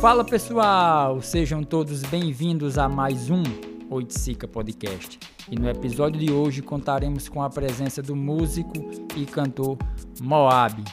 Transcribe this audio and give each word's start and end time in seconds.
Fala 0.00 0.24
pessoal, 0.24 1.22
sejam 1.22 1.62
todos 1.64 2.02
bem-vindos 2.02 2.76
a 2.76 2.86
mais 2.86 3.30
um 3.30 3.42
Oiticica 3.88 4.46
Podcast. 4.46 5.18
E 5.50 5.56
no 5.58 5.68
episódio 5.70 6.20
de 6.20 6.30
hoje 6.30 6.60
contaremos 6.60 7.30
com 7.30 7.42
a 7.42 7.48
presença 7.48 8.02
do 8.02 8.14
músico 8.14 8.74
e 9.16 9.24
cantor 9.24 9.78
Moab. 10.20 10.84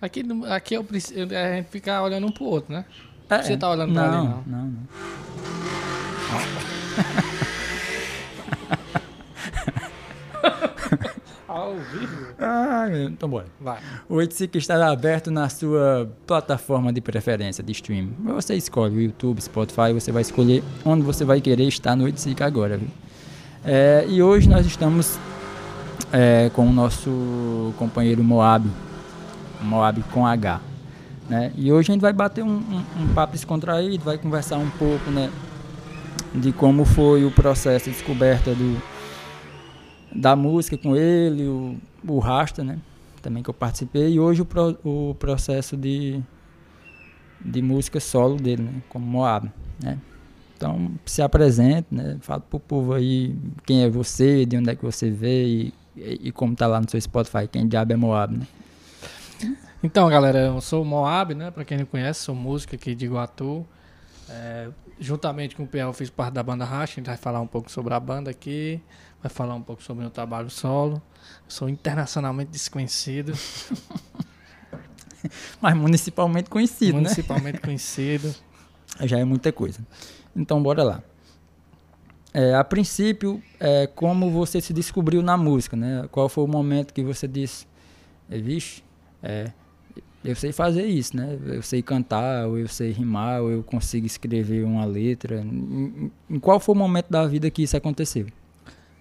Aqui, 0.00 0.22
aqui 0.50 0.74
eu 0.74 0.84
preciso, 0.84 1.34
a 1.34 1.56
gente 1.56 1.70
fica 1.70 2.02
olhando 2.02 2.26
um 2.26 2.30
pro 2.30 2.44
outro, 2.44 2.72
né? 2.72 2.84
É, 3.30 3.42
Você 3.42 3.56
tá 3.56 3.70
olhando 3.70 3.94
pra 3.94 4.10
não, 4.10 4.18
ali, 4.18 4.28
não? 4.28 4.42
Não, 4.46 4.66
não. 4.68 4.88
Ao 11.48 11.74
vivo? 11.74 12.26
Ah, 12.38 12.86
então 13.08 13.28
bora. 13.28 13.46
Vai. 13.58 13.78
O 14.08 14.16
Oiticica 14.16 14.58
estará 14.58 14.90
aberto 14.90 15.30
na 15.30 15.48
sua 15.48 16.10
plataforma 16.26 16.92
de 16.92 17.00
preferência 17.00 17.64
de 17.64 17.72
streaming. 17.72 18.14
Você 18.24 18.54
escolhe 18.54 18.96
o 18.96 19.00
YouTube, 19.00 19.40
Spotify, 19.40 19.92
você 19.94 20.12
vai 20.12 20.20
escolher 20.22 20.62
onde 20.84 21.02
você 21.02 21.24
vai 21.24 21.40
querer 21.40 21.64
estar 21.66 21.96
no 21.96 22.04
Oiticica 22.04 22.44
agora, 22.44 22.76
viu? 22.76 22.88
É, 23.64 24.04
e 24.08 24.22
hoje 24.22 24.48
nós 24.48 24.66
estamos 24.66 25.18
é, 26.12 26.50
com 26.54 26.66
o 26.68 26.72
nosso 26.72 27.72
companheiro 27.78 28.22
Moab, 28.22 28.68
Moab 29.62 30.02
com 30.12 30.26
H, 30.26 30.60
né? 31.28 31.50
E 31.56 31.72
hoje 31.72 31.90
a 31.90 31.94
gente 31.94 32.02
vai 32.02 32.12
bater 32.12 32.44
um, 32.44 32.48
um- 32.58 32.84
um 33.02 33.08
papo 33.14 33.32
descontraído, 33.32 34.04
vai 34.04 34.18
conversar 34.18 34.58
um 34.58 34.68
pouco, 34.70 35.10
né? 35.10 35.30
De 36.34 36.52
como 36.52 36.84
foi 36.84 37.24
o 37.24 37.30
processo 37.30 37.86
de 37.86 37.92
descoberta 37.92 38.54
do, 38.54 38.80
da 40.14 40.34
música 40.36 40.76
com 40.76 40.96
ele, 40.96 41.46
o, 41.46 41.76
o 42.06 42.18
Rasta, 42.18 42.64
né? 42.64 42.78
Também 43.22 43.42
que 43.42 43.50
eu 43.50 43.54
participei. 43.54 44.12
E 44.12 44.20
hoje 44.20 44.42
o, 44.42 44.44
pro- 44.44 44.78
o 44.84 45.14
processo 45.18 45.76
de, 45.76 46.20
de 47.40 47.62
música 47.62 48.00
solo 48.00 48.36
dele, 48.36 48.62
né? 48.62 48.82
Como 48.88 49.06
Moab, 49.06 49.50
né? 49.82 49.98
Então, 50.56 50.90
se 51.06 51.22
apresente, 51.22 51.86
né? 51.90 52.16
Fala 52.20 52.40
pro 52.40 52.58
povo 52.58 52.94
aí 52.94 53.36
quem 53.64 53.82
é 53.82 53.88
você, 53.90 54.44
de 54.44 54.56
onde 54.56 54.70
é 54.70 54.74
que 54.74 54.84
você 54.84 55.10
veio 55.10 55.72
e, 55.96 56.28
e, 56.28 56.32
como 56.32 56.54
tá 56.56 56.66
lá 56.66 56.80
no 56.80 56.90
seu 56.90 57.00
Spotify, 57.00 57.46
quem 57.50 57.68
diabo 57.68 57.92
é 57.92 57.96
Moab, 57.96 58.36
né? 58.36 58.46
Então, 59.82 60.08
galera, 60.08 60.38
eu 60.38 60.60
sou 60.60 60.82
o 60.82 60.84
Moab, 60.84 61.34
né? 61.34 61.52
Pra 61.52 61.64
quem 61.64 61.78
não 61.78 61.84
conhece, 61.86 62.20
sou 62.20 62.34
músico 62.34 62.74
aqui 62.74 62.94
de 62.94 63.04
Iguatu. 63.06 63.64
É, 64.28 64.68
juntamente 64.98 65.54
com 65.54 65.62
o 65.62 65.66
Piel, 65.66 65.92
fiz 65.92 66.10
parte 66.10 66.34
da 66.34 66.42
banda 66.42 66.64
Racha. 66.64 66.94
A 66.94 66.96
gente 66.96 67.06
vai 67.06 67.16
falar 67.16 67.40
um 67.40 67.46
pouco 67.46 67.70
sobre 67.70 67.94
a 67.94 68.00
banda 68.00 68.30
aqui. 68.30 68.80
Vai 69.22 69.30
falar 69.30 69.54
um 69.54 69.62
pouco 69.62 69.82
sobre 69.82 70.00
o 70.00 70.04
meu 70.04 70.10
trabalho 70.10 70.50
solo. 70.50 71.00
Sou 71.48 71.68
internacionalmente 71.68 72.50
desconhecido, 72.50 73.32
Mas 75.60 75.76
municipalmente 75.76 76.48
conhecido, 76.48 76.94
né? 76.94 77.00
municipalmente 77.02 77.58
conhecido. 77.60 78.32
já 79.02 79.18
é 79.18 79.24
muita 79.24 79.52
coisa. 79.52 79.80
Então, 80.34 80.62
bora 80.62 80.82
lá. 80.84 81.02
É, 82.32 82.54
a 82.54 82.62
princípio, 82.62 83.42
é, 83.58 83.86
como 83.88 84.30
você 84.30 84.60
se 84.60 84.72
descobriu 84.72 85.20
na 85.22 85.36
música, 85.36 85.76
né? 85.76 86.06
Qual 86.12 86.28
foi 86.28 86.44
o 86.44 86.46
momento 86.46 86.94
que 86.94 87.02
você 87.02 87.26
disse, 87.26 87.66
vixe, 88.28 88.82
é, 89.22 89.50
eu 90.24 90.36
sei 90.36 90.52
fazer 90.52 90.86
isso, 90.86 91.16
né? 91.16 91.36
Eu 91.46 91.62
sei 91.62 91.82
cantar, 91.82 92.46
ou 92.46 92.56
eu 92.58 92.68
sei 92.68 92.92
rimar, 92.92 93.42
ou 93.42 93.50
eu 93.50 93.62
consigo 93.64 94.06
escrever 94.06 94.64
uma 94.64 94.84
letra. 94.84 95.40
Em- 95.40 96.12
em 96.30 96.38
qual 96.38 96.60
foi 96.60 96.74
o 96.74 96.78
momento 96.78 97.08
da 97.10 97.26
vida 97.26 97.50
que 97.50 97.62
isso 97.62 97.76
aconteceu? 97.76 98.26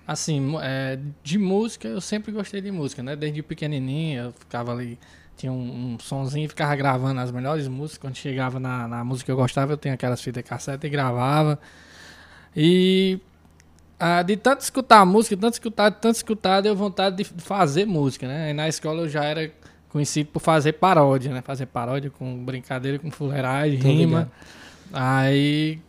Assim, 0.08 0.56
é, 0.62 0.98
de 1.22 1.38
música, 1.38 1.88
eu 1.88 2.00
sempre 2.00 2.32
gostei 2.32 2.62
de 2.62 2.72
música, 2.72 3.04
né? 3.04 3.16
Desde 3.16 3.44
pequenininho, 3.44 4.22
eu 4.22 4.32
ficava 4.32 4.72
ali, 4.72 4.98
tinha 5.36 5.52
um, 5.52 5.96
um 5.96 6.00
sonzinho 6.00 6.46
e 6.46 6.48
ficava 6.48 6.74
gravando 6.78 7.20
as 7.20 7.30
melhores 7.30 7.68
músicas. 7.68 7.98
Quando 7.98 8.16
chegava 8.16 8.58
na, 8.60 8.88
na 8.88 9.04
música 9.04 9.26
que 9.26 9.32
eu 9.32 9.36
gostava, 9.36 9.74
eu 9.74 9.78
tinha 9.78 9.96
aquelas 9.96 10.22
fitas 10.22 10.44
cassete 10.44 10.88
e 10.88 10.90
gravava. 10.90 11.60
E 12.56 13.20
ah, 14.00 14.22
de 14.22 14.38
tanto 14.38 14.62
escutar 14.62 15.06
música, 15.06 15.36
tanto 15.36 15.54
escutar, 15.56 15.92
tanto 15.92 16.16
escutar, 16.16 16.62
deu 16.62 16.76
vontade 16.76 17.18
de 17.18 17.24
fazer 17.24 17.86
música, 17.86 18.28
né? 18.28 18.46
Aí 18.46 18.54
na 18.54 18.70
escola 18.70 19.02
eu 19.02 19.10
já 19.10 19.24
era 19.24 19.52
conhecido 19.90 20.30
por 20.32 20.40
fazer 20.40 20.74
paródia, 20.74 21.34
né? 21.34 21.42
Fazer 21.42 21.66
paródia 21.66 22.10
com 22.10 22.46
brincadeira, 22.46 23.00
com 23.00 23.10
fuleiragem, 23.10 23.78
rima. 23.80 24.20
ligado. 24.20 24.32
Aí, 24.94 25.80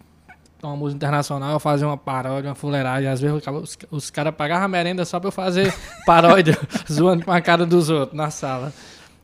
uma 0.62 0.76
música 0.76 0.96
internacional, 0.96 1.52
eu 1.52 1.60
fazia 1.60 1.86
uma 1.86 1.96
paródia, 1.96 2.50
uma 2.50 2.54
fuleiragem. 2.54 3.08
Às 3.08 3.20
vezes 3.20 3.42
os, 3.46 3.78
os 3.90 4.10
caras 4.10 4.34
pagavam 4.34 4.64
a 4.64 4.68
merenda 4.68 5.04
só 5.04 5.20
pra 5.20 5.28
eu 5.28 5.32
fazer 5.32 5.72
paródia, 6.04 6.58
zoando 6.90 7.24
com 7.24 7.32
a 7.32 7.40
cara 7.40 7.64
dos 7.64 7.90
outros 7.90 8.16
na 8.16 8.30
sala. 8.30 8.72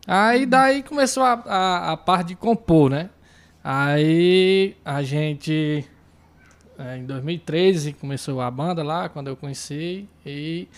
Aí 0.07 0.47
daí 0.47 0.83
começou 0.83 1.23
a, 1.23 1.33
a, 1.33 1.93
a 1.93 1.97
parte 1.97 2.29
de 2.29 2.35
compor, 2.37 2.91
né? 2.91 3.11
Aí 3.63 4.77
a 4.85 5.03
gente, 5.03 5.85
é, 6.79 6.99
em 6.99 7.07
2013, 7.07 7.95
começou 7.95 8.41
a 8.41 8.51
banda 8.51 8.83
lá, 8.83 9.09
quando 9.09 9.29
eu 9.29 9.37
conheci. 9.37 10.07
E 10.25 10.69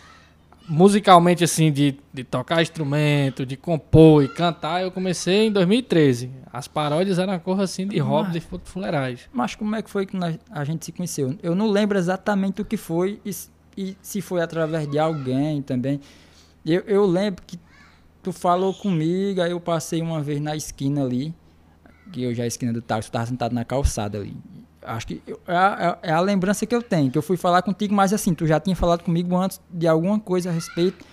musicalmente, 0.68 1.44
assim, 1.44 1.70
de, 1.72 1.98
de 2.12 2.24
tocar 2.24 2.60
instrumento, 2.62 3.44
de 3.46 3.56
compor 3.56 4.24
e 4.24 4.28
cantar, 4.28 4.82
eu 4.82 4.90
comecei 4.90 5.46
em 5.46 5.52
2013. 5.52 6.30
As 6.52 6.66
paródias 6.68 7.18
eram 7.18 7.32
uma 7.34 7.38
coisa 7.40 7.62
assim 7.64 7.86
de 7.86 7.98
hobby, 7.98 8.32
de 8.32 8.40
fu- 8.40 8.60
fuleiragem. 8.64 9.26
Mas 9.32 9.54
como 9.54 9.74
é 9.76 9.82
que 9.82 9.90
foi 9.90 10.06
que 10.06 10.16
nós- 10.16 10.38
a 10.50 10.64
gente 10.64 10.84
se 10.84 10.92
conheceu? 10.92 11.36
Eu 11.42 11.54
não 11.54 11.68
lembro 11.70 11.96
exatamente 11.98 12.60
o 12.62 12.64
que 12.64 12.76
foi 12.76 13.20
e, 13.24 13.30
e 13.76 13.96
se 14.02 14.20
foi 14.20 14.40
através 14.40 14.88
de 14.90 14.98
alguém 14.98 15.62
também. 15.62 16.00
Eu, 16.64 16.80
eu 16.86 17.06
lembro 17.06 17.42
que 17.46 17.58
tu 18.22 18.32
falou 18.32 18.74
comigo, 18.74 19.40
aí 19.40 19.52
eu 19.52 19.60
passei 19.60 20.02
uma 20.02 20.20
vez 20.20 20.40
na 20.40 20.56
esquina 20.56 21.04
ali, 21.04 21.32
que 22.12 22.22
eu 22.22 22.34
já 22.34 22.42
a 22.44 22.46
esquina 22.46 22.72
do 22.72 22.82
táxi, 22.82 23.08
tu 23.08 23.12
tava 23.12 23.26
sentado 23.26 23.52
na 23.52 23.64
calçada 23.64 24.18
ali. 24.18 24.36
Acho 24.86 25.06
que 25.08 25.22
eu- 25.26 25.40
é, 25.46 25.56
a, 25.56 25.98
é 26.02 26.12
a 26.12 26.20
lembrança 26.20 26.64
que 26.64 26.74
eu 26.74 26.80
tenho, 26.82 27.10
que 27.10 27.18
eu 27.18 27.22
fui 27.22 27.36
falar 27.36 27.60
contigo, 27.62 27.94
mas 27.94 28.12
assim, 28.12 28.32
tu 28.34 28.46
já 28.46 28.60
tinha 28.60 28.76
falado 28.76 29.02
comigo 29.02 29.36
antes 29.36 29.60
de 29.70 29.86
alguma 29.88 30.18
coisa 30.20 30.50
a 30.50 30.52
respeito 30.52 31.04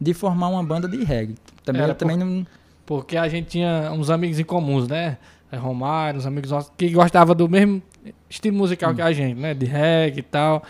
de 0.00 0.14
formar 0.14 0.48
uma 0.48 0.62
banda 0.62 0.88
de 0.88 1.02
reggae. 1.04 1.34
Também, 1.64 1.82
Era 1.82 1.92
eu 1.92 1.96
também 1.96 2.16
não... 2.16 2.46
Porque 2.84 3.16
a 3.16 3.28
gente 3.28 3.48
tinha 3.48 3.90
uns 3.92 4.10
amigos 4.10 4.38
em 4.38 4.44
comuns, 4.44 4.86
né? 4.86 5.18
É, 5.50 5.56
Romário, 5.56 6.18
uns 6.18 6.26
amigos 6.26 6.50
nossos 6.50 6.70
que 6.76 6.88
gostavam 6.90 7.34
do 7.34 7.48
mesmo 7.48 7.82
estilo 8.30 8.56
musical 8.56 8.94
que 8.94 9.02
a 9.02 9.12
gente, 9.12 9.38
né? 9.38 9.54
De 9.54 9.66
reggae 9.66 10.20
e 10.20 10.22
tal. 10.22 10.62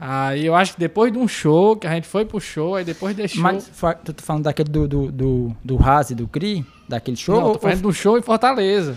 Aí 0.00 0.46
eu 0.46 0.54
acho 0.54 0.74
que 0.74 0.80
depois 0.80 1.12
de 1.12 1.18
um 1.18 1.26
show, 1.26 1.76
que 1.76 1.86
a 1.86 1.90
gente 1.92 2.06
foi 2.06 2.24
pro 2.24 2.40
show, 2.40 2.76
aí 2.76 2.84
depois 2.84 3.16
show. 3.30 3.42
Mas 3.42 3.70
tu 4.04 4.12
tá 4.12 4.22
falando 4.22 4.44
daquele 4.44 4.70
do, 4.70 4.86
do, 4.86 5.12
do, 5.12 5.56
do 5.64 5.76
Razi, 5.76 6.14
do 6.14 6.28
Cri? 6.28 6.64
Daquele 6.88 7.16
show? 7.16 7.34
não, 7.36 7.46
Ou- 7.48 7.52
tô 7.54 7.58
falando 7.58 7.82
do 7.82 7.92
show 7.92 8.16
em 8.16 8.22
Fortaleza. 8.22 8.96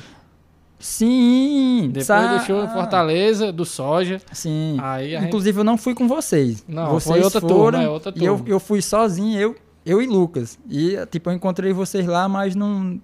Sim! 0.81 1.87
Depois 1.87 2.05
sa- 2.05 2.37
do 2.37 2.43
show 2.45 2.63
em 2.63 2.67
Fortaleza, 2.69 3.51
do 3.51 3.65
Soja. 3.65 4.19
Sim. 4.31 4.77
Aí 4.81 5.15
a 5.15 5.19
gente. 5.19 5.27
Inclusive 5.29 5.59
eu 5.59 5.63
não 5.63 5.77
fui 5.77 5.93
com 5.93 6.07
vocês. 6.07 6.63
Não, 6.67 6.87
vocês 6.91 7.15
foi 7.15 7.23
outra 7.23 7.41
foram, 7.41 7.55
turma, 7.55 7.83
é 7.83 7.89
outra 7.89 8.13
E 8.15 8.25
eu, 8.25 8.35
turma. 8.37 8.49
eu 8.49 8.59
fui 8.59 8.81
sozinho, 8.81 9.39
eu, 9.39 9.55
eu 9.85 10.01
e 10.01 10.07
Lucas. 10.07 10.57
E 10.69 10.97
tipo, 11.07 11.29
eu 11.29 11.33
encontrei 11.33 11.71
vocês 11.73 12.05
lá, 12.05 12.27
mas 12.27 12.55
não. 12.55 12.99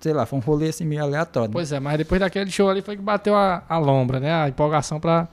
Sei 0.00 0.12
lá, 0.14 0.24
foi 0.24 0.38
um 0.38 0.42
rolê 0.42 0.68
assim 0.68 0.84
meio 0.86 1.02
aleatório. 1.02 1.50
Pois 1.52 1.72
é, 1.72 1.78
mas 1.78 1.98
depois 1.98 2.20
daquele 2.20 2.50
show 2.50 2.70
ali 2.70 2.80
foi 2.80 2.96
que 2.96 3.02
bateu 3.02 3.34
a, 3.36 3.62
a 3.68 3.76
lombra, 3.78 4.18
né? 4.18 4.32
A 4.32 4.48
empolgação 4.48 4.98
pra. 4.98 5.28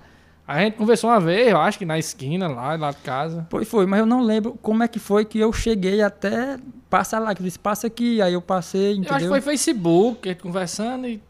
A 0.45 0.59
gente 0.61 0.75
conversou 0.77 1.09
uma 1.09 1.19
vez, 1.19 1.49
eu 1.49 1.57
acho 1.57 1.77
que 1.77 1.85
na 1.85 1.99
esquina, 1.99 2.47
lá, 2.47 2.75
lá 2.77 2.91
de 2.91 2.97
casa. 2.97 3.45
Foi, 3.49 3.65
foi, 3.65 3.85
mas 3.85 3.99
eu 3.99 4.05
não 4.05 4.21
lembro 4.21 4.57
como 4.61 4.81
é 4.81 4.87
que 4.87 4.97
foi 4.97 5.25
que 5.25 5.37
eu 5.37 5.51
cheguei 5.51 6.01
até 6.01 6.57
passar 6.89 7.19
lá. 7.19 7.35
Que 7.35 7.43
disse, 7.43 7.59
passa 7.59 7.87
aqui, 7.87 8.21
aí 8.21 8.31
eu 8.33 8.41
passei, 8.41 8.91
entendeu? 8.93 9.09
Eu 9.09 9.15
acho 9.15 9.25
que 9.25 9.29
foi 9.31 9.41
Facebook, 9.41 10.35
conversando 10.35 11.05
e. 11.07 11.21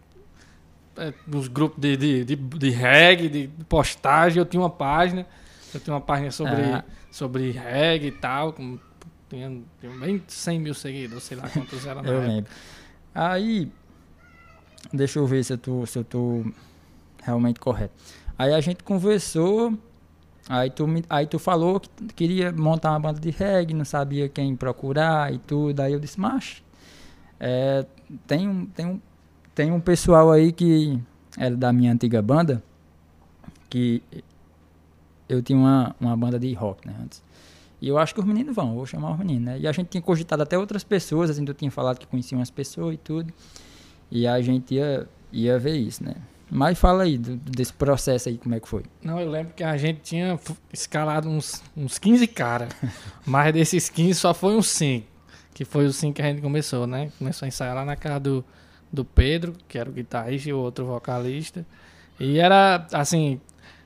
É, 0.98 1.14
nos 1.28 1.48
grupos 1.48 1.80
de, 1.80 1.96
de, 1.96 2.26
de, 2.26 2.36
de 2.36 2.70
reggae, 2.70 3.30
de 3.30 3.48
postagem, 3.70 4.40
eu 4.40 4.46
tinha 4.46 4.62
uma 4.62 4.70
página. 4.70 5.26
Eu 5.74 5.80
tinha 5.80 5.94
uma 5.94 6.02
página 6.02 6.32
sobre, 6.32 6.62
Ah. 6.62 6.84
sobre 7.12 7.52
reggae 7.52 8.08
e 8.08 8.12
tal. 8.12 8.54
Com, 8.54 8.80
tinha, 9.30 9.62
tinha 9.80 9.92
bem 9.98 10.24
100 10.28 10.60
mil 10.60 10.74
seguidores, 10.74 11.24
sei 11.24 11.38
lá 11.38 11.50
quantos 11.50 11.86
eram 11.86 12.02
na 12.02 12.10
Eu 12.10 12.16
época. 12.18 12.28
lembro. 12.34 12.52
Aí, 13.14 13.72
deixa 14.94 15.20
eu 15.20 15.28
ver 15.28 15.44
se 15.44 15.54
eu 15.54 15.58
tô, 15.58 15.86
se 15.86 15.98
eu 16.00 16.04
tô 16.04 16.46
realmente 17.24 17.60
correto. 17.60 17.94
Aí 18.38 18.54
a 18.54 18.62
gente 18.62 18.84
conversou, 18.84 19.78
aí 20.48 20.70
tu, 20.70 20.88
me, 20.88 21.04
aí 21.10 21.26
tu 21.28 21.38
falou 21.40 21.80
que 21.80 21.90
queria 22.16 22.52
montar 22.52 22.92
uma 22.92 23.00
banda 23.00 23.20
de 23.20 23.30
reggae, 23.32 23.74
não 23.74 23.86
sabia 23.86 24.30
quem 24.30 24.56
procurar 24.56 25.34
e 25.34 25.40
tudo. 25.40 25.80
Aí 25.82 25.92
eu 25.94 26.00
disse, 26.00 26.20
macho, 26.20 26.64
é, 27.40 27.86
tem, 28.26 28.48
um, 28.48 28.66
tem, 28.68 28.86
um, 28.86 29.02
tem 29.58 29.72
um 29.72 29.80
pessoal 29.80 30.32
aí 30.32 30.52
que 30.52 31.00
era 31.36 31.58
da 31.58 31.74
minha 31.74 31.92
antiga 31.92 32.22
banda, 32.22 32.62
que 33.68 34.04
eu 35.28 35.42
tinha 35.42 35.58
uma, 35.58 35.96
uma 36.00 36.16
banda 36.16 36.38
de 36.38 36.54
rock, 36.54 36.88
né, 36.88 36.94
antes. 37.02 37.24
E 37.82 37.88
eu 37.88 37.98
acho 37.98 38.14
que 38.14 38.20
os 38.20 38.26
meninos 38.26 38.56
vão, 38.56 38.76
vou 38.76 38.86
chamar 38.86 39.14
os 39.14 39.18
meninos, 39.18 39.46
né? 39.46 39.60
E 39.60 39.68
a 39.68 39.72
gente 39.72 39.88
tinha 39.88 40.02
cogitado 40.02 40.44
até 40.44 40.56
outras 40.60 40.84
pessoas, 40.84 41.32
assim, 41.32 41.44
eu 41.48 41.56
tinha 41.56 41.72
falado 41.72 41.98
que 41.98 42.06
conhecia 42.06 42.38
umas 42.38 42.52
pessoas 42.52 42.94
e 42.94 42.98
tudo. 42.98 43.34
E 44.12 44.28
a 44.28 44.40
gente 44.42 44.76
ia, 44.76 45.10
ia 45.32 45.58
ver 45.58 45.76
isso, 45.76 46.04
né? 46.04 46.14
Mas 46.52 46.78
fala 46.78 47.02
aí 47.04 47.18
do- 47.18 47.36
desse 47.36 47.74
processo 47.74 48.30
aí, 48.30 48.38
como 48.38 48.54
é 48.54 48.60
que 48.60 48.68
foi? 48.68 48.84
Não, 49.04 49.20
eu 49.20 49.30
lembro 49.30 49.54
que 49.56 49.64
a 49.64 49.76
gente 49.76 50.02
tinha 50.02 50.40
escalado 50.72 51.28
uns, 51.28 51.64
uns 51.76 51.98
15 51.98 52.28
caras. 52.28 52.70
mas 53.26 53.52
desses 53.52 53.90
15 53.90 54.14
só 54.20 54.36
foi 54.36 54.56
uns 54.56 54.68
5. 54.70 55.06
Que 55.56 55.66
foi 55.66 55.88
assim 55.88 56.14
que 56.14 56.22
a 56.22 56.26
gente 56.26 56.42
começou, 56.44 56.86
né? 56.86 57.12
Começou 57.18 57.48
a 57.48 57.50
ensaiar 57.50 57.74
lá 57.74 57.84
na 57.84 57.96
casa 57.96 58.20
do, 58.20 58.46
do 58.92 59.04
Pedro, 59.06 59.54
que 59.68 59.78
era 59.78 59.90
o 59.90 59.94
guitarrista 59.94 60.50
e 60.50 60.54
o 60.54 60.60
outro 60.60 60.86
vocalista. 60.86 61.66
E 62.20 62.40
era, 62.40 62.86
assim, 62.94 63.40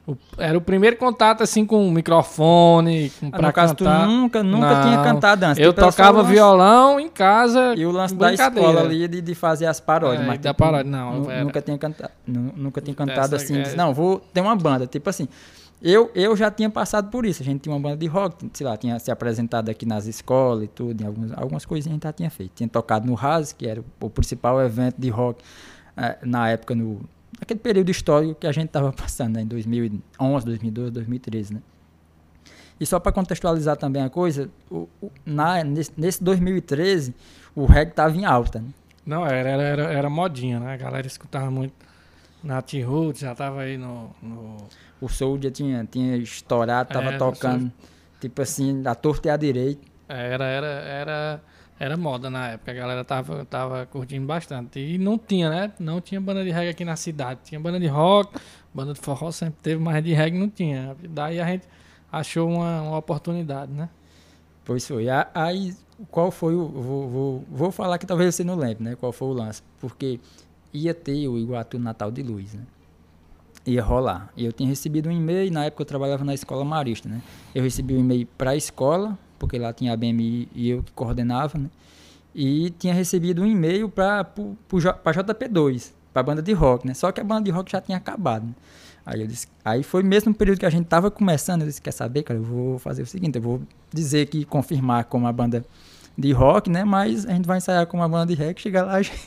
o- 0.07 0.15
era 0.37 0.57
o 0.57 0.61
primeiro 0.61 0.95
contato, 0.97 1.43
assim, 1.43 1.65
com 1.65 1.87
o 1.87 1.91
microfone, 1.91 3.11
com, 3.19 3.27
Ah, 3.27 3.31
pra 3.31 3.47
no 3.47 3.53
caso, 3.53 3.75
cantar. 3.75 4.05
tu 4.05 4.11
nunca, 4.11 4.43
nunca 4.43 4.73
Não. 4.75 4.81
tinha 4.83 5.03
cantado 5.03 5.45
antes. 5.45 5.63
Eu 5.63 5.73
só 5.73 5.87
tocava 5.89 6.19
lance- 6.21 6.31
violão 6.33 6.99
em 6.99 7.09
casa. 7.09 7.73
E 7.75 7.85
o 7.85 7.91
lance 7.91 8.15
da 8.15 8.33
escola 8.33 8.81
ali 8.81 9.07
de, 9.07 9.21
de 9.21 9.35
fazer 9.35 9.65
as 9.65 9.79
paródias. 9.79 10.23
É, 10.23 10.27
mas 10.27 10.39
da 10.39 10.51
tipo, 10.51 10.63
paródia, 10.63 10.89
não, 10.91 11.29
era- 11.29 11.43
Nunca 11.43 11.61
tinha 11.61 11.77
cantado, 11.77 12.11
nu- 12.25 12.53
nunca 12.55 12.81
tinha 12.81 12.95
cantado 12.95 13.35
Essa 13.35 13.43
assim. 13.43 13.57
é- 13.59 13.63
disse, 13.63 13.75
não, 13.75 13.93
vou 13.93 14.19
ter 14.33 14.41
uma 14.41 14.55
banda. 14.55 14.87
Tipo 14.87 15.09
assim, 15.09 15.27
eu, 15.81 16.11
eu 16.13 16.35
já 16.35 16.51
tinha 16.51 16.69
passado 16.69 17.09
por 17.09 17.25
isso. 17.25 17.41
A 17.41 17.45
gente 17.45 17.61
tinha 17.61 17.73
uma 17.73 17.79
banda 17.81 17.97
de 17.97 18.05
rock, 18.07 18.49
sei 18.53 18.65
lá, 18.67 18.77
tinha 18.77 18.99
se 18.99 19.09
apresentado 19.11 19.69
aqui 19.69 19.85
nas 19.85 20.05
escolas 20.05 20.65
e 20.65 20.67
tudo, 20.67 21.01
em 21.01 21.05
algumas, 21.07 21.31
algumas 21.33 21.65
coisinhas 21.65 21.93
a 21.93 21.95
gente 21.95 22.03
já 22.03 22.13
tinha 22.13 22.29
feito. 22.29 22.51
Tinha 22.55 22.69
tocado 22.69 23.07
no 23.07 23.13
RAS, 23.13 23.51
que 23.53 23.67
era 23.67 23.83
o 23.99 24.09
principal 24.09 24.61
evento 24.61 24.95
de 24.99 25.09
rock 25.09 25.43
eh, 25.97 26.17
na 26.23 26.49
época, 26.49 26.75
no, 26.75 27.01
naquele 27.39 27.59
período 27.59 27.89
histórico 27.89 28.35
que 28.35 28.47
a 28.47 28.51
gente 28.51 28.67
estava 28.67 28.91
passando, 28.93 29.35
né, 29.35 29.41
em 29.41 29.47
2011, 29.47 30.45
2012, 30.45 30.91
2013, 30.91 31.53
né? 31.55 31.61
E 32.79 32.85
só 32.85 32.99
para 32.99 33.11
contextualizar 33.11 33.77
também 33.77 34.01
a 34.03 34.09
coisa, 34.09 34.49
o- 34.69 34.87
o- 35.01 35.11
na, 35.25 35.63
nesse, 35.63 35.91
nesse 35.95 36.23
2013, 36.23 37.13
o 37.55 37.65
reggae 37.65 37.91
estava 37.91 38.15
em 38.15 38.25
alta, 38.25 38.59
né? 38.59 38.69
Não, 39.05 39.25
era, 39.25 39.49
era, 39.49 39.83
era, 39.83 40.09
modinha, 40.09 40.59
né? 40.59 40.73
A 40.73 40.77
galera 40.77 41.05
escutava 41.07 41.49
muito 41.51 41.73
Nat 42.43 42.73
Roots, 42.83 43.21
já 43.21 43.33
tava 43.35 43.61
aí 43.61 43.77
no... 43.77 44.09
no... 44.21 44.57
O 45.01 45.09
Soulja 45.09 45.49
tinha, 45.51 45.85
tinha 45.91 46.15
estourado, 46.17 46.93
tava 46.93 47.09
É, 47.09 47.17
tocando, 47.17 47.71
tipo 48.19 48.41
assim, 48.41 48.83
a 48.85 48.95
torta 48.95 49.27
e 49.27 49.31
a 49.31 49.37
direita. 49.37 49.81
Era, 50.07 50.45
era, 50.45 50.67
era, 50.67 51.41
era 51.79 51.97
moda 51.97 52.29
na 52.29 52.49
época, 52.49 52.71
a 52.71 52.73
galera 52.75 53.03
tava, 53.03 53.43
tava 53.45 53.85
curtindo 53.87 54.25
bastante. 54.27 54.79
E 54.79 54.97
não 54.97 55.17
tinha, 55.17 55.49
né? 55.49 55.71
Não 55.79 55.99
tinha 55.99 56.21
banda 56.21 56.43
de 56.43 56.51
reggae 56.51 56.69
aqui 56.69 56.85
na 56.85 56.95
cidade. 56.95 57.39
Tinha 57.45 57.59
banda 57.59 57.79
de 57.79 57.87
rock, 57.87 58.39
banda 58.73 58.93
de 58.93 58.99
forró 58.99 59.31
sempre 59.31 59.59
teve, 59.63 59.81
mas 59.81 60.03
de 60.03 60.13
reggae 60.13 60.37
não 60.37 60.49
tinha. 60.49 60.95
Daí 61.09 61.39
a 61.39 61.45
gente 61.47 61.67
achou 62.11 62.47
uma, 62.49 62.81
uma 62.81 62.97
oportunidade, 62.97 63.71
né? 63.71 63.89
Pois 64.63 64.87
foi. 64.87 65.07
Aí, 65.33 65.73
qual 66.11 66.29
foi 66.29 66.53
o. 66.55 66.67
Vou, 66.67 67.09
vou, 67.09 67.45
vou 67.49 67.71
falar 67.71 67.97
que 67.97 68.05
talvez 68.05 68.35
você 68.35 68.43
não 68.43 68.55
lembre, 68.55 68.83
né? 68.83 68.95
Qual 68.95 69.11
foi 69.11 69.29
o 69.29 69.33
lance. 69.33 69.63
Porque 69.79 70.19
ia 70.73 70.93
ter 70.93 71.27
o 71.27 71.37
Iguatu 71.37 71.79
Natal 71.79 72.11
de 72.11 72.21
Luz, 72.21 72.53
né? 72.53 72.61
Ia 73.65 73.83
rolar. 73.83 74.29
E 74.35 74.45
eu 74.45 74.51
tinha 74.51 74.67
recebido 74.67 75.09
um 75.09 75.11
e-mail, 75.11 75.51
na 75.51 75.65
época 75.65 75.83
eu 75.83 75.85
trabalhava 75.85 76.23
na 76.23 76.33
escola 76.33 76.65
marista, 76.65 77.07
né? 77.07 77.21
Eu 77.53 77.63
recebi 77.63 77.95
um 77.95 77.99
e-mail 77.99 78.27
para 78.37 78.51
a 78.51 78.55
escola, 78.55 79.17
porque 79.37 79.57
lá 79.59 79.71
tinha 79.71 79.93
a 79.93 79.97
BMI 79.97 80.47
e 80.55 80.69
eu 80.69 80.83
que 80.83 80.91
coordenava, 80.91 81.57
né? 81.57 81.69
E 82.33 82.71
tinha 82.71 82.93
recebido 82.93 83.41
um 83.41 83.45
e-mail 83.45 83.89
para 83.89 84.21
a 84.21 84.23
JP2, 84.25 85.91
para 86.13 86.21
a 86.21 86.23
banda 86.23 86.41
de 86.41 86.53
rock, 86.53 86.87
né? 86.87 86.93
Só 86.93 87.11
que 87.11 87.21
a 87.21 87.23
banda 87.23 87.43
de 87.43 87.51
rock 87.51 87.71
já 87.71 87.81
tinha 87.81 87.97
acabado. 87.97 88.45
né? 88.45 88.53
Aí 89.05 89.21
eu 89.21 89.27
disse, 89.27 89.47
aí 89.65 89.83
foi 89.83 90.03
mesmo 90.03 90.29
no 90.29 90.35
período 90.35 90.59
que 90.59 90.65
a 90.65 90.69
gente 90.69 90.85
tava 90.85 91.09
começando, 91.09 91.61
eu 91.61 91.67
disse, 91.67 91.81
quer 91.81 91.91
saber, 91.91 92.23
cara, 92.23 92.39
eu 92.39 92.43
vou 92.43 92.79
fazer 92.79 93.01
o 93.01 93.05
seguinte, 93.05 93.35
eu 93.35 93.41
vou 93.41 93.61
dizer 93.91 94.27
que 94.27 94.45
confirmar 94.45 95.05
como 95.05 95.27
a 95.27 95.33
banda 95.33 95.65
de 96.17 96.31
rock, 96.31 96.69
né? 96.69 96.83
Mas 96.83 97.25
a 97.25 97.31
gente 97.33 97.45
vai 97.47 97.57
ensaiar 97.57 97.85
com 97.87 97.97
uma 97.97 98.07
banda 98.07 98.27
de 98.27 98.35
reggae, 98.35 98.61
chega 98.61 98.83
lá, 98.83 98.93
a 98.95 99.01
gente, 99.01 99.19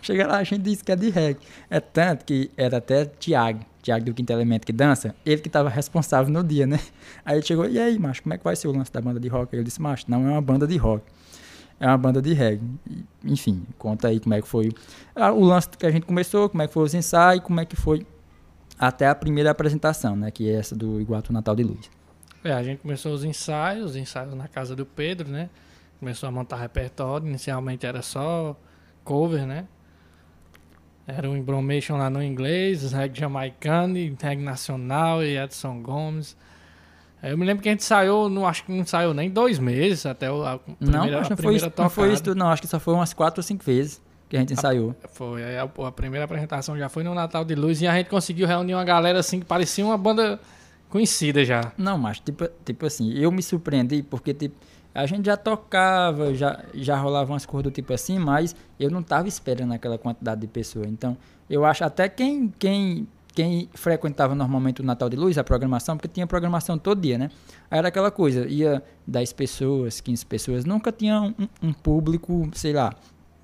chega 0.00 0.26
lá 0.26 0.38
a 0.38 0.44
gente 0.44 0.62
diz 0.62 0.82
que 0.82 0.92
é 0.92 0.96
de 0.96 1.10
reggae. 1.10 1.40
É 1.70 1.80
tanto 1.80 2.24
que 2.24 2.50
era 2.56 2.78
até 2.78 3.04
Thiago, 3.04 3.60
Thiago 3.82 4.04
do 4.04 4.14
Quinto 4.14 4.32
Elemento 4.32 4.66
que 4.66 4.72
dança, 4.72 5.14
ele 5.24 5.40
que 5.40 5.48
tava 5.48 5.68
responsável 5.68 6.32
no 6.32 6.42
dia, 6.42 6.66
né? 6.66 6.78
Aí 7.24 7.36
ele 7.36 7.46
chegou, 7.46 7.68
e 7.68 7.78
aí, 7.78 7.98
macho, 7.98 8.22
como 8.22 8.34
é 8.34 8.38
que 8.38 8.44
vai 8.44 8.56
ser 8.56 8.68
o 8.68 8.72
lance 8.72 8.92
da 8.92 9.00
banda 9.00 9.18
de 9.18 9.28
rock? 9.28 9.54
Aí 9.54 9.60
eu 9.60 9.64
disse, 9.64 9.80
macho, 9.80 10.04
não 10.08 10.26
é 10.26 10.30
uma 10.30 10.42
banda 10.42 10.66
de 10.66 10.76
rock. 10.76 11.04
É 11.80 11.86
uma 11.86 11.98
banda 11.98 12.22
de 12.22 12.32
reggae. 12.32 12.62
Enfim, 13.24 13.64
conta 13.76 14.08
aí 14.08 14.20
como 14.20 14.34
é 14.34 14.40
que 14.40 14.46
foi 14.46 14.70
ah, 15.16 15.32
o 15.32 15.44
lance 15.44 15.68
que 15.70 15.84
a 15.84 15.90
gente 15.90 16.06
começou, 16.06 16.48
como 16.48 16.62
é 16.62 16.68
que 16.68 16.72
foi 16.72 16.84
os 16.84 16.94
ensaios, 16.94 17.42
como 17.42 17.60
é 17.60 17.64
que 17.64 17.74
foi 17.74 18.06
até 18.78 19.08
a 19.08 19.14
primeira 19.14 19.50
apresentação, 19.50 20.14
né? 20.14 20.30
Que 20.30 20.48
é 20.48 20.54
essa 20.54 20.76
do 20.76 21.00
Iguatu 21.00 21.32
Natal 21.32 21.56
de 21.56 21.64
Luz. 21.64 21.90
É, 22.44 22.52
a 22.52 22.62
gente 22.62 22.80
começou 22.80 23.12
os 23.12 23.24
ensaios, 23.24 23.90
os 23.90 23.96
ensaios 23.96 24.34
na 24.34 24.48
casa 24.48 24.74
do 24.74 24.84
Pedro, 24.84 25.28
né? 25.28 25.48
Começou 26.00 26.28
a 26.28 26.32
montar 26.32 26.56
repertório. 26.56 27.26
Inicialmente 27.26 27.86
era 27.86 28.02
só 28.02 28.56
cover, 29.04 29.46
né? 29.46 29.64
Era 31.06 31.28
o 31.28 31.36
Embromation 31.36 31.96
lá 31.96 32.08
no 32.08 32.22
inglês, 32.22 32.92
reggae 32.92 33.18
jamaicano, 33.20 33.98
e 33.98 34.16
reggae 34.20 34.42
nacional 34.42 35.22
e 35.22 35.36
Edson 35.36 35.82
Gomes. 35.82 36.36
Eu 37.22 37.36
me 37.36 37.44
lembro 37.44 37.62
que 37.62 37.68
a 37.68 37.72
gente 37.72 37.84
saiu, 37.84 38.28
não 38.28 38.46
acho 38.46 38.64
que 38.64 38.72
não 38.72 38.84
saiu 38.86 39.12
nem 39.14 39.30
dois 39.30 39.58
meses 39.58 40.06
até 40.06 40.30
o- 40.30 40.44
a 40.44 40.58
primeira, 40.58 41.06
não, 41.10 41.18
a 41.18 41.20
acho 41.20 41.28
que 41.28 41.30
não 41.30 41.36
foi, 41.42 41.56
isso, 41.56 41.72
não 41.78 41.90
foi 41.90 42.12
isso 42.12 42.34
não. 42.34 42.48
Acho 42.48 42.62
que 42.62 42.68
só 42.68 42.80
foi 42.80 42.94
umas 42.94 43.12
quatro 43.12 43.38
ou 43.40 43.42
cinco 43.42 43.64
vezes 43.64 44.00
que 44.28 44.36
a 44.36 44.40
gente 44.40 44.52
ensaiou. 44.52 44.94
Foi, 45.12 45.42
aí 45.44 45.56
a, 45.58 45.62
a 45.64 45.92
primeira 45.92 46.24
apresentação 46.24 46.76
já 46.78 46.88
foi 46.88 47.04
no 47.04 47.14
Natal 47.14 47.44
de 47.44 47.54
Luz 47.54 47.80
e 47.82 47.86
a 47.86 47.94
gente 47.96 48.08
conseguiu 48.08 48.46
reunir 48.46 48.74
uma 48.74 48.84
galera 48.84 49.18
assim 49.20 49.38
que 49.40 49.46
parecia 49.46 49.84
uma 49.84 49.98
banda 49.98 50.40
conhecida 50.88 51.44
já. 51.44 51.72
Não, 51.76 51.96
mas 51.98 52.18
tipo, 52.18 52.48
tipo 52.64 52.86
assim, 52.86 53.12
eu 53.12 53.30
me 53.30 53.42
surpreendi 53.42 54.02
porque 54.02 54.32
tipo, 54.34 54.56
a 54.94 55.06
gente 55.06 55.26
já 55.26 55.36
tocava, 55.36 56.34
já, 56.34 56.60
já 56.74 56.96
rolava 56.96 57.32
umas 57.32 57.46
coisas 57.46 57.64
do 57.64 57.74
tipo 57.74 57.92
assim, 57.92 58.18
mas 58.18 58.54
eu 58.78 58.90
não 58.90 59.02
tava 59.02 59.28
esperando 59.28 59.72
aquela 59.72 59.98
quantidade 59.98 60.40
de 60.40 60.46
pessoas. 60.46 60.86
Então, 60.86 61.16
eu 61.48 61.64
acho 61.64 61.84
até 61.84 62.08
quem, 62.08 62.52
quem, 62.58 63.08
quem 63.34 63.68
frequentava 63.74 64.34
normalmente 64.34 64.80
o 64.80 64.84
Natal 64.84 65.08
de 65.08 65.16
Luz, 65.16 65.38
a 65.38 65.44
programação, 65.44 65.96
porque 65.96 66.08
tinha 66.08 66.26
programação 66.26 66.76
todo 66.78 67.00
dia, 67.00 67.16
né? 67.16 67.30
Aí 67.70 67.78
era 67.78 67.88
aquela 67.88 68.10
coisa, 68.10 68.46
ia 68.46 68.82
10 69.06 69.32
pessoas, 69.32 70.00
15 70.00 70.26
pessoas, 70.26 70.64
nunca 70.64 70.92
tinha 70.92 71.20
um, 71.20 71.34
um 71.62 71.72
público, 71.72 72.50
sei 72.54 72.72
lá, 72.72 72.94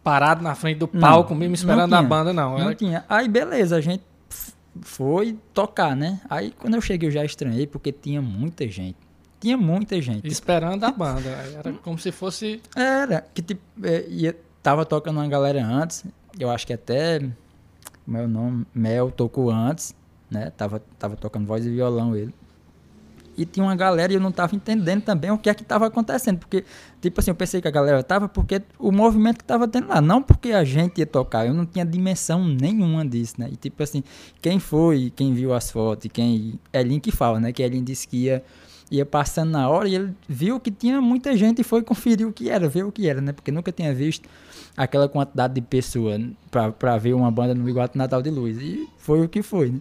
Parado 0.08 0.42
na 0.42 0.54
frente 0.54 0.78
do 0.78 0.88
Não, 0.90 1.00
palco, 1.00 1.34
mesmo 1.34 1.50
não 1.50 1.54
esperando 1.54 1.94
a 1.94 2.02
banda, 2.02 2.32
não. 2.32 2.52
Não 2.52 2.60
Era 2.60 2.74
tinha. 2.74 3.04
Aí 3.08 3.28
beleza, 3.28 3.76
a 3.76 3.80
gente 3.82 4.02
foi 4.80 5.36
tocar, 5.52 5.94
né? 5.94 6.20
Aí 6.30 6.50
quando 6.50 6.74
eu 6.74 6.80
cheguei 6.80 7.08
eu 7.08 7.12
já 7.12 7.24
estranhei 7.24 7.66
porque 7.66 7.92
tinha 7.92 8.22
muita 8.22 8.66
gente. 8.68 8.96
Tinha 9.40 9.56
muita 9.56 10.00
gente. 10.00 10.26
esperando 10.26 10.84
a 10.84 10.90
banda. 10.90 11.28
Era 11.58 11.72
como 11.74 11.98
se 11.98 12.10
fosse. 12.10 12.60
Era, 12.74 13.24
que 13.34 13.42
tipo, 13.42 13.60
é, 13.82 14.06
ia, 14.08 14.36
tava 14.62 14.84
tocando 14.84 15.18
uma 15.18 15.28
galera 15.28 15.64
antes, 15.64 16.04
eu 16.38 16.50
acho 16.50 16.66
que 16.66 16.72
até 16.72 17.20
meu 18.08 18.26
nome, 18.26 18.66
Mel 18.74 19.10
tocou 19.10 19.50
antes, 19.50 19.94
né? 20.30 20.50
Tava, 20.56 20.82
tava 20.98 21.14
tocando 21.14 21.46
voz 21.46 21.66
e 21.66 21.70
violão 21.70 22.16
ele. 22.16 22.34
E 23.36 23.44
tinha 23.44 23.62
uma 23.62 23.76
galera 23.76 24.12
e 24.12 24.16
eu 24.16 24.20
não 24.20 24.32
tava 24.32 24.56
entendendo 24.56 25.02
também 25.02 25.30
o 25.30 25.38
que 25.38 25.48
é 25.48 25.54
que 25.54 25.62
tava 25.62 25.86
acontecendo, 25.86 26.38
porque 26.38 26.64
tipo 27.00 27.20
assim, 27.20 27.30
eu 27.30 27.36
pensei 27.36 27.60
que 27.60 27.68
a 27.68 27.70
galera 27.70 28.02
tava 28.02 28.28
porque 28.28 28.62
o 28.78 28.90
movimento 28.90 29.38
que 29.38 29.44
tava 29.44 29.68
tendo 29.68 29.88
lá, 29.88 30.00
não 30.00 30.20
porque 30.20 30.50
a 30.50 30.64
gente 30.64 30.98
ia 30.98 31.06
tocar, 31.06 31.46
eu 31.46 31.54
não 31.54 31.64
tinha 31.64 31.84
dimensão 31.84 32.44
nenhuma 32.44 33.06
disso, 33.06 33.34
né? 33.38 33.48
E 33.52 33.56
tipo 33.56 33.80
assim, 33.80 34.02
quem 34.42 34.58
foi, 34.58 35.12
quem 35.14 35.34
viu 35.34 35.54
as 35.54 35.70
fotos, 35.70 36.10
quem 36.12 36.58
Elin 36.72 36.98
que 36.98 37.12
fala, 37.12 37.38
né? 37.38 37.52
Que 37.52 37.62
Elin 37.62 37.84
disse 37.84 38.08
que 38.08 38.24
ia 38.24 38.42
ia 38.90 39.04
passando 39.06 39.50
na 39.50 39.68
hora 39.68 39.88
e 39.88 39.94
ele 39.94 40.14
viu 40.28 40.58
que 40.58 40.70
tinha 40.70 41.00
muita 41.00 41.36
gente 41.36 41.60
e 41.60 41.64
foi 41.64 41.82
conferir 41.82 42.26
o 42.26 42.32
que 42.32 42.48
era, 42.48 42.68
ver 42.68 42.84
o 42.84 42.92
que 42.92 43.08
era, 43.08 43.20
né? 43.20 43.32
Porque 43.32 43.50
nunca 43.50 43.70
tinha 43.72 43.94
visto 43.94 44.28
aquela 44.76 45.08
quantidade 45.08 45.54
de 45.54 45.60
pessoas 45.60 46.20
pra, 46.50 46.70
pra 46.72 46.96
ver 46.98 47.12
uma 47.14 47.30
banda 47.30 47.54
no 47.54 47.68
Iguatu 47.68 47.98
Natal 47.98 48.22
de 48.22 48.30
Luz. 48.30 48.58
E 48.60 48.88
foi 48.98 49.22
o 49.22 49.28
que 49.28 49.42
foi, 49.42 49.70
né? 49.70 49.80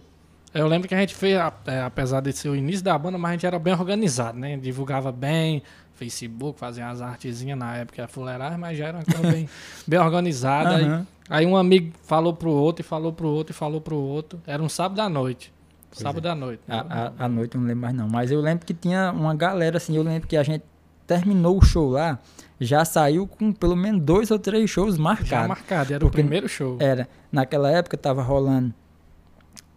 Eu 0.54 0.66
lembro 0.66 0.88
que 0.88 0.94
a 0.94 0.98
gente 0.98 1.14
fez, 1.14 1.38
é, 1.66 1.80
apesar 1.82 2.20
de 2.20 2.32
ser 2.32 2.48
o 2.48 2.56
início 2.56 2.82
da 2.82 2.96
banda, 2.98 3.18
mas 3.18 3.30
a 3.30 3.32
gente 3.34 3.46
era 3.46 3.58
bem 3.58 3.74
organizado, 3.74 4.38
né? 4.38 4.56
Divulgava 4.56 5.12
bem, 5.12 5.62
Facebook, 5.94 6.58
fazia 6.58 6.88
as 6.88 7.00
artezinhas 7.02 7.58
na 7.58 7.76
época, 7.76 8.00
era 8.02 8.08
fuleiragem, 8.08 8.58
mas 8.58 8.76
já 8.78 8.86
era 8.86 8.98
uma 8.98 9.04
coisa 9.04 9.30
bem, 9.30 9.48
bem 9.86 9.98
organizada. 9.98 10.76
Aí- 10.76 10.84
Aham. 10.84 11.06
Aí, 11.30 11.44
um 11.44 11.54
amigo 11.58 11.92
falou 12.04 12.32
pro 12.32 12.50
outro, 12.50 12.82
e 12.82 12.88
falou 12.88 13.12
pro 13.12 13.28
outro, 13.28 13.52
e 13.52 13.54
falou 13.54 13.82
pro 13.82 13.96
outro. 13.96 14.40
Era 14.46 14.62
um 14.62 14.68
sábado 14.68 14.98
à 15.00 15.10
noite. 15.10 15.52
Pois 15.90 16.00
sábado 16.02 16.26
à 16.26 16.34
noite. 16.34 16.60
né? 16.66 16.74
A, 16.88 17.12
a, 17.18 17.24
a 17.24 17.28
noite 17.28 17.54
eu 17.54 17.60
não 17.60 17.68
lembro 17.68 17.82
mais 17.82 17.94
não. 17.94 18.08
Mas 18.08 18.30
eu 18.30 18.40
lembro 18.40 18.64
que 18.66 18.74
tinha 18.74 19.10
uma 19.12 19.34
galera, 19.34 19.76
assim, 19.78 19.96
eu 19.96 20.02
lembro 20.02 20.28
que 20.28 20.36
a 20.36 20.42
gente 20.42 20.62
terminou 21.06 21.56
o 21.56 21.64
show 21.64 21.88
lá, 21.90 22.18
já 22.60 22.84
saiu 22.84 23.26
com 23.26 23.52
pelo 23.52 23.74
menos 23.74 24.02
dois 24.02 24.30
ou 24.30 24.38
três 24.38 24.68
shows 24.68 24.96
Já 24.96 25.02
marcados. 25.02 25.48
marcado, 25.48 25.94
era 25.94 26.06
o 26.06 26.10
primeiro 26.10 26.48
show. 26.48 26.76
Era, 26.78 27.08
naquela 27.32 27.70
época 27.70 27.96
tava 27.96 28.22
rolando, 28.22 28.74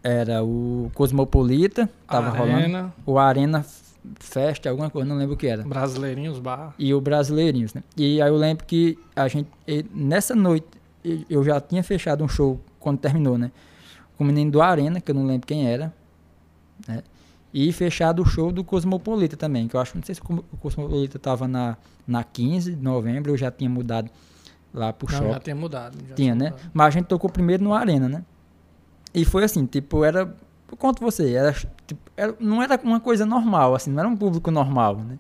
era 0.04 0.44
o 0.44 0.92
Cosmopolita, 0.94 1.90
tava 2.08 2.30
rolando 2.32 2.58
Arena, 2.58 2.94
o 3.06 3.18
Arena 3.18 3.66
Fest, 4.20 4.66
alguma 4.66 4.90
coisa, 4.90 5.08
não 5.08 5.16
lembro 5.16 5.36
o 5.36 5.38
que 5.38 5.48
era. 5.48 5.64
Brasileirinhos 5.64 6.40
Bar. 6.40 6.74
e 6.78 6.94
o 6.94 7.00
Brasileirinhos, 7.00 7.74
né? 7.74 7.84
E 7.96 8.22
aí 8.22 8.30
eu 8.30 8.36
lembro 8.36 8.66
que 8.66 8.98
a 9.16 9.28
gente, 9.28 9.48
nessa 9.94 10.36
noite, 10.36 10.68
eu 11.30 11.44
já 11.44 11.62
tinha 11.62 11.84
fechado 11.84 12.24
um 12.24 12.28
show 12.28 12.60
quando 12.80 12.98
terminou, 12.98 13.38
né? 13.38 13.52
Com 14.18 14.24
o 14.24 14.28
menino 14.28 14.52
do 14.52 14.62
Arena, 14.62 15.00
que 15.00 15.12
eu 15.12 15.16
não 15.16 15.26
lembro 15.26 15.48
quem 15.48 15.68
era, 15.68 15.94
né? 16.88 17.04
E 17.54 17.72
fechado 17.74 18.22
o 18.22 18.26
show 18.26 18.52
do 18.52 18.64
Cosmopolita 18.64 19.36
também, 19.36 19.68
que 19.68 19.76
eu 19.76 19.80
acho, 19.80 19.96
não 19.98 20.04
sei 20.04 20.16
se 20.16 20.22
o 20.22 20.24
Cosmo- 20.24 20.46
o 20.54 20.58
Cosmopolita 20.58 21.20
tava 21.20 21.48
na, 21.48 21.76
na 22.08 22.24
15 22.24 22.76
de 22.76 22.82
novembro, 22.82 23.32
eu 23.34 23.38
já 23.38 23.52
tinha 23.52 23.70
mudado 23.70 24.10
lá 24.74 24.94
pro 24.94 25.12
Não, 25.12 25.18
shopping. 25.20 25.34
já 25.34 25.40
tinha 25.42 25.56
mudado. 25.56 25.98
já 26.08 26.16
Tinha, 26.16 26.34
né? 26.34 26.52
mudado. 26.52 26.72
Mas 26.74 26.88
a 26.88 26.90
gente 26.92 27.06
tocou 27.08 27.30
primeiro 27.30 27.62
no 27.64 27.74
Arena, 27.74 28.08
né? 28.08 28.24
E 29.14 29.26
foi 29.26 29.44
assim, 29.44 29.66
tipo, 29.66 30.04
era. 30.06 30.34
Eu 30.72 30.78
conto 30.78 31.02
você, 31.02 31.34
era, 31.34 31.52
tipo, 31.86 32.00
era- 32.16 32.34
não 32.40 32.64
era 32.64 32.80
uma 32.82 33.02
coisa 33.02 33.26
normal, 33.26 33.76
assim, 33.76 33.92
não 33.92 34.00
era 34.00 34.08
um 34.08 34.16
público 34.16 34.50
normal, 34.50 34.96
né? 34.96 35.20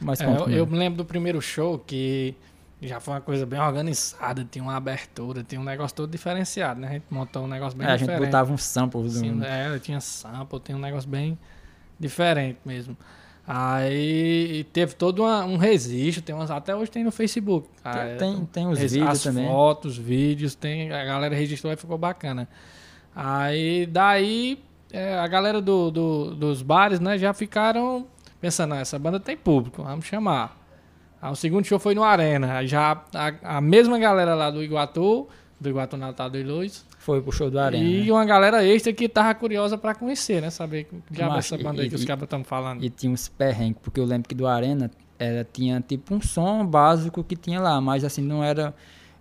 Mas 0.00 0.20
É, 0.22 0.24
eu, 0.26 0.48
eu 0.48 0.66
me 0.66 0.78
lembro 0.78 0.96
do 0.96 1.04
primeiro 1.04 1.38
show 1.42 1.78
que 1.78 2.34
já 2.80 3.00
foi 3.00 3.14
uma 3.14 3.20
coisa 3.20 3.44
bem 3.44 3.58
organizada, 3.60 4.46
tinha 4.50 4.62
uma 4.62 4.76
abertura, 4.76 5.42
tinha 5.42 5.60
um 5.60 5.64
negócio 5.64 5.96
todo 5.96 6.10
diferenciado, 6.10 6.80
né? 6.80 6.88
A 6.88 6.92
gente 6.92 7.06
montou 7.10 7.42
um 7.44 7.48
negócio 7.48 7.76
bem 7.76 7.86
É, 7.86 7.90
a 7.92 7.96
diferente. 7.96 8.18
gente 8.18 8.26
botava 8.26 8.52
um 8.52 8.56
sample 8.58 9.02
do... 9.02 9.10
Sim, 9.10 9.40
é, 9.44 9.78
tinha 9.80 10.00
sample, 10.00 10.60
tinha 10.60 10.76
um 10.76 10.80
negócio 10.80 11.08
bem 11.08 11.36
diferente 11.98 12.58
mesmo. 12.64 12.96
Aí 13.46 14.64
teve 14.72 14.94
todo 14.94 15.20
uma- 15.22 15.44
um 15.44 15.56
registro, 15.56 16.22
tem 16.22 16.34
umas, 16.34 16.50
até 16.50 16.76
hoje 16.76 16.90
tem 16.90 17.02
no 17.02 17.10
Facebook. 17.10 17.66
Ah, 17.82 17.98
é, 18.04 18.16
tem, 18.16 18.44
tem 18.52 18.66
os 18.68 18.78
Res- 18.78 18.92
vídeos 18.92 19.10
as 19.10 19.22
também. 19.22 19.46
fotos, 19.48 19.96
vídeos, 19.96 20.54
tem, 20.54 20.92
a 20.92 21.04
galera 21.04 21.34
registrou 21.34 21.72
e 21.72 21.76
ficou 21.76 21.96
bacana. 21.96 22.46
Aí 23.16 23.86
daí 23.86 24.62
é, 24.92 25.18
a 25.18 25.26
galera 25.26 25.60
do, 25.60 25.90
do- 25.90 26.34
dos 26.34 26.62
bares, 26.62 27.00
né, 27.00 27.18
já 27.18 27.32
ficaram 27.34 28.06
pensando, 28.40 28.74
"Ah, 28.74 28.80
essa 28.80 28.98
banda 28.98 29.18
tem 29.18 29.36
público, 29.36 29.82
vamos 29.82 30.04
chamar. 30.04 30.56
Aí 31.20 31.32
o 31.32 31.34
segundo 31.34 31.64
show 31.64 31.78
foi 31.78 31.94
no 31.94 32.04
Arena, 32.04 32.58
aí 32.58 32.66
já 32.66 33.02
a, 33.14 33.56
a 33.56 33.60
mesma 33.60 33.98
galera 33.98 34.34
lá 34.34 34.50
do 34.50 34.62
Iguatu, 34.62 35.26
do 35.60 35.68
Iguatu 35.68 35.96
Natal 35.96 36.30
do 36.30 36.40
Luz, 36.42 36.86
Foi 36.98 37.20
pro 37.20 37.32
show 37.32 37.50
do 37.50 37.58
Arena. 37.58 37.82
e 37.84 38.04
né? 38.06 38.12
uma 38.12 38.24
galera 38.24 38.64
extra 38.64 38.92
que 38.92 39.08
tava 39.08 39.34
curiosa 39.34 39.76
pra 39.76 39.94
conhecer, 39.94 40.40
né, 40.40 40.50
saber 40.50 40.84
que 40.84 40.94
diabo 41.10 41.34
é 41.34 41.38
essa 41.38 41.58
banda 41.58 41.80
aí 41.82 41.86
e- 41.88 41.90
que 41.90 41.96
os 41.96 42.04
cabos 42.04 42.24
estão 42.24 42.44
falando. 42.44 42.84
E 42.84 42.88
tinha 42.90 43.12
uns 43.12 43.26
perrengues, 43.28 43.80
porque 43.82 43.98
eu 43.98 44.04
lembro 44.04 44.28
que 44.28 44.34
do 44.34 44.46
Arena 44.46 44.90
era, 45.18 45.44
tinha 45.52 45.80
tipo 45.80 46.14
um 46.14 46.20
som 46.20 46.64
básico 46.64 47.24
que 47.24 47.34
tinha 47.34 47.60
lá, 47.60 47.80
mas 47.80 48.04
assim, 48.04 48.22
não 48.22 48.44
era. 48.44 48.72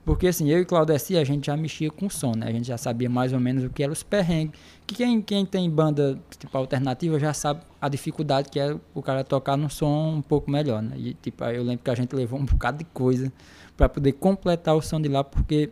Porque 0.08 0.28
assim, 0.28 0.50
eu 0.50 0.62
e 0.62 0.64
Claudeci, 0.64 1.18
a 1.18 1.24
gente 1.26 1.48
já 1.48 1.58
mexia 1.58 1.92
com 1.92 2.10
som, 2.10 2.32
né? 2.34 2.48
A 2.48 2.52
gente 2.54 2.66
já 2.66 2.78
sabia 2.78 3.10
mais 3.10 3.34
ou 3.34 3.42
menos 3.42 3.66
o 3.66 3.70
que 3.70 3.84
eram 3.84 3.92
os 3.92 4.04
perrengues. 4.04 4.58
Que 4.88 4.96
quem, 4.96 5.22
quem 5.22 5.46
tem 5.46 5.70
banda 5.70 6.18
tipo 6.40 6.58
alternativa 6.58 7.20
já 7.20 7.34
sabe 7.34 7.60
a 7.82 7.90
dificuldade 7.90 8.48
que 8.50 8.58
é 8.58 8.74
o 8.96 9.02
cara 9.02 9.22
tocar 9.22 9.58
num 9.58 9.68
som 9.68 10.14
um 10.16 10.22
pouco 10.22 10.50
melhor, 10.50 10.82
né? 10.82 10.96
E 10.98 11.14
tipo, 11.14 11.44
eu 11.44 11.62
lembro 11.62 11.84
que 11.84 11.92
a 11.92 11.94
gente 11.94 12.16
levou 12.16 12.40
um 12.40 12.46
bocado 12.48 12.78
de 12.78 12.86
coisa 12.86 13.34
para 13.76 13.90
poder 13.90 14.14
completar 14.14 14.78
o 14.78 14.82
som 14.82 15.02
de 15.02 15.10
lá, 15.10 15.26
porque 15.26 15.72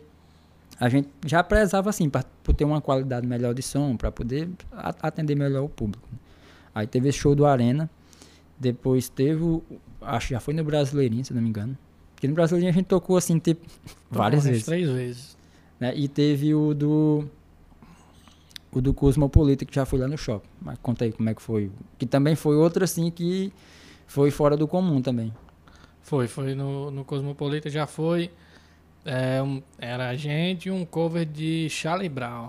a 0.78 0.90
gente 0.90 1.08
já 1.24 1.42
prezava 1.42 1.88
assim, 1.88 2.10
por 2.44 2.52
ter 2.52 2.66
uma 2.66 2.82
qualidade 2.82 3.26
melhor 3.26 3.54
de 3.54 3.62
som, 3.62 3.96
para 3.96 4.12
poder 4.12 4.50
atender 5.00 5.34
melhor 5.34 5.64
o 5.64 5.68
público. 5.70 6.06
né? 6.12 6.18
Aí 6.74 6.86
teve 6.86 7.08
esse 7.08 7.16
show 7.16 7.34
do 7.34 7.46
Arena. 7.46 7.88
Depois 8.60 9.08
teve, 9.08 9.62
acho 10.02 10.28
que 10.28 10.34
já 10.34 10.40
foi 10.40 10.52
no 10.52 10.62
Brasileirinho, 10.62 11.24
se 11.24 11.32
não 11.32 11.40
me 11.40 11.48
engano. 11.48 11.78
Porque 12.16 12.26
no 12.26 12.34
Brasileirinho 12.34 12.70
a 12.72 12.74
gente 12.74 12.86
tocou 12.86 13.16
assim, 13.16 13.38
tipo, 13.38 13.64
várias 14.10 14.44
vezes. 14.44 14.64
Três 14.64 14.88
vezes. 14.90 15.36
Né? 15.78 15.94
E 15.94 16.08
teve 16.08 16.52
o 16.54 16.74
do. 16.74 17.24
O 18.72 18.80
do 18.80 18.92
Cosmopolita, 18.92 19.64
que 19.64 19.74
já 19.74 19.86
foi 19.86 19.98
lá 19.98 20.08
no 20.08 20.18
shopping. 20.18 20.48
Mas 20.60 20.78
conta 20.82 21.04
aí 21.04 21.12
como 21.12 21.30
é 21.30 21.34
que 21.34 21.40
foi. 21.40 21.70
Que 21.98 22.04
também 22.04 22.34
foi 22.34 22.56
outra 22.56 22.84
assim 22.84 23.10
que 23.10 23.52
foi 24.06 24.30
fora 24.30 24.56
do 24.56 24.66
comum 24.66 25.00
também. 25.00 25.32
Foi, 26.02 26.26
foi 26.26 26.54
no, 26.54 26.90
no 26.90 27.04
Cosmopolita, 27.04 27.70
já 27.70 27.86
foi. 27.86 28.30
é, 29.04 29.40
um- 29.42 29.62
era 29.78 30.08
a 30.08 30.16
gente 30.16 30.66
e 30.66 30.70
um 30.70 30.84
cover 30.84 31.24
de 31.24 31.68
Charlie 31.70 32.08
Brown. 32.08 32.48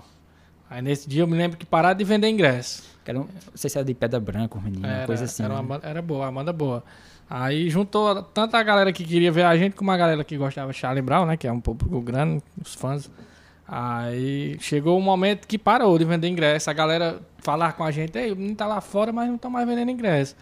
Aí 0.68 0.82
nesse 0.82 1.08
dia 1.08 1.22
eu 1.22 1.26
me 1.26 1.36
lembro 1.36 1.56
que 1.56 1.64
pararam 1.64 1.96
de 1.96 2.04
vender 2.04 2.28
ingresso. 2.28 2.82
Que 3.04 3.10
era 3.12 3.20
um, 3.20 3.24
não 3.24 3.28
sei 3.54 3.70
se 3.70 3.78
era 3.78 3.84
de 3.84 3.94
Pedra 3.94 4.18
Branca, 4.20 4.58
menino, 4.60 4.80
uma 4.86 4.92
Era, 4.92 5.06
coisa 5.06 5.24
assim. 5.24 5.42
era, 5.44 5.54
né? 5.54 5.60
uma, 5.60 5.80
era 5.82 6.02
boa, 6.02 6.26
a 6.26 6.30
banda 6.32 6.52
boa. 6.52 6.82
Aí 7.30 7.68
juntou 7.68 8.22
tanto 8.22 8.56
a 8.56 8.62
galera 8.62 8.92
que 8.92 9.04
queria 9.04 9.30
ver 9.30 9.44
a 9.44 9.56
gente 9.56 9.76
como 9.76 9.90
a 9.90 9.96
galera 9.96 10.24
que 10.24 10.36
gostava 10.36 10.72
de 10.72 10.78
Charlie 10.78 11.02
Brown, 11.02 11.26
né? 11.26 11.36
Que 11.36 11.46
é 11.46 11.52
um 11.52 11.60
público 11.60 12.00
grande, 12.00 12.42
os 12.62 12.74
fãs. 12.74 13.10
Aí 13.66 14.56
chegou 14.60 14.98
um 14.98 15.02
momento 15.02 15.46
que 15.46 15.58
parou 15.58 15.98
de 15.98 16.04
vender 16.06 16.28
ingresso. 16.28 16.70
A 16.70 16.72
galera 16.72 17.20
falar 17.38 17.74
com 17.74 17.84
a 17.84 17.90
gente, 17.90 18.16
ei, 18.16 18.32
o 18.32 18.36
menino 18.36 18.56
tá 18.56 18.66
lá 18.66 18.80
fora, 18.80 19.12
mas 19.12 19.28
não 19.28 19.36
estão 19.36 19.50
mais 19.50 19.66
vendendo 19.68 19.90
ingresso. 19.90 20.34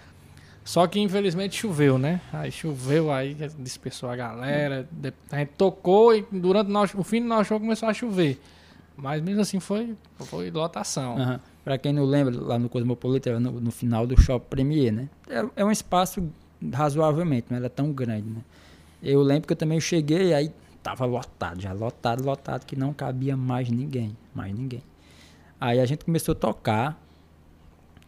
Só 0.64 0.87
que 0.87 1.00
infelizmente 1.00 1.57
choveu, 1.57 1.99
né? 1.99 2.21
Aí 2.33 2.52
choveu, 2.52 3.12
aí 3.12 3.37
dispersou 3.59 4.09
a 4.09 4.16
galera. 4.16 4.88
A 5.31 5.38
gente 5.38 5.52
tocou 5.57 6.14
e 6.14 6.25
durante 6.31 6.71
o 6.97 7.00
o 7.00 7.05
fim 7.05 7.21
do 7.21 7.26
nosso 7.26 7.45
show 7.45 7.59
começou 7.59 7.88
a 7.88 7.95
chover. 7.95 8.40
Mas 8.97 9.21
mesmo 9.21 9.43
assim 9.43 9.61
foi, 9.61 9.95
foi 10.19 10.50
lotação. 10.50 11.19
Aham. 11.19 11.40
Pra 11.62 11.76
quem 11.76 11.93
não 11.93 12.05
lembra, 12.05 12.35
lá 12.40 12.59
no 12.59 12.69
Cosmopolita, 12.69 13.28
era 13.28 13.40
no, 13.40 13.61
no 13.61 13.71
final 13.71 14.07
do 14.07 14.21
Shopping 14.21 14.47
Premier, 14.49 14.93
né? 14.93 15.09
É, 15.28 15.45
é 15.57 15.64
um 15.64 15.71
espaço 15.71 16.28
razoavelmente, 16.73 17.47
não 17.51 17.57
era 17.57 17.71
tão 17.71 17.93
grande, 17.93 18.29
né? 18.29 18.43
Eu 19.03 19.23
lembro 19.23 19.47
que 19.47 19.53
eu 19.53 19.57
também 19.57 19.81
cheguei, 19.81 20.35
aí 20.35 20.53
tava 20.83 21.05
lotado, 21.05 21.61
já 21.61 21.73
lotado, 21.73 22.25
lotado, 22.25 22.65
que 22.65 22.77
não 22.77 22.93
cabia 22.93 23.37
mais 23.37 23.69
ninguém, 23.69 24.17
mais 24.35 24.55
ninguém. 24.55 24.83
Aí 25.61 25.81
a 25.81 25.87
gente 25.87 26.05
começou 26.05 26.33
a 26.33 26.37
tocar, 26.37 27.01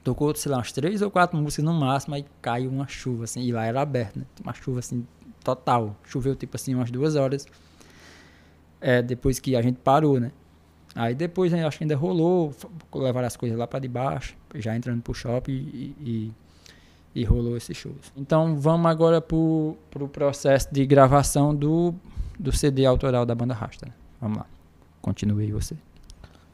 tocou, 0.02 0.34
sei 0.34 0.50
lá, 0.50 0.58
umas 0.58 0.72
três 0.72 1.02
ou 1.02 1.10
quatro 1.10 1.36
músicas 1.36 1.64
no 1.64 1.74
máximo, 1.74 2.14
aí 2.14 2.24
caiu 2.40 2.70
uma 2.70 2.86
chuva, 2.86 3.24
assim, 3.24 3.42
e 3.42 3.52
lá 3.52 3.64
era 3.64 3.80
aberto, 3.80 4.18
né? 4.18 4.26
Uma 4.42 4.54
chuva, 4.54 4.80
assim, 4.80 5.06
total. 5.44 5.96
Choveu, 6.04 6.36
tipo 6.36 6.56
assim, 6.56 6.74
umas 6.74 6.90
duas 6.90 7.16
horas, 7.16 7.46
é, 8.80 9.02
depois 9.02 9.38
que 9.38 9.56
a 9.56 9.62
gente 9.62 9.78
parou, 9.78 10.20
né? 10.20 10.32
Aí 10.94 11.14
depois 11.14 11.52
né, 11.52 11.64
acho 11.64 11.78
que 11.78 11.84
ainda 11.84 11.96
rolou, 11.96 12.54
levaram 12.94 13.26
as 13.26 13.36
coisas 13.36 13.56
lá 13.56 13.66
para 13.66 13.78
debaixo, 13.78 14.36
já 14.54 14.74
entrando 14.74 15.02
pro 15.02 15.14
shopping 15.14 15.52
e, 15.52 15.94
e, 16.00 16.32
e 17.18 17.24
rolou 17.24 17.56
esses 17.56 17.76
shows. 17.76 18.12
Então 18.16 18.56
vamos 18.56 18.88
agora 18.88 19.20
pro, 19.20 19.76
pro 19.90 20.08
processo 20.08 20.72
de 20.72 20.86
gravação 20.86 21.54
do, 21.54 21.92
do 22.38 22.52
CD 22.52 22.86
autoral 22.86 23.26
da 23.26 23.34
banda 23.34 23.54
Rasta. 23.54 23.86
né? 23.86 23.92
Vamos 24.20 24.38
lá. 24.38 24.46
Continue 25.02 25.44
aí 25.44 25.52
você. 25.52 25.76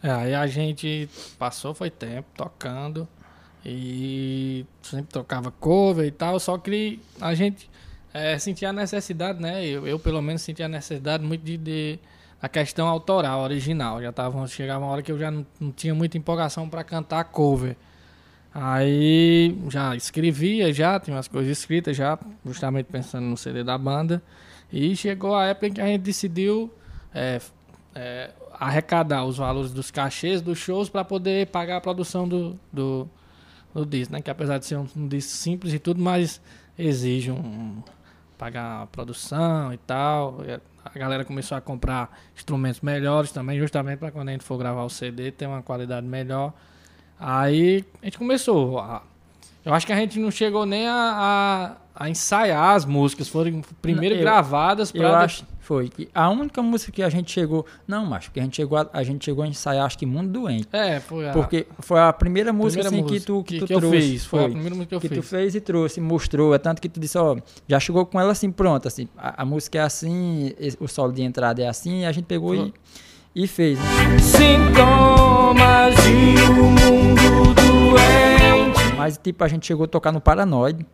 É, 0.02 0.10
aí 0.10 0.34
a 0.34 0.46
gente 0.46 1.08
passou, 1.38 1.74
foi 1.74 1.90
tempo 1.90 2.28
tocando 2.34 3.06
e 3.64 4.66
sempre 4.82 5.12
tocava 5.12 5.50
cover 5.50 6.06
e 6.06 6.10
tal, 6.10 6.38
só 6.38 6.56
que 6.58 7.00
a 7.20 7.34
gente 7.34 7.70
é, 8.12 8.38
sentia 8.38 8.70
a 8.70 8.72
necessidade, 8.72 9.40
né? 9.40 9.66
Eu, 9.66 9.86
eu, 9.86 9.98
pelo 9.98 10.22
menos 10.22 10.42
sentia 10.42 10.66
a 10.66 10.68
necessidade 10.68 11.24
muito 11.24 11.42
de, 11.42 11.56
de 11.58 11.98
a 12.40 12.48
questão 12.48 12.86
autoral, 12.86 13.40
original. 13.40 14.00
Já 14.00 14.12
tava, 14.12 14.46
chegava 14.46 14.84
uma 14.84 14.92
hora 14.92 15.02
que 15.02 15.12
eu 15.12 15.18
já 15.18 15.30
não, 15.30 15.46
não 15.60 15.72
tinha 15.72 15.94
muita 15.94 16.16
empolgação 16.16 16.68
para 16.68 16.84
cantar 16.84 17.24
cover. 17.24 17.76
Aí 18.54 19.58
já 19.68 19.96
escrevia, 19.96 20.72
já 20.72 21.00
tinha 21.00 21.16
umas 21.16 21.26
coisas 21.26 21.58
escritas 21.58 21.96
já, 21.96 22.16
justamente 22.46 22.86
pensando 22.86 23.24
no 23.24 23.36
CD 23.36 23.64
da 23.64 23.76
banda. 23.76 24.22
E 24.72 24.94
chegou 24.94 25.34
a 25.34 25.46
época 25.46 25.66
em 25.66 25.72
que 25.72 25.80
a 25.80 25.86
gente 25.86 26.02
decidiu 26.02 26.72
é, 27.12 27.40
é, 27.96 28.30
arrecadar 28.52 29.24
os 29.24 29.38
valores 29.38 29.72
dos 29.72 29.90
cachês 29.90 30.40
dos 30.40 30.56
shows 30.56 30.88
para 30.88 31.04
poder 31.04 31.48
pagar 31.48 31.78
a 31.78 31.80
produção 31.80 32.28
do, 32.28 32.58
do, 32.72 33.08
do 33.74 33.84
disco, 33.84 34.12
né? 34.12 34.22
Que 34.22 34.30
apesar 34.30 34.58
de 34.58 34.66
ser 34.66 34.76
um, 34.76 34.86
um 34.96 35.08
disco 35.08 35.32
simples 35.32 35.74
e 35.74 35.80
tudo, 35.80 36.00
mas 36.00 36.40
exige 36.78 37.32
um, 37.32 37.82
pagar 38.38 38.82
a 38.82 38.86
produção 38.86 39.72
e 39.72 39.78
tal. 39.78 40.38
A 40.84 40.96
galera 40.96 41.24
começou 41.24 41.58
a 41.58 41.60
comprar 41.60 42.16
instrumentos 42.36 42.80
melhores 42.80 43.32
também, 43.32 43.58
justamente 43.58 43.98
para 43.98 44.12
quando 44.12 44.28
a 44.28 44.32
gente 44.32 44.44
for 44.44 44.58
gravar 44.58 44.84
o 44.84 44.90
CD 44.90 45.32
ter 45.32 45.48
uma 45.48 45.60
qualidade 45.62 46.06
melhor. 46.06 46.52
Aí 47.18 47.84
a 48.02 48.06
gente 48.06 48.18
começou. 48.18 48.78
A, 48.78 49.02
eu 49.64 49.72
acho 49.72 49.86
que 49.86 49.92
a 49.92 49.96
gente 49.96 50.18
não 50.18 50.30
chegou 50.30 50.66
nem 50.66 50.86
a, 50.86 51.76
a, 51.96 52.04
a 52.04 52.10
ensaiar 52.10 52.74
as 52.74 52.84
músicas, 52.84 53.28
foram 53.28 53.62
primeiro 53.80 54.14
Eu- 54.16 54.20
gravadas 54.20 54.92
Eu 54.94 55.00
para 55.02 55.20
acho 55.20 55.44
foi 55.60 55.88
que 55.88 56.10
a 56.14 56.28
única 56.28 56.60
música 56.60 56.92
que 56.92 57.02
a 57.02 57.08
gente 57.08 57.32
chegou, 57.32 57.64
não, 57.88 58.04
macho, 58.04 58.30
que 58.30 58.38
a 58.38 58.42
gente 58.42 58.54
chegou 58.54 58.76
a, 58.76 58.86
a 58.92 59.02
gente 59.02 59.24
chegou 59.24 59.42
a 59.42 59.48
ensaiar 59.48 59.86
acho 59.86 59.96
que 59.96 60.04
Mundo 60.04 60.28
Doente, 60.30 60.68
É, 60.70 61.00
foi 61.00 61.26
a 61.26 61.32
porque 61.32 61.66
foi 61.78 61.98
a 61.98 62.12
primeira 62.12 62.52
música 62.52 62.82
primeira 62.82 63.06
assim 63.08 63.14
que 63.18 63.24
tu 63.24 63.32
música 63.36 63.48
que, 63.48 63.58
tu 63.66 63.72
eu 63.72 63.80
trouxe, 63.80 64.00
fiz. 64.00 64.24
Foi, 64.26 64.40
a 64.44 64.48
primeira 64.50 64.74
música 64.74 64.88
que 64.90 64.94
eu 64.96 65.00
que 65.00 65.08
tu 65.08 65.22
fiz. 65.22 65.30
fez 65.30 65.54
e 65.54 65.60
trouxe, 65.62 66.00
mostrou. 66.02 66.54
É 66.54 66.58
tanto 66.58 66.82
que 66.82 66.88
tu 66.90 67.00
disse, 67.00 67.16
ó, 67.16 67.38
já 67.66 67.80
chegou 67.80 68.04
com 68.04 68.20
ela 68.20 68.32
assim, 68.32 68.52
pronta, 68.52 68.88
assim. 68.88 69.08
A, 69.16 69.40
a 69.40 69.44
música 69.46 69.78
é 69.78 69.80
assim, 69.80 70.52
o 70.78 70.86
solo 70.86 71.14
de 71.14 71.22
entrada 71.22 71.62
é 71.62 71.66
assim, 71.66 72.02
e 72.02 72.04
a 72.04 72.12
gente 72.12 72.26
pegou 72.26 72.54
e, 72.54 72.74
e 73.34 73.46
fez. 73.46 73.78
Sintomas 74.20 75.94
de 75.96 76.42
um 76.50 76.70
mundo 76.70 77.54
doente. 77.54 78.94
Mas, 78.96 79.18
tipo, 79.18 79.42
a 79.44 79.48
gente 79.48 79.66
chegou 79.66 79.84
a 79.84 79.88
tocar 79.88 80.12
no 80.12 80.20
Paranoide. 80.20 80.86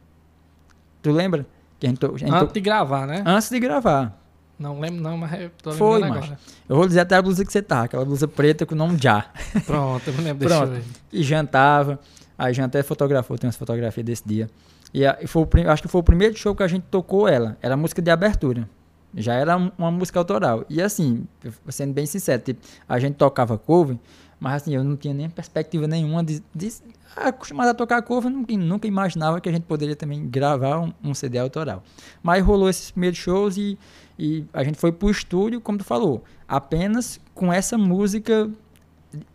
Tu 1.02 1.10
lembra? 1.10 1.46
Que 1.78 1.86
a 1.86 1.90
gente, 1.90 1.98
to- 1.98 2.12
a 2.14 2.18
gente 2.18 2.28
to- 2.30 2.34
Antes 2.36 2.52
de 2.52 2.60
gravar, 2.60 3.06
né? 3.06 3.22
Antes 3.26 3.48
de 3.50 3.58
gravar. 3.60 4.18
Não 4.58 4.78
lembro 4.78 5.00
não, 5.02 5.16
mas 5.16 5.40
eu 5.40 5.50
tô 5.62 5.72
Foi, 5.72 5.94
lembrando 5.94 6.14
macho. 6.16 6.26
agora. 6.32 6.40
Eu 6.68 6.76
vou 6.76 6.86
dizer 6.86 7.00
até 7.00 7.16
a 7.16 7.22
blusa 7.22 7.44
que 7.44 7.50
você 7.52 7.62
tá, 7.62 7.84
aquela 7.84 8.04
blusa 8.04 8.28
preta 8.28 8.66
com 8.66 8.74
o 8.74 8.78
nome 8.78 8.98
Já. 9.00 9.26
Pronto, 9.64 10.06
eu 10.06 10.12
me 10.14 10.20
lembro 10.22 10.46
Pronto. 10.46 10.66
desse 10.72 10.82
show 10.86 10.92
E 11.12 11.22
jantava. 11.22 11.98
Aí 12.36 12.52
Jean 12.54 12.64
até 12.66 12.82
fotografou, 12.82 13.36
tem 13.38 13.48
umas 13.48 13.56
fotografias 13.56 14.04
desse 14.04 14.26
dia. 14.26 14.50
E, 14.92 15.02
foi 15.26 15.46
acho 15.66 15.82
que 15.82 15.88
foi 15.88 16.00
o 16.00 16.04
primeiro 16.04 16.36
show 16.36 16.54
que 16.54 16.62
a 16.62 16.68
gente 16.68 16.84
tocou 16.90 17.26
ela. 17.28 17.56
Era 17.62 17.74
a 17.74 17.76
música 17.76 18.00
de 18.02 18.10
abertura. 18.10 18.68
Já 19.14 19.34
era 19.34 19.56
um- 19.56 19.70
uma 19.76 19.90
música 19.90 20.18
autoral. 20.18 20.64
E 20.68 20.80
assim, 20.80 21.26
sendo 21.68 21.92
bem 21.92 22.06
sincero, 22.06 22.42
tipo, 22.42 22.60
a 22.88 22.98
gente 22.98 23.14
tocava 23.16 23.58
cover, 23.58 23.96
mas 24.38 24.62
assim, 24.62 24.74
eu 24.74 24.84
não 24.84 24.96
tinha 24.96 25.12
nem 25.14 25.28
perspectiva 25.28 25.86
nenhuma 25.86 26.22
de. 26.24 26.42
de 26.54 26.72
acostumado 27.16 27.68
a 27.70 27.74
tocar 27.74 28.00
cover, 28.02 28.30
nunca, 28.30 28.56
nunca 28.56 28.86
imaginava 28.86 29.40
que 29.40 29.48
a 29.48 29.52
gente 29.52 29.64
poderia 29.64 29.96
também 29.96 30.28
gravar 30.28 30.78
um, 30.80 30.92
um 31.02 31.12
CD 31.12 31.38
autoral. 31.38 31.82
Mas 32.22 32.44
rolou 32.44 32.68
esses 32.70 32.92
primeiros 32.92 33.18
shows 33.18 33.56
e, 33.56 33.76
e 34.18 34.44
a 34.52 34.62
gente 34.62 34.78
foi 34.78 34.92
pro 34.92 35.10
estúdio, 35.10 35.60
como 35.60 35.76
tu 35.78 35.84
falou, 35.84 36.22
apenas 36.46 37.18
com 37.34 37.52
essa 37.52 37.76
música 37.76 38.48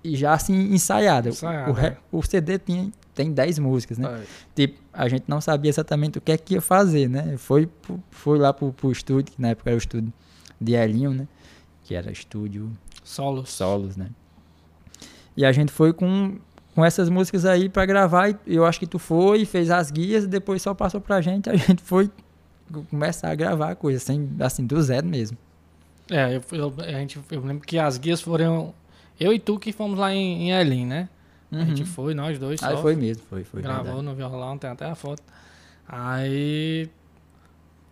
já 0.06 0.34
assim 0.34 0.74
ensaiada. 0.74 1.30
Ensaiada, 1.30 1.72
o, 1.74 1.78
é. 1.80 1.98
o 2.12 2.24
CD 2.24 2.58
tinha, 2.58 2.90
tem 3.16 3.32
10 3.32 3.58
músicas, 3.60 3.98
né? 3.98 4.22
É. 4.22 4.26
Tipo, 4.56 4.80
a 4.94 5.08
gente 5.08 5.24
não 5.28 5.40
sabia 5.42 5.70
exatamente 5.70 6.18
o 6.18 6.22
que 6.22 6.32
é 6.32 6.38
que 6.38 6.54
ia 6.56 6.62
fazer, 6.62 7.10
né? 7.10 7.36
Foi, 7.38 7.68
foi 8.12 8.38
lá 8.38 8.52
pro, 8.54 8.72
pro 8.74 8.92
estúdio, 8.92 9.34
que 9.34 9.42
na 9.42 9.50
época 9.50 9.70
era 9.70 9.76
o 9.76 9.80
estúdio 9.80 10.12
de 10.60 10.74
Elinho, 10.74 11.12
né? 11.14 11.28
Que 11.84 11.96
era 11.96 12.12
estúdio 12.12 12.72
Solos. 13.04 13.50
solos, 13.52 13.96
né? 13.98 14.08
E 15.38 15.46
a 15.46 15.52
gente 15.52 15.72
foi 15.72 15.92
com, 15.94 16.38
com 16.74 16.84
essas 16.86 17.10
músicas 17.10 17.46
aí 17.46 17.68
pra 17.70 17.86
gravar 17.86 18.30
e 18.30 18.38
eu 18.56 18.66
acho 18.66 18.80
que 18.80 18.88
tu 18.88 18.98
foi, 19.00 19.46
fez 19.46 19.70
as 19.70 19.92
guias 19.92 20.24
e 20.24 20.28
depois 20.28 20.62
só 20.62 20.74
passou 20.74 21.02
pra 21.02 21.22
gente, 21.22 21.50
a 21.50 21.56
gente 21.56 21.82
foi 21.82 22.10
começar 22.90 23.30
a 23.30 23.36
gravar 23.36 23.72
a 23.72 23.76
coisa, 23.76 23.98
assim, 23.98 24.30
assim 24.40 24.66
do 24.66 24.82
zero 24.82 25.06
mesmo. 25.08 25.38
É, 26.10 26.36
eu, 26.36 26.42
eu- 26.58 26.74
a 26.80 26.92
gente, 27.00 27.20
eu 27.32 27.42
lembro 27.42 27.66
que 27.66 27.78
as 27.78 27.98
guias 27.98 28.22
foram. 28.22 28.74
Eu 29.20 29.34
e 29.34 29.40
tu 29.40 29.58
que 29.60 29.72
fomos 29.72 29.98
lá 30.00 30.14
em, 30.14 30.50
em 30.50 30.52
Elim, 30.52 30.86
né? 30.86 31.10
A 31.52 31.64
gente 31.64 31.82
Uhum. 31.82 31.86
foi, 31.88 32.14
nós 32.14 32.38
dois. 32.40 32.62
Aí 32.64 32.76
só. 32.76 32.82
foi 32.82 32.96
mesmo, 32.96 33.24
foi, 33.30 33.44
foi. 33.44 33.62
gravou 33.62 33.84
verdade. 33.84 34.06
no 34.06 34.16
violão, 34.16 34.58
tem 34.58 34.70
até 34.70 34.86
a 34.86 34.96
foto. 34.96 35.22
Aí. 35.88 36.90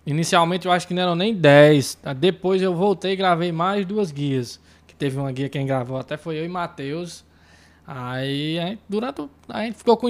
Inicialmente 0.05 0.65
eu 0.65 0.71
acho 0.71 0.87
que 0.87 0.93
não 0.93 1.01
eram 1.01 1.15
nem 1.15 1.33
10. 1.33 1.97
Ah, 2.03 2.13
Depois 2.13 2.61
eu 2.61 2.75
voltei 2.75 3.13
e 3.13 3.15
gravei 3.15 3.51
mais 3.51 3.85
duas 3.85 4.11
guias. 4.11 4.59
Que 4.85 4.93
teve 4.93 5.17
uma 5.17 5.31
guia 5.31 5.47
quem 5.47 5.65
gravou 5.65 5.97
até 5.97 6.17
foi 6.17 6.37
eu 6.37 6.45
e 6.45 6.49
Matheus. 6.49 7.23
Aí 7.87 8.59
a 8.59 8.65
gente, 8.67 8.81
durante 8.89 9.27
a 9.47 9.61
gente 9.63 9.75
ficou 9.77 9.95
com. 9.95 10.09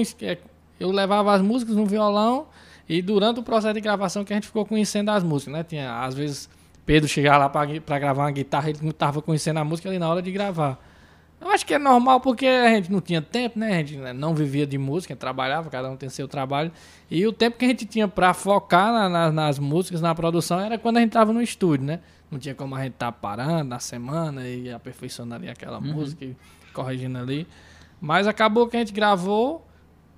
Eu 0.80 0.90
levava 0.90 1.32
as 1.32 1.40
músicas 1.42 1.76
no 1.76 1.86
violão 1.86 2.46
e 2.88 3.00
durante 3.00 3.38
o 3.38 3.42
processo 3.42 3.74
de 3.74 3.80
gravação 3.80 4.24
que 4.24 4.32
a 4.32 4.36
gente 4.36 4.46
ficou 4.46 4.66
conhecendo 4.66 5.10
as 5.10 5.22
músicas, 5.22 5.54
né? 5.54 5.62
Tinha, 5.62 6.02
às 6.02 6.14
vezes, 6.14 6.48
Pedro 6.84 7.08
chegava 7.08 7.38
lá 7.38 7.48
pra 7.48 7.98
gravar 7.98 8.24
uma 8.24 8.30
guitarra, 8.32 8.70
ele 8.70 8.80
não 8.82 8.90
tava 8.92 9.22
conhecendo 9.22 9.58
a 9.58 9.64
música 9.64 9.88
ali 9.88 9.98
na 9.98 10.08
hora 10.08 10.20
de 10.20 10.30
gravar. 10.32 10.78
Eu 11.40 11.48
acho 11.50 11.66
que 11.66 11.74
é 11.74 11.78
normal 11.78 12.20
porque 12.20 12.46
a 12.46 12.68
gente 12.70 12.90
não 12.90 13.00
tinha 13.00 13.20
tempo, 13.20 13.58
né? 13.58 13.74
A 13.74 13.78
gente 13.78 13.96
né, 13.96 14.12
não 14.12 14.34
vivia 14.34 14.66
de 14.66 14.78
música, 14.78 15.14
trabalhava, 15.14 15.68
cada 15.68 15.90
um 15.90 15.96
tem 15.96 16.08
seu 16.08 16.26
trabalho. 16.26 16.72
E 17.10 17.26
o 17.26 17.32
tempo 17.32 17.58
que 17.58 17.64
a 17.64 17.68
gente 17.68 17.84
tinha 17.84 18.08
pra 18.08 18.32
focar 18.32 18.92
na- 18.92 19.08
na- 19.08 19.32
nas 19.32 19.58
músicas, 19.58 20.00
na 20.00 20.14
produção, 20.14 20.58
era 20.58 20.78
quando 20.78 20.96
a 20.96 21.00
gente 21.00 21.12
tava 21.12 21.32
no 21.32 21.42
estúdio, 21.42 21.84
né? 21.86 22.00
Não 22.30 22.38
tinha 22.38 22.54
como 22.54 22.74
a 22.74 22.82
gente 22.82 22.94
estar 22.94 23.12
parando 23.12 23.64
na 23.68 23.78
semana 23.78 24.48
e 24.48 24.72
aperfeiçoando 24.72 25.34
ali 25.34 25.48
aquela 25.50 25.80
música 25.80 26.24
e 26.24 26.34
corrigindo 26.72 27.18
ali. 27.18 27.46
Mas 28.00 28.26
acabou 28.26 28.66
que 28.66 28.76
a 28.76 28.80
gente 28.80 28.92
gravou, 28.92 29.66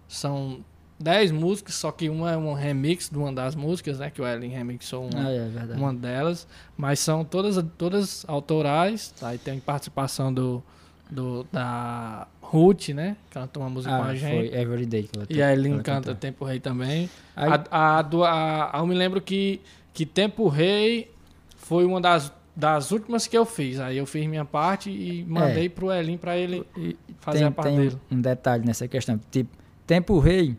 são 0.08 0.64
10 0.98 1.30
músicas, 1.32 1.74
só 1.74 1.90
que 1.90 2.08
uma 2.08 2.30
é 2.32 2.36
um 2.36 2.54
remix 2.54 3.10
de 3.10 3.18
uma 3.18 3.32
das 3.32 3.54
músicas, 3.54 3.98
né? 3.98 4.10
Que 4.10 4.22
o 4.22 4.26
Ellen 4.26 4.50
remixou 4.50 5.08
uma, 5.12 5.26
Ah, 5.26 5.30
é 5.32 5.48
verdade. 5.48 5.80
uma 5.80 5.92
delas, 5.92 6.46
mas 6.76 7.00
são 7.00 7.24
todas, 7.24 7.62
todas 7.76 8.24
autorais, 8.28 9.08
tá? 9.18 9.28
aí 9.28 9.38
tem 9.38 9.58
participação 9.60 10.32
do, 10.32 10.62
do 11.10 11.46
da 11.52 12.26
Ruth, 12.40 12.88
né? 12.90 13.16
Canta 13.30 13.58
uma 13.60 13.68
música 13.70 13.96
com 13.96 14.02
Ah, 14.02 14.06
a 14.08 14.14
gente. 14.14 14.50
foi 14.50 14.60
Everyday 14.60 15.02
que 15.04 15.16
ela 15.18 15.26
E 15.28 15.42
a 15.42 15.52
Elin 15.52 15.72
ela 15.74 15.82
canta 15.82 16.00
cantou. 16.00 16.14
Tempo 16.14 16.44
Rei 16.44 16.60
também. 16.60 17.08
Aí- 17.34 17.50
A, 17.70 17.98
a, 17.98 18.02
do- 18.02 18.24
a- 18.24 18.72
eu 18.74 18.86
me 18.86 18.94
lembro 18.94 19.20
que, 19.20 19.60
que 19.92 20.04
Tempo 20.06 20.48
Rei 20.48 21.10
foi 21.56 21.84
uma 21.84 22.00
das, 22.00 22.32
das 22.54 22.90
últimas 22.90 23.26
que 23.26 23.36
eu 23.36 23.44
fiz. 23.44 23.78
Aí 23.80 23.98
eu 23.98 24.06
fiz 24.06 24.26
minha 24.26 24.44
parte 24.44 24.90
e 24.90 25.24
mandei 25.28 25.68
pro 25.68 25.92
Elin 25.92 26.16
pra 26.16 26.36
ele 26.36 26.64
E 26.76 26.96
fazer 27.18 27.38
tem, 27.38 27.46
a 27.46 27.50
parte 27.50 27.68
tem 27.70 27.78
dele. 27.78 27.98
um 28.10 28.20
detalhe 28.20 28.64
nessa 28.64 28.86
questão. 28.88 29.20
Tipo, 29.30 29.50
Tempo 29.86 30.18
Rei, 30.18 30.56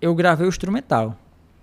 eu 0.00 0.14
gravei 0.14 0.46
o 0.46 0.48
instrumental, 0.48 1.16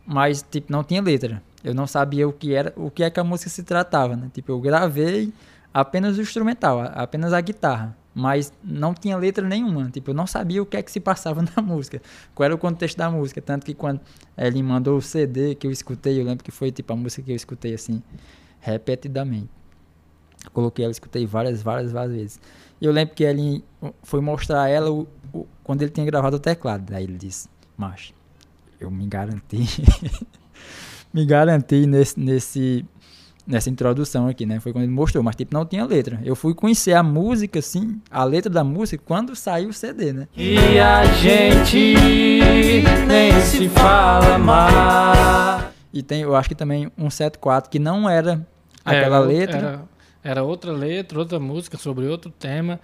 mas 0.05 0.41
tipo 0.49 0.71
não 0.71 0.83
tinha 0.83 1.01
letra. 1.01 1.41
Eu 1.63 1.73
não 1.75 1.85
sabia 1.85 2.27
o 2.27 2.33
que 2.33 2.53
era, 2.55 2.73
o 2.75 2.89
que 2.89 3.03
é 3.03 3.09
que 3.09 3.19
a 3.19 3.23
música 3.23 3.49
se 3.49 3.61
tratava, 3.63 4.15
né? 4.15 4.29
Tipo, 4.33 4.51
eu 4.51 4.59
gravei 4.59 5.31
apenas 5.73 6.17
o 6.17 6.21
instrumental, 6.21 6.79
a- 6.81 6.85
apenas 6.87 7.33
a 7.33 7.39
guitarra, 7.41 7.95
mas 8.13 8.51
não 8.63 8.94
tinha 8.94 9.15
letra 9.18 9.48
nenhuma. 9.48 9.89
Tipo, 9.89 10.12
eu 10.12 10.13
não 10.15 10.27
sabia 10.27 10.62
o 10.62 10.65
que 10.65 10.77
é 10.77 10.82
que 10.84 10.91
se 10.91 11.00
passava 11.00 11.41
na 11.56 11.62
música, 11.62 12.01
qual 12.36 12.46
era 12.46 12.56
o 12.56 12.58
contexto 12.58 12.98
da 12.98 13.10
música, 13.10 13.41
tanto 13.41 13.65
que 13.65 13.74
quando 13.74 14.01
ele 14.38 14.62
mandou 14.63 14.98
o 14.98 15.01
CD 15.01 15.56
que 15.56 15.65
eu 15.68 15.72
escutei, 15.72 16.20
eu 16.20 16.25
lembro 16.25 16.44
que 16.44 16.51
foi 16.51 16.72
tipo 16.72 16.91
a 16.94 16.96
música 16.96 17.24
que 17.24 17.32
eu 17.32 17.36
escutei 17.36 17.74
assim 17.74 18.01
repetidamente. 18.60 19.50
Coloquei 20.53 20.84
ela, 20.86 20.91
escutei 20.91 21.25
várias, 21.25 21.62
várias, 21.62 21.91
várias 21.91 22.15
vezes. 22.15 22.39
E 22.80 22.86
eu 22.86 22.91
lembro 22.91 23.13
que 23.13 23.24
ele 23.24 23.63
foi 24.01 24.20
mostrar 24.22 24.63
a 24.63 24.68
ela 24.70 24.91
o, 24.91 25.08
o- 25.32 25.47
quando 25.63 25.84
ele 25.84 25.91
tinha 25.91 26.06
gravado 26.06 26.38
o 26.38 26.39
teclado. 26.39 26.93
Aí 26.93 27.04
ele 27.04 27.17
disse, 27.17 27.47
macho, 27.78 28.13
eu 28.80 28.89
me 28.89 29.06
garanti. 29.06 29.65
me 31.13 31.26
garanti 31.26 31.86
nesse, 31.86 32.19
nesse, 32.19 32.86
nessa 33.45 33.69
introdução 33.69 34.27
aqui, 34.27 34.45
né? 34.45 34.60
Foi 34.60 34.71
quando 34.71 34.84
ele 34.84 34.91
mostrou, 34.93 35.23
mas 35.23 35.36
tipo, 35.36 35.54
não 35.54 35.65
tinha 35.65 35.86
letra. 35.86 36.19
Eu 36.23 36.36
fui 36.36 36.54
conhecer 36.54 36.93
a 36.93 37.01
música, 37.04 37.60
assim, 37.60 37.99
a 38.10 38.23
letra 38.23 38.49
da 38.51 38.63
música, 38.63 39.04
quando 39.06 39.36
saiu 39.36 39.69
o 39.69 39.73
CD, 39.73 40.13
né? 40.13 40.27
E 40.36 40.80
a 40.80 41.04
gente 41.06 41.95
nem 43.08 43.39
se 43.41 43.67
fala 43.69 44.38
mais. 44.38 45.65
E 45.93 46.01
tem, 46.01 46.21
eu 46.21 46.36
acho 46.36 46.47
que 46.49 46.56
também 46.56 46.91
um 46.97 47.10
74 47.10 47.69
que 47.69 47.80
não 47.80 48.10
era 48.10 48.45
aquela 48.86 49.17
Era- 49.17 49.25
letra. 49.25 49.58
Era, 49.58 49.82
era 50.23 50.43
outra 50.43 50.71
letra, 50.71 51.19
outra 51.19 51.39
música 51.39 51.77
sobre 51.77 52.06
outro 52.08 52.32
tema. 52.32 52.80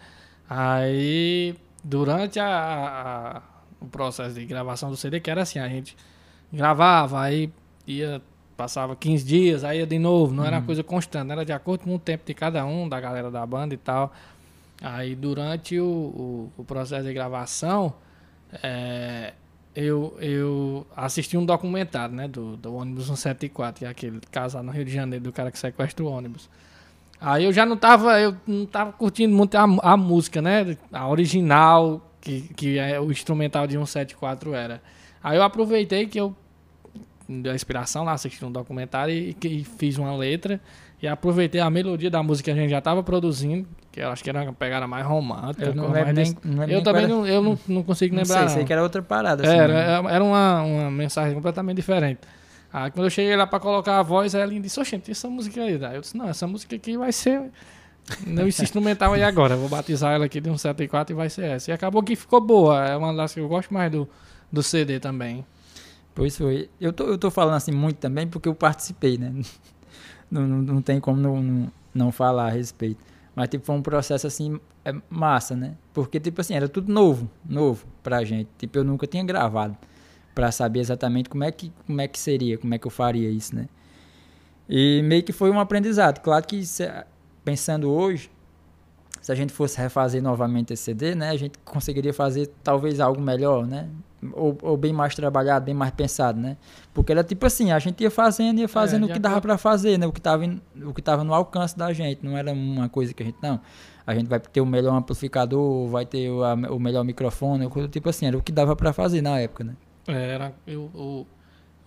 Aí, 0.49 1.55
durante 1.83 2.39
a, 2.39 2.47
a- 2.47 3.41
o 3.79 3.85
processo 3.85 4.33
de 4.35 4.45
gravação 4.45 4.89
do 4.89 4.97
CD, 4.97 5.19
que 5.19 5.29
era 5.29 5.43
assim, 5.43 5.59
a 5.59 5.67
gente 5.69 5.95
gravava, 6.51 7.21
aí 7.21 7.51
ia, 7.85 8.21
passava 8.57 8.95
15 8.95 9.23
dias, 9.23 9.63
aí 9.63 9.79
ia 9.79 9.85
de 9.85 9.99
novo, 9.99 10.33
não 10.33 10.43
era 10.43 10.57
uma 10.57 10.65
coisa 10.65 10.83
constante, 10.83 11.31
era 11.31 11.45
de 11.45 11.53
acordo 11.53 11.83
com 11.83 11.95
o 11.95 11.99
tempo 11.99 12.25
de 12.25 12.33
cada 12.33 12.65
um, 12.65 12.89
da 12.89 12.99
galera 12.99 13.29
da 13.29 13.45
banda 13.45 13.75
e 13.75 13.77
tal. 13.77 14.11
Aí, 14.81 15.15
durante 15.15 15.79
o, 15.79 15.85
o, 15.85 16.51
o 16.57 16.63
processo 16.63 17.05
de 17.05 17.13
gravação, 17.13 17.93
é, 18.63 19.33
eu, 19.75 20.17
eu 20.19 20.87
assisti 20.95 21.37
um 21.37 21.45
documentário, 21.45 22.15
né, 22.15 22.27
do, 22.27 22.57
do 22.57 22.75
ônibus 22.75 23.05
174, 23.05 23.79
que 23.79 23.85
é 23.85 23.89
aquele 23.89 24.19
caso 24.31 24.57
lá 24.57 24.63
no 24.63 24.71
Rio 24.71 24.83
de 24.83 24.91
Janeiro, 24.91 25.23
do 25.23 25.31
cara 25.31 25.51
que 25.51 25.59
sequestra 25.59 26.03
o 26.03 26.07
ônibus. 26.07 26.49
Aí 27.21 27.45
eu 27.45 27.53
já 27.53 27.65
não 27.65 27.77
tava, 27.77 28.19
eu 28.19 28.35
não 28.45 28.65
tava 28.65 28.91
curtindo 28.91 29.35
muito 29.35 29.55
a, 29.55 29.63
a 29.81 29.97
música, 29.97 30.41
né, 30.41 30.77
a 30.91 31.07
original, 31.07 32.01
que, 32.19 32.41
que 32.55 32.77
é 32.79 32.99
o 32.99 33.11
instrumental 33.11 33.65
de 33.67 33.73
174 33.73 34.53
era. 34.53 34.81
Aí 35.23 35.37
eu 35.37 35.43
aproveitei 35.43 36.05
que 36.07 36.19
eu 36.19 36.35
deu 37.27 37.51
a 37.51 37.55
inspiração 37.55 38.03
lá, 38.03 38.13
assisti 38.13 38.43
um 38.45 38.51
documentário 38.51 39.13
e, 39.13 39.35
e 39.43 39.63
fiz 39.63 39.97
uma 39.97 40.15
letra 40.15 40.59
e 41.01 41.07
aproveitei 41.07 41.61
a 41.61 41.69
melodia 41.69 42.09
da 42.09 42.23
música 42.23 42.51
que 42.51 42.57
a 42.57 42.61
gente 42.61 42.71
já 42.71 42.81
tava 42.81 43.03
produzindo, 43.03 43.67
que 43.91 43.99
eu 43.99 44.09
acho 44.09 44.23
que 44.23 44.29
era 44.29 44.43
uma 44.43 44.53
pegada 44.53 44.87
mais 44.87 45.05
romântica. 45.05 45.65
Eu 45.65 45.75
não 45.75 45.91
lembro 45.91 46.13
nem, 46.13 46.35
não 46.43 46.59
lembro 46.59 46.71
eu 46.75 46.83
também 46.83 47.03
era- 47.03 47.13
não, 47.13 47.27
eu 47.27 47.41
não, 47.41 47.59
não 47.67 47.83
consigo 47.83 48.15
não 48.15 48.23
lembrar. 48.23 48.39
sei, 48.39 48.47
sei 48.49 48.57
não. 48.59 48.65
que 48.65 48.73
era 48.73 48.81
outra 48.83 49.01
parada. 49.01 49.43
Assim, 49.43 49.55
Era, 49.57 50.01
né? 50.01 50.13
era 50.15 50.23
uma, 50.23 50.61
uma 50.63 50.91
mensagem 50.91 51.33
completamente 51.35 51.75
diferente. 51.75 52.19
Aí 52.71 52.91
quando 52.91 53.05
eu 53.05 53.09
cheguei 53.09 53.35
lá 53.35 53.45
pra 53.47 53.59
colocar 53.59 53.99
a 53.99 54.03
voz, 54.03 54.33
ela 54.35 54.51
disse, 54.59 54.79
oxente, 54.79 55.11
essa 55.11 55.29
música 55.29 55.61
aí. 55.61 55.83
Aí 55.83 55.95
eu 55.95 56.01
disse, 56.01 56.17
não, 56.17 56.27
essa 56.29 56.45
música 56.47 56.75
aqui 56.75 56.97
vai 56.97 57.11
ser. 57.11 57.49
Não, 58.25 58.47
esse 58.47 58.63
instrumental 58.63 59.13
aí 59.13 59.23
agora. 59.23 59.53
Eu 59.55 59.59
vou 59.59 59.69
batizar 59.69 60.13
ela 60.13 60.25
aqui 60.25 60.39
de 60.39 60.49
um 60.49 60.57
74 60.57 61.13
e 61.13 61.15
vai 61.15 61.29
ser 61.29 61.45
essa. 61.45 61.71
E 61.71 61.73
acabou 61.73 62.01
que 62.01 62.15
ficou 62.15 62.39
boa. 62.41 62.85
É 62.85 62.95
uma 62.95 63.13
das 63.13 63.33
que 63.33 63.39
eu 63.39 63.47
gosto 63.47 63.73
mais 63.73 63.91
do, 63.91 64.07
do 64.51 64.63
CD 64.63 64.99
também. 64.99 65.45
Pois 66.17 66.35
foi. 66.35 66.67
Eu 66.81 66.91
tô, 66.91 67.03
eu 67.03 67.15
tô 67.15 67.29
falando 67.29 67.53
assim 67.57 67.71
muito 67.71 67.97
também 67.97 68.27
porque 68.27 68.49
eu 68.49 68.55
participei, 68.55 69.19
né? 69.19 69.31
Não, 70.29 70.45
não, 70.45 70.57
não 70.61 70.81
tem 70.81 70.99
como 70.99 71.21
não, 71.21 71.71
não, 71.95 72.11
falar 72.11 72.47
a 72.47 72.49
respeito. 72.49 73.01
Mas, 73.33 73.47
tipo, 73.47 73.63
foi 73.65 73.75
um 73.77 73.81
processo, 73.81 74.27
assim, 74.27 74.59
é, 74.83 74.93
massa, 75.09 75.55
né? 75.55 75.77
Porque, 75.93 76.19
tipo 76.19 76.41
assim, 76.41 76.53
era 76.53 76.67
tudo 76.67 76.91
novo, 76.91 77.29
novo 77.45 77.85
pra 78.03 78.25
gente. 78.25 78.49
Tipo, 78.57 78.79
eu 78.79 78.83
nunca 78.83 79.07
tinha 79.07 79.23
gravado 79.23 79.77
pra 80.35 80.51
saber 80.51 80.81
exatamente 80.81 81.29
como 81.29 81.45
é 81.45 81.51
que, 81.53 81.71
como 81.85 82.01
é 82.01 82.09
que 82.09 82.19
seria, 82.19 82.57
como 82.57 82.73
é 82.73 82.77
que 82.77 82.85
eu 82.85 82.91
faria 82.91 83.29
isso, 83.29 83.55
né? 83.55 83.69
E 84.67 85.01
meio 85.01 85.23
que 85.23 85.31
foi 85.31 85.49
um 85.49 85.61
aprendizado. 85.61 86.19
Claro 86.19 86.45
que, 86.45 86.61
pensando 87.45 87.89
hoje, 87.89 88.29
se 89.21 89.31
a 89.31 89.35
gente 89.35 89.51
fosse 89.53 89.77
refazer 89.77 90.21
novamente 90.21 90.73
esse 90.73 90.83
CD, 90.83 91.15
né? 91.15 91.29
A 91.29 91.37
gente 91.37 91.57
conseguiria 91.65 92.13
fazer 92.13 92.47
talvez 92.63 92.99
algo 92.99 93.21
melhor, 93.21 93.65
né? 93.65 93.89
Ou, 94.33 94.57
ou 94.63 94.75
bem 94.75 94.91
mais 94.91 95.13
trabalhado, 95.13 95.65
bem 95.65 95.75
mais 95.75 95.91
pensado, 95.91 96.39
né? 96.39 96.57
Porque 96.93 97.11
era 97.11 97.23
tipo 97.23 97.45
assim, 97.45 97.71
a 97.71 97.77
gente 97.79 98.01
ia 98.01 98.09
fazendo, 98.09 98.59
ia 98.59 98.67
fazendo 98.67 99.05
de 99.05 99.11
o 99.11 99.13
que 99.13 99.19
dava 99.19 99.39
pra 99.41 99.57
fazer, 99.57 99.97
né? 99.99 100.07
O 100.07 100.11
que 100.11 100.19
tava, 100.21 100.43
o 100.85 100.93
que 100.93 101.01
tava 101.01 101.23
no 101.23 101.33
alcance 101.33 101.77
da 101.77 101.93
gente, 101.93 102.25
não 102.25 102.35
era 102.37 102.51
uma 102.51 102.89
coisa 102.89 103.13
que 103.13 103.21
a 103.21 103.25
gente 103.25 103.37
não. 103.41 103.59
A 104.05 104.15
gente 104.15 104.27
vai 104.27 104.39
ter 104.39 104.61
o 104.61 104.65
melhor 104.65 104.95
amplificador, 104.95 105.87
vai 105.89 106.05
ter 106.05 106.29
o, 106.31 106.43
a- 106.43 106.53
o 106.53 106.79
melhor 106.79 107.03
microfone, 107.03 107.67
coisa 107.69 107.87
tipo 107.89 108.09
assim, 108.09 108.25
era 108.25 108.37
o 108.37 108.41
que 108.41 108.51
dava 108.51 108.75
pra 108.75 108.91
fazer 108.93 109.21
na 109.21 109.39
época, 109.39 109.63
né? 109.63 109.75
É, 110.07 110.13
Era, 110.33 110.53
eu, 110.65 110.83
o, 110.95 111.27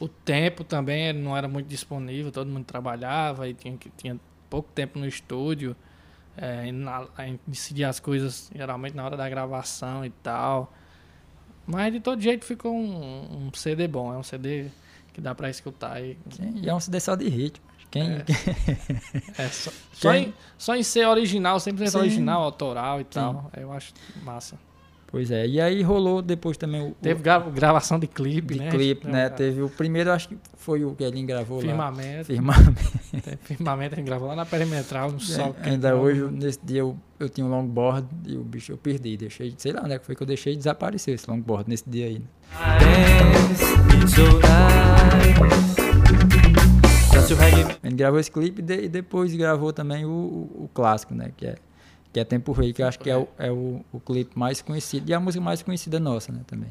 o 0.00 0.06
tempo 0.08 0.62
também 0.62 1.12
não 1.12 1.36
era 1.36 1.48
muito 1.48 1.66
disponível, 1.66 2.30
todo 2.30 2.48
mundo 2.48 2.64
trabalhava 2.64 3.48
e 3.48 3.54
tinha, 3.54 3.76
tinha 3.96 4.20
pouco 4.48 4.68
tempo 4.74 4.98
no 4.98 5.06
estúdio. 5.06 5.74
É, 6.40 6.72
na, 6.72 7.06
a 7.16 7.26
gente 7.26 7.40
decidia 7.46 7.88
as 7.88 8.00
coisas 8.00 8.50
geralmente 8.54 8.94
na 8.96 9.04
hora 9.04 9.16
da 9.16 9.28
gravação 9.28 10.04
e 10.04 10.10
tal. 10.10 10.72
Mas 11.66 11.92
de 11.92 12.00
todo 12.00 12.20
jeito 12.20 12.44
ficou 12.44 12.74
um, 12.74 13.46
um 13.48 13.50
CD 13.54 13.86
bom, 13.86 14.12
é 14.12 14.16
um 14.16 14.22
CD 14.22 14.68
que 15.12 15.20
dá 15.20 15.34
pra 15.34 15.50
escutar. 15.50 16.02
E, 16.02 16.16
Sim, 16.30 16.54
e 16.62 16.68
é 16.68 16.74
um 16.74 16.80
CD 16.80 16.98
só 16.98 17.14
de 17.14 17.28
ritmo. 17.28 17.64
Quem, 17.90 18.08
É, 19.36 19.48
só, 19.50 19.70
só, 19.92 20.12
Quem- 20.12 20.28
em, 20.28 20.34
só 20.56 20.76
em 20.76 20.82
ser 20.82 21.06
original, 21.06 21.58
sempre 21.60 21.84
ser 21.86 21.90
Sim. 21.92 21.98
original, 21.98 22.42
autoral 22.42 23.00
e 23.00 23.04
tal. 23.04 23.50
Eu 23.56 23.72
acho 23.72 23.92
massa. 24.22 24.58
Pois 25.12 25.28
é, 25.32 25.44
e 25.44 25.60
aí 25.60 25.82
rolou 25.82 26.22
depois 26.22 26.56
também 26.56 26.80
o, 26.82 26.88
o- 26.90 26.94
Teve 26.94 27.20
gra- 27.20 27.40
gravação 27.40 27.98
de 27.98 28.06
clipe, 28.06 28.54
de 28.54 28.60
né? 28.60 28.70
clipe, 28.70 29.08
né? 29.08 29.28
Teve 29.28 29.50
Teve 29.50 29.62
o 29.62 29.68
primeiro, 29.68 30.12
acho 30.12 30.28
que 30.28 30.38
foi 30.56 30.84
o 30.84 30.94
que 30.94 31.02
ele 31.02 31.20
gravou 31.24 31.56
lá. 31.58 31.64
Firmamento. 31.64 32.24
Firmamento. 32.26 32.80
Firmamento 33.42 33.94
a 33.94 33.98
gente 33.98 34.06
gravou 34.06 34.28
lá 34.28 34.36
na 34.36 34.46
perimetral, 34.46 35.10
no 35.10 35.18
sol. 35.18 35.56
É, 35.64 35.70
Ainda 35.70 35.96
hoje, 35.96 36.22
nesse 36.30 36.60
dia, 36.64 36.80
eu, 36.80 36.96
eu 37.18 37.28
tinha 37.28 37.44
um 37.44 37.50
longboard 37.50 38.06
e 38.24 38.36
o 38.36 38.44
bicho 38.44 38.70
eu 38.70 38.76
perdi. 38.78 39.16
Deixei, 39.16 39.52
sei 39.58 39.72
lá 39.72 39.82
é 39.88 39.98
que 39.98 40.06
foi 40.06 40.14
que 40.14 40.22
eu 40.22 40.26
deixei 40.28 40.54
desaparecer 40.56 41.14
esse 41.14 41.28
longboard 41.28 41.68
nesse 41.68 41.90
dia 41.90 42.06
aí. 42.06 42.18
né? 42.20 42.26
O 47.30 47.34
reggae. 47.36 47.76
Ele 47.84 47.94
gravou 47.94 48.18
esse 48.18 48.30
clipe 48.30 48.60
e, 48.60 48.62
de- 48.64 48.84
e 48.84 48.88
depois 48.88 49.34
gravou 49.34 49.72
também 49.72 50.04
o, 50.04 50.08
o, 50.08 50.64
o 50.64 50.70
clássico, 50.74 51.14
né? 51.14 51.30
Que 51.36 51.46
é, 51.46 51.54
que 52.12 52.20
é 52.20 52.24
Tempo 52.24 52.52
Rei, 52.52 52.72
que 52.72 52.82
eu 52.82 52.86
acho 52.88 52.98
que 52.98 53.08
é, 53.10 53.16
o, 53.16 53.28
é 53.38 53.50
o, 53.50 53.84
o 53.92 54.00
clipe 54.00 54.38
mais 54.38 54.60
conhecido 54.62 55.08
e 55.10 55.14
a 55.14 55.20
música 55.20 55.42
mais 55.44 55.62
conhecida 55.62 56.00
nossa, 56.00 56.32
né? 56.32 56.40
Também. 56.46 56.70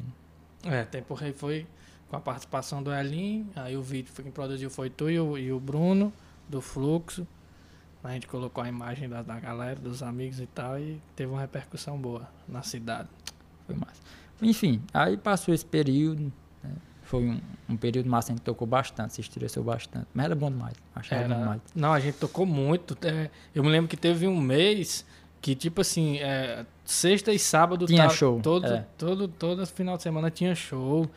É, 0.64 0.84
Tempo 0.84 1.14
Rei 1.14 1.32
foi 1.32 1.66
com 2.08 2.16
a 2.16 2.20
participação 2.20 2.82
do 2.82 2.92
Elin, 2.92 3.46
aí 3.56 3.76
o 3.76 3.82
vídeo 3.82 4.10
foi 4.12 4.24
quem 4.24 4.32
produziu 4.32 4.68
foi 4.68 4.90
tu 4.90 5.08
e 5.08 5.18
o, 5.18 5.38
e 5.38 5.52
o 5.52 5.60
Bruno, 5.60 6.12
do 6.48 6.60
Fluxo. 6.60 7.26
A 8.02 8.12
gente 8.12 8.26
colocou 8.26 8.64
a 8.64 8.68
imagem 8.68 9.08
da, 9.08 9.22
da 9.22 9.38
galera, 9.38 9.76
dos 9.78 10.02
amigos 10.02 10.40
e 10.40 10.46
tal, 10.46 10.78
e 10.78 11.00
teve 11.14 11.30
uma 11.30 11.40
repercussão 11.40 11.98
boa 11.98 12.28
na 12.48 12.62
cidade. 12.62 13.08
Foi 13.66 13.76
massa. 13.76 14.00
Enfim, 14.42 14.82
aí 14.92 15.16
passou 15.18 15.52
esse 15.54 15.66
período. 15.66 16.32
né, 16.64 16.70
Foi 17.02 17.22
um, 17.22 17.40
um 17.68 17.76
período 17.76 18.08
massa, 18.08 18.32
a 18.32 18.34
gente 18.34 18.42
tocou 18.42 18.66
bastante, 18.66 19.12
se 19.14 19.20
estressou 19.20 19.62
bastante. 19.62 20.06
Mas 20.14 20.24
era 20.24 20.34
bom 20.34 20.50
demais. 20.50 20.74
Achava 20.94 21.22
bom 21.22 21.26
Era- 21.30 21.38
demais. 21.40 21.60
Não, 21.74 21.92
a 21.92 22.00
gente 22.00 22.16
tocou 22.16 22.46
muito. 22.46 22.96
é, 23.06 23.30
eu 23.54 23.62
me 23.62 23.68
lembro 23.68 23.86
que 23.88 23.98
teve 23.98 24.26
um 24.26 24.40
mês 24.40 25.04
que, 25.40 25.54
tipo 25.54 25.80
assim, 25.80 26.18
é, 26.18 26.64
sexta 26.84 27.32
e 27.32 27.38
sábado 27.38 27.86
Tinha 27.86 28.02
tava- 28.04 28.14
show, 28.14 28.40
Todo, 28.42 28.66
é. 28.66 28.84
todo, 28.98 29.26
todo 29.28 29.66
final 29.66 29.96
de 29.96 30.02
semana 30.02 30.30
tinha 30.30 30.54
show. 30.54 31.08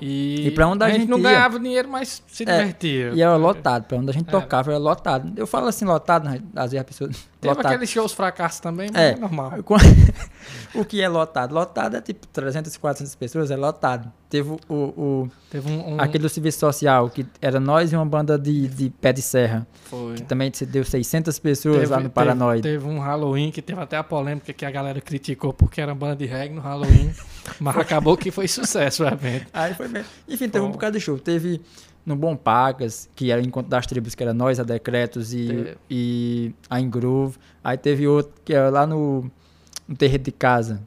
E, 0.00 0.48
E 0.48 0.50
pra 0.50 0.68
onde 0.68 0.84
a 0.84 0.90
gente 0.90 1.06
não 1.08 1.16
ia? 1.16 1.22
ganhava 1.22 1.58
dinheiro, 1.58 1.88
mas 1.88 2.22
se 2.26 2.42
É, 2.42 2.58
divertia. 2.58 3.12
E 3.14 3.22
era 3.22 3.34
lotado, 3.36 3.84
pra 3.84 3.96
onde 3.96 4.10
a 4.10 4.12
gente 4.12 4.28
Era. 4.28 4.40
tocava 4.40 4.70
era 4.70 4.78
lotado. 4.78 5.32
Eu 5.36 5.46
falo 5.46 5.68
assim, 5.68 5.86
lotado, 5.86 6.24
mas 6.26 6.42
às 6.54 6.72
vezes 6.72 6.80
a 6.80 6.84
pessoa. 6.84 7.10
Teve 7.40 7.54
lotado. 7.54 7.66
aqueles 7.72 7.90
shows 7.90 8.12
fracassos 8.12 8.60
também, 8.60 8.88
mas 8.92 9.00
É. 9.02 9.10
é 9.12 9.16
normal. 9.16 9.52
O 10.74 10.84
que 10.84 11.00
é 11.00 11.08
lotado? 11.08 11.54
Lotado 11.54 11.96
é 11.96 12.00
tipo 12.00 12.26
300, 12.28 12.76
400 12.76 13.14
pessoas, 13.14 13.50
é 13.50 13.56
lotado. 13.56 14.12
Teve 14.28 14.50
o, 14.50 14.58
o, 14.74 15.30
Teve 15.50 15.70
um. 15.70 15.94
um- 15.94 16.00
aquele 16.00 16.22
do 16.22 16.28
serviço 16.28 16.58
social, 16.58 17.08
que 17.08 17.24
era 17.40 17.58
nós 17.58 17.92
e 17.92 17.96
uma 17.96 18.04
banda 18.04 18.38
de, 18.38 18.68
de 18.68 18.90
pé 18.90 19.12
de 19.12 19.22
serra, 19.22 19.66
foi. 19.84 20.14
que 20.16 20.22
também 20.22 20.50
se 20.52 20.66
deu 20.66 20.84
600 20.84 21.38
pessoas 21.38 21.78
Teve- 21.78 21.90
lá 21.90 22.00
no 22.00 22.10
Paranoide. 22.10 22.62
Teve, 22.62 22.78
teve 22.78 22.90
um 22.92 22.98
Halloween 23.00 23.50
que 23.50 23.62
teve 23.62 23.80
até 23.80 23.96
a 23.96 24.04
polêmica 24.04 24.52
que 24.52 24.64
a 24.66 24.70
galera 24.70 25.00
criticou 25.00 25.52
porque 25.52 25.80
era 25.80 25.94
banda 25.94 26.16
de 26.16 26.26
reggae 26.26 26.54
no 26.54 26.60
Halloween. 26.60 27.10
mas 27.58 27.76
acabou 27.78 28.16
que 28.16 28.30
foi 28.30 28.46
sucesso 28.46 29.04
evento. 29.04 29.46
Aí 29.54 29.72
foi 29.74 29.88
mesmo. 29.88 30.08
Enfim, 30.28 30.48
teve 30.48 30.64
um 30.64 30.68
Bom. 30.68 30.72
bocado 30.72 30.98
de 30.98 31.04
show. 31.04 31.18
Teve 31.18 31.60
no 32.06 32.14
Bom 32.16 32.36
Pacas, 32.36 33.10
que 33.16 33.30
era 33.32 33.42
o 33.42 33.44
Encontro 33.44 33.68
das 33.68 33.84
Tribos, 33.86 34.14
que 34.14 34.22
era 34.22 34.32
nós, 34.32 34.58
a 34.60 34.62
Decretos 34.62 35.34
e, 35.34 35.46
Teve. 35.48 35.76
e 35.90 36.54
a 36.70 36.80
Engroove. 36.80 37.36
Aí 37.64 37.76
teve 37.76 38.06
outro 38.06 38.32
que 38.44 38.54
era 38.54 38.70
lá 38.70 38.86
no, 38.86 39.28
no 39.88 39.96
Terreiro 39.96 40.22
de 40.22 40.30
Casa, 40.30 40.80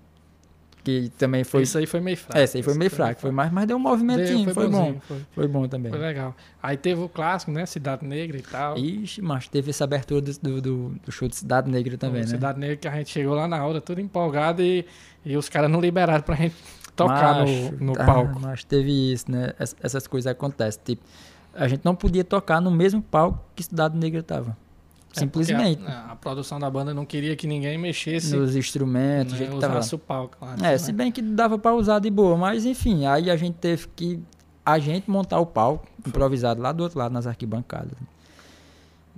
que 0.81 1.09
também 1.17 1.43
foi... 1.43 1.63
Isso 1.63 1.77
aí 1.77 1.85
foi 1.85 1.99
meio 1.99 2.15
fraco. 2.15 2.37
É, 2.39 2.43
esse 2.45 2.55
aí 2.55 2.63
foi 2.63 2.73
meio 2.73 2.89
fraco, 2.89 3.19
foi 3.19 3.31
mais, 3.31 3.51
mas 3.51 3.67
deu 3.67 3.75
um 3.75 3.79
movimentinho, 3.81 4.45
Deu, 4.45 4.53
foi, 4.53 4.67
bom. 4.69 4.79
bonzinho, 4.79 5.01
Foi, 5.05 5.17
Foi 5.35 5.47
bom 5.49 5.67
também. 5.67 5.91
foi 5.91 5.99
legal. 5.99 6.33
Aí 6.63 6.77
teve 6.77 7.01
o 7.01 7.09
clássico, 7.09 7.51
né? 7.51 7.65
Cidade 7.65 8.05
Negra 8.05 8.37
e 8.37 8.41
tal. 8.41 8.77
Ixi, 8.77 9.21
mas 9.21 9.49
teve 9.49 9.71
essa 9.71 9.83
abertura 9.83 10.21
do, 10.21 10.61
do, 10.61 10.61
do- 11.05 11.11
show 11.11 11.27
de 11.27 11.35
Cidade 11.35 11.69
Negra 11.69 11.97
também, 11.97 12.21
né? 12.21 12.27
Cidade 12.27 12.57
Negra 12.57 12.77
que 12.77 12.87
a 12.87 12.91
gente 12.95 13.09
chegou 13.09 13.35
lá 13.35 13.45
na 13.45 13.63
hora, 13.65 13.81
tudo 13.81 13.99
empolgado 13.99 14.61
e, 14.61 14.85
e 15.25 15.35
os 15.35 15.49
caras 15.49 15.69
não 15.69 15.81
liberaram 15.81 16.23
pra 16.23 16.35
gente 16.35 16.55
tocar 17.07 17.45
no, 17.45 17.71
no 17.93 17.93
ah, 18.01 18.05
palco. 18.05 18.39
Mas 18.39 18.63
teve 18.63 19.13
isso, 19.13 19.31
né? 19.31 19.53
Ess- 19.59 19.75
Essas 19.81 20.07
coisas 20.07 20.31
acontecem. 20.31 20.81
Tipo, 20.83 21.03
a 21.53 21.67
gente 21.67 21.81
não 21.83 21.95
podia 21.95 22.23
tocar 22.23 22.61
no 22.61 22.69
mesmo 22.71 23.01
palco 23.01 23.39
que 23.55 23.63
Cidade 23.63 23.97
Negra 23.97 24.21
tava. 24.23 24.55
É, 25.15 25.19
Simplesmente. 25.19 25.77
porque 25.79 25.91
A, 25.91 26.11
a 26.11 26.15
produção 26.15 26.59
da 26.59 26.69
banda 26.69 26.93
não 26.93 27.03
queria 27.05 27.35
que 27.35 27.47
ninguém 27.47 27.77
mexesse, 27.77 28.35
Nos 28.35 28.55
instrumentos, 28.55 29.33
né, 29.33 29.39
jeito 29.39 29.57
usasse 29.57 29.95
o 29.95 29.97
palco 29.97 30.37
lá. 30.39 30.53
É, 30.59 30.71
né? 30.71 30.77
se 30.77 30.91
bem 30.91 31.11
que 31.11 31.21
dava 31.21 31.57
pra 31.57 31.73
usar 31.73 31.97
de 31.99 32.11
boa, 32.11 32.37
mas 32.37 32.63
enfim, 32.65 33.07
aí 33.07 33.29
a 33.31 33.35
gente 33.35 33.55
teve 33.55 33.87
que 33.95 34.19
a 34.63 34.77
gente 34.77 35.09
montar 35.09 35.39
o 35.39 35.45
palco 35.47 35.87
improvisado 36.05 36.61
lá 36.61 36.71
do 36.71 36.83
outro 36.83 36.99
lado 36.99 37.11
nas 37.11 37.25
arquibancadas. 37.25 37.97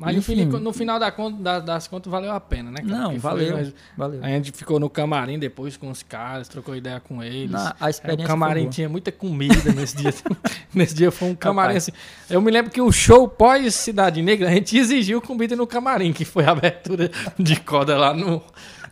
Mas 0.02 0.14
no, 0.16 0.20
enfim. 0.20 0.36
fim- 0.36 0.60
no 0.60 0.74
final 0.74 1.00
da 1.00 1.12
conta, 1.12 1.42
da- 1.42 1.60
das 1.60 1.88
contas 1.88 2.12
valeu 2.12 2.32
a 2.32 2.40
pena, 2.40 2.72
né? 2.72 2.78
cara? 2.82 2.88
Não, 2.88 3.04
Porque 3.12 3.20
foi- 3.20 3.30
valeu. 3.52 3.74
Valeu. 3.96 4.24
a 4.24 4.28
gente 4.28 4.52
ficou 4.52 4.80
no 4.80 4.90
camarim 4.90 5.38
depois 5.38 5.78
com 5.78 5.90
os 5.92 6.02
caras, 6.02 6.48
trocou 6.48 6.76
ideia 6.76 7.00
com 7.00 7.22
eles. 7.24 7.52
Na- 7.52 7.76
a 7.80 7.88
É, 7.88 7.90
experiência 7.92 8.24
o 8.26 8.28
foi 8.28 8.34
camarim 8.34 8.68
tinha 8.70 8.90
muita 8.90 9.12
comida 9.12 9.72
nesse 9.74 9.96
dia. 9.98 10.12
nesse 10.74 10.96
dia 10.96 11.12
foi 11.12 11.30
um 11.30 11.36
camarim 11.36 11.76
assim. 11.78 11.92
Eu 12.30 12.42
me 12.42 12.50
lembro 12.52 12.72
que 12.72 12.82
o 12.82 12.92
show 12.92 13.28
pós 13.28 13.76
Cidade 13.76 14.22
Negra, 14.22 14.50
a 14.50 14.52
gente 14.52 14.78
exigiu 14.78 15.22
comida 15.22 15.56
no 15.56 15.68
camarim, 15.68 16.12
que 16.12 16.26
foi 16.26 16.46
a 16.46 16.52
abertura 16.52 17.12
de 17.38 17.56
corda 17.60 17.98
lá 17.98 18.14
no, 18.14 18.42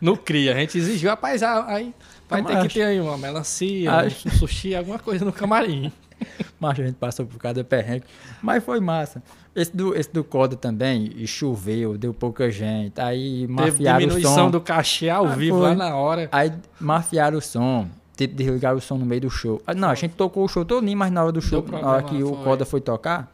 no 0.00 0.16
CRIA. 0.16 0.54
A 0.54 0.58
gente 0.60 0.78
exigiu, 0.78 1.10
rapaz, 1.10 1.42
aí 1.42 1.92
vai 2.28 2.44
ter 2.44 2.52
Acho. 2.56 2.68
que 2.68 2.74
ter 2.74 2.82
aí 2.84 3.00
uma 3.00 3.18
melancia, 3.18 3.90
Acho. 3.92 4.28
um 4.28 4.30
sushi, 4.30 4.74
alguma 4.76 4.98
coisa 4.98 5.24
no 5.24 5.32
camarim. 5.32 5.90
Mas 6.60 6.78
a 6.78 6.82
gente 6.84 6.96
passou 6.96 7.24
por 7.26 7.38
cada 7.38 7.64
perrengue. 7.64 8.04
Mas 8.42 8.62
foi 8.62 8.78
massa. 8.78 9.22
Esse 9.54 9.76
do, 9.76 9.94
esse 9.96 10.12
do 10.12 10.22
Coda 10.22 10.54
também, 10.56 11.10
e 11.16 11.26
choveu, 11.26 11.98
deu 11.98 12.14
pouca 12.14 12.50
gente. 12.50 13.00
Aí 13.00 13.40
Teve 13.40 13.52
mafiaram 13.52 13.96
o 13.96 14.00
diminuição 14.00 14.34
som. 14.44 14.50
do 14.50 14.60
cachê 14.60 15.08
ao 15.10 15.26
Ah, 15.26 15.34
vivo 15.34 15.58
foi. 15.58 15.68
lá 15.70 15.74
na 15.74 15.96
hora. 15.96 16.28
Aí 16.30 16.52
mafiaram 16.80 17.38
o 17.38 17.40
som. 17.42 17.88
Tipo, 18.16 18.34
desligaram 18.36 18.76
o 18.78 18.80
som 18.80 18.96
no 18.96 19.04
meio 19.06 19.22
do 19.22 19.30
show. 19.30 19.60
Ah, 19.66 19.74
Não, 19.74 19.88
a 19.88 19.94
gente 19.94 20.12
tocou 20.14 20.44
o 20.44 20.48
show 20.48 20.64
todinho, 20.64 20.96
mas 20.96 21.10
na 21.10 21.22
hora 21.22 21.32
do 21.32 21.40
show, 21.42 21.62
na 21.62 21.68
problema, 21.68 21.90
hora 21.90 22.02
que 22.02 22.22
o 22.22 22.34
foi. 22.34 22.44
Coda 22.44 22.64
foi 22.64 22.80
tocar, 22.80 23.32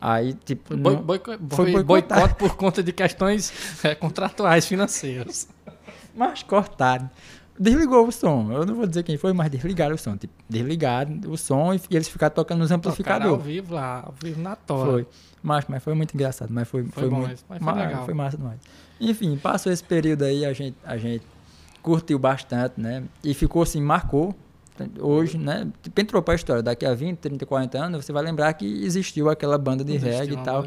aí, 0.00 0.32
tipo. 0.44 0.76
Boi, 0.76 0.94
não- 0.94 1.02
boico- 1.02 1.32
foi 1.50 1.82
boicote 1.84 2.34
por 2.36 2.56
conta 2.56 2.82
de 2.82 2.92
questões 2.92 3.52
é, 3.84 3.94
contratuais 3.94 4.64
financeiras. 4.66 5.46
Mas 6.16 6.42
cortaram. 6.42 7.10
Desligou 7.62 8.08
o 8.08 8.10
som. 8.12 8.50
Eu 8.50 8.64
não 8.64 8.74
vou 8.74 8.86
dizer 8.86 9.02
quem 9.02 9.18
foi, 9.18 9.34
mas 9.34 9.50
desligaram 9.50 9.94
o 9.94 9.98
som. 9.98 10.16
Tipo, 10.16 10.32
desligaram 10.48 11.20
o 11.28 11.36
som 11.36 11.74
e, 11.74 11.80
eles 11.90 12.08
ficaram 12.08 12.34
tocando 12.34 12.60
nos 12.60 12.68
Tocaram 12.70 12.80
ao 12.86 12.90
amplificadores. 13.34 13.44
vivo 13.44 13.74
lá, 13.74 14.02
ao 14.06 14.14
vivo 14.22 14.40
na 14.40 14.56
tora. 14.56 14.90
Foi. 14.92 15.06
Mas, 15.42 15.66
mas 15.68 15.82
foi 15.82 15.92
muito 15.94 16.14
engraçado. 16.14 16.48
Mas 16.50 16.66
foi, 16.66 16.84
foi, 16.86 17.08
bom, 17.10 17.16
muito. 17.16 17.28
mas- 17.30 17.44
mas 17.48 17.58
foi 17.62 17.66
ma- 17.74 17.80
legal. 17.86 18.04
foi 18.06 18.14
massa 18.14 18.36
demais. 18.38 18.58
Enfim, 18.98 19.36
passou 19.36 19.70
esse 19.70 19.84
período 19.84 20.22
aí, 20.24 20.44
a 20.46 20.52
gente, 20.54 20.76
a 20.84 20.96
gente 20.96 21.22
curtiu 21.82 22.18
bastante, 22.18 22.80
né? 22.80 23.02
E 23.22 23.34
ficou 23.34 23.62
assim, 23.62 23.80
marcou. 23.82 24.34
Hoje, 25.00 25.36
né? 25.38 25.66
Entrou 25.96 26.22
pra 26.22 26.34
história. 26.34 26.62
Daqui 26.62 26.86
a 26.86 26.94
20, 26.94 27.18
30, 27.18 27.46
40 27.46 27.78
anos, 27.78 28.04
você 28.04 28.12
vai 28.12 28.22
lembrar 28.22 28.52
que 28.54 28.64
existiu 28.84 29.28
aquela 29.28 29.58
banda 29.58 29.84
de 29.84 29.94
Existiu 29.94 30.18
reggae 30.18 30.34
e 30.34 30.44
tal. 30.44 30.64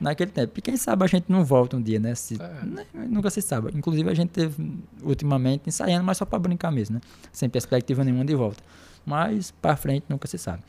naquele 0.00 0.30
tempo. 0.30 0.52
E 0.58 0.62
quem 0.62 0.76
sabe 0.76 1.04
a 1.04 1.06
gente 1.06 1.26
não 1.28 1.44
volta 1.44 1.76
um 1.76 1.82
dia, 1.82 1.98
né? 2.00 2.14
Se, 2.14 2.34
É. 2.40 2.64
né, 2.64 2.86
Nunca 3.08 3.30
se 3.30 3.42
sabe. 3.42 3.70
Inclusive 3.76 4.08
a 4.10 4.14
gente 4.14 4.30
teve 4.30 4.82
ultimamente 5.02 5.62
ensaiando, 5.68 6.04
mas 6.04 6.16
só 6.18 6.24
pra 6.24 6.38
brincar 6.38 6.70
mesmo, 6.72 6.94
né? 6.96 7.00
Sem 7.32 7.48
perspectiva 7.48 8.02
nenhuma 8.04 8.24
de 8.24 8.34
volta. 8.34 8.62
Mas 9.04 9.50
pra 9.50 9.76
frente 9.76 10.04
nunca 10.08 10.26
se 10.28 10.38
sabe. 10.38 10.62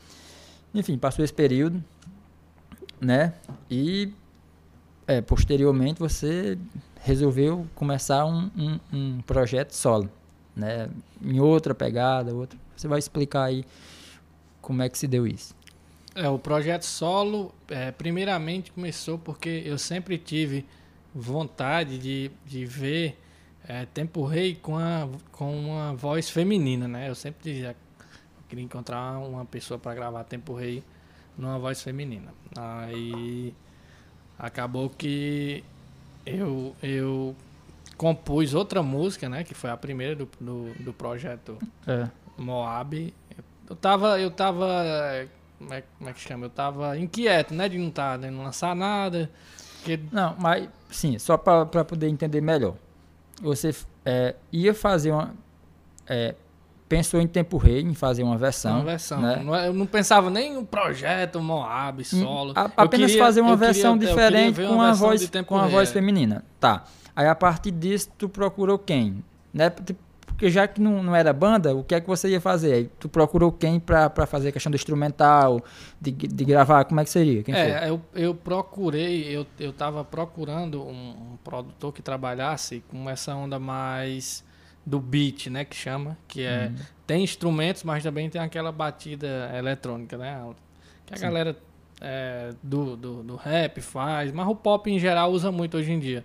Enfim, 0.74 0.98
passou 0.98 1.24
esse 1.24 1.32
período, 1.34 1.82
né? 3.00 3.32
E 3.70 4.12
é, 5.06 5.20
posteriormente 5.20 6.00
você 6.00 6.58
resolveu 7.00 7.66
começar 7.74 8.24
um, 8.24 8.50
um, 8.56 8.80
um 8.92 9.20
projeto 9.20 9.72
solo, 9.72 10.08
né? 10.56 10.88
Em 11.22 11.38
outra 11.40 11.74
pegada, 11.74 12.34
outra. 12.34 12.58
Você 12.76 12.88
vai 12.88 12.98
explicar 12.98 13.44
aí 13.44 13.64
como 14.60 14.82
é 14.82 14.88
que 14.88 14.98
se 14.98 15.06
deu 15.06 15.26
isso. 15.26 15.54
É, 16.14 16.28
o 16.28 16.38
projeto 16.38 16.84
solo, 16.84 17.52
é, 17.68 17.90
primeiramente 17.90 18.70
começou 18.70 19.18
porque 19.18 19.62
eu 19.64 19.76
sempre 19.76 20.16
tive 20.16 20.64
vontade 21.14 21.98
de, 21.98 22.30
de 22.46 22.64
ver 22.64 23.18
é, 23.66 23.86
Tempo 23.86 24.24
Rei 24.24 24.54
com, 24.54 24.76
a, 24.76 25.08
com 25.32 25.56
uma 25.56 25.94
voz 25.94 26.30
feminina, 26.30 26.86
né? 26.86 27.08
Eu 27.08 27.14
sempre 27.14 27.52
dizia, 27.52 27.70
eu 27.98 28.44
queria 28.48 28.64
encontrar 28.64 29.18
uma 29.18 29.44
pessoa 29.44 29.78
para 29.78 29.94
gravar 29.94 30.24
Tempo 30.24 30.54
Rei 30.54 30.82
numa 31.36 31.58
voz 31.58 31.82
feminina. 31.82 32.32
Aí 32.56 33.54
acabou 34.38 34.88
que 34.88 35.64
eu, 36.24 36.76
eu 36.82 37.34
compus 37.96 38.54
outra 38.54 38.82
música, 38.82 39.28
né? 39.28 39.44
Que 39.44 39.54
foi 39.54 39.70
a 39.70 39.76
primeira 39.76 40.14
do, 40.14 40.28
do, 40.40 40.74
do 40.82 40.92
projeto 40.92 41.58
É. 41.86 42.08
Moab. 42.36 43.14
Eu 43.68 43.76
tava, 43.76 44.20
eu 44.20 44.30
tava, 44.30 44.66
como 45.58 45.72
é, 45.74 45.82
como 45.98 46.10
é 46.10 46.12
que 46.12 46.20
chama? 46.20 46.46
Eu 46.46 46.50
tava 46.50 46.98
inquieto, 46.98 47.54
né, 47.54 47.68
de 47.68 47.78
não 47.78 47.90
tá, 47.90 48.16
de 48.16 48.30
não 48.30 48.44
lançar 48.44 48.74
nada. 48.76 49.30
Porque 49.78 50.00
Não, 50.12 50.34
mas 50.38 50.68
sim, 50.90 51.18
só 51.18 51.36
para 51.36 51.84
poder 51.84 52.08
entender 52.08 52.40
melhor. 52.40 52.74
Você 53.42 53.74
é, 54.04 54.34
ia 54.52 54.72
fazer 54.74 55.10
uma. 55.10 55.34
é, 56.06 56.34
pensou 56.88 57.20
em 57.20 57.26
tempo 57.26 57.56
rei, 57.56 57.80
em 57.80 57.94
fazer 57.94 58.22
uma 58.22 58.36
versão. 58.36 58.76
Uma 58.76 58.84
versão. 58.84 59.20
né? 59.20 59.42
Não 59.44 59.54
é- 59.54 59.68
eu 59.68 59.72
não 59.72 59.86
pensava 59.86 60.30
nem 60.30 60.52
em 60.52 60.56
um 60.56 60.64
projeto, 60.64 61.40
Moab, 61.40 62.04
solo. 62.04 62.52
A- 62.54 62.70
apenas 62.76 63.10
queria- 63.10 63.24
fazer 63.24 63.40
uma 63.40 63.56
versão 63.56 63.98
queria 63.98 64.14
diferente 64.14 64.56
ver 64.56 64.68
com 64.68 64.74
uma 64.74 64.84
a 64.84 64.86
versão 64.88 65.06
voz 65.08 65.30
com 65.46 65.56
a 65.56 65.66
voz 65.66 65.90
é. 65.90 65.92
feminina. 65.92 66.44
Tá. 66.60 66.84
Aí 67.16 67.26
a 67.26 67.34
partir 67.34 67.70
disso 67.70 68.10
tu 68.18 68.28
procurou 68.28 68.78
quem? 68.78 69.24
Né? 69.52 69.70
Porque- 70.44 70.50
já 70.50 70.68
que 70.68 70.80
não, 70.80 71.02
não 71.02 71.14
era 71.16 71.32
banda, 71.32 71.74
o 71.74 71.82
que 71.82 71.94
é 71.94 72.00
que 72.00 72.06
você 72.06 72.28
ia 72.28 72.40
fazer? 72.40 72.72
Aí 72.74 72.90
tu 73.00 73.08
procurou 73.08 73.50
quem 73.50 73.80
pra, 73.80 74.10
pra 74.10 74.26
fazer 74.26 74.48
a 74.48 74.52
questão 74.52 74.70
do 74.70 74.74
instrumental, 74.76 75.62
de, 76.00 76.10
de 76.10 76.44
gravar, 76.44 76.84
como 76.84 77.00
é 77.00 77.04
que 77.04 77.10
seria? 77.10 77.42
Quem? 77.42 77.54
É, 77.54 77.88
eu, 77.88 78.00
eu 78.14 78.34
procurei, 78.34 79.24
eu, 79.34 79.46
eu 79.58 79.72
tava 79.72 80.04
procurando 80.04 80.82
um, 80.82 81.32
um 81.32 81.36
produtor 81.42 81.92
que 81.92 82.02
trabalhasse 82.02 82.82
com 82.88 83.08
essa 83.08 83.34
onda 83.34 83.58
mais 83.58 84.44
do 84.86 85.00
beat, 85.00 85.46
né, 85.46 85.64
que 85.64 85.74
chama, 85.74 86.16
que 86.28 86.42
é 86.42 86.66
Uhum. 86.66 86.84
tem 87.06 87.24
instrumentos, 87.24 87.82
mas 87.84 88.02
também 88.02 88.28
tem 88.28 88.40
aquela 88.40 88.70
batida 88.70 89.50
eletrônica, 89.56 90.18
né, 90.18 90.42
que 91.06 91.14
a 91.14 91.16
Sim. 91.16 91.22
galera 91.22 91.56
é, 92.02 92.50
do, 92.62 92.94
do, 92.96 93.22
do 93.22 93.36
rap 93.36 93.80
faz, 93.80 94.30
mas 94.30 94.46
o 94.46 94.54
pop 94.54 94.90
em 94.90 94.98
geral 94.98 95.32
usa 95.32 95.50
muito 95.50 95.78
hoje 95.78 95.90
em 95.90 95.98
dia. 95.98 96.22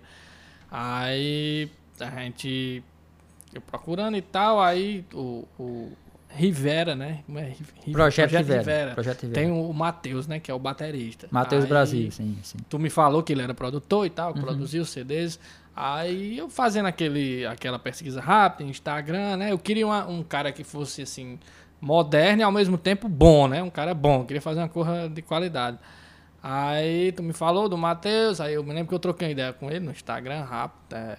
Aí 0.70 1.70
a 1.98 2.10
gente 2.22 2.82
eu 3.52 3.60
procurando 3.60 4.16
e 4.16 4.22
tal, 4.22 4.60
aí 4.60 5.04
o, 5.12 5.46
o 5.58 5.92
Rivera, 6.28 6.94
né, 6.94 7.22
como 7.26 7.38
é? 7.38 7.44
Ri- 7.48 7.56
Ri- 7.86 7.92
Projeto, 7.92 8.30
Rivera. 8.36 8.92
Projeto 8.94 9.22
Rivera. 9.22 9.40
Tem 9.42 9.50
o 9.50 9.72
Matheus, 9.72 10.26
né, 10.28 10.38
que 10.38 10.50
é 10.50 10.54
o 10.54 10.58
baterista. 10.58 11.26
Matheus 11.30 11.64
Brasil, 11.64 12.10
sim, 12.12 12.38
sim. 12.42 12.58
Tu 12.68 12.78
me 12.78 12.88
falou 12.88 13.22
que 13.22 13.32
ele 13.32 13.42
era 13.42 13.52
produtor 13.54 14.06
e 14.06 14.10
tal, 14.10 14.32
Uhum. 14.34 14.40
produzia 14.40 14.80
os 14.80 14.90
CDs. 14.90 15.40
Aí 15.74 16.36
eu 16.38 16.48
fazendo 16.48 16.86
aquele, 16.86 17.44
aquela 17.46 17.78
pesquisa 17.78 18.20
rápida, 18.20 18.68
Instagram, 18.68 19.36
né? 19.38 19.50
Eu 19.52 19.58
queria 19.58 19.86
uma- 19.86 20.06
um 20.06 20.22
cara 20.22 20.52
que 20.52 20.62
fosse 20.62 21.02
assim, 21.02 21.38
moderno 21.80 22.42
e 22.42 22.44
ao 22.44 22.52
mesmo 22.52 22.76
tempo 22.78 23.08
bom, 23.08 23.48
né? 23.48 23.62
Um 23.62 23.70
cara 23.70 23.94
bom, 23.94 24.24
queria 24.24 24.42
fazer 24.42 24.60
uma 24.60 24.68
coisa 24.68 25.08
de 25.08 25.22
qualidade. 25.22 25.78
Aí 26.42 27.12
tu 27.12 27.22
me 27.22 27.32
falou 27.32 27.68
do 27.68 27.76
Matheus, 27.76 28.40
aí 28.40 28.54
eu 28.54 28.62
me 28.64 28.72
lembro 28.72 28.88
que 28.88 28.94
eu 28.94 28.98
troquei 28.98 29.32
ideia 29.32 29.52
com 29.52 29.70
ele 29.70 29.80
no 29.80 29.90
Instagram 29.90 30.42
rápido, 30.42 30.94
é, 30.96 31.18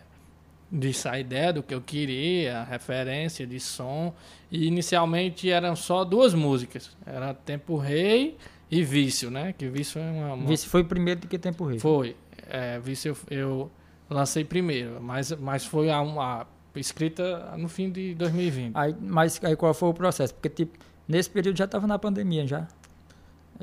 a 1.10 1.20
ideia 1.20 1.52
do 1.54 1.62
que 1.64 1.74
eu 1.74 1.82
queria, 1.82 2.60
a 2.60 2.64
referência 2.64 3.46
de 3.46 3.60
som. 3.60 4.14
E 4.50 4.66
inicialmente 4.68 5.50
eram 5.50 5.76
só 5.76 6.04
duas 6.04 6.34
músicas. 6.34 6.92
Era 7.06 7.34
Tempo 7.34 7.78
Rei 7.78 8.38
e 8.70 8.84
Vício, 8.84 9.30
né? 9.30 9.54
Que 9.58 9.68
Vício 9.68 10.00
é 10.00 10.12
uma, 10.12 10.34
uma 10.34 10.58
se 10.58 10.68
foi 10.68 10.84
primeiro 10.84 11.22
do 11.22 11.28
que 11.28 11.38
Tempo 11.38 11.66
Rei. 11.66 11.80
foi. 11.80 12.16
É, 12.50 12.80
Vício 12.80 13.16
eu, 13.30 13.38
eu 13.38 13.72
lancei 14.10 14.44
primeiro, 14.44 15.00
mas, 15.02 15.32
mas 15.34 15.66
foi 15.66 15.90
a, 15.90 16.02
uma 16.02 16.46
escrita 16.76 17.54
no 17.58 17.68
fim 17.70 17.90
de 17.90 18.14
2020. 18.16 18.72
Aí, 18.76 18.96
mas 19.00 19.40
aí 19.44 19.56
qual 19.56 19.74
foi 19.74 19.90
o 19.90 19.94
processo? 19.94 20.34
Porque, 20.34 20.50
tipo, 20.50 20.78
nesse 21.08 21.30
período 21.30 21.58
já 21.58 21.68
tava 21.68 21.86
na 21.88 21.98
pandemia 22.00 22.46
já. 22.48 22.68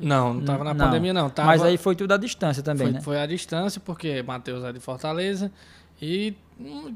Não, 0.01 0.35
não 0.35 0.45
tava 0.45 0.63
na 0.63 0.73
Não. 0.75 0.87
pandemia, 0.87 1.13
não. 1.13 1.29
Tava, 1.29 1.49
Mas 1.49 1.63
aí 1.63 1.77
foi 1.77 1.97
tudo 1.97 2.13
à 2.13 2.17
distância 2.17 2.63
também, 2.63 2.87
foi, 2.87 2.93
né? 2.93 3.01
foi 3.01 3.21
à 3.21 3.27
distância, 3.27 3.81
porque 3.85 4.23
Matheus 4.23 4.63
é 4.65 4.73
de 4.73 4.79
Fortaleza. 4.79 5.51
E 6.01 6.35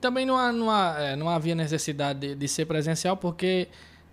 também 0.01 0.27
não, 0.27 0.37
há- 0.37 0.53
não, 0.53 0.71
há- 0.71 0.97
é, 0.99 1.17
não 1.17 1.29
havia 1.29 1.55
necessidade 1.55 2.19
de, 2.21 2.35
de 2.35 2.49
ser 2.49 2.67
presencial, 2.67 3.17
porque 3.17 3.69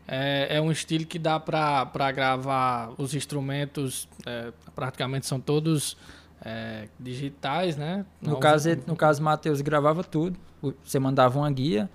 é, 0.07 0.57
é 0.57 0.62
um 0.62 0.71
estilo 0.71 1.05
que 1.05 1.17
dá 1.19 1.39
para 1.39 2.12
gravar 2.12 2.91
os 2.97 3.13
instrumentos, 3.13 4.07
é, 4.25 4.51
praticamente 4.75 5.25
são 5.25 5.39
todos 5.39 5.97
é, 6.43 6.88
digitais, 6.99 7.75
né? 7.75 8.05
No 8.21 8.31
Não- 8.31 8.39
caso, 8.39 8.69
ele- 8.69 8.81
no 8.88 8.95
caso, 8.95 9.21
Matheus 9.21 9.59
gravava 9.62 10.03
tudo. 10.03 10.39
Você 10.83 10.97
mandava 10.97 11.38
uma 11.38 11.51
guia, 11.51 11.89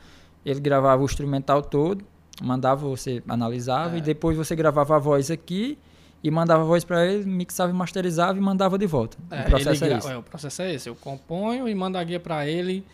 ele 0.45 0.61
gravava 0.61 1.01
o 1.01 1.05
instrumental 1.07 1.63
todo, 1.63 2.05
mandava, 2.43 2.87
você 2.87 3.23
analisava, 3.29 3.95
É. 3.95 3.99
e 3.99 4.01
depois 4.03 4.37
você 4.37 4.55
gravava 4.55 4.97
a 4.97 4.99
voz 4.99 5.31
aqui 5.31 5.79
e 6.23 6.31
mandava 6.31 6.63
a 6.63 6.67
voz 6.67 6.85
para 6.85 7.07
ele, 7.07 7.25
mixava 7.25 7.71
e 7.71 7.75
masterizava 7.75 8.37
e 8.39 8.41
mandava 8.41 8.77
de 8.79 8.87
volta. 8.87 9.17
É, 9.31 9.43
o 9.43 9.45
processo 9.45 9.85
ele 9.85 9.95
é 9.95 9.97
esse. 9.99 10.15
o 10.15 10.23
processo 10.23 10.63
é 10.63 10.75
esse. 10.75 10.89
Eu 10.89 10.95
componho 10.95 11.67
e 11.69 11.75
mando 11.75 11.97
a 11.99 12.05
guia 12.05 12.21
pra 12.21 12.47
ele 12.47 12.85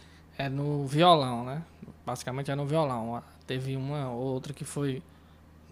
é 0.40 0.48
no 0.48 0.86
violão, 0.86 1.44
né? 1.44 1.62
Basicamente 2.04 2.50
é 2.50 2.54
no 2.54 2.64
violão. 2.64 3.16
Ah, 3.16 3.22
Teve 3.46 3.76
uma 3.76 4.10
ou 4.10 4.22
outra 4.22 4.54
que 4.54 4.64
foi 4.64 5.02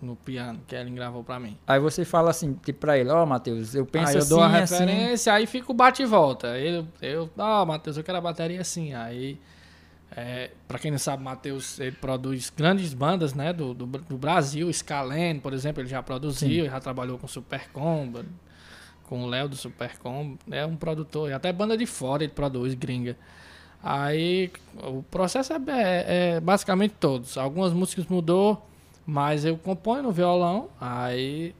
no 0.02 0.14
piano, 0.14 0.60
que 0.66 0.74
ele 0.74 0.90
gravou 0.90 1.24
pra 1.24 1.40
mim. 1.40 1.56
Aí 1.66 1.80
você 1.80 2.04
fala 2.04 2.30
assim, 2.30 2.52
tipo, 2.54 2.80
pra 2.80 2.98
ele, 2.98 3.08
ó, 3.08 3.24
Matheus, 3.24 3.74
eu 3.74 3.86
penso 3.86 4.10
aí 4.10 4.14
eu 4.14 4.18
assim, 4.20 4.28
dou 4.28 4.40
a 4.42 4.46
assim. 4.46 4.74
referência, 4.74 5.32
aí 5.32 5.46
fica 5.46 5.70
o 5.72 5.74
bate 5.74 6.02
e 6.02 6.06
volta. 6.06 6.58
Eu, 6.58 6.86
eu 7.00 7.30
ó, 7.38 7.64
Matheus, 7.64 7.96
eu 7.96 8.04
quero 8.04 8.18
a 8.18 8.20
bateria 8.20 8.60
assim. 8.60 8.94
Aí, 8.94 9.40
é, 10.14 10.50
pra 10.66 10.78
quem 10.78 10.90
não 10.90 10.98
sabe, 10.98 11.22
Matheus, 11.22 11.80
ele 11.80 11.96
produz 11.96 12.50
grandes 12.50 12.92
bandas, 12.92 13.32
né, 13.32 13.52
do, 13.52 13.72
do, 13.72 13.86
do 13.86 14.18
Brasil. 14.18 14.70
Scalene, 14.72 15.40
por 15.40 15.52
exemplo, 15.52 15.82
ele 15.82 15.88
já 15.88 16.02
produziu, 16.02 16.66
já 16.66 16.78
trabalhou 16.78 17.18
com 17.18 17.26
Super 17.26 17.70
Combo, 17.72 18.24
com 19.04 19.24
o 19.24 19.26
Léo 19.26 19.48
do 19.48 19.56
Super 19.56 19.96
Combo. 19.98 20.38
É 20.50 20.66
um 20.66 20.76
produtor, 20.76 21.30
e 21.30 21.32
até 21.32 21.52
banda 21.52 21.76
de 21.76 21.86
fora 21.86 22.22
ele 22.22 22.32
produz, 22.32 22.74
gringa. 22.74 23.16
Aí, 23.82 24.50
o 24.82 25.02
processo 25.04 25.52
é, 25.52 25.56
é- 25.68 26.04
é 26.36 26.40
basicamente 26.40 26.94
todos. 26.98 27.38
Algumas 27.38 27.72
músicas 27.72 28.06
mudou, 28.06 28.66
mas 29.06 29.44
eu 29.44 29.56
componho 29.56 30.02
no 30.02 30.12
violão, 30.12 30.68
aí 30.80 31.54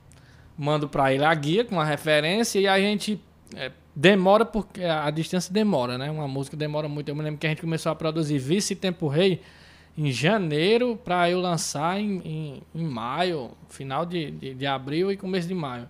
mando 0.57 0.89
pra 0.89 1.13
ele 1.15 1.25
a 1.25 1.33
guia 1.35 1.65
com 1.65 1.81
a 1.81 1.85
referência 1.85 2.59
e 2.59 2.67
a 2.67 2.79
gente 2.81 3.21
é, 3.55 3.71
demora 3.95 4.45
porque 4.45 4.83
a 4.85 5.09
distância 5.11 5.53
demora, 5.53 5.97
né? 5.97 6.11
Uma 6.11 6.27
música 6.29 6.57
demora 6.57 6.89
muito. 6.89 7.09
Eu 7.09 7.15
me 7.15 7.23
lembro 7.23 7.39
que 7.39 7.47
a 7.47 7.51
gente 7.51 7.61
começou 7.63 7.93
a 7.93 7.95
produzir 7.95 8.39
Vice 8.39 8.75
Tempo 8.75 9.07
Rei 9.07 9.41
em 9.97 10.11
janeiro 10.13 10.97
pra 11.05 11.31
eu 11.31 11.41
lançar 11.41 11.99
em, 12.01 12.19
em, 12.25 12.63
em 12.75 12.85
maio, 12.85 13.53
final 13.69 14.05
de, 14.05 14.31
de, 14.33 14.55
de 14.55 14.67
abril 14.67 15.11
e 15.13 15.17
começo 15.17 15.47
de 15.49 15.55
maio. 15.55 15.89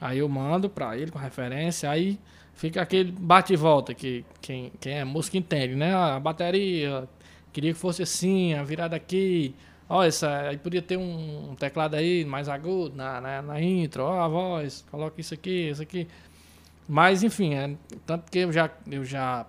Aí 0.00 0.18
eu 0.18 0.28
mando 0.28 0.68
pra 0.68 0.96
ele 0.96 1.10
com 1.10 1.18
referência, 1.18 1.90
aí 1.90 2.18
fica 2.54 2.82
aquele 2.82 3.12
bate 3.12 3.52
e 3.52 3.56
volta 3.56 3.94
que 3.94 4.24
quem, 4.40 4.72
quem 4.80 4.94
é 4.94 5.04
música 5.04 5.36
entende, 5.36 5.74
né? 5.74 5.94
A 5.94 6.18
bateria, 6.18 7.08
queria 7.52 7.72
que 7.72 7.78
fosse 7.78 8.02
assim, 8.02 8.54
a 8.54 8.62
virada 8.62 8.96
aqui. 8.96 9.54
Ó, 9.88 10.02
essa, 10.02 10.48
aí 10.48 10.56
podia 10.56 10.80
ter 10.80 10.96
um, 10.96 11.50
um 11.50 11.54
teclado 11.54 11.94
aí 11.94 12.24
mais 12.24 12.48
agudo 12.48 12.96
na, 12.96 13.20
na, 13.20 13.42
na 13.42 13.60
intro, 13.60 14.04
ó, 14.04 14.20
a 14.20 14.28
voz, 14.28 14.84
coloca 14.90 15.20
isso 15.20 15.34
aqui, 15.34 15.68
isso 15.70 15.82
aqui. 15.82 16.08
Mas 16.88 17.22
enfim, 17.22 17.54
é, 17.54 17.76
tanto 18.06 18.30
que 18.30 18.38
eu 18.38 18.52
já, 18.52 18.70
eu 18.90 19.04
já 19.04 19.46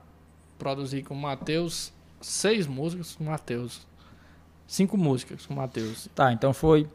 produzi 0.58 1.02
com 1.02 1.14
o 1.14 1.18
Matheus 1.18 1.94
seis 2.26 2.66
músicas 2.66 3.16
com 3.16 3.24
o 3.24 3.28
Matheus. 3.28 3.86
Cinco 4.68 4.98
músicas 4.98 5.46
com 5.46 5.54
o 5.54 5.58
Matheus. 5.58 6.10
Tá, 6.16 6.34
então 6.34 6.54
foi. 6.54 6.88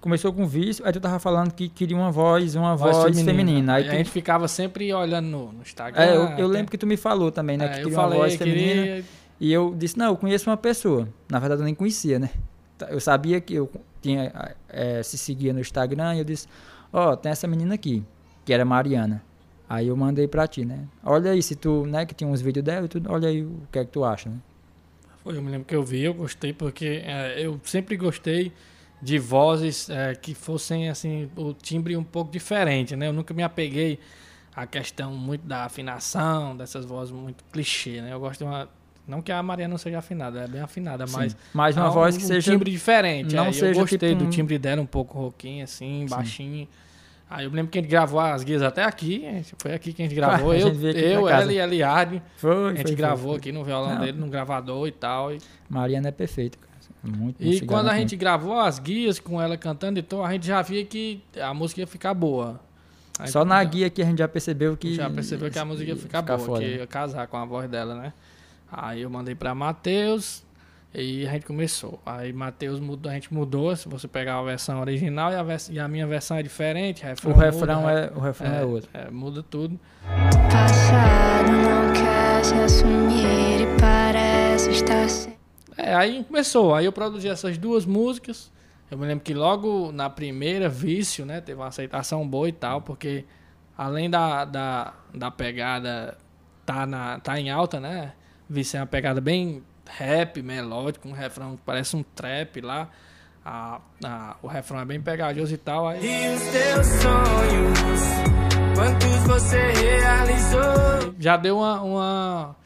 Tu 0.00 0.02
começou 0.02 0.32
com 0.32 0.46
vício, 0.46 0.82
aí 0.86 0.92
tu 0.92 0.98
tava 1.00 1.18
falando 1.18 1.52
que 1.52 1.68
queria 1.68 1.94
uma 1.94 2.10
voz, 2.10 2.54
uma 2.54 2.74
voz, 2.74 3.20
feminina. 3.22 3.74
Aí 3.74 3.84
E 3.84 3.86
tu- 3.88 3.92
a 3.92 3.94
gente 3.96 4.10
ficava 4.10 4.48
sempre 4.48 4.90
olhando 4.94 5.26
no, 5.28 5.52
no 5.52 5.60
Instagram. 5.62 6.02
É, 6.02 6.16
eu, 6.16 6.20
eu 6.22 6.24
até- 6.26 6.46
lembro 6.46 6.70
que 6.70 6.78
tu 6.78 6.86
me 6.86 6.96
falou 6.96 7.30
também, 7.30 7.58
né? 7.58 7.66
É, 7.66 7.68
que 7.68 7.74
queria 7.82 7.92
falei, 7.92 8.18
uma 8.18 8.24
voz 8.24 8.36
feminina. 8.36 8.82
queria. 8.82 9.04
E 9.38 9.52
eu 9.52 9.74
disse, 9.76 9.98
não, 9.98 10.06
eu 10.06 10.16
conheço 10.16 10.48
uma 10.48 10.56
pessoa. 10.56 11.06
Na 11.28 11.38
verdade, 11.38 11.60
eu 11.60 11.64
nem 11.66 11.74
conhecia, 11.74 12.18
né? 12.18 12.30
Tá, 12.78 12.86
Eu 12.90 12.98
sabia 13.00 13.40
que 13.42 13.54
eu 13.54 13.70
tinha, 14.00 14.32
eh, 14.70 15.02
se 15.02 15.18
seguia 15.18 15.52
no 15.52 15.60
Instagram 15.60 16.14
e 16.14 16.18
eu 16.20 16.24
disse, 16.24 16.48
ó, 16.90 17.14
tem 17.14 17.30
essa 17.32 17.46
menina 17.46 17.74
aqui, 17.74 18.02
que 18.44 18.52
era 18.54 18.64
Mariana. 18.64 19.22
Aí 19.68 19.88
eu 19.88 19.96
mandei 19.96 20.26
pra 20.26 20.46
ti, 20.46 20.64
né? 20.64 20.80
Olha 21.04 21.30
aí, 21.30 21.42
se 21.42 21.54
tu, 21.54 21.84
né, 21.86 22.06
que 22.06 22.14
tinha 22.14 22.28
uns 22.28 22.40
vídeos 22.40 22.64
dela 22.64 22.86
e 22.86 22.88
tudo, 22.88 23.12
olha 23.12 23.28
aí 23.28 23.42
o 23.42 23.52
que 23.70 23.78
é 23.78 23.84
que 23.84 23.90
tu 23.90 24.02
acha, 24.02 24.30
né? 24.30 24.36
Foi, 25.22 25.36
eu 25.36 25.42
me 25.42 25.50
lembro 25.50 25.66
que 25.66 25.76
eu 25.76 25.82
vi, 25.84 26.02
eu 26.04 26.14
gostei, 26.14 26.52
porque 26.54 27.02
é, 27.04 27.34
eu 27.38 27.60
sempre 27.64 27.96
gostei 27.98 28.50
de 29.02 29.18
vozes 29.18 29.88
é, 29.88 30.14
que 30.14 30.34
fossem, 30.34 30.88
assim, 30.88 31.30
o 31.36 31.52
timbre 31.52 31.96
um 31.96 32.04
pouco 32.04 32.30
diferente, 32.30 32.94
né? 32.96 33.08
Eu 33.08 33.12
nunca 33.12 33.32
me 33.32 33.42
apeguei 33.42 33.98
à 34.54 34.66
questão 34.66 35.12
muito 35.12 35.46
da 35.46 35.64
afinação, 35.64 36.56
dessas 36.56 36.84
vozes 36.84 37.12
muito 37.12 37.42
clichê, 37.52 38.00
né? 38.02 38.12
Eu 38.12 38.20
gosto 38.20 38.40
de 38.40 38.44
uma... 38.44 38.68
Não 39.08 39.22
que 39.22 39.32
a 39.32 39.42
Mariana 39.42 39.72
não 39.72 39.78
seja 39.78 39.98
afinada, 39.98 40.38
ela 40.38 40.46
é 40.46 40.50
bem 40.50 40.60
afinada, 40.60 41.04
mas... 41.10 41.32
Sim. 41.32 41.38
Mais 41.52 41.76
uma 41.76 41.90
voz 41.90 42.14
um, 42.14 42.18
que 42.18 42.24
um 42.24 42.28
seja... 42.28 42.52
timbre 42.52 42.70
diferente. 42.70 43.34
não 43.34 43.46
é, 43.46 43.52
seja 43.52 43.66
eu 43.66 43.74
gostei 43.74 44.10
tipo 44.10 44.14
do 44.16 44.26
um- 44.26 44.30
timbre 44.30 44.58
dela, 44.58 44.80
um 44.80 44.86
pouco 44.86 45.18
rouquinho, 45.18 45.64
assim, 45.64 46.06
baixinho. 46.08 46.68
Aí 47.28 47.44
eu 47.44 47.50
lembro 47.50 47.70
que 47.70 47.78
a 47.78 47.80
gente 47.80 47.90
gravou 47.90 48.18
as 48.18 48.42
guias 48.42 48.60
até 48.60 48.82
aqui, 48.84 49.24
foi 49.58 49.72
aqui 49.72 49.92
que 49.92 50.02
a 50.02 50.04
gente 50.04 50.14
gravou. 50.16 50.52
Eu, 50.52 50.74
gente 50.74 50.98
eu 50.98 51.28
ela 51.28 51.52
e 51.52 51.58
Eliade. 51.58 52.20
Foi, 52.36 52.72
A 52.72 52.74
gente 52.74 52.88
foi, 52.88 52.96
gravou 52.96 53.30
foi, 53.30 53.38
aqui 53.38 53.52
no 53.52 53.64
violão 53.64 53.94
Não. 53.94 54.00
dele, 54.00 54.18
no 54.18 54.26
gravador 54.28 54.86
e 54.88 54.92
tal. 54.92 55.32
E, 55.32 55.38
Mariana 55.68 56.08
é 56.08 56.12
perfeita. 56.12 56.58
Muito, 57.02 57.42
e 57.42 57.60
quando 57.62 57.88
a 57.88 57.96
gente 57.96 58.14
gravou 58.16 58.58
as 58.60 58.78
guias 58.78 59.18
com 59.18 59.40
ela 59.40 59.56
cantando, 59.56 59.98
então 59.98 60.24
a 60.24 60.30
gente 60.32 60.46
já 60.46 60.60
via 60.62 60.84
que 60.84 61.22
a 61.40 61.54
música 61.54 61.80
ia 61.80 61.86
ficar 61.86 62.12
boa. 62.14 62.60
Aí, 63.18 63.28
Só 63.28 63.44
na 63.44 63.62
já- 63.62 63.64
guia 63.70 63.90
que 63.90 64.02
a 64.02 64.04
gente 64.04 64.18
já 64.18 64.28
percebeu 64.28 64.76
que... 64.76 64.94
Já 64.94 65.08
percebeu 65.10 65.50
que 65.50 65.58
a 65.58 65.64
música 65.64 65.90
ia 65.90 65.96
ficar 65.96 66.22
boa, 66.22 66.38
foda, 66.38 66.60
que 66.60 66.66
né? 66.70 66.76
ia 66.76 66.86
casar 66.86 67.26
com 67.26 67.36
a 67.36 67.44
voz 67.44 67.68
dela, 67.70 67.94
né? 67.94 68.12
Aí 68.70 69.02
eu 69.02 69.10
mandei 69.10 69.34
pra 69.34 69.54
Matheus 69.54 70.42
e 70.94 71.26
a 71.26 71.30
gente 71.32 71.44
começou. 71.46 72.00
Aí 72.04 72.32
Matheus 72.32 72.80
mudou, 72.80 73.10
a 73.10 73.14
gente 73.14 73.32
mudou, 73.32 73.74
se 73.76 73.88
você 73.88 74.06
pegar 74.08 74.38
a 74.38 74.42
versão 74.42 74.80
original 74.80 75.32
e 75.32 75.34
a, 75.36 75.42
vers- 75.42 75.68
e 75.70 75.78
a 75.78 75.86
minha 75.88 76.06
versão 76.06 76.36
é 76.36 76.42
diferente, 76.42 77.02
O 77.24 77.32
refrão, 77.32 77.80
muda, 77.82 77.92
é, 77.92 78.12
o 78.16 78.20
refrão 78.20 78.52
é, 78.54 78.64
outro. 78.64 78.90
é, 78.94 79.10
muda 79.10 79.42
tudo. 79.42 79.78
Passado 80.50 81.50
não 81.52 81.92
quer 81.92 82.44
se 82.44 82.54
assumir 82.54 83.62
e 83.62 83.80
parece 83.80 84.70
estar 84.70 85.08
sem. 85.08 85.39
É, 85.82 85.94
aí 85.94 86.24
começou. 86.24 86.74
Aí 86.74 86.84
eu 86.84 86.92
produzi 86.92 87.28
essas 87.28 87.56
duas 87.58 87.84
músicas. 87.86 88.50
Eu 88.90 88.98
me 88.98 89.06
lembro 89.06 89.24
que 89.24 89.32
logo 89.34 89.92
na 89.92 90.10
primeira, 90.10 90.68
Vício, 90.68 91.24
né? 91.24 91.40
Teve 91.40 91.60
uma 91.60 91.68
aceitação 91.68 92.26
boa 92.26 92.48
e 92.48 92.52
tal, 92.52 92.82
porque 92.82 93.24
além 93.78 94.10
da, 94.10 94.44
da, 94.44 94.94
da 95.14 95.30
pegada 95.30 96.18
tá, 96.66 96.86
na, 96.86 97.18
tá 97.20 97.38
em 97.38 97.50
alta, 97.50 97.78
né? 97.78 98.12
Vício 98.48 98.76
é 98.76 98.80
uma 98.80 98.86
pegada 98.86 99.20
bem 99.20 99.62
rap, 99.88 100.42
melódico, 100.42 101.08
um 101.08 101.12
refrão 101.12 101.56
que 101.56 101.62
parece 101.64 101.94
um 101.96 102.02
trap 102.02 102.60
lá. 102.60 102.88
A, 103.44 103.80
a- 104.04 104.36
o 104.42 104.48
refrão 104.48 104.80
é 104.80 104.84
bem 104.84 105.00
pegajoso 105.00 105.54
e 105.54 105.56
tal. 105.58 105.86
Aí 105.88 106.00
E 106.04 106.34
os 106.34 106.42
teus 106.42 106.86
sonhos, 106.86 108.00
quantos 108.76 109.16
você 109.26 109.72
realizou? 109.72 111.14
já 111.18 111.36
deu 111.36 111.58
uma, 111.58 111.80
uma, 111.82 112.56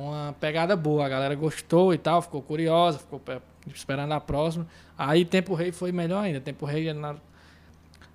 uma 0.00 0.34
pegada 0.40 0.74
boa. 0.76 1.04
A 1.06 1.08
galera 1.08 1.34
gostou 1.34 1.92
e 1.94 1.98
tal, 1.98 2.20
ficou 2.22 2.40
curiosa, 2.42 2.98
ficou 2.98 3.18
pe- 3.18 3.40
esperando 3.74 4.12
a 4.12 4.20
próxima. 4.20 4.66
Aí 4.96 5.24
Tempo 5.24 5.54
Rei 5.54 5.72
foi 5.72 5.92
melhor 5.92 6.24
ainda. 6.24 6.40
Tempo 6.40 6.64
Rei 6.66 6.88
é 6.88 6.92
na- 6.92 7.16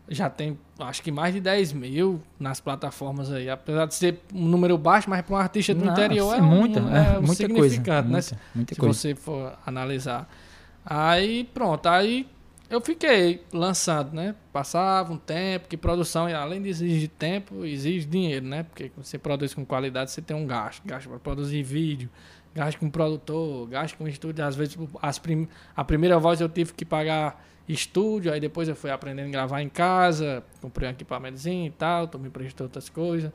já 0.08 0.30
tem, 0.30 0.58
acho 0.78 1.02
que 1.02 1.12
mais 1.12 1.34
de 1.34 1.41
10 1.41 1.74
mil 1.74 2.21
nas 2.39 2.60
plataformas 2.60 3.32
aí. 3.32 3.50
Apesar 3.50 3.86
de 3.88 3.95
ser 3.95 4.19
um 4.34 4.45
número 4.45 4.78
baixo, 4.78 5.10
mas 5.10 5.21
para 5.24 5.36
um 5.36 5.39
artista 5.39 5.74
do 5.74 5.84
Não, 5.84 5.91
interior 5.93 6.34
é, 6.34 6.38
sim, 6.38 6.41
um, 6.43 6.45
muita, 6.45 6.80
é, 6.80 6.84
é, 6.84 7.17
um 7.17 7.21
muita 7.21 7.34
significante, 7.36 7.84
coisa, 7.86 8.02
né? 8.04 8.12
muita, 8.12 8.38
muita 8.54 8.76
se 8.76 8.80
coisa. 8.80 9.00
você 9.00 9.15
for 9.15 9.54
analisar. 9.65 10.30
Aí, 10.86 11.45
pronto, 11.52 11.88
aí 11.88 12.28
eu 12.75 12.81
fiquei 12.81 13.41
lançando, 13.53 14.13
né? 14.13 14.35
Passava 14.51 15.11
um 15.13 15.17
tempo, 15.17 15.67
que 15.67 15.77
produção, 15.77 16.27
além 16.27 16.61
de 16.61 16.69
exigir 16.69 17.09
tempo, 17.09 17.65
exige 17.65 18.05
dinheiro, 18.05 18.45
né? 18.45 18.63
Porque 18.63 18.91
você 18.97 19.17
produz 19.17 19.53
com 19.53 19.65
qualidade, 19.65 20.11
você 20.11 20.21
tem 20.21 20.35
um 20.35 20.45
gasto. 20.45 20.81
Gasto 20.85 21.09
para 21.09 21.19
produzir 21.19 21.63
vídeo, 21.63 22.09
gasto 22.53 22.77
com 22.77 22.89
produtor, 22.89 23.67
gasto 23.67 23.97
com 23.97 24.07
estúdio. 24.07 24.43
Às 24.45 24.55
vezes, 24.55 24.77
as 25.01 25.17
prim... 25.19 25.47
a 25.75 25.83
primeira 25.83 26.19
voz 26.19 26.41
eu 26.41 26.49
tive 26.49 26.73
que 26.73 26.85
pagar 26.85 27.43
estúdio, 27.67 28.31
aí 28.31 28.39
depois 28.39 28.67
eu 28.69 28.75
fui 28.75 28.91
aprendendo 28.91 29.27
a 29.27 29.31
gravar 29.31 29.61
em 29.61 29.69
casa, 29.69 30.43
comprei 30.61 30.88
um 30.88 30.91
equipamentozinho 30.91 31.67
e 31.67 31.71
tal, 31.71 32.07
tô 32.07 32.17
me 32.19 32.27
emprestou 32.27 32.65
outras 32.65 32.89
coisas. 32.89 33.31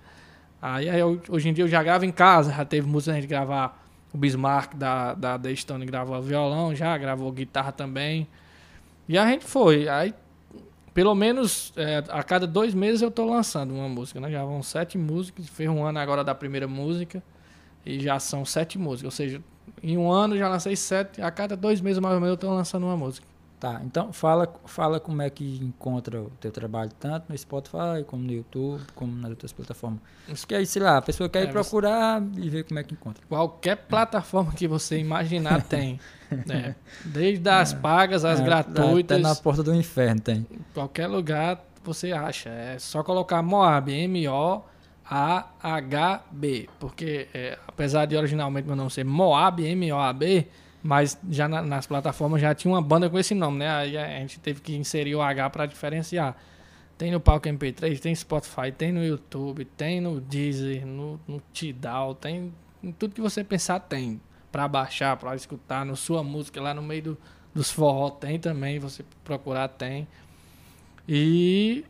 Aí, 0.63 0.89
aí 0.89 1.01
eu- 1.01 1.21
hoje 1.29 1.49
em 1.49 1.53
dia 1.53 1.65
eu 1.65 1.69
já 1.69 1.83
gravo 1.83 2.05
em 2.05 2.13
casa, 2.13 2.53
já 2.53 2.65
teve 2.65 2.87
música 2.87 3.15
gente 3.15 3.27
gravar 3.27 3.87
o 4.13 4.19
Bismarck 4.19 4.75
da, 4.77 5.15
da 5.15 5.39
The 5.39 5.55
Stone 5.57 5.87
gravou 5.87 6.21
violão, 6.21 6.75
já 6.75 6.97
gravou 6.99 7.31
guitarra 7.33 7.73
também. 7.73 8.29
E 9.11 9.19
a 9.19 9.27
gente 9.27 9.45
foi. 9.45 9.89
Aí, 9.89 10.15
pelo 10.95 11.17
menos 11.17 11.73
é, 11.77 11.99
a 12.11 12.23
cada 12.23 12.47
dois 12.47 12.73
meses 12.73 13.03
eu 13.03 13.11
tô 13.11 13.25
lançando 13.25 13.75
uma 13.75 13.89
música, 13.89 14.21
né? 14.21 14.31
Já 14.31 14.45
vão 14.45 14.63
sete 14.63 14.97
músicas, 14.97 15.49
fez 15.49 15.69
um 15.69 15.85
ano 15.85 15.99
agora 15.99 16.23
da 16.23 16.33
primeira 16.33 16.69
música 16.69 17.21
e 17.85 17.99
já 17.99 18.21
são 18.21 18.45
sete 18.45 18.79
músicas. 18.79 19.07
Ou 19.07 19.11
seja, 19.11 19.43
em 19.83 19.99
um 19.99 20.13
ano 20.13 20.39
já 20.39 20.49
lancei 20.49 20.77
sete, 20.77 21.21
a 21.21 21.29
cada 21.29 21.57
dois 21.57 21.81
meses 21.81 21.99
mais 21.99 22.15
ou 22.15 22.21
menos 22.21 22.35
eu 22.35 22.39
tô 22.39 22.55
lançando 22.55 22.87
uma 22.87 22.97
música. 22.97 23.27
Tá, 23.61 23.79
então 23.85 24.11
fala, 24.11 24.51
fala 24.65 24.99
como 24.99 25.21
é 25.21 25.29
que 25.29 25.59
encontra 25.63 26.19
o 26.23 26.31
teu 26.41 26.51
trabalho, 26.51 26.91
tanto 26.99 27.27
no 27.29 27.37
Spotify, 27.37 28.03
como 28.07 28.23
no 28.25 28.33
YouTube, 28.33 28.81
como 28.95 29.15
nas 29.15 29.29
outras 29.33 29.53
plataformas. 29.53 30.01
Porque 30.27 30.55
aí, 30.55 30.65
sei 30.65 30.81
lá, 30.81 30.97
a 30.97 31.03
pessoa 31.03 31.29
quer 31.29 31.41
É, 31.41 31.45
ir 31.45 31.51
procurar 31.53 32.23
e 32.39 32.49
ver 32.49 32.65
como 32.65 32.81
é 32.81 32.83
que 32.83 32.95
encontra. 32.95 33.23
Qualquer 33.29 33.77
plataforma 33.77 34.51
que 34.53 34.67
você 34.67 34.99
imaginar 34.99 35.61
tem. 35.69 36.01
né? 36.47 36.75
Desde 37.05 37.47
as 37.51 37.75
pagas, 37.75 38.25
as 38.25 38.41
É, 38.41 38.43
gratuitas. 38.43 39.19
Até 39.19 39.29
na 39.29 39.35
porta 39.37 39.63
do 39.63 39.75
inferno 39.75 40.23
tem. 40.23 40.47
qualquer 40.73 41.07
lugar 41.07 41.63
você 41.85 42.13
acha. 42.13 42.49
É 42.49 42.79
só 42.79 43.03
colocar 43.03 43.43
Moab, 43.43 43.93
M-O-A-H-B. 45.11 46.69
Porque, 46.79 47.29
é, 47.35 47.59
apesar 47.67 48.07
de 48.07 48.17
originalmente 48.17 48.67
meu 48.67 48.77
nome 48.77 48.91
ser 48.91 49.05
Moab, 49.05 49.63
M-O-A-B, 49.65 50.49
mas 50.83 51.19
já 51.29 51.49
na- 51.49 51.63
nas 51.63 51.87
plataformas 51.87 52.41
já 52.41 52.55
tinha 52.55 52.73
uma 52.73 52.83
banda 52.83 53.09
com 53.11 53.19
esse 53.19 53.35
nome, 53.35 53.59
né? 53.59 53.71
Aí 53.71 53.97
a 53.99 54.19
gente 54.21 54.41
teve 54.41 54.61
que 54.61 54.75
inserir 54.77 55.15
o 55.15 55.23
H 55.23 55.51
para 55.51 55.67
diferenciar. 55.67 56.37
Tem 56.97 57.11
no 57.11 57.21
Palco 57.21 57.49
MP3, 57.49 57.99
tem 58.01 58.15
Spotify, 58.15 58.71
tem 58.77 58.93
no 58.93 59.03
YouTube, 59.05 59.65
tem 59.65 60.01
no 60.01 60.21
Deezer, 60.21 60.87
no, 60.87 61.19
no 61.27 61.43
Tidal, 61.53 62.15
tem 62.15 62.53
em 62.83 62.93
tudo 62.93 63.15
que 63.15 63.21
você 63.21 63.43
pensar 63.43 63.81
tem. 63.81 64.21
Pra 64.53 64.67
baixar, 64.67 65.17
pra 65.17 65.35
escutar 65.37 65.87
no 65.87 65.97
sua 65.97 66.23
música 66.25 66.61
lá 66.61 66.75
no 66.75 66.83
meio 66.83 67.03
do, 67.03 67.19
dos 67.55 67.71
forró 67.71 68.11
tem 68.11 68.39
também, 68.39 68.79
você 68.79 69.05
procurar 69.25 69.69
tem. 69.69 70.07
E 71.09 71.85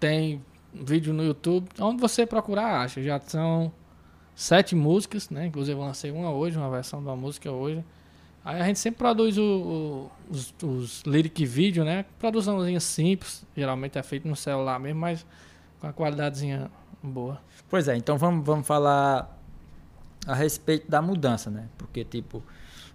tem 0.00 0.42
vídeo 0.72 1.12
no 1.12 1.22
YouTube, 1.24 1.68
onde 1.80 2.00
você 2.00 2.26
procurar 2.26 2.80
acha. 2.82 3.02
Já 3.02 3.20
são 3.20 3.72
sete 4.34 4.74
músicas, 4.74 5.30
né? 5.30 5.46
Inclusive 5.46 5.78
eu 5.78 5.84
lancei 5.84 6.10
uma 6.10 6.30
hoje, 6.30 6.56
uma 6.56 6.70
versão 6.70 7.02
da 7.02 7.14
música 7.14 7.50
hoje. 7.50 7.84
Aí 8.48 8.62
a 8.62 8.64
gente 8.64 8.78
sempre 8.78 8.96
produz 8.98 9.36
o- 9.36 9.42
o- 9.42 10.10
os, 10.30 10.54
os 10.62 11.02
lyric 11.02 11.44
vídeo, 11.44 11.84
né? 11.84 12.06
Produçãozinha 12.18 12.80
simples, 12.80 13.44
geralmente 13.54 13.98
é 13.98 14.02
feito 14.02 14.26
no 14.26 14.34
celular 14.34 14.78
mesmo, 14.80 15.00
mas 15.00 15.26
com 15.78 15.86
a 15.86 15.92
qualidadezinha 15.92 16.70
boa. 17.02 17.38
Pois 17.68 17.88
é, 17.88 17.96
então 17.96 18.16
vamos, 18.16 18.46
vamos 18.46 18.66
falar 18.66 19.38
a 20.26 20.34
respeito 20.34 20.90
da 20.90 21.02
mudança, 21.02 21.50
né? 21.50 21.68
Porque, 21.76 22.04
tipo, 22.06 22.42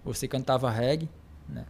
você 0.04 0.26
cantava 0.26 0.68
reggae, 0.72 1.08
né? 1.48 1.64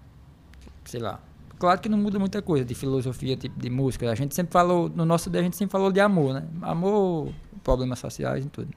Sei 0.87 0.99
lá. 1.01 1.21
Claro 1.59 1.79
que 1.79 1.89
não 1.91 1.99
muda 1.99 2.19
muita 2.19 2.41
coisa 2.41 2.65
de 2.65 2.75
filosofia, 2.75 3.37
tipo 3.37 3.61
de 3.61 3.69
música. 3.69 4.11
A 4.11 4.15
gente 4.15 4.35
sempre 4.35 4.53
falou, 4.53 4.89
no 4.89 5.05
nosso 5.05 5.29
dia 5.29 5.41
a 5.41 5.45
gente 5.45 5.57
sempre 5.57 5.73
falou 5.73 5.93
de 5.93 6.01
amor, 6.01 6.33
né? 6.33 6.45
Amor, 6.63 7.33
problemas 7.63 7.99
sociais 7.99 8.47
e 8.47 8.49
tudo. 8.49 8.69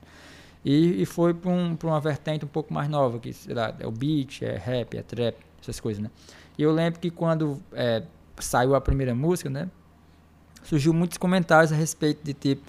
E, 0.69 1.01
e 1.01 1.05
foi 1.05 1.33
para 1.33 1.49
um, 1.49 1.77
pra 1.77 1.87
uma 1.87 2.01
vertente 2.01 2.43
um 2.43 2.47
pouco 2.49 2.73
mais 2.73 2.89
nova, 2.89 3.17
que 3.19 3.31
sei 3.31 3.55
lá, 3.55 3.73
é 3.79 3.87
o 3.87 3.91
beat, 3.91 4.41
é 4.41 4.57
rap, 4.57 4.97
é 4.97 5.01
trap, 5.01 5.37
essas 5.61 5.79
coisas, 5.79 6.03
né? 6.03 6.11
E 6.57 6.61
eu 6.61 6.73
lembro 6.73 6.99
que 6.99 7.09
quando 7.09 7.57
é, 7.71 8.03
saiu 8.37 8.75
a 8.75 8.81
primeira 8.81 9.15
música, 9.15 9.49
né? 9.49 9.69
Surgiu 10.63 10.93
muitos 10.93 11.17
comentários 11.17 11.71
a 11.71 11.75
respeito 11.75 12.21
de 12.21 12.33
tipo, 12.33 12.63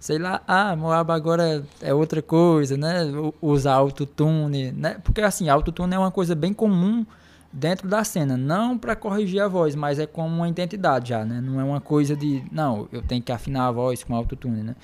sei 0.00 0.18
lá, 0.18 0.40
ah, 0.48 0.74
Moab 0.74 1.12
agora 1.12 1.62
é 1.82 1.92
outra 1.92 2.22
coisa, 2.22 2.74
né? 2.78 3.02
Usar 3.42 3.74
autotune, 3.74 4.72
né? 4.72 4.96
Porque 5.04 5.20
assim, 5.20 5.50
autotune 5.50 5.94
é 5.94 5.98
uma 5.98 6.10
coisa 6.10 6.34
bem 6.34 6.54
comum 6.54 7.04
dentro 7.52 7.86
da 7.86 8.02
cena, 8.02 8.34
não 8.34 8.78
para 8.78 8.96
corrigir 8.96 9.42
a 9.42 9.46
voz, 9.46 9.74
mas 9.74 9.98
é 9.98 10.06
como 10.06 10.36
uma 10.36 10.48
identidade 10.48 11.10
já, 11.10 11.22
né? 11.22 11.38
Não 11.42 11.60
é 11.60 11.64
uma 11.64 11.82
coisa 11.82 12.16
de, 12.16 12.42
não, 12.50 12.88
eu 12.90 13.02
tenho 13.02 13.22
que 13.22 13.30
afinar 13.30 13.66
a 13.66 13.72
voz 13.72 14.02
com 14.02 14.16
autotune, 14.16 14.62
né? 14.62 14.74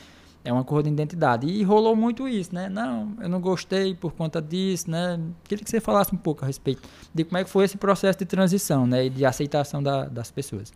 É 0.48 0.52
uma 0.52 0.64
coisa 0.64 0.84
de 0.84 0.94
identidade. 0.94 1.46
E 1.46 1.62
rolou 1.62 1.94
muito 1.94 2.26
isso, 2.26 2.54
né? 2.54 2.70
Não, 2.70 3.14
eu 3.20 3.28
não 3.28 3.38
gostei 3.38 3.94
por 3.94 4.12
conta 4.14 4.40
disso, 4.40 4.90
né? 4.90 5.20
Queria 5.44 5.62
que 5.62 5.68
você 5.70 5.78
falasse 5.78 6.14
um 6.14 6.16
pouco 6.16 6.42
a 6.42 6.46
respeito 6.46 6.88
de 7.12 7.22
como 7.22 7.36
é 7.36 7.44
que 7.44 7.50
foi 7.50 7.66
esse 7.66 7.76
processo 7.76 8.18
de 8.18 8.24
transição, 8.24 8.86
né? 8.86 9.04
E 9.04 9.10
de 9.10 9.26
aceitação 9.26 9.82
da- 9.82 10.06
das 10.06 10.30
pessoas. 10.30 10.72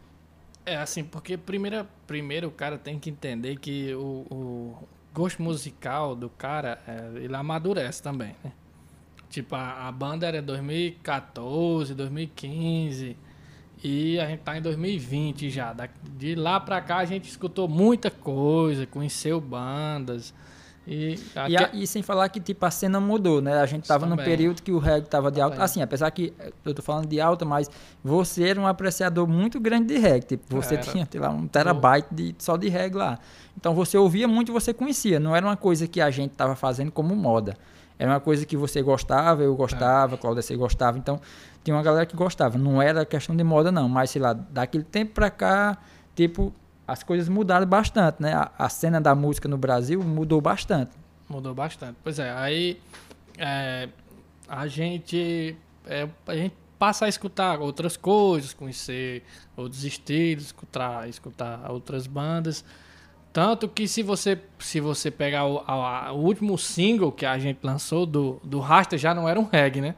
É 0.66 0.76
assim, 0.76 1.02
porque 1.02 1.38
primeiro, 1.38 1.86
primeiro 2.06 2.48
o 2.48 2.50
cara 2.50 2.76
tem 2.76 2.98
que 2.98 3.08
entender 3.08 3.56
que 3.56 3.94
o, 3.94 4.26
o 4.30 4.76
gosto 5.14 5.42
musical 5.42 6.14
do 6.14 6.28
cara, 6.28 6.78
é, 6.86 7.24
ele 7.24 7.34
amadurece 7.34 8.02
também, 8.02 8.36
né? 8.44 8.52
Tipo, 9.30 9.54
a, 9.54 9.88
a 9.88 9.90
banda 9.92 10.26
era 10.26 10.42
2014, 10.42 11.94
2015 11.94 13.16
e 13.82 14.18
a 14.20 14.26
gente 14.26 14.40
tá 14.40 14.56
em 14.56 14.62
2020 14.62 15.50
já. 15.50 15.74
De 16.16 16.34
lá 16.34 16.60
pra 16.60 16.80
cá 16.80 16.98
a 16.98 17.04
gente 17.04 17.28
escutou 17.28 17.66
muita 17.68 18.10
coisa, 18.10 18.86
conheceu 18.86 19.40
bandas 19.40 20.32
e... 20.86 21.16
E, 21.48 21.56
a- 21.56 21.70
e 21.72 21.86
sem 21.86 22.02
falar 22.02 22.28
que 22.28 22.40
tipo 22.40 22.64
a 22.66 22.70
cena 22.70 22.98
mudou, 23.00 23.40
né? 23.40 23.60
A 23.60 23.66
gente 23.66 23.86
tava 23.86 24.04
num 24.06 24.16
período 24.16 24.62
que 24.62 24.72
o 24.72 24.78
reggae 24.78 25.06
tava 25.08 25.30
de 25.30 25.40
alta. 25.40 25.54
Também. 25.54 25.64
Assim, 25.64 25.82
apesar 25.82 26.10
que 26.10 26.32
eh, 26.38 26.52
eu 26.64 26.74
tô 26.74 26.82
falando 26.82 27.06
de 27.06 27.20
alta, 27.20 27.44
mas 27.44 27.70
você 28.02 28.48
era 28.48 28.60
um 28.60 28.66
apreciador 28.66 29.26
muito 29.28 29.60
grande 29.60 29.94
de 29.94 29.98
reggae. 30.00 30.26
Tipo, 30.26 30.44
você 30.56 30.74
Era. 30.74 30.82
tinha, 30.82 31.08
sei 31.10 31.20
lá, 31.20 31.30
um 31.30 31.46
terabyte 31.46 32.08
de, 32.12 32.34
só 32.38 32.56
de 32.56 32.68
reggae 32.68 32.96
lá. 32.96 33.18
Então 33.56 33.74
você 33.74 33.96
ouvia 33.96 34.26
muito 34.26 34.50
e 34.50 34.52
você 34.52 34.74
conhecia. 34.74 35.20
Não 35.20 35.36
era 35.36 35.46
uma 35.46 35.56
coisa 35.56 35.86
que 35.86 36.00
a 36.00 36.10
gente 36.10 36.32
tava 36.32 36.56
fazendo 36.56 36.90
como 36.90 37.14
moda. 37.14 37.56
Era 37.98 38.10
uma 38.10 38.20
coisa 38.20 38.44
que 38.44 38.56
você 38.56 38.82
gostava, 38.82 39.42
eu 39.44 39.54
gostava, 39.54 40.16
Cláudia 40.16 40.42
você 40.42 40.56
gostava. 40.56 40.98
Então 40.98 41.20
tinha 41.64 41.76
uma 41.76 41.82
galera 41.82 42.06
que 42.06 42.16
gostava. 42.16 42.56
Não 42.58 42.80
era 42.82 43.04
questão 43.04 43.34
de 43.36 43.44
moda, 43.44 43.70
não. 43.72 43.88
Mas, 43.88 44.10
sei 44.10 44.20
lá, 44.22 44.32
daquele 44.32 44.84
tempo 44.84 45.12
pra 45.12 45.30
cá, 45.30 45.78
tipo, 46.14 46.52
as 46.86 47.02
coisas 47.02 47.28
mudaram 47.28 47.66
bastante, 47.66 48.20
né? 48.20 48.32
A, 48.34 48.50
a 48.58 48.68
cena 48.68 49.00
da 49.00 49.14
música 49.14 49.48
no 49.48 49.56
Brasil 49.56 50.02
mudou 50.02 50.40
bastante. 50.40 50.90
Mudou 51.28 51.54
bastante. 51.54 51.96
Pois 52.02 52.18
é, 52.18 52.30
aí 52.32 52.80
é, 53.38 53.88
a 54.48 54.66
gente 54.66 55.56
é, 55.86 56.08
a 56.26 56.34
gente 56.34 56.54
passa 56.78 57.06
a 57.06 57.08
escutar 57.08 57.60
outras 57.60 57.96
coisas, 57.96 58.52
conhecer 58.52 59.22
outros 59.56 59.84
estilos, 59.84 60.46
escutar, 60.46 61.08
escutar 61.08 61.70
outras 61.70 62.06
bandas. 62.06 62.64
Tanto 63.32 63.66
que 63.68 63.88
se 63.88 64.02
você 64.02 64.38
se 64.58 64.78
você 64.80 65.10
pegar 65.10 65.46
o, 65.46 65.62
a- 65.66 66.12
o 66.12 66.18
último 66.18 66.58
single 66.58 67.10
que 67.10 67.24
a 67.24 67.38
gente 67.38 67.60
lançou 67.62 68.04
do, 68.04 68.38
do 68.44 68.58
Rasta 68.60 68.98
já 68.98 69.14
não 69.14 69.26
era 69.28 69.40
um 69.40 69.44
reggae, 69.44 69.80
né? 69.80 69.94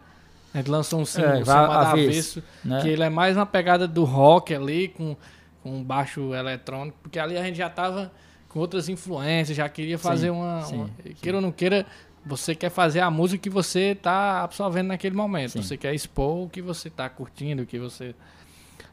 A 0.54 0.58
gente 0.58 0.70
lançou 0.70 1.00
um 1.00 1.04
single 1.04 1.30
É, 1.40 1.44
chamado 1.44 1.72
avesso, 1.88 2.42
né? 2.64 2.80
que 2.80 2.88
ele 2.88 3.02
é 3.02 3.10
mais 3.10 3.36
uma 3.36 3.44
pegada 3.44 3.86
do 3.88 4.04
rock 4.04 4.54
ali, 4.54 4.86
com, 4.88 5.16
com 5.62 5.82
baixo 5.82 6.32
eletrônico, 6.32 6.96
porque 7.02 7.18
ali 7.18 7.36
a 7.36 7.42
gente 7.42 7.56
já 7.56 7.68
tava 7.68 8.12
com 8.48 8.60
outras 8.60 8.88
influências, 8.88 9.56
já 9.56 9.68
queria 9.68 9.98
fazer 9.98 10.28
Sim, 10.28 10.30
uma, 10.32 10.62
sim, 10.62 10.76
uma- 10.76 10.90
sim. 11.02 11.12
Queira 11.20 11.38
ou 11.38 11.42
não 11.42 11.50
queira, 11.50 11.84
você 12.24 12.54
quer 12.54 12.70
fazer 12.70 13.00
a 13.00 13.10
música 13.10 13.42
que 13.42 13.50
você 13.50 13.96
tá 14.00 14.44
absorvendo 14.44 14.86
naquele 14.86 15.16
momento. 15.16 15.50
Sim. 15.50 15.62
Você 15.62 15.76
quer 15.76 15.92
expor 15.92 16.44
o 16.44 16.48
que 16.48 16.62
você 16.62 16.88
tá 16.88 17.08
curtindo, 17.08 17.64
o 17.64 17.66
que 17.66 17.78
você. 17.78 18.14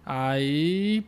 Aí 0.05 1.05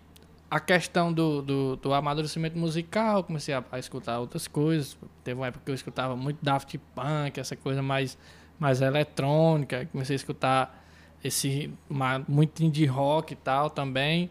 a 0.49 0.59
questão 0.59 1.11
do, 1.11 1.41
do, 1.41 1.75
do 1.77 1.93
amadurecimento 1.93 2.57
musical, 2.57 3.23
comecei 3.23 3.55
a, 3.55 3.63
a 3.71 3.79
escutar 3.79 4.19
outras 4.19 4.47
coisas. 4.47 4.95
Teve 5.23 5.39
uma 5.39 5.47
época 5.47 5.63
que 5.65 5.71
eu 5.71 5.75
escutava 5.75 6.15
muito 6.15 6.37
Daft 6.43 6.77
Punk, 6.93 7.39
essa 7.39 7.55
coisa 7.55 7.81
mais, 7.81 8.15
mais 8.59 8.81
eletrônica. 8.81 9.85
Comecei 9.91 10.15
a 10.15 10.17
escutar 10.17 10.85
esse 11.23 11.71
ma- 11.89 12.23
muito 12.27 12.63
indie 12.63 12.85
rock 12.85 13.33
e 13.33 13.35
tal 13.35 13.69
também. 13.69 14.29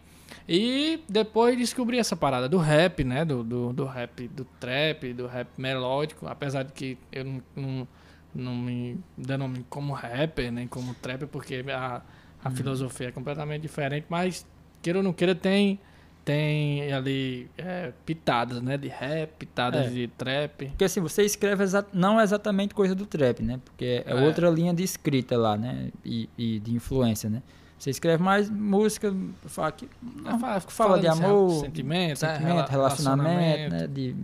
E 0.48 1.00
depois 1.08 1.56
descobri 1.56 1.98
essa 1.98 2.16
parada 2.16 2.48
do 2.48 2.58
rap, 2.58 3.04
né? 3.04 3.24
Do, 3.24 3.42
do, 3.42 3.72
do 3.72 3.84
rap, 3.84 4.26
do 4.28 4.44
trap, 4.58 5.12
do 5.12 5.26
rap 5.26 5.48
melódico. 5.58 6.26
Apesar 6.26 6.62
de 6.64 6.72
que 6.72 6.98
eu 7.10 7.24
não, 7.24 7.42
não, 7.54 7.88
não 8.34 8.54
me 8.56 8.98
denomino 9.16 9.64
como 9.68 9.92
rapper, 9.92 10.50
nem 10.50 10.66
como 10.66 10.94
trapper, 10.94 11.28
porque 11.28 11.64
a, 11.68 12.02
a 12.42 12.50
filosofia 12.50 13.08
é 13.08 13.12
completamente 13.12 13.62
diferente. 13.62 14.06
Mas, 14.08 14.46
queira 14.80 14.98
ou 14.98 15.02
não 15.02 15.12
queira, 15.12 15.34
tem, 15.34 15.78
tem 16.24 16.92
ali 16.92 17.50
é, 17.58 17.92
pitadas, 18.06 18.60
né? 18.62 18.76
De 18.76 18.88
rap, 18.88 19.30
pitadas 19.38 19.86
É. 19.86 19.90
de 19.90 20.08
trap. 20.08 20.66
Porque 20.68 20.84
assim, 20.84 21.00
você 21.00 21.22
escreve 21.24 21.64
exa- 21.64 21.86
não 21.92 22.20
é 22.20 22.22
exatamente 22.22 22.74
coisa 22.74 22.94
do 22.94 23.06
trap, 23.06 23.42
né? 23.42 23.58
Porque 23.64 24.04
é, 24.06 24.10
É. 24.12 24.14
outra 24.14 24.48
linha 24.50 24.72
de 24.72 24.82
escrita 24.82 25.36
lá, 25.36 25.56
né? 25.56 25.88
E, 26.04 26.28
e 26.38 26.58
de 26.60 26.74
influência, 26.74 27.28
né? 27.28 27.42
Você 27.78 27.90
escreve 27.90 28.22
mais 28.22 28.48
música, 28.48 29.12
fala, 29.46 29.72
que, 29.72 29.88
não, 30.00 30.38
Fala- 30.38 30.60
fala 30.60 31.00
de 31.00 31.08
amor, 31.08 31.50
sentimento, 31.64 32.10
né? 32.10 32.14
sentimento, 32.14 32.46
Rela- 32.46 32.66
relacionamento, 32.70 33.74
né? 33.74 33.86
De 33.88 34.14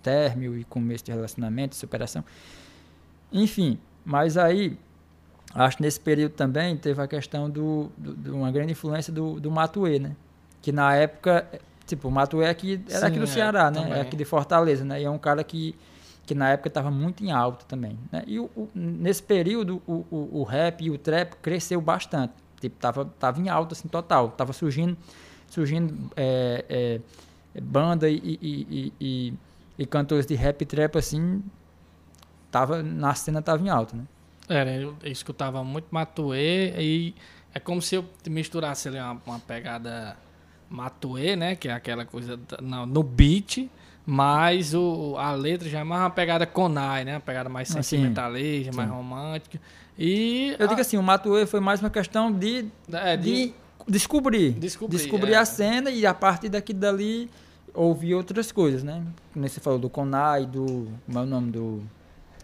término 0.00 0.56
e 0.56 0.62
começo 0.64 1.04
de 1.04 1.10
relacionamento, 1.10 1.74
superação. 1.74 2.24
Enfim, 3.32 3.78
mas 4.04 4.36
aí, 4.36 4.76
acho 5.54 5.76
que 5.78 5.82
nesse 5.82 5.98
período 6.00 6.32
também 6.32 6.76
teve 6.76 7.00
a 7.02 7.06
questão 7.08 7.50
do, 7.50 7.90
do- 7.98 8.14
de 8.14 8.30
uma 8.30 8.50
grande 8.52 8.72
influência 8.72 9.12
do, 9.12 9.40
do 9.40 9.50
Matuê, 9.50 9.98
né? 9.98 10.14
Que 10.62 10.72
na 10.72 10.94
época, 10.94 11.46
eh, 11.52 11.60
tipo, 11.86 12.08
o 12.08 12.10
Matuê 12.10 12.46
aqui, 12.48 12.80
era 12.88 13.00
Sim, 13.00 13.06
aqui 13.06 13.18
do 13.18 13.24
é, 13.24 13.28
Ceará, 13.28 13.70
né? 13.70 13.80
também. 13.82 13.94
É 13.98 14.00
aqui 14.02 14.16
de 14.16 14.24
Fortaleza, 14.24 14.84
né? 14.84 15.00
E 15.00 15.04
é 15.04 15.10
um 15.10 15.18
cara 15.18 15.42
que, 15.42 15.74
que 16.26 16.34
na 16.34 16.50
época 16.50 16.68
estava 16.68 16.90
muito 16.90 17.24
em 17.24 17.30
alta 17.32 17.64
também, 17.66 17.98
né? 18.12 18.22
E 18.26 18.38
o- 18.38 18.50
o- 18.56 18.68
nesse 18.74 19.22
período, 19.22 19.82
o, 19.86 20.04
o, 20.10 20.40
o 20.40 20.42
rap 20.44 20.82
e 20.84 20.90
o 20.90 20.98
trap 20.98 21.34
cresceu 21.36 21.80
bastante. 21.80 22.34
Tipo, 22.60 22.76
tava, 22.78 23.04
tava 23.18 23.40
em 23.40 23.48
alta, 23.48 23.72
assim, 23.74 23.88
total. 23.88 24.30
Tava 24.32 24.52
surgindo, 24.52 24.96
surgindo 25.48 26.10
é, 26.14 26.64
é, 27.54 27.60
banda 27.60 28.08
e, 28.08 28.16
e, 28.42 28.92
e, 29.00 29.34
e, 29.78 29.86
cantores 29.86 30.26
de 30.26 30.34
rap 30.34 30.60
e 30.60 30.66
trap, 30.66 30.98
assim, 30.98 31.42
tava, 32.50 32.82
na 32.82 33.14
cena 33.14 33.40
tava 33.40 33.62
em 33.62 33.70
alta, 33.70 33.96
né? 33.96 34.04
Era, 34.48 34.72
eu, 34.74 34.94
eu 35.02 35.10
escutava 35.12 35.62
muito 35.64 35.86
Matuê 35.90 36.74
e 36.78 37.14
é 37.54 37.60
como 37.60 37.80
se 37.80 37.94
eu 37.94 38.04
misturasse 38.28 38.88
ali 38.88 38.98
uma, 38.98 39.20
uma 39.24 39.38
pegada 39.38 40.16
Matuê, 40.70 41.34
né? 41.36 41.54
Que 41.56 41.68
é 41.68 41.72
aquela 41.72 42.04
coisa 42.04 42.38
no, 42.62 42.86
no 42.86 43.02
beat, 43.02 43.68
mas 44.06 44.72
o, 44.74 45.16
a 45.18 45.32
letra 45.32 45.68
já 45.68 45.80
é 45.80 45.84
mais 45.84 46.02
uma 46.02 46.10
pegada 46.10 46.46
Konai, 46.46 47.04
né? 47.04 47.14
Uma 47.14 47.20
pegada 47.20 47.48
mais 47.48 47.68
sim. 47.68 47.82
sentimentalista, 47.82 48.72
mais 48.74 48.88
romântica. 48.88 49.60
E 49.98 50.54
Eu 50.58 50.66
digo 50.68 50.80
assim, 50.80 50.96
o 50.96 51.02
Matuê 51.02 51.44
foi 51.44 51.60
mais 51.60 51.80
uma 51.80 51.90
questão 51.90 52.32
de, 52.32 52.66
é, 52.92 53.16
de- 53.16 53.46
de 53.48 53.54
descobrir. 53.88 54.52
Descobrir, 54.52 55.32
é. 55.32 55.36
a 55.36 55.44
cena 55.44 55.90
e 55.90 56.06
a 56.06 56.14
partir 56.14 56.48
daqui 56.48 56.72
dali 56.72 57.28
ouvir 57.74 58.14
outras 58.14 58.50
coisas, 58.50 58.82
né? 58.82 59.02
Como 59.34 59.46
você 59.48 59.60
falou 59.60 59.78
do 59.78 59.90
Conai, 59.90 60.46
do. 60.46 60.88
Como 61.06 61.18
é 61.18 61.22
o 61.22 61.26
nome? 61.26 61.50
Do. 61.50 61.82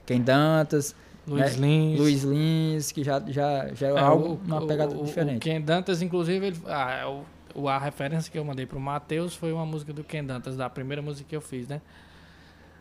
Ken 0.04 0.20
Dantas, 0.20 0.94
Luiz 1.26 1.56
né? 1.56 1.66
Lins. 1.66 1.98
Luiz 1.98 2.22
Lins, 2.22 2.92
que 2.92 3.02
já, 3.02 3.20
já, 3.26 3.68
já 3.74 3.88
é, 3.88 3.92
É, 3.92 3.98
algo, 3.98 4.34
o- 4.34 4.40
uma 4.46 4.62
o- 4.62 4.66
pegada 4.66 4.94
o- 4.94 5.00
O 5.02 5.04
diferente. 5.04 5.40
Ken 5.40 5.60
Dantas, 5.60 6.00
inclusive, 6.02 6.46
ele, 6.48 6.56
ah, 6.66 6.90
é 6.92 7.06
o, 7.06 7.22
o- 7.56 7.68
a 7.68 7.78
referência 7.78 8.30
que 8.30 8.38
eu 8.38 8.44
mandei 8.44 8.66
pro 8.66 8.78
Matheus 8.80 9.34
foi 9.34 9.52
uma 9.52 9.66
música 9.66 9.92
do 9.92 10.04
Ken 10.04 10.24
Dantas, 10.24 10.56
da 10.56 10.68
primeira 10.70 11.02
música 11.02 11.28
que 11.28 11.36
eu 11.36 11.40
fiz, 11.40 11.66
né? 11.68 11.80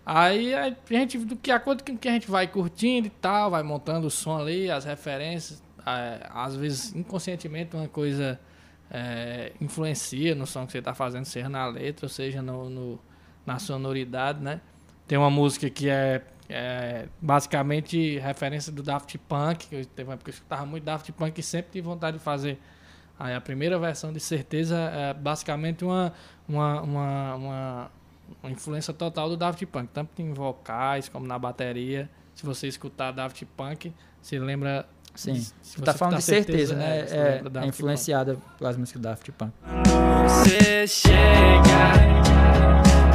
Aí 0.05 0.53
a 0.53 0.75
gente, 0.89 1.17
do 1.17 1.35
que 1.35 1.51
acordo 1.51 1.83
com 1.83 1.97
que 1.97 2.07
a 2.07 2.11
gente 2.11 2.29
vai 2.29 2.47
curtindo 2.47 3.07
e 3.07 3.09
tal, 3.09 3.49
vai 3.49 3.63
montando 3.63 4.05
o 4.05 4.11
som 4.11 4.37
ali, 4.37 4.69
as 4.69 4.85
referências, 4.85 5.63
é, 5.85 6.27
às 6.29 6.55
vezes 6.55 6.93
inconscientemente 6.95 7.75
uma 7.75 7.87
coisa 7.87 8.39
é, 8.91 9.51
influencia 9.59 10.35
no 10.35 10.45
som 10.45 10.63
que 10.65 10.71
você 10.71 10.77
está 10.77 10.93
fazendo, 10.93 11.25
seja 11.25 11.49
na 11.49 11.65
letra, 11.65 12.05
ou 12.05 12.09
seja 12.09 12.39
no, 12.41 12.69
no- 12.69 12.99
na 13.43 13.57
sonoridade, 13.57 14.39
né? 14.43 14.61
Tem 15.07 15.17
uma 15.17 15.29
música 15.31 15.67
que 15.71 15.89
é, 15.89 16.21
é 16.47 17.07
basicamente 17.19 18.19
referência 18.19 18.71
do 18.71 18.83
Daft 18.83 19.17
Punk, 19.27 19.67
que 19.67 19.75
eu 19.75 19.85
teve 19.85 20.07
uma 20.07 20.13
época 20.13 20.25
que 20.25 20.35
eu 20.35 20.39
escutava 20.39 20.65
muito 20.67 20.83
Daft 20.83 21.11
Punk 21.13 21.39
e 21.39 21.43
sempre 21.43 21.71
tive 21.71 21.87
vontade 21.87 22.17
de 22.19 22.23
fazer. 22.23 22.59
Aí 23.17 23.33
a 23.33 23.39
primeira 23.41 23.79
versão 23.79 24.11
de 24.11 24.19
certeza 24.19 24.77
é 24.77 25.13
basicamente 25.13 25.85
uma, 25.85 26.11
uma, 26.47 26.81
uma, 26.81 27.35
uma, 27.35 27.91
uma 28.43 28.51
influência 28.51 28.93
total 28.93 29.29
do 29.29 29.37
Daft 29.37 29.65
Punk, 29.65 29.89
tanto 29.93 30.21
em 30.21 30.33
vocais 30.33 31.07
como 31.07 31.25
na 31.25 31.39
bateria. 31.39 32.09
Se 32.33 32.45
você 32.45 32.67
escutar 32.67 33.11
Daft 33.11 33.45
Punk, 33.55 33.93
você 34.21 34.37
lembra. 34.39 34.85
Sim. 35.15 35.35
se 35.35 35.53
Você 35.63 35.81
tá 35.81 35.93
você 35.93 35.97
falando 35.97 36.13
tá 36.15 36.17
de 36.19 36.23
certeza, 36.25 36.75
certeza, 36.75 36.75
né? 36.75 36.99
é, 36.99 37.05
você 37.05 37.57
É, 37.59 37.63
é 37.63 37.65
influenciada 37.67 38.37
pelas 38.57 38.75
músicas 38.75 39.01
da 39.01 39.09
Daft 39.11 39.31
Punk. 39.31 39.53
Você 40.27 40.85
chega, 40.85 41.93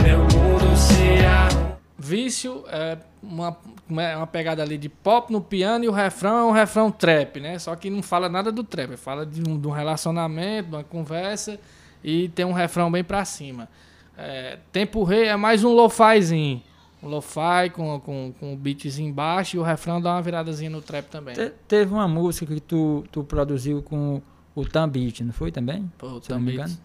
meu 0.02 0.20
mundo 0.20 0.74
se 0.76 1.26
arruma. 1.26 1.69
Vício 2.00 2.64
é 2.68 2.96
uma, 3.22 3.56
uma- 3.88 4.26
pegada 4.26 4.62
ali 4.62 4.78
de 4.78 4.88
pop 4.88 5.30
no 5.32 5.40
piano 5.40 5.84
e 5.84 5.88
o 5.88 5.92
refrão 5.92 6.38
é 6.38 6.44
um 6.44 6.52
refrão 6.52 6.90
trap, 6.90 7.38
né? 7.40 7.58
Só 7.58 7.76
que 7.76 7.90
não 7.90 8.02
fala 8.02 8.28
nada 8.28 8.50
do 8.50 8.64
trap, 8.64 8.96
fala 8.96 9.26
de 9.26 9.42
um, 9.48 9.58
de 9.58 9.66
um 9.68 9.70
relacionamento, 9.70 10.70
de 10.70 10.76
uma 10.76 10.84
conversa 10.84 11.58
e 12.02 12.28
tem 12.30 12.44
um 12.44 12.52
refrão 12.52 12.90
bem 12.90 13.04
pra 13.04 13.24
cima. 13.24 13.68
É, 14.16 14.58
Tempo 14.72 15.04
Rei 15.04 15.24
é 15.28 15.36
mais 15.36 15.62
um 15.64 15.72
lo-fizinho. 15.72 16.62
Um 17.02 17.08
lo-fi 17.08 17.70
com, 17.72 17.98
com, 18.00 18.34
com 18.38 18.52
o 18.52 18.56
beatzinho 18.56 19.08
embaixo 19.08 19.56
e 19.56 19.58
o 19.58 19.62
refrão 19.62 20.00
dá 20.00 20.12
uma 20.14 20.22
viradazinha 20.22 20.68
no 20.70 20.82
trap 20.82 21.06
também. 21.06 21.34
Te- 21.34 21.52
teve 21.66 21.92
uma 21.92 22.06
música 22.06 22.52
que 22.54 22.60
tu, 22.60 23.04
tu 23.10 23.24
produziu 23.24 23.82
com 23.82 24.20
o 24.54 24.64
Tambit, 24.66 25.24
não 25.24 25.32
foi 25.32 25.50
também? 25.50 25.90
Pô, 25.96 26.20
me 26.38 26.52
engano. 26.52 26.76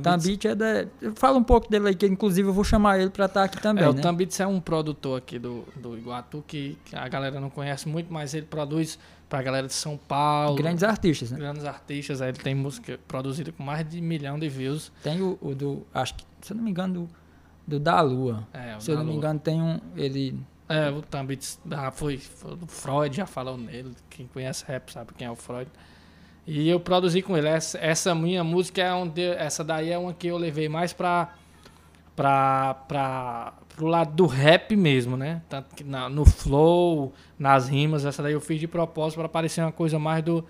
Tambits- 0.00 0.24
Tambit 0.24 0.48
é 0.48 0.54
da. 0.54 0.86
Fala 1.14 1.38
um 1.38 1.42
pouco 1.44 1.68
dele 1.70 1.88
aí, 1.88 1.94
que 1.94 2.06
inclusive 2.06 2.48
eu 2.48 2.52
vou 2.52 2.64
chamar 2.64 2.98
ele 2.98 3.10
pra 3.10 3.26
estar 3.26 3.44
aqui 3.44 3.60
também, 3.60 3.84
É, 3.84 3.88
o 3.88 3.92
né? 3.92 4.00
Tambits 4.00 4.38
é 4.40 4.46
um 4.46 4.60
produtor 4.60 5.18
aqui 5.18 5.38
do, 5.38 5.64
do 5.76 5.96
Iguatu 5.96 6.42
que, 6.46 6.78
que 6.84 6.96
a 6.96 7.06
galera 7.08 7.38
não 7.40 7.50
conhece 7.50 7.88
muito, 7.88 8.12
mas 8.12 8.34
ele 8.34 8.46
produz 8.46 8.98
pra 9.28 9.42
galera 9.42 9.66
de 9.66 9.72
São 9.74 9.96
Paulo. 9.96 10.56
Grandes 10.56 10.82
artistas, 10.84 11.30
né? 11.30 11.38
grandes 11.38 11.64
artistas, 11.64 12.20
aí 12.20 12.30
ele 12.30 12.38
tem 12.38 12.54
música 12.54 12.98
produzida 13.08 13.50
com 13.52 13.62
mais 13.62 13.88
de 13.88 13.98
um 13.98 14.02
milhão 14.02 14.38
de 14.38 14.48
views. 14.48 14.92
Tem 15.02 15.20
o, 15.22 15.38
o 15.40 15.54
do. 15.54 15.86
Acho 15.94 16.14
que, 16.14 16.24
se 16.42 16.52
eu 16.52 16.56
não 16.56 16.64
me 16.64 16.70
engano, 16.70 16.94
do, 16.94 17.08
do 17.66 17.80
Da 17.80 18.00
Lua. 18.00 18.46
É, 18.52 18.76
o 18.76 18.80
se 18.80 18.90
eu 18.90 18.96
não 18.96 19.02
da 19.02 19.04
me 19.06 19.10
Lua. 19.12 19.18
engano, 19.18 19.38
tem 19.40 19.60
um. 19.62 19.78
Ele. 19.96 20.38
É, 20.68 20.90
o 20.90 21.02
Tambits 21.02 21.60
da, 21.64 21.90
foi, 21.90 22.16
foi 22.16 22.52
o 22.54 22.66
Freud 22.66 23.14
já 23.14 23.26
falou 23.26 23.58
nele. 23.58 23.92
Quem 24.08 24.26
conhece 24.26 24.64
rap 24.66 24.90
sabe 24.90 25.12
quem 25.16 25.26
é 25.26 25.30
o 25.30 25.36
Freud. 25.36 25.68
E 26.46 26.68
eu 26.68 26.80
produzi 26.80 27.22
com 27.22 27.36
ele. 27.36 27.48
Essa, 27.48 27.78
essa 27.78 28.14
minha 28.14 28.42
música 28.42 28.82
é 28.82 28.92
onde. 28.92 29.22
Essa 29.22 29.62
daí 29.62 29.90
é 29.90 29.98
uma 29.98 30.12
que 30.12 30.26
eu 30.26 30.36
levei 30.36 30.68
mais 30.68 30.92
pra. 30.92 31.32
pra, 32.16 32.74
pra 32.88 33.52
pro 33.74 33.86
lado 33.86 34.12
do 34.14 34.26
rap 34.26 34.76
mesmo, 34.76 35.16
né? 35.16 35.40
Tanto 35.48 35.74
que 35.74 35.82
na- 35.82 36.06
no 36.06 36.26
flow, 36.26 37.10
nas 37.38 37.68
rimas, 37.68 38.04
essa 38.04 38.22
daí 38.22 38.34
eu 38.34 38.40
fiz 38.40 38.60
de 38.60 38.68
propósito 38.68 39.18
pra 39.18 39.28
parecer 39.30 39.62
uma 39.62 39.72
coisa 39.72 39.98
mais 39.98 40.22
do, 40.22 40.44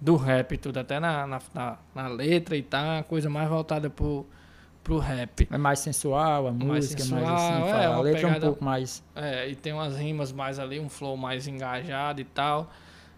do 0.00 0.14
rap 0.14 0.56
tudo. 0.58 0.78
Até 0.78 1.00
na, 1.00 1.26
na, 1.26 1.40
na, 1.52 1.76
na 1.92 2.06
letra 2.06 2.56
e 2.56 2.62
tal, 2.62 2.84
uma 2.84 3.02
coisa 3.02 3.28
mais 3.28 3.48
voltada 3.48 3.90
pro, 3.90 4.24
pro 4.84 4.98
rap. 4.98 5.48
É 5.50 5.58
mais 5.58 5.80
sensual, 5.80 6.46
a 6.46 6.52
Mais 6.52 6.64
música 6.64 7.02
é 7.02 7.04
sensual, 7.04 7.20
mais 7.24 7.42
assim. 7.42 7.68
é, 7.80 7.84
a 7.86 7.98
letra 7.98 8.20
é 8.20 8.24
um 8.26 8.28
pegada- 8.28 8.46
pouco 8.46 8.64
mais. 8.64 9.02
É, 9.16 9.48
e 9.48 9.56
tem 9.56 9.72
umas 9.72 9.96
rimas 9.96 10.30
mais 10.30 10.60
ali, 10.60 10.78
um 10.78 10.88
flow 10.88 11.16
mais 11.16 11.48
engajado 11.48 12.20
e 12.20 12.24
tal. 12.24 12.70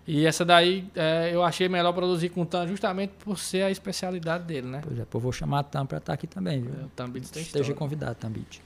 E 0.06 0.26
essa 0.26 0.44
daí 0.44 0.88
é, 0.94 1.30
eu 1.32 1.42
achei 1.42 1.68
melhor 1.68 1.92
produzir 1.92 2.30
com 2.30 2.42
o 2.42 2.46
Tan 2.46 2.66
justamente 2.66 3.12
por 3.24 3.38
ser 3.38 3.62
a 3.62 3.70
especialidade 3.70 4.44
dele, 4.44 4.66
né? 4.66 4.80
Pois 4.82 4.98
é, 4.98 5.04
pô, 5.04 5.18
eu 5.18 5.22
vou 5.22 5.32
chamar 5.32 5.60
a 5.60 5.62
Tam 5.62 5.86
pra 5.86 5.98
estar 5.98 6.12
aqui 6.14 6.26
também, 6.26 6.62
viu? 6.62 6.72
O 6.86 6.88
Tambits 6.88 7.30
tem 7.30 7.42
Esteja 7.42 7.62
história. 7.62 7.78
convidado, 7.78 8.14
Tambit. 8.16 8.62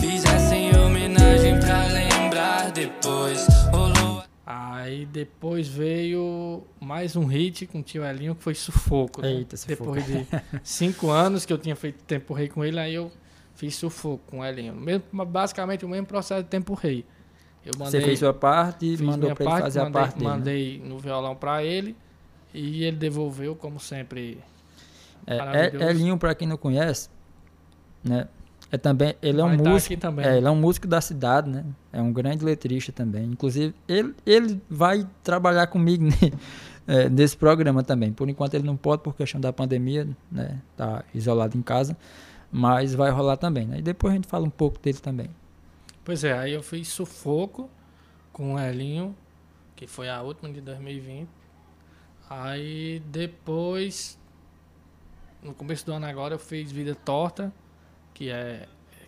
Fizessem 0.00 0.74
homenagem 0.76 1.58
pra 1.60 1.86
lembrar 1.86 2.70
depois. 2.70 3.46
Rolou 3.70 4.22
Aí 4.46 5.06
depois 5.06 5.68
veio 5.68 6.64
mais 6.80 7.14
um 7.14 7.24
hit 7.26 7.66
com 7.66 7.80
o 7.80 7.82
tio 7.82 8.04
Elinho 8.04 8.34
que 8.34 8.42
foi 8.42 8.54
Sufoco. 8.54 9.20
né? 9.22 9.30
Eita, 9.32 9.56
Sufoco. 9.56 9.94
Depois 9.94 10.06
de 10.06 10.26
cinco 10.64 11.10
anos 11.10 11.44
que 11.46 11.52
eu 11.52 11.58
tinha 11.58 11.76
feito 11.76 12.02
Tempo 12.04 12.32
Rei 12.34 12.48
com 12.48 12.64
ele, 12.64 12.80
aí 12.80 12.94
eu 12.94 13.12
fiz 13.54 13.76
Sufoco 13.76 14.22
com 14.26 14.40
o 14.40 14.44
Elinho. 14.44 14.74
Mesmo, 14.74 15.04
basicamente 15.26 15.84
o 15.84 15.88
mesmo 15.88 16.06
processo 16.06 16.42
de 16.42 16.48
Tempo 16.48 16.74
Rei. 16.74 17.04
Eu 17.64 17.72
Você 17.76 18.00
fez 18.00 18.18
sua 18.18 18.32
parte 18.32 18.86
e 18.86 19.02
mandou 19.02 19.34
pra 19.34 19.44
ele 19.44 19.60
fazer 19.60 19.80
mandei, 19.82 20.00
a 20.00 20.04
parte 20.04 20.14
dele. 20.18 20.30
né? 20.30 20.36
Mandei 20.36 20.82
no 20.84 20.98
violão 20.98 21.36
pra 21.36 21.62
ele 21.62 21.94
e 22.54 22.84
ele 22.84 22.96
devolveu, 22.96 23.54
como 23.54 23.78
sempre. 23.78 24.38
É, 25.26 25.36
é, 25.36 25.90
Elinho, 25.90 26.16
pra 26.16 26.34
quem 26.34 26.48
não 26.48 26.56
conhece, 26.56 27.08
né? 28.02 28.26
É 28.72 28.78
também, 28.78 29.16
ele 29.20 29.40
é 29.40 29.44
Vai 29.44 29.54
um 29.56 29.62
tá 29.62 29.70
músico, 29.70 29.94
é, 30.20 30.36
ele 30.36 30.46
é 30.46 30.50
um 30.50 30.56
músico 30.56 30.86
da 30.86 31.00
cidade, 31.00 31.50
né? 31.50 31.64
É 31.92 32.00
um 32.00 32.12
grande 32.12 32.44
letrista 32.44 32.92
também. 32.92 33.24
Inclusive, 33.24 33.74
ele, 33.88 34.14
ele 34.24 34.60
vai 34.70 35.06
trabalhar 35.24 35.66
comigo 35.66 36.04
ne- 36.22 36.32
é, 36.86 37.08
nesse 37.08 37.36
programa 37.36 37.82
também. 37.82 38.12
Por 38.12 38.28
enquanto 38.28 38.54
ele 38.54 38.64
não 38.64 38.76
pode 38.76 39.02
por 39.02 39.14
questão 39.16 39.40
da 39.40 39.52
pandemia, 39.52 40.08
né? 40.30 40.58
Tá 40.76 41.04
isolado 41.12 41.58
em 41.58 41.62
casa, 41.62 41.96
mas 42.50 42.94
vai 42.94 43.10
rolar 43.10 43.36
também, 43.36 43.66
né? 43.66 43.78
E 43.80 43.82
depois 43.82 44.12
a 44.12 44.16
gente 44.16 44.28
fala 44.28 44.46
um 44.46 44.50
pouco 44.50 44.78
dele 44.80 44.98
também. 44.98 45.28
Pois 46.04 46.24
é, 46.24 46.32
aí 46.32 46.52
eu 46.52 46.62
fiz 46.62 46.88
Sufoco 46.88 47.70
com 48.32 48.54
o 48.54 48.58
Elinho, 48.58 49.14
que 49.76 49.86
foi 49.86 50.08
a 50.08 50.22
última 50.22 50.52
de 50.52 50.60
2020. 50.60 51.28
Aí 52.28 53.02
depois, 53.06 54.18
no 55.42 55.52
começo 55.52 55.84
do 55.84 55.92
ano 55.92 56.06
agora, 56.06 56.34
eu 56.34 56.38
fiz 56.38 56.70
Vida 56.70 56.94
Torta, 56.94 57.52
que 58.14 58.30
é, 58.30 58.66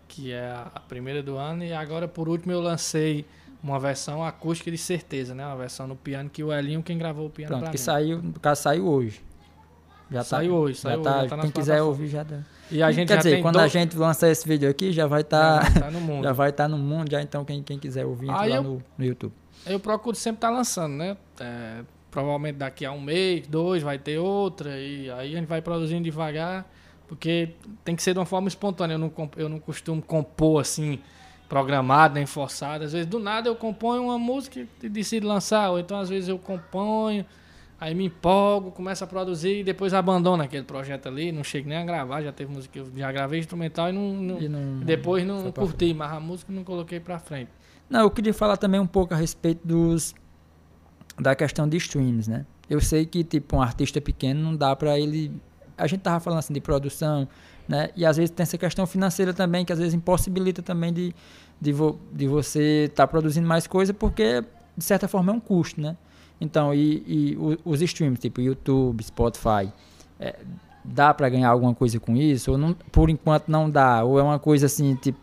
que 0.08 0.32
é 0.32 0.50
a 0.50 0.80
primeira 0.80 1.22
do 1.22 1.36
ano. 1.36 1.64
E 1.64 1.72
agora, 1.72 2.08
por 2.08 2.28
último, 2.28 2.52
eu 2.52 2.60
lancei 2.60 3.24
uma 3.62 3.78
versão 3.78 4.24
acústica 4.24 4.70
de 4.70 4.78
certeza, 4.78 5.34
né? 5.34 5.46
Uma 5.46 5.56
versão 5.56 5.86
no 5.86 5.94
piano, 5.94 6.28
que 6.28 6.42
o 6.42 6.52
Elinho 6.52 6.82
quem 6.82 6.98
gravou 6.98 7.26
o 7.26 7.30
piano 7.30 7.50
Pronto, 7.50 7.62
pra 7.62 7.70
que 7.70 7.78
mim. 7.78 7.84
saiu, 7.84 8.20
no 8.20 8.40
caso 8.40 8.62
saiu 8.62 8.88
hoje. 8.88 9.22
Já 10.12 10.24
Saiu 10.24 10.54
hoje, 10.54 10.74
já 10.74 10.90
saiu 10.90 11.02
tá, 11.02 11.18
hoje, 11.18 11.28
já 11.28 11.36
tá 11.36 11.42
quem 11.42 11.50
quiser 11.50 11.82
ouvir 11.82 12.08
já 12.08 12.22
dá. 12.22 12.38
E 12.70 12.82
a 12.82 12.90
gente 12.92 13.08
Quer 13.08 13.14
já 13.14 13.22
dizer, 13.22 13.42
quando 13.42 13.58
a 13.58 13.68
gente 13.68 13.96
lançar 13.96 14.28
esse 14.28 14.46
vídeo 14.46 14.68
aqui, 14.68 14.92
já 14.92 15.06
vai 15.06 15.22
estar 15.22 15.72
já 15.72 15.80
tá 15.80 15.90
no 15.90 16.00
mundo. 16.00 16.24
já 16.24 16.32
vai 16.32 16.50
estar 16.50 16.68
no 16.68 16.78
mundo, 16.78 17.10
já 17.10 17.22
então 17.22 17.44
quem, 17.44 17.62
quem 17.62 17.78
quiser 17.78 18.04
ouvir 18.04 18.26
entra 18.28 18.40
lá 18.40 18.48
eu- 18.48 18.62
no, 18.62 18.82
no 18.96 19.04
YouTube. 19.04 19.32
Eu 19.66 19.78
procuro 19.78 20.16
sempre 20.16 20.38
estar 20.38 20.50
lançando, 20.50 20.94
né? 20.94 21.16
É, 21.38 21.82
provavelmente 22.10 22.56
daqui 22.56 22.84
a 22.84 22.92
um 22.92 23.00
mês, 23.00 23.46
dois, 23.46 23.82
vai 23.82 23.98
ter 23.98 24.18
outra. 24.18 24.78
E 24.78 25.10
aí 25.10 25.34
a 25.34 25.38
gente 25.38 25.48
vai 25.48 25.62
produzindo 25.62 26.02
devagar. 26.02 26.66
Porque 27.06 27.50
tem 27.84 27.94
que 27.94 28.02
ser 28.02 28.14
de 28.14 28.18
uma 28.18 28.24
forma 28.26 28.48
espontânea. 28.48 28.94
Eu 28.94 28.98
não, 28.98 29.12
eu 29.36 29.48
não 29.48 29.58
costumo 29.58 30.00
compor 30.00 30.62
assim, 30.62 30.98
programado, 31.48 32.14
nem 32.14 32.24
forçado. 32.24 32.84
Às 32.84 32.92
vezes, 32.92 33.06
do 33.06 33.18
nada, 33.18 33.48
eu 33.48 33.54
componho 33.54 34.04
uma 34.04 34.18
música 34.18 34.66
e 34.82 34.88
decido 34.88 35.28
lançar. 35.28 35.70
Ou 35.70 35.78
então, 35.78 35.98
às 36.00 36.08
vezes, 36.08 36.28
eu 36.30 36.38
componho, 36.38 37.26
aí 37.82 37.94
me 37.94 38.04
empolgo, 38.06 38.70
começo 38.70 39.02
a 39.02 39.06
produzir 39.06 39.58
e 39.60 39.64
depois 39.64 39.92
abandono 39.92 40.42
aquele 40.42 40.62
projeto 40.62 41.08
ali. 41.08 41.32
Não 41.32 41.42
chego 41.42 41.68
nem 41.68 41.78
a 41.78 41.84
gravar. 41.84 42.22
Já 42.22 42.30
teve 42.32 42.52
música 42.52 42.78
eu 42.78 42.86
já 42.94 43.10
gravei 43.10 43.40
instrumental 43.40 43.88
e 43.88 43.92
não. 43.92 44.12
não- 44.14 44.40
E 44.40 44.48
não- 44.48 44.78
depois 44.80 45.26
não 45.26 45.50
curti, 45.50 45.92
mas 45.92 46.12
a 46.12 46.20
música 46.20 46.52
não 46.52 46.62
coloquei 46.62 47.00
pra 47.00 47.18
frente. 47.18 47.50
Não, 47.90 48.00
eu 48.00 48.10
queria 48.10 48.32
falar 48.32 48.56
também 48.56 48.80
um 48.80 48.86
pouco 48.86 49.12
a 49.12 49.16
respeito 49.16 49.66
dos 49.66 50.14
da 51.20 51.34
questão 51.34 51.68
de 51.68 51.76
streams, 51.76 52.28
né? 52.30 52.46
Eu 52.70 52.80
sei 52.80 53.04
que 53.04 53.22
tipo 53.24 53.56
um 53.56 53.60
artista 53.62 54.00
pequeno 54.00 54.40
não 54.40 54.56
dá 54.56 54.74
pra 54.76 54.98
ele 54.98 55.32
a 55.76 55.86
gente 55.86 56.00
tava 56.00 56.20
falando 56.20 56.38
assim 56.38 56.54
de 56.54 56.60
produção, 56.60 57.26
né? 57.68 57.90
E 57.96 58.06
às 58.06 58.16
vezes 58.16 58.30
tem 58.30 58.42
essa 58.44 58.56
questão 58.56 58.86
financeira 58.86 59.34
também 59.34 59.64
que 59.64 59.72
às 59.72 59.78
vezes 59.78 59.92
impossibilita 59.94 60.62
também 60.62 60.92
de 60.92 61.14
de, 61.60 61.72
vo, 61.72 61.98
de 62.12 62.26
você 62.26 62.84
estar 62.90 63.06
produzindo 63.06 63.46
mais 63.46 63.66
coisa 63.66 63.92
porque 63.94 64.42
de 64.76 64.84
certa 64.84 65.06
forma 65.06 65.32
é 65.32 65.34
um 65.36 65.40
custo, 65.40 65.80
né? 65.80 65.96
Então, 66.42 66.74
e, 66.74 67.04
e 67.06 67.38
os 67.64 67.80
streams, 67.82 68.20
tipo 68.20 68.40
YouTube, 68.40 69.00
Spotify, 69.04 69.72
é, 70.18 70.34
dá 70.84 71.14
pra 71.14 71.28
ganhar 71.28 71.48
alguma 71.50 71.72
coisa 71.72 72.00
com 72.00 72.16
isso? 72.16 72.50
Ou 72.50 72.58
não, 72.58 72.74
por 72.74 73.08
enquanto 73.08 73.48
não 73.48 73.70
dá? 73.70 74.02
Ou 74.02 74.18
é 74.18 74.22
uma 74.24 74.40
coisa 74.40 74.66
assim, 74.66 74.96
tipo, 74.96 75.20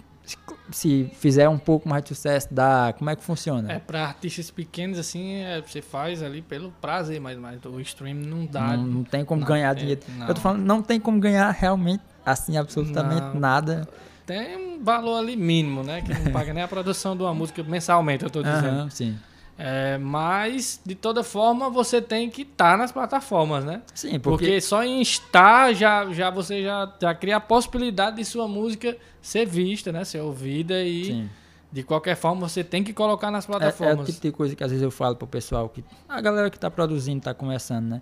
se- 0.72 1.10
fizer 1.14 1.50
um 1.50 1.58
pouco 1.58 1.90
mais 1.90 2.04
de 2.04 2.10
sucesso, 2.10 2.48
dá? 2.52 2.94
Como 2.98 3.10
é 3.10 3.18
que 3.18 3.24
funciona? 3.24 3.70
É, 3.70 3.80
pra 3.80 4.06
artistas 4.06 4.50
pequenos, 4.50 4.98
assim, 4.98 5.34
é, 5.42 5.62
você 5.62 5.82
faz 5.82 6.24
ali 6.24 6.42
pelo 6.42 6.72
prazer, 6.80 7.20
mas, 7.20 7.38
mas 7.38 7.60
o 7.66 7.82
stream 7.82 8.16
não 8.16 8.46
dá. 8.46 8.78
não, 8.78 8.86
não 8.88 9.04
tem 9.04 9.26
como 9.26 9.42
não, 9.42 9.48
ganhar 9.48 9.72
é, 9.72 9.76
dinheiro. 9.76 10.02
não. 10.18 10.28
Eu 10.28 10.34
tô 10.34 10.40
falando, 10.40 10.64
não 10.64 10.82
tem 10.82 11.02
como 11.02 11.20
ganhar 11.20 11.52
realmente, 11.52 12.02
assim, 12.26 12.56
absolutamente 12.56 13.36
nada. 13.38 13.86
Tem 14.26 14.56
um 14.56 14.82
valor 14.82 15.18
ali 15.18 15.36
mínimo, 15.36 15.84
né? 15.84 16.02
Que 16.02 16.14
não 16.14 16.32
paga 16.32 16.54
nem 16.54 16.64
a 16.64 16.68
produção 16.68 17.18
de 17.18 17.24
uma 17.24 17.34
música 17.36 17.62
mensalmente, 17.62 18.24
eu 18.24 18.30
tô 18.30 18.42
dizendo. 18.42 18.80
Aham, 18.80 18.90
sim. 18.90 19.18
É, 19.62 19.98
mas, 19.98 20.80
de 20.86 20.96
toda 20.96 21.22
forma, 21.22 21.70
você 21.70 22.02
tem 22.02 22.30
que 22.30 22.44
estar 22.44 22.78
nas 22.78 22.94
plataformas, 22.94 23.66
né? 23.66 23.82
Sim, 23.94 24.18
Porque, 24.18 24.46
porque, 24.46 24.62
só 24.62 24.82
em 24.86 25.02
estar, 25.02 25.74
já, 25.74 26.10
já 26.14 26.30
você 26.30 26.64
já, 26.64 26.90
já 26.98 27.14
cria 27.14 27.36
a 27.36 27.40
possibilidade 27.42 28.16
de 28.16 28.24
sua 28.24 28.48
música 28.48 28.96
ser 29.22 29.46
vista, 29.46 29.92
né? 29.92 30.06
Ser 30.06 30.22
ouvida 30.22 30.82
e, 30.82 31.06
sim. 31.06 31.30
de 31.70 31.84
qualquer 31.84 32.16
forma, 32.16 32.48
você 32.48 32.64
tem 32.64 32.86
que 32.86 32.94
colocar 32.94 33.30
nas 33.30 33.44
É, 33.44 33.48
é 33.48 33.56
o 33.56 33.60
plataformas. 33.60 34.08
tipo 34.08 34.22
de 34.22 34.32
coisa 34.32 34.56
que 34.56 34.64
às 34.64 34.72
vezes 34.72 34.82
eu 34.82 34.92
falo 34.92 35.18
pro 35.18 35.28
pessoal, 35.28 35.68
que 35.68 35.84
a 36.08 36.22
galera 36.22 36.50
que 36.50 36.58
tá 36.58 36.72
produzindo, 36.72 37.22
tá 37.22 37.34
começando, 37.34 37.86
né? 37.86 38.02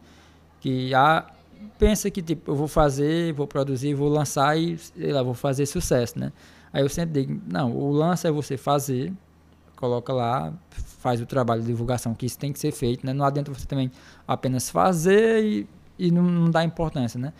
Que 0.62 0.93
a, 0.93 1.26
pensa 1.80 2.12
que, 2.12 2.22
tipo, 2.22 2.51
eu 2.51 2.55
vou 2.55 2.68
fazer, 2.68 3.34
vou 3.34 3.47
produzir, 3.47 3.95
vou 3.95 4.10
lançar 4.10 4.55
e, 4.55 4.78
sei 4.78 5.12
lá, 5.12 5.24
vou 5.24 5.34
fazer 5.34 5.66
sucesso, 5.66 6.20
né? 6.20 6.32
Aí 6.72 6.84
eu 6.84 6.89
sempre 6.89 7.22
digo, 7.26 7.41
não, 7.51 7.72
o 7.76 7.91
lance 7.91 8.28
é 8.28 8.32
você 8.32 8.58
fazer, 8.58 9.12
coloca 9.78 10.11
lá, 10.11 10.51
faz 10.99 11.21
o 11.21 11.25
trabalho 11.25 11.61
de 11.61 11.67
divulgação, 11.67 12.13
que 12.13 12.25
isso 12.25 12.38
tem 12.38 12.51
que 12.51 12.59
ser 12.59 12.71
feito, 12.73 13.05
né? 13.05 13.13
Não 13.13 13.23
adianta 13.23 13.53
você 13.53 13.65
também 13.65 13.89
apenas 14.28 14.69
fazer 14.69 15.41
e, 15.43 15.67
e 15.97 16.11
não, 16.11 16.23
não 16.23 16.51
dar 16.51 16.65
importância, 16.65 17.17
né? 17.19 17.32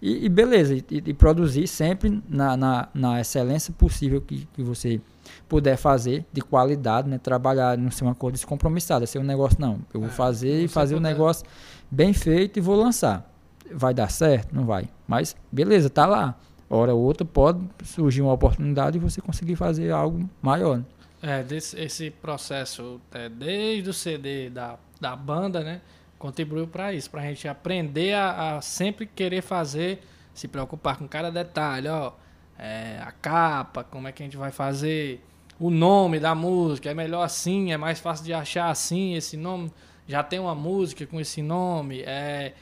E, 0.00 0.24
e 0.24 0.28
beleza, 0.28 0.74
e, 0.74 0.84
e 0.90 1.14
produzir 1.14 1.68
sempre 1.68 2.20
na, 2.28 2.56
na, 2.56 2.88
na 2.92 3.20
excelência 3.20 3.72
possível 3.72 4.20
que, 4.20 4.48
que 4.52 4.60
você 4.62 5.00
puder 5.48 5.76
fazer, 5.76 6.26
de 6.32 6.40
qualidade, 6.40 7.08
né? 7.08 7.18
Trabalhar, 7.18 7.78
não 7.78 7.90
ser 7.90 8.02
uma 8.02 8.14
coisa 8.14 8.32
descompromissada, 8.32 9.06
ser 9.06 9.20
um 9.20 9.22
negócio, 9.22 9.60
não. 9.60 9.78
Eu 9.94 10.00
vou 10.00 10.08
É, 10.08 10.12
fazer 10.12 10.64
e 10.64 10.68
fazer 10.68 10.94
o 10.94 10.98
puder. 10.98 11.12
negócio 11.12 11.46
bem 11.88 12.12
feito 12.12 12.58
e 12.58 12.60
vou 12.60 12.74
lançar. 12.74 13.30
Vai 13.72 13.94
dar 13.94 14.10
certo? 14.10 14.52
Não 14.52 14.64
vai. 14.64 14.88
Mas 15.06 15.36
beleza, 15.52 15.88
tá 15.88 16.04
lá. 16.04 16.34
Hora 16.68 16.94
ou 16.94 17.02
outra 17.02 17.24
pode 17.24 17.60
surgir 17.84 18.22
uma 18.22 18.32
oportunidade 18.32 18.96
e 18.96 19.00
você 19.00 19.20
conseguir 19.20 19.56
fazer 19.56 19.90
algo 19.92 20.28
maior. 20.42 20.78
né? 20.78 20.84
É, 21.22 21.42
desse, 21.42 21.80
esse 21.80 22.10
processo, 22.10 23.00
é, 23.12 23.28
desde 23.28 23.88
o 23.88 23.92
CD 23.92 24.50
da, 24.50 24.76
da 25.00 25.14
banda, 25.14 25.60
né? 25.62 25.80
Contribuiu 26.18 26.66
para 26.66 26.92
isso, 26.92 27.08
pra 27.10 27.22
gente 27.22 27.46
aprender 27.46 28.14
a, 28.14 28.56
a 28.56 28.60
sempre 28.60 29.06
querer 29.06 29.40
fazer, 29.40 30.00
se 30.34 30.48
preocupar 30.48 30.96
com 30.96 31.06
cada 31.06 31.30
detalhe, 31.30 31.88
ó. 31.88 32.12
é, 32.58 32.98
a 33.00 33.12
capa, 33.12 33.84
como 33.84 34.08
é 34.08 34.12
que 34.12 34.22
a 34.22 34.26
gente 34.26 34.36
vai 34.36 34.50
fazer, 34.50 35.24
o 35.60 35.70
nome 35.70 36.18
da 36.18 36.34
música, 36.34 36.90
é 36.90 36.94
melhor 36.94 37.22
assim, 37.22 37.72
é 37.72 37.76
mais 37.76 38.00
fácil 38.00 38.24
de 38.24 38.32
achar 38.32 38.68
assim, 38.68 39.14
esse 39.14 39.36
nome. 39.36 39.72
Já 40.08 40.22
tem 40.22 40.40
uma 40.40 40.56
música 40.56 41.06
com 41.06 41.20
esse 41.20 41.40
nome, 41.40 42.02
é, 42.02 42.52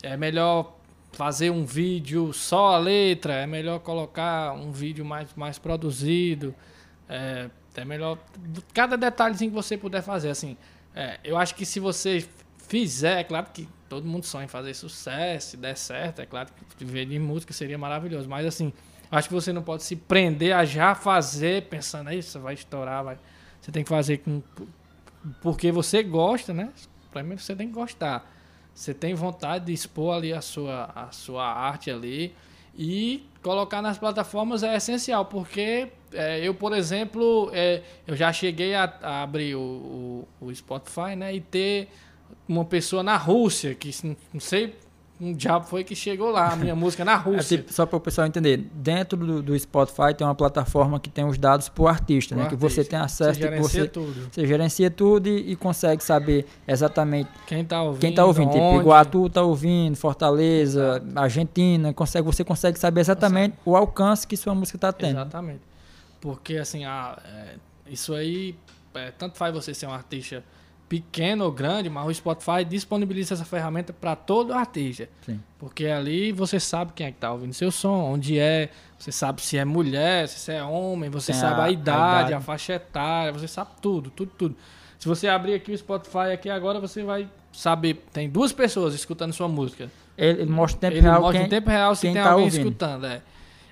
é 0.00 0.16
melhor 0.16 0.76
fazer 1.10 1.50
um 1.50 1.64
vídeo 1.64 2.32
só 2.32 2.74
a 2.74 2.78
letra, 2.78 3.34
é 3.34 3.46
melhor 3.46 3.80
colocar 3.80 4.52
um 4.52 4.70
vídeo 4.70 5.04
mais, 5.04 5.34
mais 5.34 5.58
produzido. 5.58 6.54
É, 7.08 7.50
é 7.80 7.84
melhor. 7.84 8.18
Cada 8.72 8.96
detalhezinho 8.96 9.50
que 9.50 9.54
você 9.54 9.76
puder 9.76 10.02
fazer, 10.02 10.30
assim. 10.30 10.56
é, 10.94 11.20
eu 11.22 11.36
acho 11.36 11.54
que 11.54 11.66
se 11.66 11.78
você 11.78 12.26
fizer, 12.68 13.20
é 13.20 13.24
claro 13.24 13.46
que 13.52 13.68
todo 13.88 14.06
mundo 14.06 14.24
sonha 14.24 14.44
em 14.44 14.48
fazer 14.48 14.74
sucesso, 14.74 15.50
se 15.50 15.56
der 15.56 15.76
certo, 15.76 16.20
é 16.20 16.26
claro 16.26 16.48
que 16.76 16.84
viver 16.84 17.06
de 17.06 17.18
música 17.18 17.52
seria 17.52 17.78
maravilhoso. 17.78 18.28
Mas 18.28 18.46
assim, 18.46 18.72
acho 19.10 19.28
que 19.28 19.34
você 19.34 19.52
não 19.52 19.62
pode 19.62 19.82
se 19.82 19.96
prender 19.96 20.54
a 20.54 20.64
já 20.64 20.94
fazer 20.94 21.68
pensando, 21.68 22.12
isso 22.12 22.40
vai 22.40 22.54
estourar, 22.54 23.04
vai. 23.04 23.18
Você 23.60 23.70
tem 23.72 23.82
que 23.82 23.88
fazer 23.88 24.18
com. 24.18 24.42
Porque 25.42 25.72
você 25.72 26.02
gosta, 26.02 26.52
né? 26.52 26.70
Primeiro 27.10 27.42
você 27.42 27.54
tem 27.54 27.68
que 27.68 27.74
gostar. 27.74 28.30
Você 28.74 28.92
tem 28.92 29.14
vontade 29.14 29.66
de 29.66 29.72
expor 29.72 30.16
ali 30.16 30.32
a 30.32 30.40
sua, 30.40 30.90
a 30.94 31.10
sua 31.10 31.46
arte 31.46 31.90
ali. 31.90 32.34
E 32.78 33.26
colocar 33.42 33.80
nas 33.80 33.96
plataformas 33.98 34.62
é 34.62 34.76
essencial, 34.76 35.24
porque 35.24 35.88
é, 36.16 36.40
eu, 36.46 36.54
por 36.54 36.72
exemplo, 36.72 37.50
é, 37.52 37.82
eu 38.06 38.16
já 38.16 38.32
cheguei 38.32 38.74
a, 38.74 38.84
a 39.02 39.22
abrir 39.22 39.54
o, 39.54 39.60
o, 40.40 40.46
o 40.46 40.54
Spotify, 40.54 41.14
né? 41.16 41.34
E 41.34 41.40
ter 41.40 41.88
uma 42.48 42.64
pessoa 42.64 43.02
na 43.02 43.16
Rússia, 43.16 43.74
que 43.74 43.90
não- 44.04 44.16
sei 44.40 44.74
um 45.18 45.32
diabo 45.32 45.64
foi 45.64 45.82
que 45.82 45.94
chegou 45.94 46.30
lá, 46.30 46.52
a 46.52 46.56
minha 46.56 46.74
música 46.76 47.02
na 47.02 47.12
É 47.14 47.16
Rússia. 47.16 47.56
tipo, 47.56 47.72
só 47.72 47.86
para 47.86 47.96
o 47.96 48.00
pessoal 48.00 48.26
entender, 48.26 48.58
dentro 48.74 49.16
do, 49.16 49.42
do 49.42 49.58
Spotify 49.58 50.12
tem 50.14 50.26
uma 50.26 50.34
plataforma 50.34 51.00
que 51.00 51.08
tem 51.08 51.24
os 51.24 51.38
dados 51.38 51.70
pro 51.70 51.88
artista, 51.88 52.34
Pro 52.34 52.44
né? 52.44 52.50
Que 52.50 52.54
você 52.54 52.80
artista. 52.80 52.90
tem 52.90 52.98
acesso, 52.98 53.32
Você 53.40 53.40
tipo, 53.40 53.50
gerencia 53.54 53.80
você, 53.84 53.88
tudo. 53.88 54.28
você 54.30 54.46
gerencia 54.46 54.90
tudo 54.90 55.26
e, 55.28 55.52
e 55.52 55.56
consegue 55.56 56.04
saber 56.04 56.44
exatamente 56.68 57.30
Quem 57.46 57.64
tá 57.64 57.82
ouvindo? 57.82 58.00
quem 58.02 58.12
tá 58.14 58.26
ouvindo. 58.26 58.50
Tipo, 58.50 58.62
onde. 58.62 58.80
Iguatu 58.80 59.30
tá 59.30 59.42
ouvindo, 59.42 59.96
Fortaleza, 59.96 61.02
Argentina, 61.14 61.94
consegue, 61.94 62.26
você 62.26 62.44
consegue 62.44 62.78
saber 62.78 63.00
exatamente 63.00 63.56
o 63.64 63.74
alcance 63.74 64.26
que 64.26 64.36
sua 64.36 64.54
música 64.54 64.76
tá 64.76 64.92
tendo. 64.92 65.12
Exatamente. 65.20 65.60
Porque, 66.20 66.56
assim, 66.56 66.84
a, 66.84 67.18
é, 67.24 67.54
isso 67.88 68.14
aí, 68.14 68.56
é, 68.94 69.10
tanto 69.10 69.36
faz 69.36 69.54
você 69.54 69.72
ser 69.74 69.86
um 69.86 69.92
artista 69.92 70.42
pequeno 70.88 71.44
ou 71.44 71.50
grande, 71.50 71.90
mas 71.90 72.06
o 72.06 72.14
Spotify 72.14 72.64
disponibiliza 72.64 73.34
essa 73.34 73.44
ferramenta 73.44 73.92
para 73.92 74.14
todo 74.14 74.52
artista. 74.52 75.08
Sim. 75.24 75.40
Porque 75.58 75.86
ali 75.86 76.30
você 76.30 76.60
sabe 76.60 76.92
quem 76.94 77.08
é 77.08 77.10
que 77.12 77.18
tá 77.18 77.32
ouvindo 77.32 77.52
seu 77.52 77.72
som, 77.72 78.12
onde 78.12 78.38
é, 78.38 78.70
você 78.96 79.10
sabe 79.10 79.42
se 79.42 79.58
é 79.58 79.64
mulher, 79.64 80.28
se 80.28 80.52
é 80.52 80.62
homem, 80.62 81.10
você 81.10 81.32
Tem 81.32 81.40
sabe 81.40 81.60
a- 81.60 81.64
a, 81.64 81.66
a 81.66 81.70
idade, 81.70 82.24
a, 82.24 82.28
idade. 82.28 82.44
faixa 82.44 82.74
etária, 82.74 83.32
você 83.32 83.48
sabe 83.48 83.70
tudo, 83.82 84.10
tudo, 84.10 84.30
tudo. 84.38 84.56
Se 84.98 85.08
você 85.08 85.26
abrir 85.28 85.54
aqui 85.54 85.72
o 85.72 85.76
Spotify 85.78 86.30
aqui 86.32 86.48
agora, 86.48 86.78
você 86.78 87.02
vai 87.02 87.28
saber, 87.52 88.04
tem 88.12 88.30
duas 88.30 88.52
pessoas 88.52 88.94
escutando 88.94 89.32
sua 89.32 89.48
música. 89.48 89.90
Ele, 90.16 90.46
mostra 90.46 90.76
em 90.78 90.80
tempo 90.80 90.94
Ele 90.94 91.00
real 91.02 91.20
mostra 91.20 91.38
quem, 91.38 91.46
em 91.46 91.50
tempo 91.50 91.68
real 91.70 91.94
se 91.96 92.02
tem 92.02 92.14
tá 92.14 92.30
alguém 92.30 92.44
ouvindo. 92.44 92.60
escutando, 92.60 93.06
é. 93.06 93.22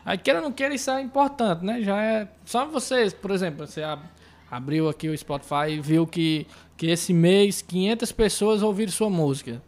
Aí 0.05 0.19
queira 0.19 0.41
ou 0.41 0.45
não 0.45 0.53
queira, 0.53 0.75
isso 0.75 0.91
é 0.91 1.01
importante, 1.01 1.65
né? 1.65 1.81
Já 1.83 2.03
é. 2.03 2.29
Só 2.45 2.67
vocês, 2.67 3.13
por 3.15 3.31
exemplo, 3.31 3.67
você 3.67 3.83
ab- 3.83 4.03
abriu 4.51 4.89
aqui 4.89 5.09
o 5.09 5.17
Spotify 5.17 5.71
e 5.71 5.81
viu 5.81 6.07
que, 6.07 6.47
que 6.77 6.87
esse 6.89 7.13
mês 7.15 7.63
500 7.63 8.13
pessoas 8.13 8.63
ouviram 8.63 8.93
sua 8.93 9.09
música. 9.09 9.63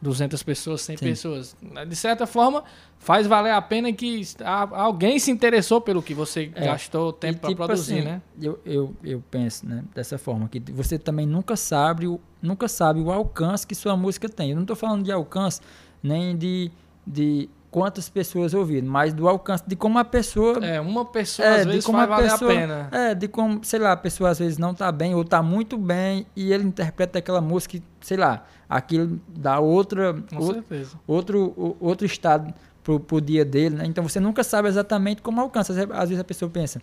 200 0.00 0.40
pessoas, 0.44 0.82
100 0.82 0.96
Sim. 0.96 1.04
pessoas. 1.06 1.56
De 1.88 1.96
certa 1.96 2.24
forma, 2.24 2.62
faz 3.00 3.26
valer 3.26 3.50
a 3.52 3.60
pena 3.60 3.92
que 3.92 4.22
alguém 4.44 5.18
se 5.18 5.28
interessou 5.28 5.80
pelo 5.80 6.00
que 6.00 6.14
você 6.14 6.52
É. 6.54 6.66
gastou 6.66 7.12
tempo 7.12 7.40
para 7.40 7.48
tipo 7.50 7.64
produzir, 7.64 7.94
assim, 7.98 8.04
né? 8.04 8.22
Eu, 8.40 8.60
eu, 8.64 8.96
eu 9.02 9.24
penso, 9.28 9.66
né, 9.66 9.82
dessa 9.92 10.16
forma, 10.16 10.48
que 10.48 10.60
você 10.70 11.00
também 11.00 11.26
nunca 11.26 11.56
sabe, 11.56 12.06
o, 12.06 12.20
nunca 12.40 12.68
sabe 12.68 13.00
o 13.00 13.10
alcance 13.10 13.66
que 13.66 13.74
sua 13.74 13.96
música 13.96 14.28
tem. 14.28 14.50
Eu 14.50 14.54
não 14.56 14.62
estou 14.62 14.76
falando 14.76 15.02
de 15.02 15.10
alcance, 15.10 15.60
nem 16.00 16.36
de, 16.36 16.70
de 17.04 17.48
quantas 17.70 18.08
pessoas 18.08 18.54
ouviram, 18.54 18.88
mas 18.88 19.12
do 19.12 19.28
alcance 19.28 19.62
de 19.66 19.76
como 19.76 19.98
a 19.98 20.04
pessoa. 20.04 20.64
É, 20.64 20.80
uma 20.80 21.04
pessoa 21.04 21.46
É, 21.46 21.54
às 21.56 21.62
de 21.66 21.68
vezes 21.72 21.84
como 21.84 21.98
faz 21.98 22.10
a 22.10 22.14
valer 22.16 22.30
pessoa- 22.30 22.52
a 22.52 22.54
pena. 22.56 22.88
É, 22.92 23.14
de 23.14 23.28
como, 23.28 23.62
sei 23.64 23.78
lá, 23.78 23.92
a 23.92 23.96
pessoa 23.96 24.30
às 24.30 24.38
vezes 24.38 24.56
não 24.58 24.72
tá 24.74 24.90
bem 24.90 25.14
ou 25.14 25.24
tá 25.24 25.42
muito 25.42 25.76
bem 25.76 26.26
e 26.34 26.52
ele 26.52 26.64
interpreta 26.64 27.18
aquela 27.18 27.40
música, 27.40 27.78
sei 28.00 28.16
lá, 28.16 28.44
aquilo 28.68 29.20
dá 29.28 29.58
outra, 29.60 30.14
Com 30.14 30.36
ou- 30.38 30.54
certeza. 30.54 30.96
outro, 31.06 31.52
o- 31.56 31.76
outro 31.80 32.06
estado 32.06 32.54
pro, 32.82 32.98
pro 32.98 33.20
dia 33.20 33.44
dele, 33.44 33.76
né? 33.76 33.84
Então 33.86 34.02
você 34.06 34.18
nunca 34.18 34.42
sabe 34.42 34.66
exatamente 34.68 35.20
como 35.20 35.40
alcança. 35.40 35.72
Às 35.92 36.08
vezes- 36.08 36.20
a 36.20 36.24
pessoa 36.24 36.50
pensa, 36.50 36.80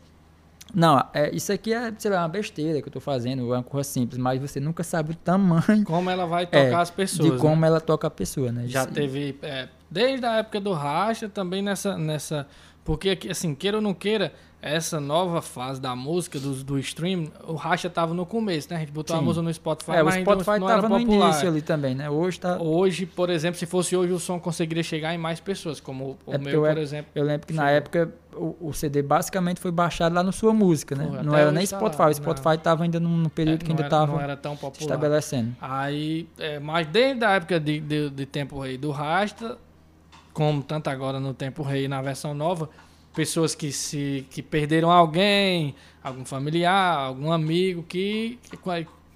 não, 0.73 1.03
é, 1.13 1.33
isso 1.33 1.51
aqui 1.51 1.73
é, 1.73 1.91
sei 1.97 2.11
lá, 2.11 2.21
uma 2.21 2.27
besteira 2.29 2.81
que 2.81 2.87
eu 2.89 2.91
tô 2.93 2.99
fazendo, 2.99 3.53
é 3.53 3.57
uma 3.57 3.63
coisa 3.63 3.89
simples, 3.89 4.17
mas 4.19 4.39
você 4.41 4.59
nunca 4.59 4.83
sabe 4.83 5.11
o 5.13 5.15
tamanho 5.15 5.83
Como 5.85 6.09
ela 6.09 6.25
vai 6.25 6.45
tocar 6.45 6.57
É, 6.59 6.73
as 6.75 6.91
pessoas. 6.91 7.27
de 7.29 7.35
né? 7.35 7.39
como 7.41 7.65
ela 7.65 7.79
toca 7.81 8.07
a 8.07 8.09
pessoa, 8.11 8.51
né? 8.51 8.67
Já 8.67 8.83
Isso- 8.83 8.91
teve, 8.93 9.37
é, 9.41 9.69
desde 9.95 10.25
a 10.25 10.35
época 10.39 10.59
do 10.59 10.73
Racha, 10.73 11.29
também 11.29 11.61
nessa, 11.61 11.97
nessa. 11.97 12.45
Porque, 12.83 13.17
assim, 13.31 13.55
queira 13.55 13.77
ou 13.77 13.81
não 13.81 13.93
queira, 13.93 14.31
essa 14.61 14.99
nova 14.99 15.41
fase 15.41 15.79
da 15.81 15.95
música, 15.95 16.39
do, 16.39 16.53
do 16.63 16.77
stream, 16.79 17.31
o 17.47 17.53
Racha 17.55 17.89
tava 17.89 18.13
no 18.13 18.25
começo, 18.25 18.67
né? 18.69 18.75
A 18.75 18.79
gente 18.79 18.91
botou 18.91 19.15
a 19.15 19.19
Sim. 19.19 19.25
música 19.25 19.41
no 19.43 19.53
Spotify, 19.53 19.91
É, 19.91 20.01
o 20.01 20.05
mas 20.05 20.15
ainda 20.15 20.31
Spotify 20.31 20.59
não 20.59 20.69
era 20.69 20.81
tava 20.81 20.89
no 20.99 21.05
popular. 21.05 21.29
início 21.29 21.47
ali 21.47 21.61
também, 21.61 21.95
né? 21.95 22.09
Hoje 22.09 22.39
tá... 22.39 22.57
Hoje, 22.61 23.05
por 23.07 23.29
exemplo, 23.31 23.57
se 23.59 23.65
fosse 23.65 23.95
hoje, 23.95 24.11
o 24.11 24.19
som 24.19 24.39
conseguiria 24.39 24.83
chegar 24.83 25.13
em 25.15 25.17
mais 25.17 25.39
pessoas, 25.39 25.79
como 25.79 26.17
o 26.25 26.33
É 26.33 26.37
meu, 26.37 26.63
eu- 26.65 26.73
por 26.73 26.77
exemplo. 26.81 27.11
Eu 27.15 27.23
lembro 27.23 27.47
que 27.47 27.53
na 27.53 27.63
Chegou. 27.63 27.77
época 27.77 28.13
o, 28.35 28.55
o 28.69 28.73
CD 28.73 29.01
basicamente 29.01 29.59
foi 29.59 29.71
baixado 29.71 30.13
lá 30.13 30.21
no 30.21 30.31
Sua 30.33 30.53
Música, 30.53 30.93
né? 30.95 31.07
Foi, 31.11 31.23
não 31.23 31.35
era 31.35 31.51
nem 31.51 31.65
tá 31.65 31.77
Spotify, 31.77 32.03
o 32.09 32.13
Spotify 32.13 32.57
tava 32.61 32.83
ainda 32.83 32.99
num, 32.99 33.29
período 33.29 33.61
é, 33.61 33.65
que 33.65 33.69
não 33.69 33.75
ainda 33.75 33.83
era, 33.83 33.89
tava 33.89 34.11
não 34.13 34.21
era 34.21 34.37
tão 34.37 34.55
popular. 34.55 34.81
estabelecendo. 34.81 35.55
Aí, 35.61 36.27
é, 36.37 36.59
mas 36.59 36.85
desde 36.87 37.23
a 37.25 37.31
época 37.31 37.59
de, 37.59 37.79
de, 37.79 38.09
de 38.11 38.25
Tempo 38.25 38.59
Rei 38.59 38.77
do 38.77 38.91
Rasta, 38.91 39.57
como 40.35 40.61
tanto 40.61 40.89
agora 40.89 41.17
no 41.17 41.33
Tempo 41.33 41.63
Rei 41.63 41.87
na 41.87 42.01
versão 42.01 42.33
nova, 42.33 42.69
pessoas 43.15 43.55
que 43.55 43.71
se 43.71 44.27
que 44.29 44.43
perderam 44.43 44.91
alguém, 44.91 45.73
algum 46.03 46.25
familiar, 46.25 46.97
algum 46.97 47.31
amigo 47.31 47.81
que, 47.81 48.37
que 48.43 48.59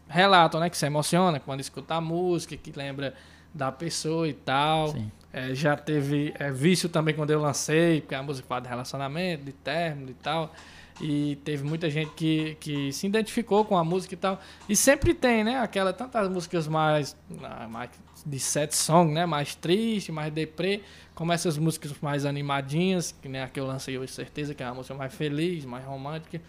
relatam, 0.08 0.62
né, 0.62 0.70
que 0.70 0.78
se 0.78 0.86
emociona 0.86 1.38
quando 1.38 1.60
escuta 1.60 1.96
a 1.96 2.02
música, 2.02 2.56
que 2.56 2.72
lembra 2.72 3.14
da 3.54 3.70
pessoa 3.70 4.30
e 4.30 4.34
tal. 4.34 4.96
É, 5.34 5.54
já 5.54 5.76
teve 5.76 6.34
é, 6.40 6.50
vício 6.52 6.88
também 6.88 7.14
quando 7.14 7.32
eu 7.32 7.42
lancei, 7.42 8.00
porque 8.00 8.16
a 8.16 8.24
música 8.24 8.48
fala 8.48 8.62
de 8.62 8.70
relacionamento, 8.70 9.44
de 9.44 9.52
término 9.52 10.12
e 10.12 10.16
tal. 10.16 10.54
E 11.02 11.38
teve 11.44 11.64
muita 11.66 11.90
gente 11.90 12.12
que, 12.12 12.56
que 12.62 12.94
se 12.94 13.08
identificou 13.08 13.66
com 13.66 13.78
a 13.78 13.84
música 13.84 14.14
e 14.14 14.18
tal. 14.18 14.40
E 14.70 14.76
sempre 14.76 15.14
tem, 15.14 15.44
né? 15.44 15.60
Aquela, 15.60 15.92
tantas 15.92 16.30
músicas 16.30 16.68
mais, 16.68 17.16
ah, 17.44 17.68
mais 17.68 17.90
de 18.26 18.40
set 18.40 18.76
song, 18.76 19.12
né? 19.14 19.26
Mais 19.26 19.56
triste, 19.56 20.12
mais 20.12 20.32
deprê, 20.32 20.82
como 21.16 21.32
essas 21.32 21.58
músicas 21.58 21.94
mais 22.02 22.26
animadinhas, 22.26 23.14
que 23.22 23.28
nem 23.28 23.42
a 23.42 23.48
que 23.48 23.60
eu 23.60 23.66
lancei 23.66 23.98
hoje, 23.98 24.12
certeza, 24.12 24.54
que 24.54 24.64
é 24.64 24.66
uma 24.66 24.76
música 24.76 24.96
mais 24.96 25.14
feliz, 25.14 25.66
mais 25.66 25.86
romântica. 25.86 26.42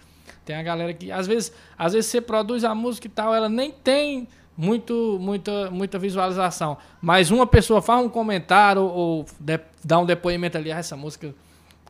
Tem 0.44 0.56
a 0.56 0.62
galera 0.62 0.92
que, 0.94 1.10
às 1.10 1.26
vezes, 1.26 1.52
às 1.76 1.92
vezes 1.92 2.10
você 2.10 2.20
produz 2.20 2.64
a 2.64 2.74
música 2.74 3.06
e 3.06 3.10
tal, 3.10 3.34
ela 3.34 3.48
nem 3.48 3.70
tem 3.70 4.28
muito, 4.56 5.18
muita, 5.20 5.70
muita 5.70 5.98
visualização. 5.98 6.76
Mas 7.00 7.30
uma 7.30 7.46
pessoa 7.46 7.80
faz 7.80 8.04
um 8.04 8.08
comentário 8.08 8.82
ou 8.82 9.24
de- 9.38 9.60
dá 9.84 9.98
um 9.98 10.06
depoimento 10.06 10.56
ali, 10.58 10.70
ah, 10.70 10.78
essa 10.78 10.96
música 10.96 11.34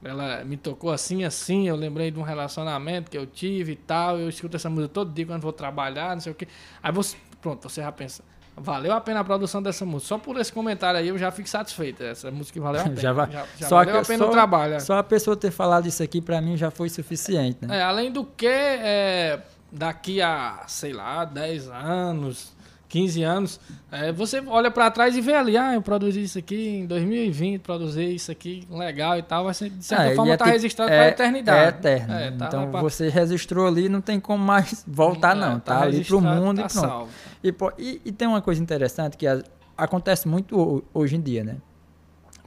ela 0.03 0.43
me 0.45 0.57
tocou 0.57 0.91
assim, 0.91 1.25
assim, 1.25 1.69
eu 1.69 1.77
lembrei 1.77 2.11
de 2.11 2.19
um 2.19 2.23
relacionamento 2.23 3.11
que 3.11 3.19
eu 3.19 3.27
tive 3.27 3.73
e 3.73 3.77
tal, 3.77 4.19
eu 4.19 4.29
escuto 4.31 4.57
essa 4.57 4.71
música 4.71 4.89
todo 4.89 5.13
dia 5.13 5.27
quando 5.27 5.43
vou 5.43 5.53
trabalhar, 5.53 6.15
não 6.15 6.21
sei 6.21 6.33
o 6.33 6.35
quê. 6.35 6.49
Aí 6.83 6.91
você, 6.91 7.17
pronto, 7.43 7.69
você 7.69 7.83
já 7.83 7.93
pensa, 7.93 8.25
valeu 8.61 8.93
a 8.93 9.01
pena 9.01 9.21
a 9.21 9.25
produção 9.25 9.63
dessa 9.63 9.85
música. 9.85 10.09
Só 10.09 10.19
por 10.19 10.39
esse 10.39 10.53
comentário 10.53 11.01
aí 11.01 11.09
eu 11.09 11.19
já 11.19 11.31
fico 11.31 11.49
satisfeito. 11.49 12.03
Essa 12.03 12.31
música 12.31 12.61
valeu 12.61 12.81
a 12.81 12.85
pena. 12.89 12.97
Já 13.01 13.13
vai- 13.13 13.31
já, 13.31 13.45
já 13.59 13.69
só 13.69 13.77
valeu 13.77 13.93
que- 13.95 13.99
a 14.01 14.05
pena 14.05 14.19
só- 14.25 14.29
o 14.29 14.33
trabalho. 14.33 14.75
é. 14.75 14.81
Só 14.81 14.99
a 14.99 15.03
pessoa 15.03 15.37
ter 15.37 15.51
falado 15.51 15.87
isso 15.87 16.03
aqui 16.03 16.21
pra 16.21 16.41
mim 16.41 16.57
já 16.57 16.71
foi 16.71 16.89
suficiente, 16.89 17.65
né? 17.67 17.79
É, 17.79 17.83
além 17.83 18.11
do 18.13 18.25
que, 18.25 18.47
é, 18.47 19.41
daqui 19.73 20.21
a, 20.23 20.63
sei 20.67 20.93
lá, 20.93 21.25
10 21.25 21.69
anos, 21.69 22.53
15 22.91 23.23
anos, 23.23 23.61
é, 23.91 24.11
você 24.13 24.43
olha 24.47 24.69
pra 24.71 24.91
trás 24.91 25.17
e 25.17 25.21
vê 25.21 25.33
ali, 25.33 25.57
ah, 25.57 25.73
eu 25.75 25.81
produzi 25.81 26.25
isso 26.25 26.39
aqui 26.39 26.81
em 26.81 26.87
2020, 26.87 27.61
produzi 27.63 28.15
isso 28.17 28.33
aqui 28.33 28.67
legal 28.69 29.17
e 29.17 29.23
tal, 29.23 29.45
vai 29.45 29.55
ser, 29.55 29.71
de 29.71 29.83
certa 29.85 30.07
É, 30.09 30.15
forma, 30.17 30.31
e 30.31 30.35
é 30.35 30.37
tá 30.37 30.45
tipo- 30.45 30.55
registrado 30.55 30.93
é- 30.93 30.97
pra 30.99 31.09
eternidade. 31.09 31.65
É 31.65 31.69
eterno. 31.69 32.13
É, 32.13 32.31
né? 32.33 32.37
tá 32.37 32.47
então 32.49 32.71
pra- 32.71 32.81
você 32.83 33.09
registrou 33.09 33.67
ali, 33.69 33.89
não 33.89 34.01
tem 34.01 34.19
como 34.19 34.45
mais 34.45 34.85
voltar, 34.87 35.37
É, 35.37 35.41
não. 35.41 35.61
Tá, 35.61 35.83
ali 35.83 36.05
pro 36.05 36.19
registrado, 36.19 36.43
mundo 36.45 36.57
tá 36.61 36.67
e 36.67 36.73
pronto. 36.73 37.09
E, 37.45 37.53
pô, 37.53 37.73
e- 37.79 38.01
e 38.05 38.11
tem 38.13 38.27
uma 38.27 38.43
coisa 38.43 38.61
interessante 38.61 39.17
que 39.17 39.27
a- 39.27 39.41
acontece 39.79 40.27
muito 40.27 40.59
ho- 40.59 40.83
hoje 40.93 41.15
em 41.15 41.21
dia, 41.21 41.45
né? 41.45 41.57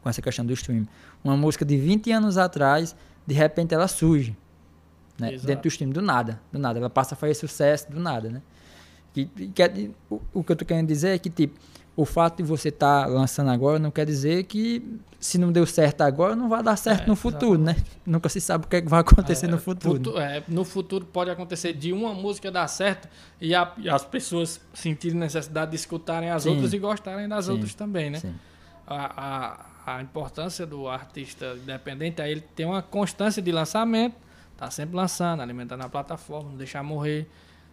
Com 0.02 0.10
essa 0.10 0.22
questão 0.22 0.46
do 0.46 0.52
stream. 0.52 0.86
Uma 1.24 1.38
música 1.38 1.64
de 1.64 1.78
20 1.78 2.12
anos 2.12 2.38
atrás, 2.38 2.94
de 3.26 3.34
repente 3.34 3.74
ela 3.74 3.88
surge. 3.88 4.36
Né? 5.18 5.32
Dentro 5.38 5.62
do 5.64 5.68
stream, 5.70 5.90
do 5.92 6.02
nada. 6.02 6.42
Do 6.52 6.60
nada. 6.60 6.80
Ela 6.80 6.90
passa 6.90 7.16
a 7.16 7.18
fazer 7.18 7.34
sucesso 7.36 7.90
do 7.90 7.98
nada, 8.00 8.30
né? 8.30 8.42
Que, 9.14 9.26
que 9.26 9.62
é- 9.64 9.90
o, 10.10 10.22
o 10.34 10.44
que 10.44 10.52
eu 10.52 10.56
tô 10.56 10.66
querendo 10.66 10.88
dizer 10.88 11.10
é 11.16 11.18
que, 11.20 11.30
tipo, 11.30 11.58
o 11.96 12.06
fato 12.06 12.38
de 12.38 12.44
você 12.44 12.70
estar 12.70 13.06
lançando 13.08 13.52
agora 13.52 13.78
não 13.78 13.92
quer 13.92 14.06
dizer 14.06 14.44
que 14.46 14.98
se 15.20 15.38
não 15.38 15.52
deu 15.52 15.66
certo 15.66 16.02
agora, 16.02 16.36
não 16.36 16.50
vai 16.50 16.64
dar 16.64 16.76
certo 16.76 17.04
É, 17.04 17.08
no 17.08 17.16
futuro, 17.16 17.58
né? 17.60 17.76
Nunca 18.06 18.28
se 18.28 18.42
sabe 18.42 18.66
o 18.66 18.68
que, 18.68 18.78
é 18.78 18.82
que 18.82 18.90
vai 18.90 19.00
acontecer 19.02 19.46
É, 19.46 19.50
no 19.50 19.60
futuro. 19.60 19.96
futu- 19.96 20.18
é, 20.20 20.44
no 20.48 20.66
futuro 20.66 21.06
pode 21.06 21.30
acontecer 21.30 21.72
de 21.74 21.94
uma 21.94 22.14
música 22.14 22.52
dar 22.52 22.68
certo 22.68 23.08
e, 23.40 23.54
a- 23.54 23.72
e 23.78 23.88
as 23.88 24.04
pessoas 24.04 24.60
sentirem 24.74 25.18
necessidade 25.18 25.70
de 25.72 25.78
escutarem 25.78 26.30
as 26.32 26.44
Sim. 26.44 26.50
outras 26.50 26.74
e 26.74 26.80
gostarem 26.80 27.30
das 27.30 27.46
Sim, 27.46 27.52
outras 27.52 27.74
também, 27.76 28.10
né? 28.10 28.20
Sim. 28.20 28.34
A, 28.88 29.68
a, 29.86 29.96
a 29.98 30.02
importância 30.02 30.66
do 30.66 30.88
artista 30.90 31.56
independente 31.62 32.22
é 32.22 32.30
ele 32.30 32.42
ter 32.42 32.66
uma 32.66 32.82
constância 32.82 33.42
de 33.42 33.52
lançamento, 33.52 34.16
tá 34.58 34.70
sempre 34.72 34.96
lançando, 34.96 35.42
alimentando 35.42 35.84
a 35.84 35.90
plataforma, 35.90 36.50
não 36.50 36.58
deixar 36.58 36.82
morrer. 36.84 37.30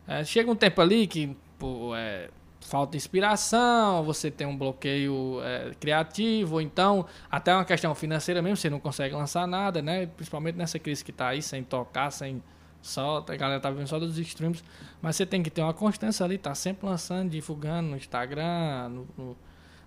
É, 0.07 0.25
chega 0.25 0.51
um 0.51 0.57
tempo 0.57 0.81
ali 0.81 1.07
que 1.07 1.37
pô, 1.59 1.95
é, 1.95 2.31
falta 2.61 2.97
inspiração, 2.97 4.03
você 4.05 4.31
tem 4.31 4.47
um 4.47 4.57
bloqueio 4.57 5.41
é, 5.43 5.73
criativo, 5.79 6.61
então 6.61 7.07
até 7.31 7.55
uma 7.55 7.65
questão 7.65 7.95
financeira 7.95 8.43
mesmo, 8.43 8.57
você 8.57 8.71
não 8.71 8.81
consegue 8.81 9.15
lançar 9.15 9.47
nada, 9.47 9.81
né? 9.81 10.07
Principalmente 10.07 10.57
nessa 10.57 10.79
crise 10.79 11.05
que 11.05 11.13
tá 11.13 11.29
aí, 11.29 11.43
sem 11.43 11.63
tocar, 11.63 12.11
sem 12.11 12.43
só, 12.83 13.19
a 13.29 13.37
galera 13.37 13.61
tá 13.61 13.71
vivendo 13.71 13.89
só 13.89 13.99
dos 13.99 14.17
streams, 14.19 14.65
mas 15.03 15.17
você 15.17 15.27
tem 15.27 15.43
que 15.43 15.51
ter 15.51 15.63
uma 15.63 15.75
constância 15.75 16.25
ali, 16.25 16.39
tá 16.39 16.55
sempre 16.55 16.87
lançando, 16.87 17.29
divulgando 17.29 17.91
no 17.91 17.97
Instagram, 17.97 18.89
no, 18.89 19.09
no, 19.19 19.37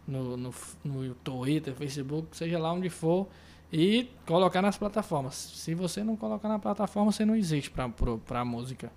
no, 0.08 0.38
no, 0.38 0.54
no 0.84 1.16
Twitter, 1.16 1.74
Facebook, 1.74 2.28
seja 2.38 2.60
lá 2.60 2.72
onde 2.72 2.90
for, 2.90 3.28
e 3.72 4.12
colocar 4.28 4.62
nas 4.62 4.78
plataformas. 4.78 5.34
Se 5.34 5.74
você 5.74 6.04
não 6.04 6.16
colocar 6.16 6.48
na 6.48 6.60
plataforma, 6.60 7.12
você 7.12 7.26
não 7.26 7.36
existe 7.36 7.72
para 7.72 8.46
música. 8.46 8.92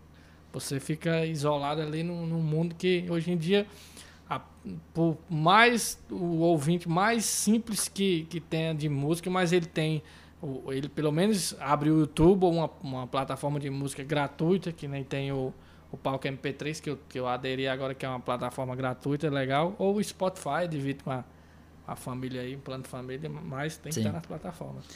Você 0.57 0.81
fica 0.81 1.27
isolado 1.27 1.83
ali 1.83 2.03
num, 2.03 2.25
num 2.27 2.41
mundo 2.41 2.75
que 2.75 3.05
hoje 3.11 3.31
em 3.31 3.37
dia, 3.37 3.67
a- 4.29 4.41
por 4.95 5.19
mais 5.29 6.03
o 6.11 6.39
ouvinte 6.41 6.89
mais 6.89 7.27
simples 7.27 7.89
que, 7.89 8.25
que 8.31 8.41
tenha 8.41 8.75
de 8.75 8.89
música, 8.89 9.29
mas 9.29 9.53
ele 9.53 9.67
tem, 9.67 10.03
ele 10.69 10.89
pelo 10.89 11.13
menos 11.13 11.55
abre 11.61 11.91
o 11.91 12.01
YouTube 12.01 12.45
ou 12.45 12.53
uma, 12.55 12.71
uma 12.83 13.07
plataforma 13.07 13.61
de 13.61 13.69
música 13.69 14.03
gratuita, 14.03 14.73
que 14.73 14.89
nem 14.89 15.05
tem 15.05 15.31
o, 15.31 15.53
o 15.93 15.97
Palco 15.99 16.27
MP3, 16.27 16.81
que 16.81 16.89
eu, 16.89 16.99
que 17.07 17.21
eu 17.21 17.29
aderi 17.29 17.69
agora, 17.69 17.95
que 17.95 18.07
é 18.07 18.09
uma 18.09 18.19
plataforma 18.21 18.75
gratuita, 18.75 19.29
legal, 19.29 19.75
ou 19.79 19.97
o 19.97 20.03
Spotify, 20.03 20.67
divide 20.67 21.05
com 21.05 21.11
a, 21.11 21.23
a 21.87 21.95
família 21.95 22.41
aí, 22.41 22.57
um 22.57 22.61
plano 22.61 22.83
de 22.83 22.89
família, 22.89 23.29
mas 23.29 23.77
tem 23.77 23.91
que 23.91 23.97
Sim. 23.97 24.01
estar 24.01 24.13
nas 24.13 24.25
plataformas. 24.25 24.87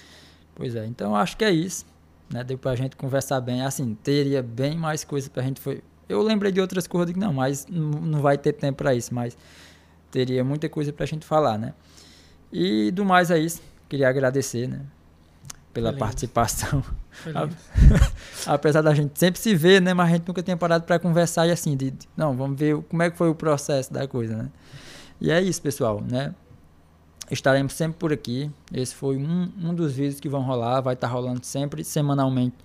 Pois 0.55 0.75
é, 0.75 0.87
então 0.87 1.15
acho 1.15 1.37
que 1.37 1.45
é 1.45 1.51
isso. 1.51 1.85
Né? 2.33 2.45
Deu 2.45 2.57
pra 2.59 2.74
gente 2.76 2.97
conversar 2.97 3.41
bem. 3.41 3.62
Assim, 3.62 3.95
teria 4.03 4.43
bem 4.43 4.76
mais 4.76 5.05
coisa 5.05 5.28
pra 5.28 5.43
gente. 5.43 5.61
Foi... 5.61 5.83
Eu 6.09 6.22
lembrei 6.22 6.51
de 6.53 6.61
outras 6.61 6.87
coisas 6.87 7.12
que 7.12 7.18
não, 7.18 7.33
mas 7.33 7.66
não 7.68 8.20
vai 8.20 8.39
ter 8.39 8.53
tempo 8.53 8.78
pra 8.78 8.95
isso. 8.95 9.14
Mas 9.14 9.37
teria 10.11 10.43
muita 10.45 10.68
coisa 10.68 10.93
pra 10.93 11.07
gente 11.07 11.24
falar, 11.26 11.59
né? 11.59 11.74
E 12.53 12.91
do 12.91 13.05
mais 13.05 13.31
é 13.31 13.39
isso. 13.39 13.61
Queria 13.89 14.09
agradecer, 14.09 14.68
né? 14.68 14.81
Pela 15.72 15.91
Beleza. 15.91 15.99
participação. 16.05 16.83
Apesar 18.47 18.83
da 18.83 18.95
gente 18.95 19.18
sempre 19.18 19.41
se 19.41 19.55
ver, 19.55 19.81
né? 19.81 19.95
Mas 19.95 20.09
a 20.09 20.12
gente 20.16 20.26
nunca 20.26 20.43
tinha 20.43 20.57
parado 20.57 20.85
pra 20.85 20.99
conversar 20.99 21.47
e 21.47 21.51
assim, 21.53 21.76
de, 21.76 21.91
de- 21.93 22.09
não, 22.16 22.37
vamos 22.37 22.59
ver 22.59 22.76
como 22.83 23.03
é 23.03 23.11
que 23.11 23.16
foi 23.16 23.28
o 23.28 23.35
processo 23.35 23.93
da 23.93 24.07
coisa, 24.09 24.37
né? 24.37 24.49
E 25.20 25.31
é 25.31 25.41
isso, 25.41 25.61
pessoal, 25.62 26.01
né? 26.01 26.35
Estaremos 27.31 27.72
sempre 27.72 27.99
por 27.99 28.12
aqui. 28.12 28.51
Esse 28.72 28.95
foi 28.95 29.16
um, 29.16 29.51
um 29.62 29.74
dos 29.74 29.93
vídeos 29.93 30.20
que 30.20 30.28
vão 30.28 30.43
rolar. 30.43 30.81
Vai 30.81 30.95
estar 30.95 31.09
tá 31.09 31.12
rolando 31.12 31.45
sempre, 31.45 31.85
semanalmente, 31.85 32.57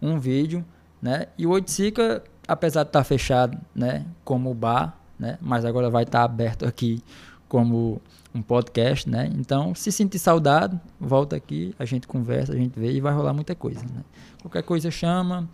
um 0.00 0.18
vídeo. 0.18 0.64
Né? 1.00 1.26
E 1.36 1.46
o 1.46 1.50
Oiticica, 1.50 2.22
apesar 2.48 2.84
de 2.84 2.88
estar 2.88 3.00
tá 3.00 3.04
fechado 3.04 3.58
né, 3.74 4.06
como 4.24 4.52
bar, 4.54 4.98
né, 5.18 5.38
mas 5.40 5.64
agora 5.64 5.90
vai 5.90 6.04
estar 6.04 6.20
tá 6.20 6.24
aberto 6.24 6.64
aqui 6.64 7.02
como 7.48 8.00
um 8.34 8.42
podcast, 8.42 9.08
né? 9.08 9.30
Então, 9.36 9.74
se 9.76 9.92
sentir 9.92 10.18
saudade, 10.18 10.78
volta 10.98 11.36
aqui, 11.36 11.72
a 11.78 11.84
gente 11.84 12.06
conversa, 12.08 12.52
a 12.52 12.56
gente 12.56 12.78
vê 12.78 12.90
e 12.90 13.00
vai 13.00 13.14
rolar 13.14 13.32
muita 13.32 13.54
coisa, 13.54 13.80
né? 13.80 14.02
Qualquer 14.42 14.64
coisa 14.64 14.90
chama. 14.90 15.48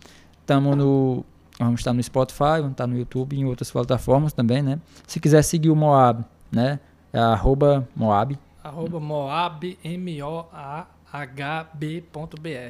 Tamo 0.45 0.75
no 0.75 1.23
vamos 1.59 1.81
estar 1.81 1.93
no 1.93 2.01
Spotify, 2.01 2.57
vamos 2.57 2.71
estar 2.71 2.87
no 2.87 2.97
YouTube 2.97 3.35
e 3.35 3.41
em 3.41 3.45
outras 3.45 3.69
plataformas 3.69 4.33
também, 4.33 4.63
né? 4.63 4.79
Se 5.05 5.19
quiser 5.19 5.43
seguir 5.43 5.69
o 5.69 5.75
Moab, 5.75 6.25
né? 6.51 6.79
É 7.13 7.19
arroba 7.19 7.87
Moab. 7.95 8.37
Arroba 8.63 8.99
Moab, 8.99 9.77
M-O-A-H-B.br. 9.83 10.79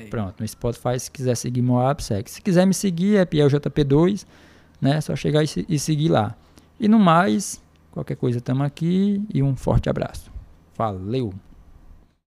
Pronto, 0.09 0.39
no 0.39 0.47
Spotify, 0.47 0.97
se 0.97 1.11
quiser 1.11 1.35
seguir 1.35 1.61
Moab, 1.61 2.01
segue. 2.01 2.31
Se 2.31 2.41
quiser 2.41 2.65
me 2.65 2.73
seguir, 2.73 3.17
é 3.17 3.25
PLJP2, 3.25 4.25
né? 4.79 5.01
Só 5.01 5.15
chegar 5.15 5.43
e, 5.43 5.47
e 5.67 5.77
seguir 5.77 6.07
lá. 6.09 6.35
E 6.79 6.87
no 6.87 6.97
mais, 6.97 7.61
qualquer 7.91 8.15
coisa 8.15 8.37
estamos 8.37 8.65
aqui 8.65 9.21
e 9.33 9.43
um 9.43 9.55
forte 9.55 9.89
abraço. 9.89 10.31
Valeu! 10.77 11.33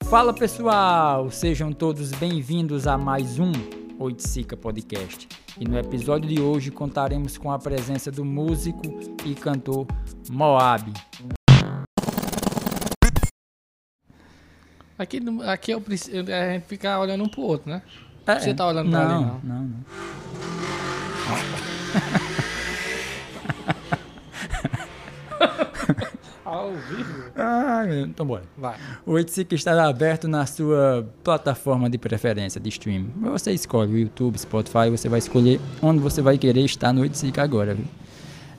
Fala 0.05 0.33
pessoal, 0.33 1.29
sejam 1.29 1.71
todos 1.71 2.11
bem-vindos 2.11 2.87
a 2.87 2.97
mais 2.97 3.37
um 3.37 3.51
Oiticica 3.99 4.57
Podcast. 4.57 5.27
E 5.59 5.65
no 5.65 5.77
episódio 5.77 6.27
de 6.27 6.41
hoje 6.41 6.71
contaremos 6.71 7.37
com 7.37 7.51
a 7.51 7.59
presença 7.59 8.09
do 8.11 8.25
músico 8.25 8.81
e 9.25 9.35
cantor 9.35 9.85
Moab. 10.29 10.91
Aqui, 15.01 15.19
aqui 15.47 15.71
eu 15.71 15.81
preciso, 15.81 16.19
a 16.31 16.53
gente 16.53 16.67
fica 16.67 16.99
olhando 16.99 17.23
um 17.23 17.27
pro 17.27 17.41
outro, 17.41 17.71
né? 17.71 17.81
É, 18.27 18.37
Você 18.39 18.53
tá 18.53 18.67
olhando 18.67 18.91
não, 18.91 18.99
pra 18.99 19.15
ali, 19.15 19.25
não? 19.25 19.41
Não, 19.43 19.63
não. 19.63 19.75
Ao 26.45 26.71
vivo? 26.71 27.31
Ah, 27.35 27.83
então 28.05 28.27
bora. 28.27 28.43
Vai. 28.55 28.75
O 29.03 29.13
Oiticica 29.13 29.55
estará 29.55 29.87
aberto 29.87 30.27
na 30.27 30.45
sua 30.45 31.09
plataforma 31.23 31.89
de 31.89 31.97
preferência 31.97 32.61
de 32.61 32.69
stream. 32.69 33.07
Você 33.21 33.53
escolhe 33.53 33.91
o 33.91 33.97
YouTube, 33.97 34.37
Spotify, 34.37 34.91
você 34.91 35.09
vai 35.09 35.17
escolher 35.17 35.59
onde 35.81 35.99
você 35.99 36.21
vai 36.21 36.37
querer 36.37 36.63
estar 36.63 36.93
no 36.93 37.01
Oiticica 37.01 37.41
agora, 37.41 37.73
viu? 37.73 37.85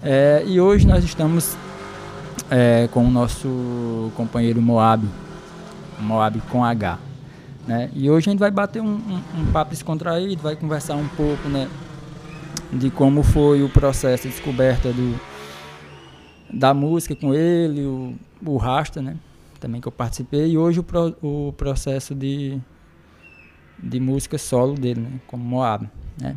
É, 0.03 0.43
e 0.45 0.61
hoje 0.61 0.89
nós 0.89 1.05
estamos 1.05 1.57
é, 2.51 2.89
com 2.89 3.07
o 3.07 3.11
nosso 3.11 4.11
companheiro 4.17 4.61
Moab, 4.61 5.07
Moab 5.99 6.41
com 6.51 6.65
H. 6.65 6.99
Né? 7.67 7.91
E 7.95 8.11
hoje 8.11 8.29
a 8.29 8.33
gente 8.33 8.41
vai 8.41 8.51
bater 8.51 8.83
um, 8.83 8.95
um, 8.95 9.23
um 9.41 9.53
papo 9.53 9.71
descontraído, 9.71 10.43
vai 10.43 10.57
conversar 10.57 10.97
um 10.97 11.07
pouco 11.09 11.49
né, 11.49 11.69
de 12.73 12.91
como 12.91 13.23
foi 13.23 13.63
o 13.63 13.69
processo 13.69 14.25
de 14.25 14.35
descoberta 14.35 14.93
do, 14.93 15.21
da 16.53 16.75
música 16.75 17.15
com 17.15 17.33
ele, 17.33 17.85
o, 17.85 18.15
o 18.45 18.57
Rasta, 18.57 19.01
né? 19.01 19.17
Também 19.61 19.81
que 19.81 19.87
eu 19.87 19.93
participei. 19.93 20.51
E 20.51 20.59
hoje 20.59 20.81
o, 20.81 20.83
pro, 20.83 21.17
o 21.23 21.53
processo 21.53 22.15
de, 22.15 22.59
de 23.79 24.01
música 24.01 24.37
solo 24.39 24.75
dele, 24.75 25.01
né? 25.01 25.21
Como 25.29 25.45
Moab, 25.45 25.89
né? 26.21 26.37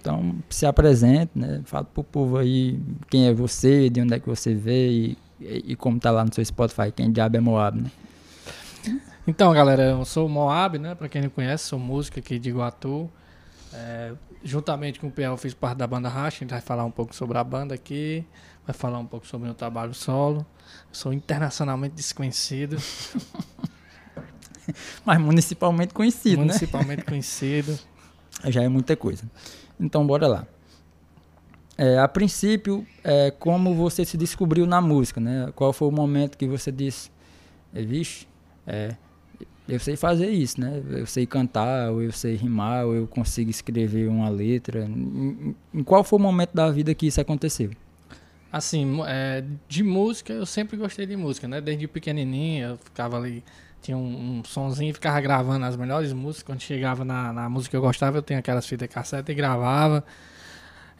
Então, 0.00 0.34
se 0.50 0.66
apresente, 0.66 1.30
né? 1.34 1.62
Fala 1.64 1.84
pro 1.84 2.04
povo 2.04 2.36
aí 2.36 2.78
quem 3.08 3.26
é 3.26 3.32
você, 3.32 3.88
de 3.88 4.02
onde 4.02 4.14
é 4.14 4.20
que 4.20 4.28
você 4.28 4.54
veio 4.54 5.16
e, 5.40 5.72
e 5.72 5.76
como 5.76 5.98
tá 5.98 6.10
lá 6.10 6.24
no 6.24 6.34
seu 6.34 6.44
Spotify, 6.44 6.92
quem 6.94 7.10
diabo 7.10 7.36
é 7.36 7.40
Moab, 7.40 7.80
né? 7.80 7.90
Então, 9.26 9.52
galera, 9.52 9.82
eu 9.82 10.04
sou 10.04 10.26
o 10.26 10.28
Moab, 10.28 10.78
né? 10.78 10.94
Pra 10.94 11.08
quem 11.08 11.20
não 11.20 11.28
conhece, 11.28 11.64
sou 11.64 11.78
músico 11.78 12.18
aqui 12.18 12.38
de 12.38 12.48
Iguatu. 12.48 13.10
É, 13.74 14.12
juntamente 14.42 14.98
com 14.98 15.08
o 15.08 15.10
Piel, 15.10 15.36
fiz 15.36 15.52
parte 15.52 15.78
da 15.78 15.86
banda 15.86 16.08
Racha. 16.08 16.38
A 16.38 16.40
gente 16.40 16.50
vai 16.50 16.60
falar 16.60 16.84
um 16.84 16.90
pouco 16.90 17.14
sobre 17.14 17.36
a 17.36 17.44
banda 17.44 17.74
aqui. 17.74 18.24
Vai 18.66 18.74
falar 18.74 18.98
um 18.98 19.06
pouco 19.06 19.26
sobre 19.26 19.44
o 19.44 19.48
meu 19.48 19.54
trabalho 19.54 19.94
solo. 19.94 20.46
Sou 20.92 21.12
internacionalmente 21.12 21.94
desconhecido. 21.94 22.76
Mas 25.04 25.18
municipalmente 25.18 25.94
conhecido, 25.94 26.38
municipalmente 26.38 27.02
conhecido. 27.02 27.72
né? 28.44 28.50
Já 28.52 28.62
é 28.62 28.68
muita 28.68 28.94
coisa. 28.94 29.24
Então, 29.80 30.06
bora 30.06 30.26
lá. 30.26 30.46
É, 31.76 31.98
a 31.98 32.06
princípio, 32.08 32.86
é, 33.02 33.30
como 33.30 33.74
você 33.74 34.04
se 34.04 34.16
descobriu 34.16 34.66
na 34.66 34.80
música, 34.80 35.20
né? 35.20 35.50
Qual 35.54 35.72
foi 35.72 35.88
o 35.88 35.90
momento 35.90 36.36
que 36.36 36.46
você 36.46 36.70
disse, 36.70 37.10
é, 37.72 37.82
vixe, 37.82 38.27
é, 38.68 38.94
eu 39.66 39.80
sei 39.80 39.96
fazer 39.96 40.28
isso, 40.30 40.60
né? 40.60 40.82
Eu 40.90 41.06
sei 41.06 41.26
cantar, 41.26 41.90
ou 41.90 42.02
eu 42.02 42.12
sei 42.12 42.36
rimar, 42.36 42.84
ou 42.84 42.94
eu 42.94 43.06
consigo 43.06 43.50
escrever 43.50 44.08
uma 44.08 44.28
letra. 44.28 44.84
Em, 44.84 45.54
qual 45.84 46.04
foi 46.04 46.18
o 46.18 46.22
momento 46.22 46.54
da 46.54 46.70
vida 46.70 46.94
que 46.94 47.06
isso 47.06 47.20
aconteceu? 47.20 47.70
Assim, 48.52 49.00
é, 49.06 49.42
de 49.68 49.82
música, 49.82 50.32
eu 50.32 50.46
sempre 50.46 50.76
gostei 50.76 51.06
de 51.06 51.16
música, 51.16 51.48
né? 51.48 51.60
Desde 51.60 51.86
pequenininho, 51.86 52.68
eu 52.68 52.76
ficava 52.78 53.16
ali, 53.16 53.42
tinha 53.82 53.96
um, 53.96 54.38
um 54.38 54.44
sonzinho 54.44 54.90
e 54.90 54.94
ficava 54.94 55.20
gravando 55.20 55.64
as 55.64 55.76
melhores 55.76 56.12
músicas. 56.12 56.44
Quando 56.44 56.60
chegava 56.60 57.04
na, 57.04 57.32
na 57.32 57.48
música 57.48 57.70
que 57.70 57.76
eu 57.76 57.82
gostava, 57.82 58.18
eu 58.18 58.22
tinha 58.22 58.38
aquelas 58.38 58.66
fitas 58.66 58.88
cassete 58.88 59.32
e 59.32 59.34
gravava. 59.34 60.04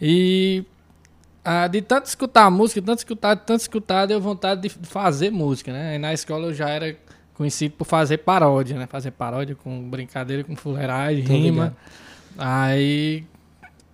E 0.00 0.64
ah, 1.42 1.66
de 1.66 1.80
tanto 1.80 2.04
escutar 2.04 2.50
música, 2.50 2.82
tanto 2.82 2.98
escutar, 2.98 3.36
tanto 3.36 3.60
escutar, 3.60 4.06
deu 4.06 4.20
vontade 4.20 4.60
de 4.60 4.68
fazer 4.68 5.30
música, 5.30 5.72
né? 5.72 5.92
Aí 5.92 5.98
na 5.98 6.12
escola 6.12 6.48
eu 6.48 6.54
já 6.54 6.68
era 6.68 6.94
conhecido 7.38 7.72
por 7.78 7.86
fazer 7.86 8.18
paródia, 8.18 8.76
né? 8.76 8.86
Fazer 8.86 9.12
paródia 9.12 9.54
com 9.54 9.88
brincadeira, 9.88 10.42
com 10.44 10.56
fuleiragem, 10.56 11.24
Tô 11.24 11.32
rima. 11.32 11.64
ligado. 11.64 11.76
Aí, 12.36 13.24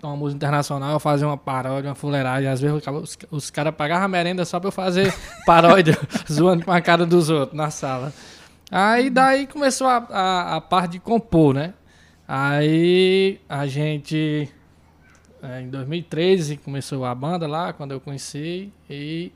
uma 0.03 0.17
música 0.17 0.37
internacional, 0.37 0.93
eu 0.93 1.01
fazia 1.01 1.27
uma 1.27 1.37
paródia, 1.37 1.91
uma 1.91 1.95
fuleiragem. 1.95 2.49
Às 2.49 2.61
vezes 2.61 2.83
os, 2.87 3.19
os 3.31 3.51
caras 3.51 3.75
pagavam 3.75 4.07
a 4.07 4.09
merenda 4.09 4.45
só 4.45 4.59
pra 4.59 4.69
eu 4.69 4.73
fazer 4.73 5.15
paródia, 5.47 5.97
zoando 6.31 6.65
com 6.65 6.73
a 6.73 6.81
cara 6.81 7.05
dos 7.07 7.29
outros 7.29 7.57
na 7.57 7.71
sala. 7.71 8.13
Aí 8.71 9.11
daí 9.11 9.47
começou 9.47 9.87
a, 9.87 9.97
a, 10.11 10.57
a 10.57 10.61
parte 10.61 10.93
de 10.93 10.99
compor, 10.99 11.55
né? 11.55 11.75
Aí 12.27 13.39
a 13.47 13.67
gente, 13.67 14.49
é, 15.43 15.61
em 15.61 15.69
2013, 15.69 16.57
começou 16.57 17.05
a 17.05 17.15
banda 17.15 17.47
lá, 17.47 17.73
quando 17.75 17.93
eu 17.93 18.01
conheci. 18.01 18.73
E 18.89 19.31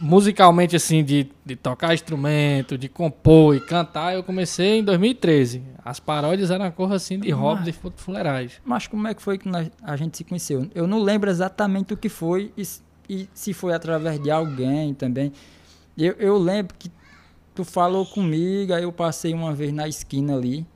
musicalmente, 0.00 0.74
assim, 0.76 1.02
de, 1.04 1.30
de 1.44 1.56
tocar 1.56 1.94
instrumento, 1.94 2.76
de 2.76 2.88
compor 2.88 3.54
e 3.56 3.60
cantar, 3.60 4.14
eu 4.14 4.22
comecei 4.22 4.78
em 4.78 4.84
2013. 4.84 5.62
As 5.84 6.00
paródias 6.00 6.50
eram 6.50 6.64
uma 6.64 6.70
coisa 6.72 6.94
assim 6.94 7.18
de 7.18 7.30
hobby, 7.30 7.64
de 7.64 7.72
fu- 7.72 7.92
fuleiragem. 7.96 8.58
Mas 8.64 8.86
como 8.86 9.06
é 9.08 9.14
que 9.14 9.22
foi 9.22 9.38
que 9.38 9.48
nós- 9.48 9.70
a 9.82 9.96
gente 9.96 10.16
se 10.16 10.24
conheceu? 10.24 10.68
Eu 10.74 10.86
não 10.86 11.02
lembro 11.02 11.30
exatamente 11.30 11.92
o 11.94 11.96
que 11.96 12.08
foi 12.08 12.52
e, 12.56 12.62
e 13.08 13.28
se 13.34 13.52
foi 13.52 13.72
através 13.74 14.20
de 14.22 14.30
alguém 14.30 14.94
também. 14.94 15.32
Eu, 15.96 16.12
eu 16.18 16.38
lembro 16.38 16.74
que 16.78 16.90
tu 17.54 17.64
falou 17.64 18.04
comigo, 18.06 18.72
aí 18.72 18.82
eu 18.82 18.92
passei 18.92 19.32
uma 19.32 19.52
vez 19.54 19.72
na 19.72 19.86
esquina 19.86 20.34
ali, 20.36 20.66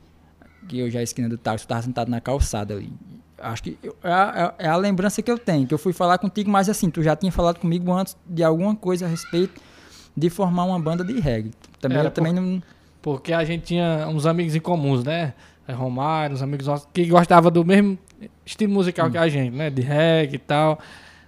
que 0.69 0.79
eu 0.79 0.91
já 0.91 1.01
a 1.01 1.03
esquina 1.03 1.29
do 1.29 1.37
táxi, 1.39 1.65
tu 1.67 1.69
tava 1.69 1.83
sentado 1.83 2.09
na 2.11 2.21
calçada 2.21 2.75
ali. 2.75 2.93
Acho 3.41 3.63
que 3.63 3.79
eu- 3.83 3.97
é, 4.03 4.11
a, 4.13 4.55
é 4.59 4.69
a 4.69 4.77
lembrança 4.77 5.23
que 5.23 5.31
eu 5.31 5.39
tenho, 5.39 5.67
que 5.67 5.73
eu 5.75 5.79
fui 5.79 5.93
falar 5.93 6.19
contigo, 6.19 6.51
mas 6.51 6.69
assim, 6.69 6.91
tu 6.91 7.03
já 7.03 7.15
tinha 7.15 7.31
falado 7.33 7.59
comigo 7.59 7.93
antes 7.93 8.17
de 8.27 8.43
alguma 8.43 8.75
coisa 8.75 9.07
a 9.07 9.09
respeito 9.09 9.61
de 10.17 10.29
formar 10.29 10.65
uma 10.65 10.79
banda 10.81 11.05
de 11.05 11.19
reggae. 11.21 11.53
Também, 11.81 11.99
Era 11.99 12.09
eu 12.09 12.13
também 12.13 12.33
não... 12.33 12.63
Porque 13.01 13.33
a 13.33 13.45
gente 13.45 13.63
tinha 13.63 14.07
uns 14.09 14.27
amigos 14.27 14.55
em 14.57 14.61
comuns, 14.61 15.05
né? 15.05 15.35
É, 15.69 15.73
Romário, 15.73 16.35
uns 16.35 16.43
amigos 16.43 16.67
nossos 16.67 16.89
que 16.93 17.05
gostavam 17.07 17.51
do 17.51 17.65
mesmo 17.65 17.97
estilo 18.45 18.73
musical 18.73 19.09
que 19.11 19.17
a 19.19 19.29
gente, 19.29 19.55
né? 19.55 19.71
De 19.71 19.83
reggae 19.83 20.35
e 20.35 20.39
tal. 20.39 20.79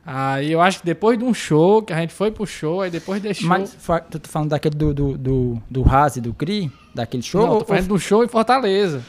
Aí 0.04 0.50
eu 0.50 0.61
acho 0.61 0.80
que 0.80 0.86
depois 0.86 1.16
de 1.18 1.24
um 1.24 1.32
show, 1.32 1.82
que 1.82 1.92
a 1.92 2.00
gente 2.00 2.12
foi 2.12 2.30
pro 2.32 2.44
show, 2.46 2.80
aí 2.80 2.90
depois 2.90 3.22
show. 3.36 3.48
Mas 3.48 3.76
tu 4.11 4.18
tá 4.18 4.28
falando 4.28 4.48
daquele 4.48 4.74
do, 4.74 4.92
do, 4.92 5.16
do, 5.18 5.62
do 5.70 5.82
Razi, 5.82 6.20
do 6.20 6.34
Cri, 6.34 6.72
daquele 6.94 7.22
show? 7.22 7.42
não, 7.46 7.52
ou- 7.52 7.58
tô 7.61 7.66
falando 7.66 7.86
do 7.86 7.98
show 7.98 8.24
em 8.24 8.28
Fortaleza. 8.28 9.04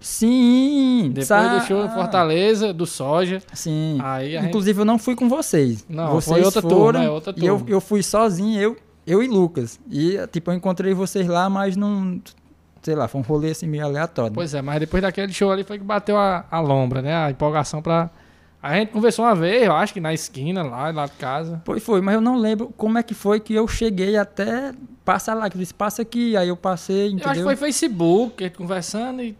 Sim! 0.00 1.08
Depois 1.08 1.26
sa- 1.26 1.60
show 1.60 1.84
em 1.84 1.88
Fortaleza, 1.88 2.72
do 2.72 2.86
Soja. 2.86 3.42
Sim. 3.52 3.98
Aí 4.02 4.36
a 4.36 4.40
gente. 4.40 4.50
Inclusive, 4.50 4.80
eu 4.80 4.84
não 4.84 4.98
fui 4.98 5.16
com 5.16 5.28
vocês. 5.28 5.84
Não, 5.88 6.12
vocês 6.12 6.36
foi 6.36 6.44
outra 6.44 6.62
foram, 6.62 6.76
turma, 6.76 7.04
é 7.04 7.10
outra 7.10 7.34
E 7.36 7.44
eu, 7.44 7.64
eu 7.66 7.80
fui 7.80 8.02
sozinho, 8.02 8.60
eu, 8.60 8.76
eu 9.06 9.22
e 9.22 9.26
Lucas. 9.26 9.80
E, 9.90 10.18
tipo, 10.28 10.50
eu 10.50 10.54
encontrei 10.54 10.94
vocês 10.94 11.26
lá, 11.26 11.50
mas 11.50 11.76
não... 11.76 12.20
Sei 12.80 12.94
lá, 12.94 13.08
foi 13.08 13.20
um 13.20 13.24
rolê 13.24 13.50
assim 13.50 13.66
meio 13.66 13.84
aleatório. 13.84 14.32
Pois 14.32 14.54
é, 14.54 14.62
mas 14.62 14.78
depois 14.78 15.02
daquele 15.02 15.32
show 15.32 15.50
ali 15.50 15.64
foi 15.64 15.78
que 15.78 15.84
bateu 15.84 16.16
a, 16.16 16.44
a 16.48 16.60
lombra, 16.60 17.02
né? 17.02 17.12
A 17.14 17.30
empolgação 17.30 17.82
pra. 17.82 18.08
A 18.62 18.76
gente 18.76 18.92
conversou 18.92 19.24
uma 19.24 19.34
vez, 19.34 19.64
eu 19.64 19.72
acho 19.72 19.92
que 19.92 20.00
na 20.00 20.14
esquina, 20.14 20.62
lá, 20.62 20.90
lá 20.90 21.06
de 21.06 21.12
casa. 21.12 21.60
Foi, 21.64 21.80
foi, 21.80 22.00
mas 22.00 22.14
eu 22.14 22.20
não 22.20 22.36
lembro 22.36 22.72
como 22.76 22.96
é 22.96 23.02
que 23.02 23.14
foi 23.14 23.40
que 23.40 23.52
eu 23.52 23.66
cheguei 23.66 24.16
até 24.16 24.72
passar 25.04 25.34
lá. 25.34 25.50
Que 25.50 25.56
eu 25.56 25.60
disse, 25.60 25.74
passa 25.74 26.02
aqui, 26.02 26.36
aí 26.36 26.48
eu 26.48 26.56
passei, 26.56 27.08
entendeu? 27.08 27.24
Eu 27.26 27.30
acho 27.30 27.40
que 27.40 27.46
foi 27.46 27.56
Facebook, 27.56 28.44
a 28.44 28.46
gente 28.46 28.56
conversando 28.56 29.22
e. 29.22 29.36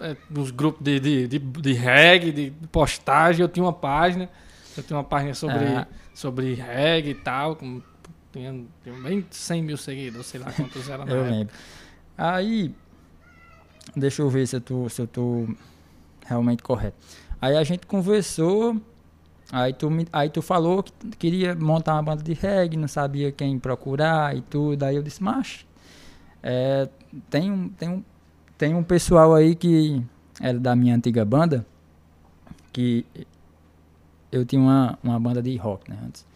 É, 0.00 0.16
nos 0.28 0.50
grupos 0.50 0.82
de, 0.84 1.00
de, 1.00 1.26
de, 1.28 1.38
de 1.38 1.72
reggae, 1.72 2.30
de 2.32 2.50
postagem, 2.70 3.42
eu 3.42 3.48
tinha 3.48 3.64
uma 3.64 3.72
página. 3.72 4.28
Eu 4.76 4.82
tinha 4.82 4.96
uma 4.96 5.04
página 5.04 5.32
sobre, 5.34 5.64
Ah. 5.64 5.86
sobre 6.14 6.54
reggae 6.54 7.10
e 7.10 7.14
tal. 7.14 7.56
com- 7.56 7.80
tinha, 8.32 8.52
tinha 8.82 8.94
bem 9.00 9.24
100 9.30 9.62
mil 9.62 9.76
seguidores, 9.78 10.26
sei 10.26 10.38
lá 10.40 10.52
quantos 10.52 10.88
eram 10.90 11.06
Eu 11.08 11.22
lembro. 11.22 11.54
Aí, 12.18 12.74
deixa 13.96 14.20
eu 14.22 14.28
ver 14.28 14.46
se 14.46 14.56
eu 14.56 14.60
tô, 14.60 14.88
se 14.88 15.00
eu 15.00 15.06
tô 15.06 15.48
realmente 16.26 16.62
correto. 16.62 16.96
Aí 17.40 17.56
a 17.56 17.64
gente 17.64 17.86
conversou, 17.86 18.78
aí 19.50 19.72
tu, 19.72 19.90
me, 19.90 20.06
aí 20.12 20.28
tu 20.28 20.42
falou 20.42 20.82
que 20.82 20.92
queria 21.18 21.54
montar 21.54 21.94
uma 21.94 22.02
banda 22.02 22.22
de 22.22 22.34
reggae, 22.34 22.76
não 22.76 22.88
sabia 22.88 23.32
quem 23.32 23.58
procurar 23.58 24.36
e 24.36 24.42
tudo. 24.42 24.82
Aí 24.82 24.96
eu 24.96 25.02
disse, 25.02 25.22
macho, 25.22 25.64
é, 26.42 26.88
tem, 27.30 27.50
um, 27.50 27.68
tem, 27.70 27.88
um, 27.88 28.04
tem 28.58 28.74
um 28.74 28.82
pessoal 28.82 29.34
aí 29.34 29.54
que 29.54 30.02
era 30.40 30.58
da 30.58 30.74
minha 30.76 30.94
antiga 30.94 31.24
banda, 31.24 31.64
que 32.72 33.04
eu 34.30 34.44
tinha 34.44 34.60
uma, 34.60 34.98
uma 35.02 35.18
banda 35.18 35.42
de 35.42 35.56
rock, 35.56 35.90
né, 35.90 35.98
antes. 36.04 36.26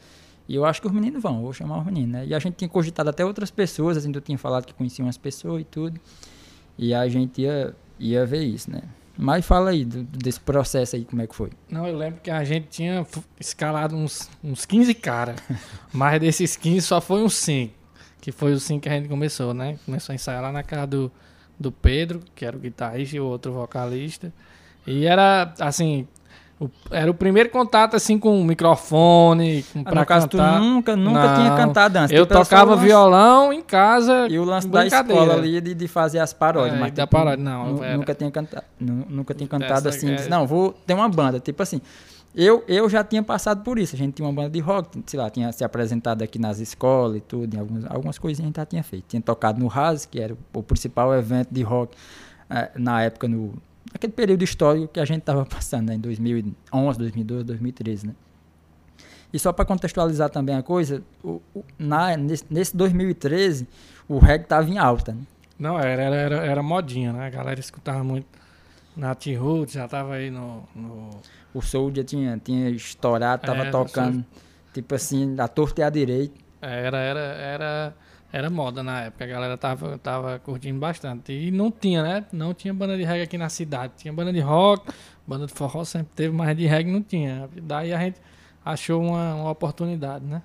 E 0.48 0.54
eu 0.54 0.64
acho 0.64 0.80
que 0.80 0.86
os 0.86 0.92
meninos 0.92 1.22
vão, 1.22 1.36
eu 1.36 1.42
vou 1.42 1.52
chamar 1.52 1.78
os 1.78 1.84
meninos, 1.86 2.10
né? 2.10 2.26
E 2.26 2.34
a 2.34 2.38
gente 2.38 2.54
tinha 2.54 2.68
cogitado 2.68 3.08
até 3.08 3.24
outras 3.24 3.50
pessoas, 3.50 3.96
assim, 3.96 4.10
tu 4.10 4.20
tinha 4.20 4.36
falado 4.36 4.66
que 4.66 4.74
conhecia 4.74 5.04
umas 5.04 5.16
pessoas 5.16 5.62
e 5.62 5.64
tudo. 5.64 6.00
E 6.76 6.92
a 6.92 7.08
gente 7.08 7.42
ia, 7.42 7.74
ia 8.00 8.26
ver 8.26 8.42
isso, 8.42 8.68
né? 8.70 8.82
Mas 9.16 9.44
fala 9.46 9.70
aí 9.70 9.84
do- 9.84 10.02
desse 10.02 10.40
processo 10.40 10.96
aí, 10.96 11.04
como 11.04 11.22
é 11.22 11.26
que 11.26 11.36
foi. 11.36 11.50
Não, 11.70 11.86
eu 11.86 11.96
lembro 11.96 12.20
que 12.20 12.30
a 12.30 12.42
gente 12.42 12.66
tinha 12.68 13.06
escalado 13.38 13.94
uns, 13.94 14.28
uns 14.42 14.64
15 14.64 14.92
caras. 14.94 15.36
mas 15.92 16.18
desses 16.20 16.56
15 16.56 16.80
só 16.84 17.00
foi 17.00 17.22
uns 17.22 17.34
5. 17.36 17.72
Que 18.20 18.32
foi 18.32 18.52
os 18.52 18.64
5 18.64 18.80
que 18.80 18.88
a 18.88 18.92
gente 18.92 19.08
começou, 19.08 19.54
né? 19.54 19.78
Começou 19.86 20.12
a 20.12 20.16
ensaiar 20.16 20.42
lá 20.42 20.50
na 20.50 20.62
casa 20.64 20.86
do, 20.88 21.12
do 21.60 21.70
Pedro, 21.70 22.20
que 22.34 22.44
era 22.44 22.56
o 22.56 22.60
guitarrista 22.60 23.14
e 23.16 23.20
o 23.20 23.26
outro 23.26 23.52
vocalista. 23.52 24.32
E 24.86 25.04
era, 25.06 25.52
assim, 25.60 26.08
o- 26.58 26.70
era 26.90 27.10
o 27.10 27.14
primeiro 27.14 27.50
contato, 27.50 27.94
assim, 27.96 28.18
com 28.18 28.40
o 28.40 28.44
microfone, 28.44 29.62
com, 29.72 29.84
pra 29.84 29.94
no 30.00 30.06
caso, 30.06 30.28
cantar. 30.28 30.58
tu 30.58 30.64
nunca, 30.64 30.96
nunca 30.96 31.26
Não. 31.28 31.34
tinha 31.36 31.56
cantado 31.56 31.98
antes. 31.98 32.16
Eu 32.16 32.24
Tipo, 32.26 32.38
tocava 32.38 32.72
lance- 32.72 32.86
violão 32.86 33.52
em 33.52 33.62
casa. 33.62 34.26
E 34.28 34.38
o 34.38 34.44
lance 34.44 34.66
da 34.68 34.86
escola 34.86 35.34
ali 35.34 35.60
de, 35.60 35.74
de 35.74 35.88
fazer 35.88 36.18
as 36.18 36.32
paródias. 36.32 36.76
É, 36.76 36.80
mas 36.80 36.92
da 36.92 37.02
tipo, 37.02 37.16
paródia, 37.16 37.44
não, 37.44 37.84
era- 37.84 37.96
Nunca 37.96 38.14
tinha 38.14 38.30
cantado, 38.30 38.64
nu- 38.80 39.06
nunca 39.08 39.34
tinha 39.34 39.48
cantado 39.48 39.88
Essa 39.88 39.98
assim. 39.98 40.12
é- 40.12 40.14
disse, 40.16 40.28
não, 40.30 40.46
vou 40.46 40.72
ter 40.86 40.94
uma 40.94 41.08
banda. 41.08 41.38
Tipo 41.40 41.62
assim, 41.62 41.80
eu, 42.34 42.64
eu 42.68 42.88
já 42.88 43.02
tinha 43.02 43.22
passado 43.22 43.62
por 43.64 43.78
isso. 43.78 43.94
A 43.94 43.98
gente 43.98 44.14
tinha 44.14 44.26
uma 44.26 44.32
banda 44.34 44.50
de 44.50 44.60
rock, 44.60 45.02
sei 45.06 45.18
lá, 45.18 45.28
tinha 45.30 45.50
se 45.52 45.64
apresentado 45.64 46.22
aqui 46.22 46.38
nas 46.38 46.58
escolas 46.60 47.16
e 47.16 47.20
tudo. 47.20 47.58
Algumas, 47.58 47.84
algumas 47.86 48.18
coisinhas 48.18 48.46
a 48.46 48.48
gente 48.48 48.56
já 48.56 48.66
tinha 48.66 48.82
feito. 48.82 49.04
Tinha 49.08 49.22
tocado 49.22 49.58
no 49.60 49.66
RAS, 49.66 50.06
que 50.06 50.20
era 50.20 50.36
o, 50.54 50.62
principal 50.62 51.12
evento 51.14 51.48
de 51.52 51.62
rock 51.62 51.96
eh, 52.48 52.70
na 52.76 53.02
época, 53.02 53.26
no, 53.26 53.52
naquele 53.92 54.12
período 54.12 54.42
histórico 54.44 54.88
que 54.88 55.00
a 55.00 55.04
gente 55.04 55.20
estava 55.20 55.44
passando, 55.46 55.88
né, 55.88 55.94
em 55.96 56.00
2011, 56.00 56.98
2012, 56.98 57.44
2013, 57.44 58.06
né? 58.08 58.14
E 59.32 59.38
só 59.38 59.52
para 59.52 59.64
contextualizar 59.64 60.28
também 60.28 60.56
a 60.56 60.62
coisa, 60.62 61.02
o- 61.22 61.40
o- 61.54 61.64
na, 61.78 62.16
nesse, 62.16 62.44
nesse 62.50 62.76
2013, 62.76 63.66
o 64.08 64.18
reggae 64.18 64.42
estava 64.44 64.68
em 64.68 64.76
alta. 64.76 65.12
Né? 65.12 65.20
Não, 65.58 65.78
era, 65.78 66.02
era, 66.02 66.16
era, 66.16 66.36
era 66.46 66.62
modinha, 66.64 67.12
né? 67.12 67.26
A 67.26 67.30
galera 67.30 67.60
escutava 67.60 68.02
muito 68.02 68.26
Nat 68.96 69.24
Roots, 69.36 69.74
já 69.74 69.86
tava 69.86 70.14
aí 70.14 70.30
no. 70.30 70.64
no- 70.74 71.10
O 71.52 71.60
Soldier 71.60 72.04
tinha, 72.04 72.38
tinha 72.42 72.70
estourado, 72.70 73.44
tava 73.44 73.64
É, 73.66 73.70
tocando, 73.70 74.24
tipo 74.72 74.94
assim, 74.94 75.34
a 75.38 75.48
torta 75.48 75.80
e 75.80 75.84
a 75.84 75.90
direita. 75.90 76.34
é, 76.62 76.86
Era, 76.86 76.98
era, 76.98 77.20
era, 77.20 77.96
era 78.32 78.50
moda 78.50 78.82
na 78.82 79.00
época, 79.02 79.24
a 79.24 79.26
galera 79.26 79.56
tava, 79.58 79.98
tava 79.98 80.38
curtindo 80.38 80.78
bastante. 80.78 81.32
E 81.32 81.50
não 81.50 81.70
tinha, 81.70 82.02
né? 82.02 82.24
Não 82.32 82.54
tinha 82.54 82.72
banda 82.72 82.96
de 82.96 83.02
reggae 83.04 83.22
aqui 83.22 83.36
na 83.38 83.48
cidade. 83.48 83.94
Tinha 83.96 84.12
banda 84.12 84.32
de 84.32 84.40
rock, 84.40 84.92
banda 85.26 85.46
de 85.46 85.52
forró 85.52 85.84
sempre 85.84 86.12
teve, 86.14 86.34
mas 86.34 86.56
de 86.56 86.66
reggae 86.66 86.90
não 86.92 87.02
tinha. 87.02 87.48
Daí 87.62 87.92
a 87.92 87.98
gente 87.98 88.20
achou 88.64 89.02
uma, 89.02 89.34
uma 89.34 89.50
oportunidade, 89.50 90.24
né? 90.24 90.42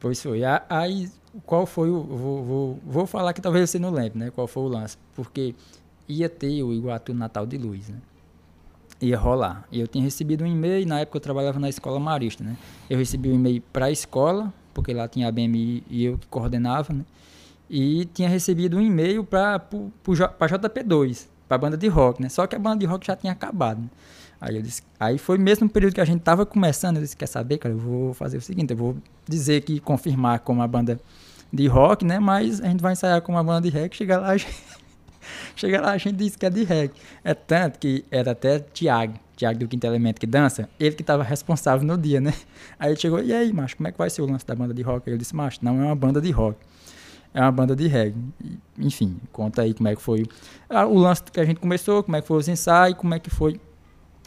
Pois 0.00 0.22
foi. 0.22 0.40
Aí, 0.68 1.08
qual 1.46 1.66
foi 1.66 1.90
o. 1.90 2.02
Vou, 2.02 2.42
vou, 2.44 2.80
vou 2.84 3.06
falar 3.06 3.32
que 3.32 3.40
talvez 3.42 3.68
você 3.70 3.78
não 3.78 3.90
lembre, 3.90 4.18
né? 4.18 4.30
Qual 4.30 4.46
foi 4.46 4.62
o 4.62 4.68
lance. 4.68 4.96
Porque 5.14 5.54
ia 6.08 6.28
ter 6.28 6.62
o 6.62 6.72
Iguatu 6.72 7.12
Natal 7.14 7.46
de 7.46 7.56
Luz, 7.58 7.88
né? 7.88 7.98
Ia 9.02 9.18
rolar. 9.18 9.66
E 9.70 9.80
eu 9.80 9.88
tinha 9.88 10.02
recebido 10.02 10.44
um 10.44 10.46
e-mail, 10.46 10.86
na 10.86 11.00
época 11.00 11.16
eu 11.16 11.20
trabalhava 11.20 11.58
na 11.58 11.68
escola 11.68 11.98
marista, 11.98 12.44
né? 12.44 12.56
Eu 12.88 12.96
recebi 12.96 13.28
um 13.28 13.34
e-mail 13.34 13.60
para 13.72 13.86
a 13.86 13.90
escola, 13.90 14.54
porque 14.72 14.94
lá 14.94 15.08
tinha 15.08 15.26
a 15.26 15.32
BMI 15.32 15.82
e 15.90 16.04
eu 16.04 16.16
que 16.16 16.26
coordenava, 16.28 16.92
né? 16.92 17.04
E 17.68 18.04
tinha 18.14 18.28
recebido 18.28 18.76
um 18.76 18.80
e-mail 18.80 19.24
para 19.24 19.56
a 19.56 19.58
JP2, 19.58 21.26
para 21.48 21.56
a 21.56 21.58
banda 21.58 21.76
de 21.76 21.88
rock, 21.88 22.22
né? 22.22 22.28
Só 22.28 22.46
que 22.46 22.54
a 22.54 22.58
banda 22.58 22.76
de 22.78 22.86
rock 22.86 23.06
já 23.06 23.16
tinha 23.16 23.32
acabado, 23.32 23.80
né? 23.80 23.88
Aí 24.40 24.56
eu 24.56 24.62
disse, 24.62 24.82
aí 24.98 25.18
foi 25.18 25.38
mesmo 25.38 25.68
período 25.68 25.94
que 25.94 26.00
a 26.00 26.04
gente 26.04 26.20
tava 26.20 26.44
começando, 26.44 26.96
eu 26.96 27.02
disse, 27.02 27.16
quer 27.16 27.26
saber, 27.26 27.58
cara, 27.58 27.74
eu 27.74 27.78
vou 27.78 28.12
fazer 28.12 28.38
o 28.38 28.40
seguinte, 28.40 28.72
eu 28.72 28.76
vou 28.76 28.96
dizer 29.28 29.62
que 29.62 29.80
confirmar 29.80 30.40
como 30.40 30.60
uma 30.60 30.68
banda 30.68 31.00
de 31.52 31.66
rock, 31.66 32.04
né? 32.04 32.18
Mas 32.18 32.60
a 32.60 32.66
gente 32.66 32.80
vai 32.80 32.92
ensaiar 32.92 33.20
com 33.22 33.32
uma 33.32 33.44
banda 33.44 33.62
de 33.62 33.68
reggae, 33.68 33.96
chega 33.96 34.18
lá, 34.18 34.30
a 34.30 34.36
gente, 34.36 34.52
chega 35.56 35.80
lá 35.80 35.92
a 35.92 35.98
gente 35.98 36.16
diz 36.16 36.36
que 36.36 36.46
é 36.46 36.50
de 36.50 36.64
reggae. 36.64 36.94
É 37.24 37.34
tanto 37.34 37.78
que 37.78 38.04
era 38.10 38.32
até 38.32 38.58
Thiago, 38.58 39.18
Thiago 39.36 39.58
do 39.58 39.68
Quinto 39.68 39.86
Elemento 39.86 40.20
que 40.20 40.26
dança, 40.26 40.68
ele 40.78 40.94
que 40.94 41.02
tava 41.02 41.22
responsável 41.22 41.86
no 41.86 41.96
dia, 41.96 42.20
né? 42.20 42.34
Aí 42.78 42.90
ele 42.90 43.00
chegou, 43.00 43.22
e 43.22 43.32
aí, 43.32 43.52
macho, 43.52 43.76
como 43.76 43.88
é 43.88 43.92
que 43.92 43.98
vai 43.98 44.10
ser 44.10 44.22
o 44.22 44.26
lance 44.26 44.46
da 44.46 44.54
banda 44.54 44.74
de 44.74 44.82
rock? 44.82 45.10
Eu 45.10 45.18
disse, 45.18 45.34
macho, 45.34 45.58
não 45.62 45.80
é 45.80 45.86
uma 45.86 45.96
banda 45.96 46.20
de 46.20 46.30
rock. 46.30 46.58
É 47.34 47.40
uma 47.40 47.52
banda 47.52 47.74
de 47.74 47.86
reggae. 47.86 48.16
Enfim, 48.78 49.18
conta 49.32 49.62
aí 49.62 49.72
como 49.72 49.88
é 49.88 49.96
que 49.96 50.02
foi 50.02 50.26
ah, 50.68 50.86
o 50.86 50.98
lance 50.98 51.22
que 51.22 51.40
a 51.40 51.44
gente 51.44 51.60
começou, 51.60 52.02
como 52.02 52.16
é 52.16 52.20
que 52.20 52.26
foi 52.26 52.36
os 52.36 52.48
ensaios, 52.48 52.96
como 52.98 53.14
é 53.14 53.18
que 53.18 53.30
foi 53.30 53.58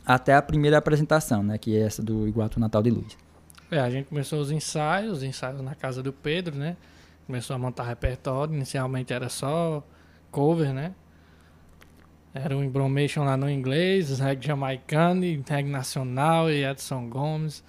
até 0.06 0.36
a 0.36 0.42
primeira 0.42 0.78
apresentação, 0.78 1.44
né? 1.44 1.58
Que 1.58 1.76
é 1.76 1.82
essa 1.82 2.02
do 2.02 2.28
Iguatu 2.28 2.60
Natal 2.60 2.82
de 2.82 2.90
Luz. 2.90 3.18
É, 3.72 3.80
a 3.80 3.90
gente 3.90 4.08
começou 4.08 4.40
os 4.40 4.52
ensaios, 4.52 5.18
os 5.18 5.24
ensaios 5.24 5.62
na 5.62 5.76
casa 5.76 6.04
do 6.04 6.14
Pedro, 6.14 6.56
né? 6.56 6.78
Começou 7.26 7.56
a 7.56 7.60
montar 7.60 7.84
repertório. 7.84 8.54
Inicialmente 8.54 9.14
era 9.14 9.30
só 9.30 9.84
cover, 10.36 10.74
né? 10.74 10.92
Era 12.34 12.56
o 12.58 12.62
Embromation 12.64 13.24
lá 13.24 13.38
no 13.38 13.50
inglês, 13.50 14.20
reggae 14.20 14.46
jamaicano, 14.48 15.22
reggae 15.22 15.70
nacional 15.70 16.50
e 16.52 16.66
Edson 16.66 17.08
Gomes. 17.10 17.64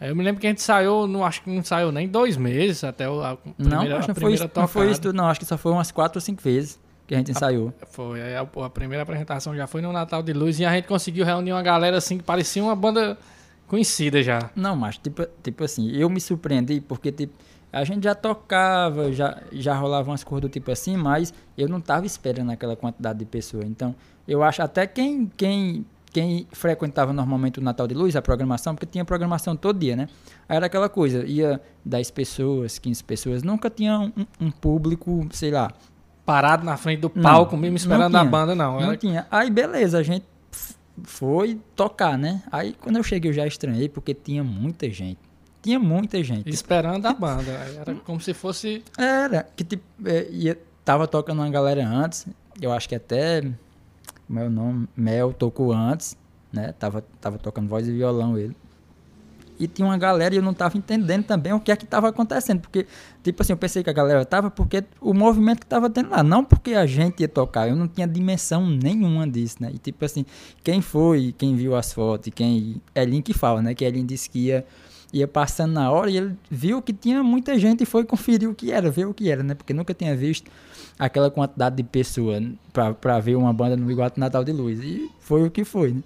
Eu 0.00 0.14
me 0.16 0.24
lembro 0.24 0.40
que 0.40 0.46
a 0.46 0.50
gente 0.50 0.60
saiu, 0.60 1.06
não 1.06 1.24
acho 1.24 1.40
que 1.42 1.48
não 1.50 1.62
saiu 1.64 1.92
nem 1.92 2.08
dois 2.08 2.36
meses 2.36 2.82
até 2.82 3.08
o- 3.08 3.22
a 3.22 3.36
primeira, 3.36 3.76
não, 3.90 3.96
acho 3.98 4.10
a 4.10 4.14
que 4.14 4.20
não 4.20 4.28
foi, 4.28 4.50
não 4.62 4.68
foi 4.68 4.90
isso, 4.90 5.12
não. 5.12 5.26
Acho 5.28 5.40
que 5.40 5.46
só 5.46 5.56
foi 5.56 5.70
umas 5.72 5.90
quatro 5.92 6.16
ou 6.18 6.20
cinco 6.20 6.42
vezes 6.42 6.78
que 7.06 7.14
a 7.14 7.18
gente 7.18 7.30
ensaiou. 7.30 7.72
Foi, 7.86 8.20
aí 8.20 8.34
a, 8.34 8.40
a 8.40 8.70
primeira 8.70 9.04
apresentação 9.04 9.54
já 9.56 9.66
foi 9.68 9.80
no 9.80 9.92
Natal 9.92 10.22
de 10.22 10.32
Luz 10.32 10.58
e 10.58 10.64
a 10.66 10.72
gente 10.74 10.88
conseguiu 10.88 11.24
reunir 11.24 11.52
uma 11.52 11.62
galera 11.62 11.96
assim 11.96 12.18
que 12.18 12.24
parecia 12.24 12.62
uma 12.62 12.74
banda 12.74 13.16
conhecida 13.68 14.20
já. 14.22 14.50
Não, 14.56 14.74
mas 14.76 14.98
tipo, 14.98 15.24
tipo 15.42 15.62
assim, 15.64 15.90
eu 15.92 16.10
me 16.10 16.20
surpreendi 16.20 16.80
porque 16.80 17.10
tipo, 17.12 17.32
a 17.76 17.84
gente 17.84 18.04
já 18.04 18.14
tocava, 18.14 19.12
já, 19.12 19.38
já 19.52 19.74
rolava 19.76 20.10
umas 20.10 20.24
coisas 20.24 20.40
do 20.40 20.48
tipo 20.48 20.70
assim, 20.70 20.96
mas 20.96 21.34
eu 21.58 21.68
não 21.68 21.78
tava 21.78 22.06
esperando 22.06 22.50
aquela 22.50 22.74
quantidade 22.74 23.18
de 23.18 23.26
pessoas. 23.26 23.66
Então, 23.66 23.94
eu 24.26 24.42
acho 24.42 24.62
até 24.62 24.86
quem, 24.86 25.30
quem, 25.36 25.84
quem 26.10 26.46
frequentava 26.52 27.12
normalmente 27.12 27.60
o 27.60 27.62
Natal 27.62 27.86
de 27.86 27.94
Luz, 27.94 28.16
a 28.16 28.22
programação, 28.22 28.74
porque 28.74 28.86
tinha 28.86 29.04
programação 29.04 29.54
todo 29.54 29.78
dia, 29.78 29.94
né? 29.94 30.08
Aí 30.48 30.56
era 30.56 30.64
aquela 30.64 30.88
coisa, 30.88 31.26
ia 31.26 31.60
10 31.84 32.10
pessoas, 32.12 32.78
15 32.78 33.04
pessoas, 33.04 33.42
nunca 33.42 33.68
tinha 33.68 33.98
um, 33.98 34.26
um 34.40 34.50
público, 34.50 35.28
sei 35.30 35.50
lá, 35.50 35.70
Parado 36.24 36.64
na 36.64 36.78
frente 36.78 37.00
do 37.00 37.12
Não, 37.14 37.22
palco, 37.22 37.56
mesmo 37.58 37.72
não 37.72 37.76
esperando 37.76 38.16
a 38.16 38.24
banda, 38.24 38.54
não. 38.54 38.80
Não 38.80 38.88
Era 38.88 38.96
tinha. 38.96 39.26
Aí 39.30 39.48
beleza, 39.48 39.98
a 39.98 40.02
gente 40.02 40.24
foi 41.04 41.60
tocar, 41.76 42.16
né? 42.16 42.42
Aí 42.50 42.72
quando 42.80 42.96
eu 42.96 43.02
cheguei 43.02 43.30
eu 43.30 43.34
já 43.34 43.46
estranhei 43.46 43.88
porque 43.88 44.14
tinha 44.14 44.42
muita 44.42 44.90
gente. 44.90 45.20
Tinha 45.66 45.80
muita 45.80 46.22
gente. 46.22 46.48
esperando 46.48 47.04
a 47.06 47.12
banda. 47.12 47.50
Era 47.50 47.94
como 47.96 48.20
se 48.20 48.32
fosse. 48.32 48.84
Era, 48.96 49.48
que 49.56 49.64
tipo, 49.64 49.84
ia, 50.30 50.56
tava 50.84 51.08
tocando 51.08 51.40
uma 51.40 51.50
galera 51.50 51.84
antes, 51.84 52.24
eu 52.62 52.72
acho 52.72 52.88
que 52.88 52.94
até, 52.94 53.42
como 54.28 54.38
é 54.38 54.48
nome? 54.48 54.88
Mel 54.96 55.32
tocou 55.32 55.72
antes, 55.72 56.16
né? 56.52 56.72
Tava, 56.78 57.04
tava 57.20 57.36
tocando 57.36 57.68
voz 57.68 57.88
e 57.88 57.90
violão 57.90 58.38
ele. 58.38 58.56
E 59.58 59.66
tinha 59.66 59.88
uma 59.88 59.98
galera 59.98 60.34
e 60.34 60.38
eu 60.38 60.42
não 60.42 60.54
tava 60.54 60.78
entendendo 60.78 61.24
também 61.24 61.52
o 61.52 61.58
que 61.58 61.72
é 61.72 61.76
que 61.76 61.86
tava 61.86 62.10
acontecendo, 62.10 62.60
porque, 62.60 62.86
tipo 63.24 63.42
assim, 63.42 63.54
eu 63.54 63.56
pensei 63.56 63.82
que 63.82 63.90
a 63.90 63.92
galera 63.92 64.24
tava 64.24 64.50
porque 64.50 64.84
o 65.00 65.14
movimento 65.14 65.60
que 65.60 65.66
tava 65.66 65.88
tendo 65.90 66.10
lá, 66.10 66.22
não 66.22 66.44
porque 66.44 66.74
a 66.74 66.86
gente 66.86 67.20
ia 67.20 67.28
tocar, 67.28 67.66
eu 67.68 67.74
não 67.74 67.88
tinha 67.88 68.06
dimensão 68.06 68.68
nenhuma 68.68 69.26
disso, 69.26 69.56
né? 69.60 69.70
E 69.74 69.78
tipo 69.78 70.04
assim, 70.04 70.24
quem 70.62 70.80
foi, 70.80 71.34
quem 71.36 71.56
viu 71.56 71.74
as 71.74 71.92
fotos, 71.92 72.30
quem, 72.34 72.80
Elin 72.94 73.22
que 73.22 73.32
fala, 73.32 73.62
né? 73.62 73.74
Que 73.74 73.84
Elin 73.84 74.04
disse 74.04 74.28
que 74.28 74.38
ia 74.40 74.64
ia 75.12 75.26
passando 75.28 75.72
na 75.72 75.90
hora 75.90 76.10
e 76.10 76.16
ele 76.16 76.36
viu 76.50 76.82
que 76.82 76.92
tinha 76.92 77.22
muita 77.22 77.58
gente 77.58 77.82
e 77.82 77.86
foi 77.86 78.04
conferir 78.04 78.48
o 78.48 78.54
que 78.54 78.70
era, 78.72 78.90
ver 78.90 79.06
o 79.06 79.14
que 79.14 79.30
era, 79.30 79.42
né? 79.42 79.54
Porque 79.54 79.72
nunca 79.72 79.94
tinha 79.94 80.14
visto 80.16 80.50
aquela 80.98 81.30
quantidade 81.30 81.76
de 81.76 81.82
pessoas 81.82 82.42
pra, 82.72 82.92
pra 82.94 83.18
ver 83.20 83.36
uma 83.36 83.52
banda 83.52 83.76
no 83.76 83.90
Iguatu 83.90 84.18
Natal 84.20 84.42
de 84.44 84.52
Luz. 84.52 84.80
E 84.82 85.10
foi 85.20 85.44
o 85.46 85.50
que 85.50 85.64
foi, 85.64 85.92
né? 85.92 86.02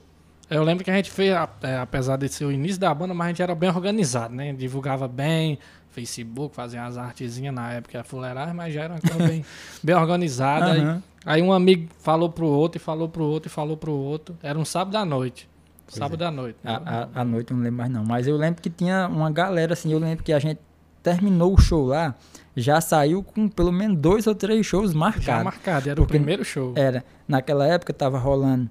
Eu 0.48 0.64
lembro 0.64 0.82
que 0.84 0.90
a 0.90 0.94
gente 0.96 1.10
fez, 1.12 1.32
é, 1.62 1.76
apesar 1.76 2.16
de 2.16 2.28
ser 2.28 2.44
o 2.44 2.50
início 2.50 2.80
da 2.80 2.92
banda, 2.92 3.14
mas 3.14 3.26
a 3.26 3.28
gente 3.28 3.42
era 3.42 3.54
bem 3.54 3.70
organizado, 3.70 4.34
né? 4.34 4.52
Divulgava 4.52 5.06
bem, 5.06 5.58
Facebook, 5.92 6.54
fazia 6.54 6.80
umas 6.82 6.98
artezinhas 6.98 7.54
na 7.54 7.72
época, 7.72 8.02
fuleiragem, 8.02 8.54
mas 8.54 8.74
já 8.74 8.82
era 8.82 8.94
uma 8.94 9.00
coisa 9.00 9.28
bem, 9.28 9.44
bem 9.82 9.94
organizada. 9.94 10.72
Aí- 10.72 10.80
Aham. 10.80 11.02
Aí, 11.26 11.42
um 11.42 11.52
amigo 11.52 11.86
falou 11.98 12.30
pro 12.30 12.46
outro, 12.46 12.80
e 12.80 12.82
falou 12.82 13.06
pro 13.06 13.22
outro, 13.22 13.48
e 13.48 13.52
falou 13.52 13.76
pro 13.76 13.92
outro. 13.92 14.34
Era 14.42 14.58
um 14.58 14.64
sábado 14.64 14.96
à 14.96 15.04
noite. 15.04 15.46
Pois 15.90 15.98
sábado 15.98 16.22
à 16.22 16.30
noite. 16.30 16.58
A, 16.64 17.08
a, 17.14 17.20
a 17.20 17.24
noite 17.24 17.50
eu 17.50 17.56
não 17.56 17.64
lembro 17.64 17.78
mais 17.78 17.90
não. 17.90 18.04
Mas 18.04 18.26
eu 18.26 18.36
lembro 18.36 18.62
que 18.62 18.70
tinha 18.70 19.08
uma 19.08 19.30
galera, 19.30 19.72
assim, 19.72 19.92
eu 19.92 19.98
lembro 19.98 20.24
que 20.24 20.32
a 20.32 20.38
gente 20.38 20.60
terminou 21.02 21.54
o 21.54 21.60
show 21.60 21.86
lá, 21.86 22.14
já 22.56 22.80
saiu 22.80 23.22
com 23.22 23.48
pelo 23.48 23.72
menos 23.72 23.98
dois 23.98 24.26
ou 24.26 24.34
três 24.34 24.64
shows 24.66 24.92
Já 24.92 24.98
marcados. 24.98 25.44
marcado, 25.44 25.90
era 25.90 26.02
o 26.02 26.06
primeiro 26.06 26.44
show. 26.44 26.72
Era, 26.76 27.04
naquela 27.26 27.66
época 27.66 27.92
tava 27.92 28.18
rolando 28.18 28.70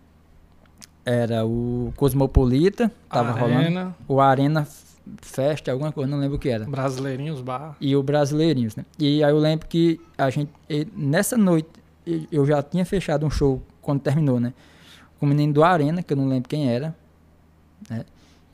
era 1.10 1.44
o 1.46 1.92
Cosmopolita, 1.96 2.92
tava 3.10 3.32
rolando 3.32 3.58
Arena, 3.58 3.96
o 4.08 4.22
Arena 4.22 4.68
Fest, 5.22 5.68
alguma 5.68 5.92
coisa, 5.92 6.10
não 6.10 6.20
lembro 6.20 6.36
o 6.38 6.40
que 6.40 6.50
era. 6.50 6.66
Brasileirinhos 6.66 7.42
Bar. 7.42 7.76
E 7.82 7.96
o 7.96 8.04
Brasileirinhos, 8.04 8.76
né? 8.76 8.86
E 9.00 9.24
aí 9.24 9.32
eu 9.32 9.40
lembro 9.40 9.68
que 9.68 10.00
a 10.16 10.30
gente 10.30 10.52
nessa 10.96 11.36
noite 11.36 11.70
eu 12.32 12.46
já 12.46 12.62
tinha 12.62 12.86
fechado 12.86 13.26
um 13.26 13.30
show 13.30 13.62
quando 13.82 14.02
terminou, 14.02 14.40
né? 14.40 14.54
Com 15.20 15.26
o 15.26 15.30
menino 15.30 15.52
do 15.52 15.64
Arena, 15.64 16.04
que 16.04 16.14
eu 16.14 16.18
não 16.18 16.28
lembro 16.28 16.48
quem 16.48 16.70
era, 16.70 16.96
né? 17.90 18.04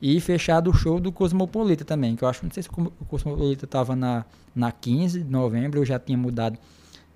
E 0.02 0.20
fechado 0.20 0.70
o 0.70 0.74
show 0.74 1.00
do 1.00 1.12
Cosmopolita 1.12 1.86
também, 1.86 2.16
que 2.16 2.24
eu 2.24 2.28
acho, 2.28 2.44
não 2.44 2.52
sei 2.52 2.62
se 2.64 2.70
o 2.70 2.72
Cosmo- 2.74 2.94
o 3.00 3.06
Cosmopolita 3.06 3.66
tava 3.66 3.96
na 3.96 4.26
na 4.54 4.72
15 4.72 5.22
de 5.24 5.30
novembro, 5.30 5.80
eu 5.80 5.86
já 5.86 5.98
tinha 6.00 6.18
mudado 6.18 6.58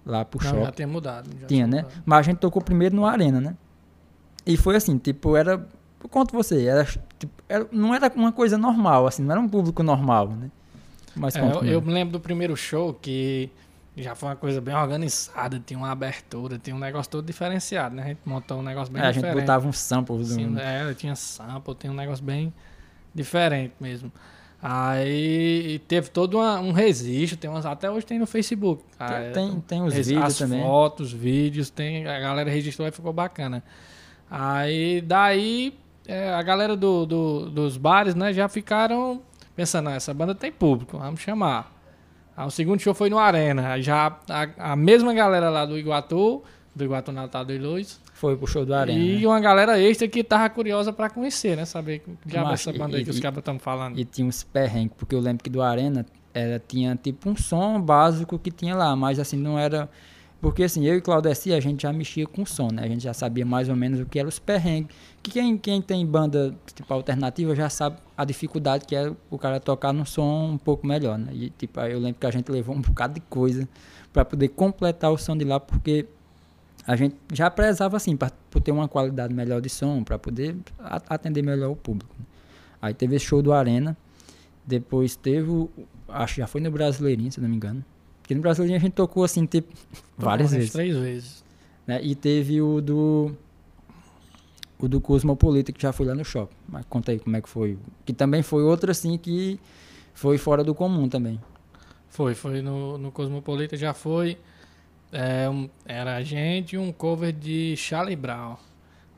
lá 0.05 0.25
pro 0.25 0.43
Não, 0.43 0.49
shopping. 0.49 0.65
já 0.65 0.71
tinha 0.71 0.87
mudado. 0.87 1.29
já 1.39 1.47
Tinha, 1.47 1.67
né? 1.67 1.83
mudado. 1.83 2.03
Mas 2.05 2.19
a 2.19 2.21
gente 2.23 2.37
tocou 2.37 2.61
primeiro 2.61 2.95
no 2.95 3.05
Arena, 3.05 3.39
né? 3.39 3.55
E 4.45 4.57
foi 4.57 4.75
assim, 4.75 4.97
tipo, 4.97 5.35
era. 5.35 5.67
Eu 6.01 6.09
conto 6.09 6.31
você, 6.33 6.65
era, 6.65 6.85
tipo, 7.17 7.31
era- 7.47 7.67
não 7.71 7.93
era 7.93 8.11
uma 8.15 8.31
coisa 8.31 8.57
normal, 8.57 9.05
assim, 9.07 9.21
não 9.23 9.31
era 9.31 9.39
um 9.41 9.47
público 9.49 9.83
normal, 9.83 10.29
né? 10.29 10.49
Mas 11.15 11.35
É, 11.35 11.41
eu, 11.41 11.63
eu 11.65 11.81
me 11.81 11.91
lembro 11.93 12.13
do 12.13 12.19
primeiro 12.19 12.55
show 12.55 12.93
que 12.93 13.49
já 14.01 14.15
foi 14.15 14.29
uma 14.29 14.35
coisa 14.35 14.59
bem 14.61 14.73
organizada, 14.75 15.61
tinha 15.65 15.77
uma 15.77 15.91
abertura, 15.91 16.57
tinha 16.57 16.75
um 16.75 16.79
negócio 16.79 17.11
todo 17.11 17.25
diferenciado, 17.25 17.95
né? 17.95 18.03
A 18.03 18.07
gente 18.07 18.21
montou 18.25 18.59
um 18.59 18.63
negócio 18.63 18.91
bem 18.93 19.01
É, 19.01 19.05
a 19.07 19.11
gente 19.11 19.21
diferente. 19.23 19.41
botava 19.41 19.67
um 19.67 19.71
sample 19.73 20.17
do. 20.17 20.25
Sim, 20.25 20.55
é, 20.59 20.93
tinha 20.93 21.15
sample, 21.15 21.75
tinha 21.75 21.91
um 21.91 21.95
negócio 21.95 22.23
bem 22.23 22.53
diferente 23.13 23.73
mesmo. 23.79 24.11
Aí 24.61 25.79
teve 25.87 26.09
todo 26.09 26.37
uma- 26.37 26.59
um 26.59 26.71
registro, 26.71 27.37
tem 27.37 27.49
umas, 27.49 27.65
até 27.65 27.89
hoje 27.89 28.05
tem 28.05 28.19
no 28.19 28.27
Facebook. 28.27 28.83
cara. 28.97 29.31
tem, 29.31 29.49
tem, 29.51 29.61
tem 29.61 29.81
os 29.83 29.93
Res- 29.93 30.07
vídeos 30.07 30.25
as 30.25 30.37
também. 30.37 30.61
fotos, 30.61 31.11
vídeos, 31.13 31.69
tem, 31.69 32.05
a 32.05 32.19
galera 32.19 32.49
registrou 32.49 32.87
e 32.87 32.91
ficou 32.91 33.13
bacana. 33.13 33.63
Aí 34.29 35.01
daí 35.01 35.73
é, 36.07 36.33
a 36.33 36.41
galera 36.41 36.75
do, 36.75 37.05
do- 37.05 37.49
dos 37.49 37.77
bares, 37.77 38.15
né, 38.15 38.33
já 38.33 38.47
ficaram 38.49 39.21
pensando, 39.55 39.89
"Ah, 39.89 39.93
essa 39.93 40.13
banda 40.13 40.33
tem 40.35 40.51
público, 40.51 40.97
vamos 40.97 41.19
chamar. 41.21 41.71
Aí 42.39 42.47
o 42.47 42.49
segundo 42.49 42.79
show 42.79 42.93
foi 42.93 43.09
no 43.09 43.19
Arena, 43.19 43.81
já 43.81 44.17
a, 44.29 44.71
a 44.71 44.75
mesma 44.77 45.13
galera 45.13 45.49
lá 45.49 45.65
do 45.65 45.77
Iguatu, 45.77 46.41
do 46.73 46.85
Iguatu 46.85 47.11
Natal 47.11 47.43
de 47.43 47.57
Luz, 47.57 47.99
Foi 48.13 48.37
pro 48.37 48.47
show 48.47 48.65
do 48.65 48.73
Arena. 48.73 48.97
e 48.97 49.19
né? 49.19 49.27
uma 49.27 49.41
galera 49.41 49.77
extra 49.77 50.07
que 50.07 50.23
tava 50.23 50.49
curiosa 50.49 50.93
pra 50.93 51.09
conhecer, 51.09 51.57
né, 51.57 51.65
saber 51.65 51.99
que 51.99 52.11
diabo 52.25 52.51
é 52.51 52.53
essa 52.53 52.71
banda 52.71 52.95
aí 52.95 53.03
que 53.03 53.09
os 53.09 53.19
cabos 53.19 53.39
estão 53.39 53.59
falando. 53.59 53.99
E 53.99 54.05
tinha 54.05 54.25
uns 54.25 54.41
perrengues, 54.41 54.93
porque 54.97 55.13
eu 55.13 55.19
lembro 55.19 55.43
que 55.43 55.49
do 55.49 55.61
Arena 55.61 56.05
era, 56.33 56.63
tinha 56.65 56.95
tipo 56.95 57.29
um 57.29 57.35
som 57.35 57.81
básico 57.81 58.39
que 58.39 58.51
tinha 58.51 58.73
lá, 58.73 58.95
mas 58.95 59.19
assim, 59.19 59.35
não 59.35 59.59
era. 59.59 59.89
Porque 60.41 60.63
assim, 60.63 60.85
eu 60.85 60.95
e 60.95 61.01
Claudeci, 61.01 61.53
a 61.53 61.59
gente 61.59 61.83
já 61.83 61.91
mexia 61.91 62.25
com 62.25 62.45
som, 62.45 62.69
né? 62.71 62.83
A 62.83 62.87
gente 62.87 63.03
já 63.03 63.13
sabia 63.13 63.45
mais 63.45 63.67
ou 63.67 63.75
menos 63.75 63.99
o 63.99 64.05
que 64.05 64.17
eram 64.17 64.29
os 64.29 64.39
perrengues. 64.39 64.95
Que 65.21 65.31
quem, 65.31 65.57
quem 65.57 65.81
tem 65.81 66.05
banda 66.05 66.55
tipo 66.73 66.93
alternativa 66.93 67.53
já 67.53 67.69
sabe 67.69 67.97
a 68.15 68.23
dificuldade 68.23 68.85
que 68.85 68.95
é 68.95 69.11
o 69.29 69.37
cara 69.37 69.59
tocar 69.59 69.91
num 69.91 70.05
som 70.05 70.51
um 70.53 70.57
pouco 70.57 70.87
melhor, 70.87 71.17
né? 71.17 71.31
E 71.33 71.49
tipo, 71.49 71.79
eu 71.81 71.99
lembro 71.99 72.19
que 72.19 72.25
a 72.25 72.31
gente 72.31 72.49
levou 72.49 72.73
um 72.73 72.81
bocado 72.81 73.15
de 73.15 73.19
coisa 73.21 73.67
para 74.13 74.23
poder 74.23 74.47
completar 74.49 75.11
o 75.11 75.17
som 75.17 75.35
de 75.35 75.43
lá, 75.43 75.59
porque 75.59 76.05
a 76.87 76.95
gente 76.95 77.15
já 77.33 77.51
prezava 77.51 77.97
assim, 77.97 78.17
por 78.49 78.61
ter 78.61 78.71
uma 78.71 78.87
qualidade 78.87 79.33
melhor 79.33 79.61
de 79.61 79.69
som, 79.69 80.03
para 80.03 80.17
poder 80.17 80.55
atender 81.09 81.41
melhor 81.43 81.69
o 81.69 81.75
público. 81.75 82.15
né? 82.17 82.25
Aí 82.81 82.93
teve 82.93 83.19
show 83.19 83.41
do 83.41 83.51
Arena. 83.51 83.95
Depois 84.65 85.15
teve. 85.15 85.69
Acho 86.07 86.35
que 86.35 86.41
já 86.41 86.47
foi 86.47 86.61
no 86.61 86.71
Brasileirinho, 86.71 87.31
se 87.31 87.41
não 87.41 87.49
me 87.49 87.55
engano. 87.55 87.83
Porque 88.29 88.35
no 88.35 88.41
Brasileirinho 88.43 88.77
a 88.77 88.79
gente 88.79 88.93
tocou 88.93 89.23
assim, 89.23 89.49
várias 90.15 90.51
vezes. 90.51 90.71
Três 90.71 90.95
vezes. 90.95 91.43
Né? 91.87 91.99
E 92.03 92.13
teve 92.13 92.61
o 92.61 92.79
do. 92.79 93.31
O 94.77 94.87
do 94.87 95.01
Cosmopolita, 95.01 95.71
que 95.71 95.81
já 95.81 95.91
foi 95.91 96.05
lá 96.05 96.13
no 96.13 96.23
shopping. 96.23 96.55
Mas 96.67 96.85
conta 96.87 97.11
aí 97.11 97.17
como 97.17 97.35
é 97.35 97.41
que 97.41 97.49
foi. 97.49 97.79
Que 98.05 98.13
também 98.13 98.43
foi 98.43 98.61
outro 98.61 98.91
assim 98.91 99.17
que 99.17 99.59
foi 100.13 100.37
fora 100.37 100.63
do 100.63 100.75
comum 100.75 101.09
também. 101.09 101.41
Foi, 102.07 102.35
foi 102.35 102.61
no, 102.61 102.99
no 102.99 103.11
Cosmopolita, 103.11 103.75
já 103.75 103.95
foi. 103.95 104.37
é, 105.11 105.49
um- 105.49 105.67
era 105.83 106.15
a 106.15 106.21
gente 106.21 106.73
e 106.73 106.77
um 106.77 106.91
cover 106.91 107.33
de 107.33 107.75
Charlie 107.77 108.15
Brown. 108.15 108.57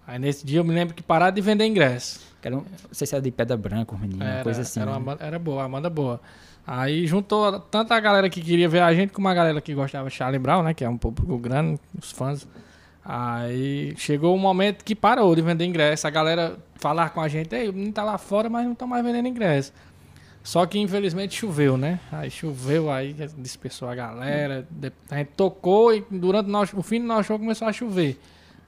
Aí 0.07 0.17
nesse 0.17 0.45
dia 0.45 0.59
eu 0.59 0.63
me 0.63 0.73
lembro 0.73 0.95
que 0.95 1.03
pararam 1.03 1.35
de 1.35 1.41
vender 1.41 1.65
ingresso. 1.65 2.21
Era 2.41 2.55
um, 2.55 2.61
não 2.61 2.93
sei 2.93 3.05
se 3.05 3.13
era 3.13 3.21
de 3.21 3.29
Pedra 3.29 3.57
Branca, 3.57 3.93
menino, 3.97 4.23
coisa 4.41 4.61
assim. 4.61 4.79
era, 4.79 4.91
né? 4.91 4.97
uma 4.97 5.17
era 5.19 5.37
boa, 5.37 5.65
a 5.65 5.67
banda 5.67 5.89
boa. 5.89 6.21
Aí 6.73 7.05
juntou 7.05 7.59
tanta 7.59 7.99
galera 7.99 8.29
que 8.29 8.39
queria 8.39 8.69
ver 8.69 8.79
a 8.81 8.93
gente 8.93 9.11
como 9.11 9.27
a 9.27 9.33
galera 9.33 9.59
que 9.59 9.73
gostava 9.73 10.07
de 10.09 10.15
Charlie 10.15 10.39
Brown, 10.39 10.63
né? 10.63 10.73
Que 10.73 10.85
é 10.85 10.89
um 10.89 10.97
público 10.97 11.37
grande, 11.37 11.77
os 12.01 12.11
fãs. 12.13 12.47
Aí 13.03 13.93
chegou 13.97 14.33
um 14.35 14.39
momento 14.39 14.85
que 14.85 14.95
parou 14.95 15.35
de 15.35 15.41
vender 15.41 15.65
ingresso. 15.65 16.07
A 16.07 16.09
galera 16.09 16.57
falar 16.75 17.09
com 17.09 17.19
a 17.19 17.27
gente, 17.27 17.53
ei, 17.53 17.67
o 17.67 17.73
menino 17.73 17.91
tá 17.91 18.03
lá 18.03 18.17
fora, 18.17 18.49
mas 18.49 18.65
não 18.65 18.73
tá 18.75 18.85
mais 18.87 19.03
vendendo 19.03 19.27
ingresso. 19.27 19.73
Só 20.43 20.65
que 20.65 20.79
infelizmente 20.79 21.35
choveu, 21.35 21.77
né? 21.77 21.99
Aí 22.11 22.31
choveu, 22.31 22.89
aí 22.89 23.13
dispersou 23.37 23.89
a 23.89 23.95
galera. 23.95 24.65
A 25.09 25.17
gente 25.17 25.31
tocou 25.35 25.93
e 25.93 26.05
durante 26.09 26.47
o, 26.47 26.51
nosso- 26.51 26.77
o 26.79 26.81
fim 26.81 26.99
do 27.01 27.05
nosso 27.05 27.23
show 27.25 27.37
começou 27.37 27.67
a 27.67 27.73
chover. 27.73 28.17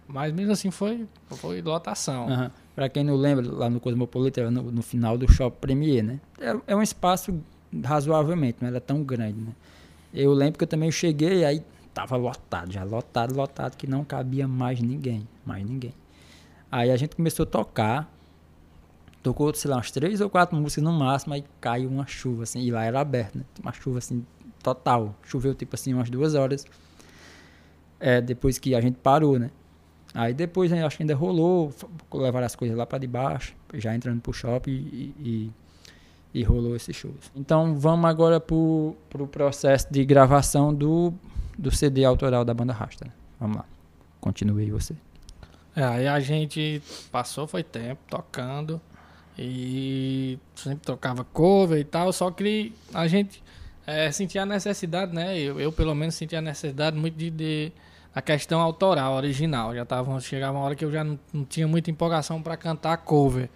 Mas 0.07 0.33
mesmo 0.33 0.51
assim 0.51 0.69
foi, 0.71 1.07
foi 1.29 1.61
lotação. 1.61 2.27
Aham. 2.27 2.51
Pra 2.75 2.89
quem 2.89 3.03
não 3.03 3.15
lembra, 3.15 3.49
lá 3.49 3.69
no 3.69 3.79
Cosmopolita, 3.79 4.41
era 4.41 4.51
no, 4.51 4.63
no 4.63 4.81
final 4.81 5.17
do 5.17 5.31
Shopping 5.31 5.57
Premier, 5.61 6.03
né? 6.03 6.19
É, 6.41 6.55
é 6.67 6.75
um 6.75 6.81
espaço 6.81 7.39
razoavelmente, 7.83 8.57
não 8.61 8.67
era 8.67 8.81
tão 8.81 9.03
grande, 9.03 9.39
né? 9.39 9.53
Eu 10.13 10.33
lembro 10.33 10.57
que 10.57 10.63
eu 10.63 10.67
também 10.67 10.91
cheguei, 10.91 11.43
aí 11.43 11.63
tava 11.93 12.15
lotado, 12.15 12.71
já 12.71 12.83
lotado, 12.83 13.35
lotado, 13.35 13.75
que 13.75 13.87
não 13.87 14.03
cabia 14.03 14.47
mais 14.47 14.79
ninguém, 14.79 15.27
mais 15.45 15.65
ninguém. 15.65 15.93
Aí 16.71 16.91
a 16.91 16.97
gente 16.97 17.15
começou 17.15 17.43
a 17.43 17.47
tocar, 17.47 18.11
tocou, 19.21 19.53
sei 19.53 19.69
lá, 19.69 19.77
umas 19.77 19.91
três 19.91 20.21
ou 20.21 20.29
quatro 20.29 20.55
músicas 20.55 20.83
no 20.83 20.91
máximo, 20.91 21.33
aí 21.33 21.43
caiu 21.61 21.89
uma 21.89 22.05
chuva, 22.05 22.43
assim, 22.43 22.61
e 22.61 22.71
lá 22.71 22.83
era 22.83 22.99
aberto, 22.99 23.37
né? 23.37 23.45
Uma 23.61 23.71
chuva, 23.71 23.99
assim, 23.99 24.25
total. 24.61 25.15
Choveu, 25.23 25.53
tipo 25.55 25.75
assim, 25.75 25.93
umas 25.93 26.09
duas 26.09 26.35
horas, 26.35 26.65
é, 27.99 28.21
depois 28.21 28.57
que 28.59 28.75
a 28.75 28.81
gente 28.81 28.97
parou, 28.97 29.39
né? 29.39 29.49
Aí 30.13 30.33
depois 30.33 30.69
né, 30.69 30.85
acho 30.85 30.97
que 30.97 31.03
ainda 31.03 31.15
rolou, 31.15 31.73
levaram 32.13 32.45
as 32.45 32.55
coisas 32.55 32.77
lá 32.77 32.85
para 32.85 32.99
debaixo, 32.99 33.55
já 33.73 33.95
entrando 33.95 34.21
pro 34.21 34.31
shopping 34.31 34.71
e, 34.71 35.15
e, 35.19 35.51
e 36.33 36.43
rolou 36.43 36.75
esses 36.75 36.95
shows. 36.95 37.31
Então 37.35 37.75
vamos 37.75 38.09
agora 38.09 38.39
pro, 38.39 38.95
pro 39.09 39.27
processo 39.27 39.87
de 39.91 40.03
gravação 40.03 40.73
do, 40.73 41.13
do 41.57 41.69
CD 41.69 42.03
autoral 42.03 42.43
da 42.43 42.53
banda 42.53 42.73
Rasta. 42.73 43.05
né? 43.05 43.11
Vamos 43.39 43.57
lá. 43.57 43.65
Continue 44.19 44.63
aí 44.63 44.71
você. 44.71 44.95
É, 45.75 45.83
aí 45.83 46.07
a 46.07 46.19
gente 46.19 46.81
passou, 47.11 47.47
foi 47.47 47.63
tempo 47.63 48.01
tocando 48.07 48.79
e 49.37 50.37
sempre 50.55 50.85
tocava 50.85 51.23
cover 51.23 51.79
e 51.79 51.83
tal, 51.83 52.13
só 52.13 52.29
que 52.29 52.73
a 52.93 53.07
gente 53.07 53.43
é, 53.85 54.11
sentia 54.11 54.43
a 54.43 54.45
necessidade, 54.45 55.13
né? 55.13 55.37
Eu, 55.37 55.59
eu, 55.59 55.71
pelo 55.71 55.93
menos 55.95 56.15
sentia 56.15 56.39
a 56.39 56.41
necessidade 56.41 56.95
muito 56.95 57.17
de, 57.17 57.29
de 57.29 57.71
a 58.13 58.21
questão 58.21 58.61
autoral, 58.61 59.15
original. 59.15 59.73
Já 59.73 59.83
tava, 59.83 60.19
chegava 60.19 60.57
uma 60.57 60.65
hora 60.65 60.75
que 60.75 60.85
eu 60.85 60.91
já 60.91 61.03
não, 61.03 61.19
não 61.33 61.43
tinha 61.43 61.67
muita 61.67 61.89
empolgação 61.89 62.41
para 62.41 62.55
cantar 62.55 62.97
cover. 62.97 63.49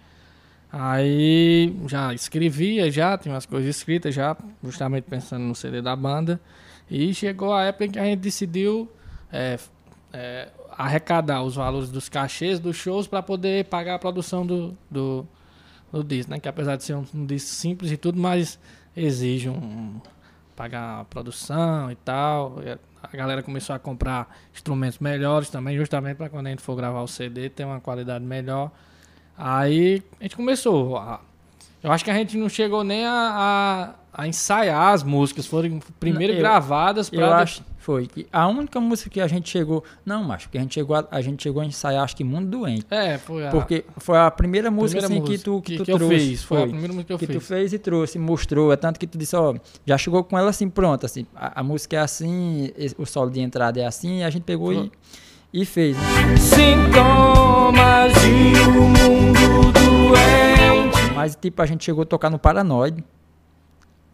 Aí 0.70 1.74
já 1.86 2.12
escrevia, 2.12 2.90
já 2.90 3.16
tinha 3.16 3.34
umas 3.34 3.46
coisas 3.46 3.74
escritas 3.74 4.14
já, 4.14 4.36
justamente 4.62 5.04
pensando 5.04 5.44
no 5.44 5.54
CD 5.54 5.80
da 5.80 5.96
banda. 5.96 6.40
E 6.90 7.12
chegou 7.14 7.52
a 7.52 7.64
época 7.64 7.86
em 7.86 7.90
que 7.90 7.98
a 7.98 8.04
gente 8.04 8.20
decidiu 8.20 8.90
é, 9.32 9.58
é, 10.12 10.48
arrecadar 10.70 11.42
os 11.42 11.54
valores 11.54 11.90
dos 11.90 12.08
cachês 12.08 12.60
dos 12.60 12.76
shows 12.76 13.06
para 13.06 13.22
poder 13.22 13.64
pagar 13.66 13.94
a 13.94 13.98
produção 13.98 14.46
do, 14.46 14.76
do, 14.90 15.26
do 15.90 16.04
disco, 16.04 16.30
né? 16.30 16.38
Que 16.38 16.48
apesar 16.48 16.76
de 16.76 16.84
ser 16.84 16.94
um, 16.94 17.04
um 17.14 17.26
disco 17.26 17.48
simples 17.48 17.90
e 17.90 17.96
tudo, 17.96 18.18
mas 18.18 18.58
exige 18.96 19.48
um, 19.48 20.00
pagar 20.54 21.00
a 21.00 21.04
produção 21.04 21.90
e 21.90 21.94
tal. 21.94 22.56
E 22.62 22.78
a 23.02 23.16
galera 23.16 23.42
começou 23.42 23.74
a 23.74 23.78
comprar 23.78 24.36
instrumentos 24.52 24.98
melhores 24.98 25.48
também, 25.48 25.76
justamente 25.76 26.16
para 26.16 26.28
quando 26.28 26.48
a 26.48 26.50
gente 26.50 26.62
for 26.62 26.74
gravar 26.74 27.00
o 27.00 27.08
CD 27.08 27.48
ter 27.48 27.64
uma 27.64 27.80
qualidade 27.80 28.24
melhor. 28.24 28.70
Aí 29.38 30.02
a 30.20 30.24
gente 30.24 30.34
começou. 30.36 30.96
A, 30.96 31.20
eu 31.82 31.92
acho 31.92 32.04
que 32.04 32.10
a 32.10 32.14
gente 32.14 32.36
não 32.36 32.48
chegou 32.48 32.82
nem 32.82 33.04
a, 33.06 33.94
a, 34.12 34.22
a 34.24 34.26
ensaiar 34.28 34.92
as 34.92 35.02
músicas, 35.04 35.46
foram 35.46 35.78
primeiro 36.00 36.32
eu- 36.32 36.38
gravadas 36.38 37.08
Eu 37.12 37.20
para 37.20 37.38
acho 37.38 37.62
foi 37.78 38.06
que 38.06 38.26
a 38.30 38.46
única 38.48 38.78
música 38.80 39.08
que 39.08 39.18
a 39.20 39.26
gente 39.26 39.48
chegou, 39.48 39.82
não, 40.04 40.22
macho, 40.24 40.50
que 40.50 40.58
a 40.58 40.60
gente 40.60 40.74
chegou 40.74 40.94
a, 40.96 41.06
a 41.10 41.20
gente 41.22 41.42
chegou 41.42 41.62
a 41.62 41.64
ensaiar 41.64 42.02
acho 42.04 42.14
que 42.16 42.22
Mundo 42.24 42.48
Doente, 42.58 42.84
É, 42.90 43.16
foi 43.16 43.46
a 43.46 43.50
porque 43.50 43.84
foi 43.96 44.18
a 44.18 44.30
primeira 44.30 44.70
música 44.70 45.00
primeira 45.00 45.24
assim 45.24 45.32
que 45.38 45.42
tu 45.42 45.52
música 45.52 45.70
que, 45.70 45.84
tu 45.84 45.90
eu 45.92 45.96
trouxe, 45.96 46.18
fiz. 46.18 46.42
Foi, 46.42 46.62
a 46.64 46.66
primeira 46.66 46.88
música 46.92 47.04
que 47.06 47.12
eu 47.14 47.18
que 47.18 47.26
tu 47.28 47.38
fiz. 47.40 47.48
fez 47.48 47.72
e 47.72 47.78
trouxe, 47.78 48.18
mostrou, 48.18 48.70
é 48.72 48.76
tanto 48.76 48.98
que 49.00 49.06
tu 49.06 49.16
disse, 49.16 49.34
ó, 49.36 49.54
já 49.86 49.96
chegou 49.96 50.22
com 50.24 50.36
ela 50.36 50.50
assim 50.50 50.68
pronta, 50.68 51.06
assim, 51.06 51.24
a, 51.34 51.60
a 51.60 51.62
música 51.62 51.96
é 51.96 52.00
assim, 52.00 52.70
o 52.98 53.06
solo 53.06 53.30
de 53.30 53.40
entrada 53.40 53.80
é 53.80 53.86
assim, 53.86 54.18
e 54.18 54.22
a 54.24 54.28
gente 54.28 54.42
pegou 54.42 54.72
e, 54.74 54.92
e 55.52 55.64
fez. 55.64 55.96
né? 55.96 56.36
Sintomas 56.38 58.12
de 58.14 58.60
um 58.68 58.88
mundo 58.88 59.72
doente. 59.72 61.12
Mas 61.14 61.36
tipo 61.36 61.60
a 61.62 61.66
gente 61.66 61.84
chegou 61.84 62.02
a 62.02 62.06
tocar 62.06 62.30
no 62.30 62.38
Paranoide. 62.38 63.04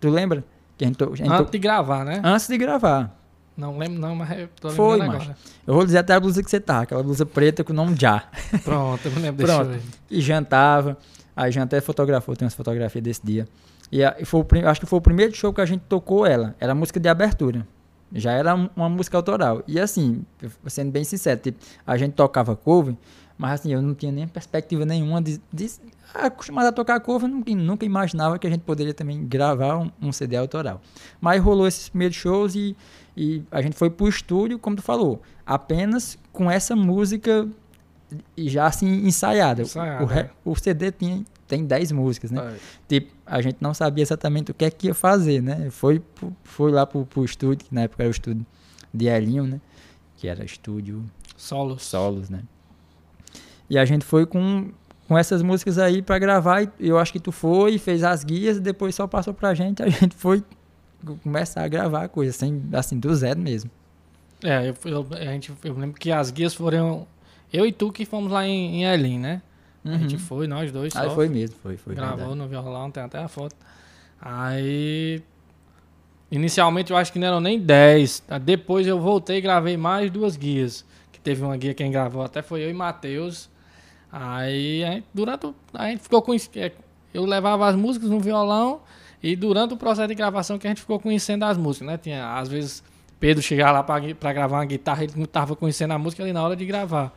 Tu 0.01 0.09
lembra? 0.09 0.45
Que 0.77 0.85
a 0.85 0.89
gente, 0.89 0.97
to- 0.97 1.13
a 1.13 1.17
gente 1.17 1.27
to- 1.29 1.33
Antes 1.35 1.51
de 1.53 1.59
gravar, 1.59 2.05
né? 2.05 2.21
antes 2.25 2.49
de 2.49 2.59
gravar. 2.59 3.19
Não 3.57 3.79
lembro 3.79 4.01
não, 4.01 4.17
mas 4.17 4.37
eu 4.39 4.49
tô 4.61 4.71
Foi, 4.71 4.95
lembrando 4.99 5.13
macho. 5.13 5.25
agora. 5.31 5.39
Eu 5.67 5.75
vou 5.75 5.85
dizer 5.85 5.99
até 5.99 6.13
a 6.15 6.19
blusa 6.21 6.43
que 6.43 6.51
você 6.51 6.59
tá, 6.59 6.81
aquela 6.81 7.03
blusa 7.03 7.25
preta 7.25 7.63
com 7.63 7.73
o 7.73 7.77
nome 7.77 7.95
Já. 7.99 8.25
Pronto, 8.65 9.01
eu 9.07 9.13
me 9.13 9.21
lembro 9.21 9.47
Pronto. 9.47 9.69
desse 9.69 9.81
show 9.81 9.91
aí. 10.11 10.19
E 10.19 10.21
jantava. 10.21 10.99
Aí 11.37 11.51
já 11.53 11.63
até 11.63 11.81
fotografou, 11.81 12.35
tem 12.37 12.45
umas 12.47 12.55
fotografias 12.55 13.03
desse 13.05 13.25
dia. 13.25 13.47
E, 13.93 14.03
a- 14.05 14.17
e 14.19 14.25
foi 14.25 14.41
o, 14.41 14.69
acho 14.69 14.81
que 14.81 14.87
foi 14.87 14.99
o 14.99 15.03
primeiro 15.03 15.33
show 15.35 15.53
que 15.53 15.61
a 15.61 15.67
gente 15.67 15.83
tocou 15.89 16.27
ela. 16.27 16.55
Era 16.59 16.73
a 16.73 16.75
música 16.75 16.99
de 16.99 17.09
abertura. 17.09 17.67
Já 18.15 18.33
era 18.33 18.55
um- 18.55 18.71
uma 18.77 18.89
música 18.89 19.17
autoral. 19.17 19.63
E 19.67 19.79
assim, 19.81 20.25
sendo 20.67 20.91
bem 20.93 21.03
sincero, 21.05 21.41
tipo, 21.41 21.59
a 21.87 21.97
gente 21.97 22.13
tocava 22.13 22.55
cover, 22.55 22.95
mas 23.37 23.61
assim, 23.61 23.73
eu 23.73 23.83
não 23.83 23.95
tinha 23.95 24.13
nem 24.13 24.27
perspectiva 24.29 24.85
nenhuma 24.85 25.21
de. 25.21 25.41
de 25.53 25.71
acostumado 26.15 26.67
a 26.69 26.73
tocar 26.73 27.01
cover, 27.01 27.29
nunca, 27.29 27.53
nunca 27.55 27.85
imaginava 27.85 28.39
que 28.39 28.47
a 28.47 28.51
gente 28.51 28.61
poderia 28.61 28.95
também 28.95 29.27
gravar 29.27 29.79
um, 29.79 29.91
um 30.01 30.13
CD 30.13 30.37
autoral. 30.37 30.81
Mas 31.21 31.43
rolou 31.43 31.67
esses 31.67 31.89
primeiros 31.89 32.17
shows 32.17 32.55
e, 32.55 32.77
e 33.17 33.43
a 33.51 33.61
gente 33.61 33.75
foi 33.77 33.91
pro 33.91 34.09
estúdio, 34.09 34.57
como 34.59 34.77
tu 34.77 34.83
falou, 34.83 35.21
apenas 35.45 36.17
com 36.33 36.49
essa 36.49 36.77
música 36.77 37.49
e 38.37 38.49
já 38.49 38.67
assim 38.67 39.07
ensaiada. 39.07 39.63
Ensaiada, 39.63 40.05
o, 40.05 40.13
é. 40.13 40.31
o 40.45 40.55
CD 40.55 40.93
tinha, 40.93 41.25
tem 41.55 41.65
10 41.65 41.93
músicas, 41.93 42.33
né? 42.33 42.41
É. 42.41 42.59
Tipo, 42.89 43.13
a 43.25 43.41
gente 43.41 43.59
não 43.61 43.73
sabia 43.73 44.03
exatamente 44.03 44.51
o 44.51 44.55
que 44.55 44.65
é 44.65 44.71
que 44.71 44.89
ia 44.89 44.95
fazer, 44.95 45.41
né? 45.41 45.71
Foi, 45.71 46.03
foi 46.43 46.73
lá 46.73 46.85
pro, 46.85 47.07
pro 47.07 47.25
estúdio, 47.25 47.65
que 47.65 47.73
na 47.75 47.83
época 47.83 48.03
era 48.03 48.09
o 48.09 48.11
estúdio 48.11 48.45
de 48.93 49.07
Elinho, 49.07 49.47
né? 49.47 49.61
Que 50.17 50.27
era 50.27 50.45
estúdio 50.45 51.05
Solos. 51.37 51.83
solos, 51.83 52.29
né? 52.29 52.43
E 53.71 53.79
a 53.79 53.85
gente 53.85 54.05
foi 54.05 54.27
com, 54.27 54.73
com 55.07 55.17
essas 55.17 55.43
músicas 55.43 55.79
aí 55.79 56.03
pra 56.03 56.19
gravar 56.19 56.63
e 56.63 56.89
eu 56.89 56.99
acho 56.99 57.13
que 57.13 57.21
tu 57.21 57.31
foi, 57.31 57.79
fez 57.79 58.03
as 58.03 58.25
guias 58.25 58.57
e 58.57 58.61
depois 58.61 58.95
só 58.95 59.07
passou 59.07 59.33
pra 59.33 59.55
gente, 59.55 59.81
a 59.81 59.89
gente 59.89 60.15
foi 60.17 60.43
começar 61.23 61.63
a 61.63 61.69
gravar 61.69 62.05
a 62.05 62.09
coisa, 62.09 62.33
sem, 62.33 62.63
assim, 62.73 62.99
do 62.99 63.15
zero 63.15 63.39
mesmo. 63.39 63.71
É, 64.43 64.69
eu, 64.69 64.77
eu, 64.91 65.07
a 65.13 65.33
gente, 65.33 65.53
eu 65.63 65.75
lembro 65.75 66.01
que 66.01 66.11
as 66.11 66.31
guias 66.33 66.53
foram. 66.53 67.07
Eu 67.53 67.65
e 67.65 67.73
tu 67.73 67.93
que 67.93 68.05
fomos 68.05 68.33
lá 68.33 68.47
em, 68.47 68.83
em 68.83 68.85
Elim, 68.85 69.19
né? 69.19 69.41
A 69.85 69.99
gente 69.99 70.15
Uhum. 70.15 70.19
foi, 70.21 70.47
nós 70.47 70.73
dois 70.73 70.97
Aí 70.97 71.09
só. 71.09 71.15
foi 71.15 71.29
mesmo, 71.29 71.57
foi, 71.63 71.77
foi 71.77 71.95
gravou 71.95 72.17
verdade. 72.17 72.39
no 72.39 72.49
violão, 72.49 72.91
tem 72.91 73.03
até 73.03 73.19
a 73.19 73.29
foto. 73.29 73.55
Aí. 74.21 75.23
Inicialmente 76.31 76.91
eu 76.91 76.97
acho 76.97 77.13
que 77.13 77.19
não 77.19 77.29
eram 77.29 77.41
nem 77.41 77.61
10. 77.61 78.23
Depois 78.43 78.87
eu 78.87 78.99
voltei 78.99 79.39
e 79.39 79.41
gravei 79.41 79.77
mais 79.77 80.11
duas 80.11 80.37
guias. 80.37 80.85
Que 81.13 81.21
teve 81.21 81.45
uma 81.45 81.57
guia 81.57 81.75
quem 81.75 81.91
gravou, 81.91 82.23
até 82.23 82.43
foi 82.43 82.63
eu 82.65 82.71
e 82.71 82.73
Matheus. 82.75 83.49
Aí, 84.11 84.83
a 84.85 84.93
gente- 84.93 85.07
durante 85.13 85.53
a 85.75 85.87
gente 85.89 86.03
ficou 86.03 86.23
com. 86.23 86.35
Eu 87.13 87.25
levava 87.25 87.69
as 87.69 87.77
músicas 87.77 88.09
no 88.11 88.19
violão 88.19 88.81
e 89.23 89.37
durante 89.37 89.75
o 89.75 89.77
processo 89.77 90.09
de 90.09 90.15
gravação 90.15 90.59
que 90.59 90.67
a 90.67 90.71
gente 90.71 90.81
ficou 90.81 90.99
conhecendo 90.99 91.45
as 91.45 91.57
músicas, 91.57 91.87
né? 91.89 91.99
Tinha, 91.99 92.37
às 92.39 92.49
vezes, 92.49 92.83
Pedro 93.21 93.43
chegava 93.43 93.73
lá 93.73 93.83
pra 93.83 94.33
gravar 94.33 94.57
uma 94.59 94.65
guitarra, 94.65 95.05
ele 95.05 95.13
não 95.17 95.27
tava 95.27 95.55
conhecendo 95.55 95.93
a 95.93 95.99
música 95.99 96.23
ali 96.23 96.33
na 96.33 96.43
hora 96.43 96.57
de 96.57 96.65
gravar. 96.67 97.13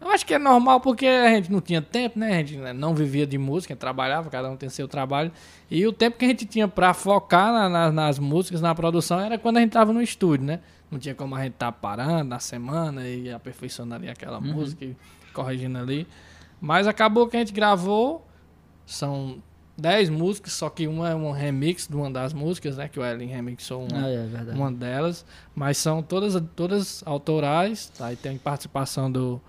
Eu 0.00 0.10
acho 0.10 0.24
que 0.24 0.32
é 0.32 0.38
normal 0.38 0.80
porque 0.80 1.06
a 1.06 1.28
gente 1.34 1.52
não 1.52 1.60
tinha 1.60 1.82
tempo, 1.82 2.18
né? 2.18 2.32
A 2.32 2.36
gente 2.38 2.56
não 2.74 2.94
vivia 2.94 3.26
de 3.26 3.36
música, 3.36 3.76
trabalhava, 3.76 4.30
cada 4.30 4.50
um 4.50 4.56
tem 4.56 4.68
seu 4.70 4.88
trabalho. 4.88 5.30
E 5.70 5.86
o 5.86 5.92
tempo 5.92 6.16
que 6.16 6.24
a 6.24 6.28
gente 6.28 6.46
tinha 6.46 6.66
pra 6.66 6.94
focar 6.94 7.52
na- 7.52 7.68
na- 7.68 7.92
nas 7.92 8.18
músicas, 8.18 8.60
na 8.62 8.74
produção, 8.74 9.20
era 9.20 9.38
quando 9.38 9.58
a 9.58 9.60
gente 9.60 9.72
tava 9.72 9.92
no 9.92 10.00
estúdio, 10.00 10.46
né? 10.46 10.60
Não 10.90 10.98
tinha 10.98 11.14
como 11.14 11.34
a 11.36 11.42
gente 11.42 11.52
estar 11.52 11.70
parando 11.72 12.30
na 12.30 12.38
semana 12.38 13.06
e 13.06 13.30
aperfeiçoando 13.30 13.94
ali 13.94 14.08
aquela 14.08 14.40
música 14.40 14.84
e 14.84 14.96
corrigindo 15.34 15.78
ali. 15.78 16.06
Mas 16.60 16.86
acabou 16.86 17.28
que 17.28 17.36
a 17.36 17.40
gente 17.40 17.52
gravou, 17.52 18.26
são 18.86 19.42
10 19.76 20.08
músicas, 20.10 20.52
só 20.54 20.68
que 20.68 20.86
uma 20.86 21.10
é 21.10 21.14
um 21.14 21.30
remix 21.30 21.86
de 21.86 21.94
uma 21.94 22.10
das 22.10 22.32
músicas, 22.32 22.76
né? 22.76 22.88
Que 22.88 22.98
o 22.98 23.04
Ellen 23.04 23.28
remixou 23.28 23.86
uma, 23.86 24.06
Ah, 24.06 24.10
é 24.10 24.54
uma 24.54 24.72
delas, 24.72 25.24
mas 25.54 25.76
são 25.78 26.02
todas, 26.02 26.42
todas 26.56 27.02
autorais, 27.06 27.90
tá? 27.96 28.12
E 28.12 28.16
tem 28.16 28.36
participação 28.36 29.10
do, 29.10 29.40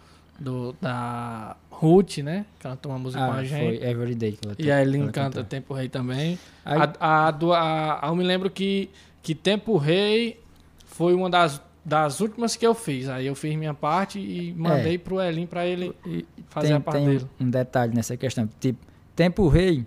do 0.41 0.75
da 0.81 1.55
Ruth, 1.69 2.17
né? 2.19 2.45
Cantou 2.59 2.91
uma 2.91 2.99
música 2.99 3.23
com 3.25 3.31
Ah, 3.31 3.35
a 3.37 3.43
gente. 3.43 3.79
foi 3.79 3.87
Everyday 3.89 4.31
que 4.33 4.39
ela 4.47 4.55
E 4.59 4.71
a 4.71 4.81
Elin 4.81 5.01
ela 5.03 5.11
canta 5.11 5.23
cantou. 5.37 5.43
Tempo 5.43 5.73
Rei 5.73 5.87
também. 5.89 6.37
Aí- 6.65 6.79
A, 6.99 7.27
a, 7.27 7.31
do- 7.31 7.53
a- 7.53 7.99
a- 8.05 8.07
eu 8.09 8.15
me 8.15 8.23
lembro 8.23 8.49
que, 8.49 8.89
que 9.21 9.33
Tempo 9.35 9.77
Rei 9.77 10.39
foi 10.85 11.13
uma 11.13 11.29
das, 11.29 11.61
das 11.85 12.19
últimas 12.19 12.55
que 12.55 12.65
eu 12.65 12.73
fiz. 12.75 13.07
Aí 13.09 13.25
eu 13.27 13.35
fiz 13.35 13.55
minha 13.55 13.73
parte 13.73 14.19
e 14.19 14.53
mandei 14.57 14.97
pro 14.97 15.21
Elin 15.21 15.45
pra 15.47 15.65
ele 15.65 15.95
E 16.05 16.25
fazer 16.49 16.67
tem, 16.67 16.75
a 16.75 16.79
parte 16.79 16.97
tem 16.97 17.05
dele. 17.07 17.27
um 17.39 17.49
detalhe 17.49 17.93
nessa 17.95 18.17
questão. 18.17 18.49
Tipo, 18.59 18.79
Tempo 19.15 19.47
Rei, 19.47 19.85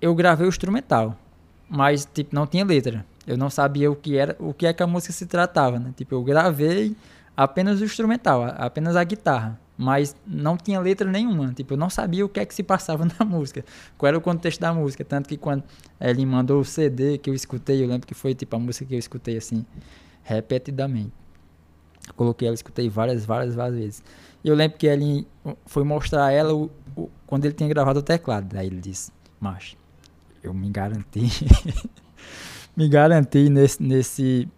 eu 0.00 0.14
gravei 0.14 0.46
o 0.46 0.48
instrumental, 0.48 1.16
mas 1.68 2.04
tipo 2.04 2.34
não 2.34 2.46
tinha 2.46 2.64
letra. 2.64 3.04
Eu 3.26 3.36
não 3.36 3.50
sabia 3.50 3.90
o 3.90 3.94
que 3.96 4.16
era, 4.16 4.34
o 4.38 4.52
que 4.54 4.66
é 4.66 4.72
que 4.72 4.82
a 4.82 4.86
música 4.86 5.12
se 5.12 5.26
tratava, 5.26 5.78
né? 5.78 5.92
Tipo, 5.96 6.14
eu 6.14 6.22
gravei 6.24 6.96
apenas 7.36 7.80
o 7.80 7.84
instrumental, 7.84 8.42
apenas 8.56 8.96
a 8.96 9.04
guitarra, 9.04 9.58
mas 9.80 10.14
não 10.26 10.56
tinha 10.56 10.78
letra 10.78 11.10
nenhuma. 11.10 11.52
Tipo, 11.54 11.72
eu 11.74 11.78
não 11.78 11.88
sabia 11.88 12.24
o 12.24 12.28
que 12.28 12.38
é 12.38 12.44
que 12.44 12.54
se 12.54 12.62
passava 12.62 13.06
na 13.18 13.24
música, 13.24 13.64
qual 13.96 14.08
era 14.08 14.18
o 14.18 14.20
contexto 14.20 14.60
da 14.60 14.72
música, 14.74 15.04
tanto 15.04 15.28
que 15.28 15.36
quando 15.38 15.64
ele 16.00 16.24
mandou 16.26 16.60
o 16.60 16.64
CD 16.64 17.16
que 17.18 17.30
eu 17.30 17.34
escutei, 17.34 17.82
eu 17.82 17.88
lembro 17.88 18.06
que 18.06 18.14
foi 18.14 18.34
tipo 18.34 18.54
a 18.54 18.58
música 18.58 18.84
que 18.84 18.94
eu 18.94 18.98
escutei 18.98 19.36
assim 19.38 19.64
repetidamente. 20.22 21.12
Coloquei 22.16 22.48
ela, 22.48 22.54
escutei 22.54 22.88
várias, 22.88 23.24
várias, 23.24 23.54
várias 23.54 23.78
vezes. 23.78 24.02
E 24.44 24.48
eu 24.48 24.54
lembro 24.54 24.76
que 24.78 24.86
ele 24.86 25.26
foi 25.66 25.84
mostrar 25.84 26.26
a 26.26 26.32
ela 26.32 26.52
o, 26.54 26.70
o- 26.96 27.08
quando 27.26 27.44
ele 27.44 27.54
tinha 27.54 27.68
gravado 27.68 28.00
o 28.00 28.02
teclado. 28.02 28.48
Daí 28.54 28.66
ele 28.66 28.80
disse, 28.80 29.12
macho, 29.40 29.76
eu 30.42 30.52
me 30.52 30.68
garanti. 30.70 31.20
me 32.76 32.88
garanti 32.88 33.48
nesse, 33.48 33.82
nesse, 33.82 34.48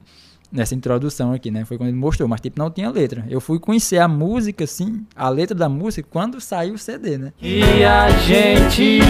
nessa 0.52 0.74
introdução 0.74 1.32
aqui, 1.32 1.50
né? 1.50 1.64
Foi 1.64 1.78
quando 1.78 1.88
ele 1.88 1.96
mostrou, 1.96 2.28
mas 2.28 2.40
tipo, 2.40 2.58
não 2.58 2.70
tinha 2.70 2.90
letra. 2.90 3.24
Eu 3.28 3.40
fui 3.40 3.58
conhecer 3.58 3.98
a 3.98 4.06
música, 4.06 4.64
assim, 4.64 5.06
a 5.16 5.28
letra 5.28 5.56
da 5.56 5.68
música, 5.68 6.06
quando 6.10 6.40
saiu 6.40 6.74
o 6.74 6.78
CD, 6.78 7.16
né? 7.16 7.32
E 7.40 7.82
a 7.84 8.10
gente 8.10 9.00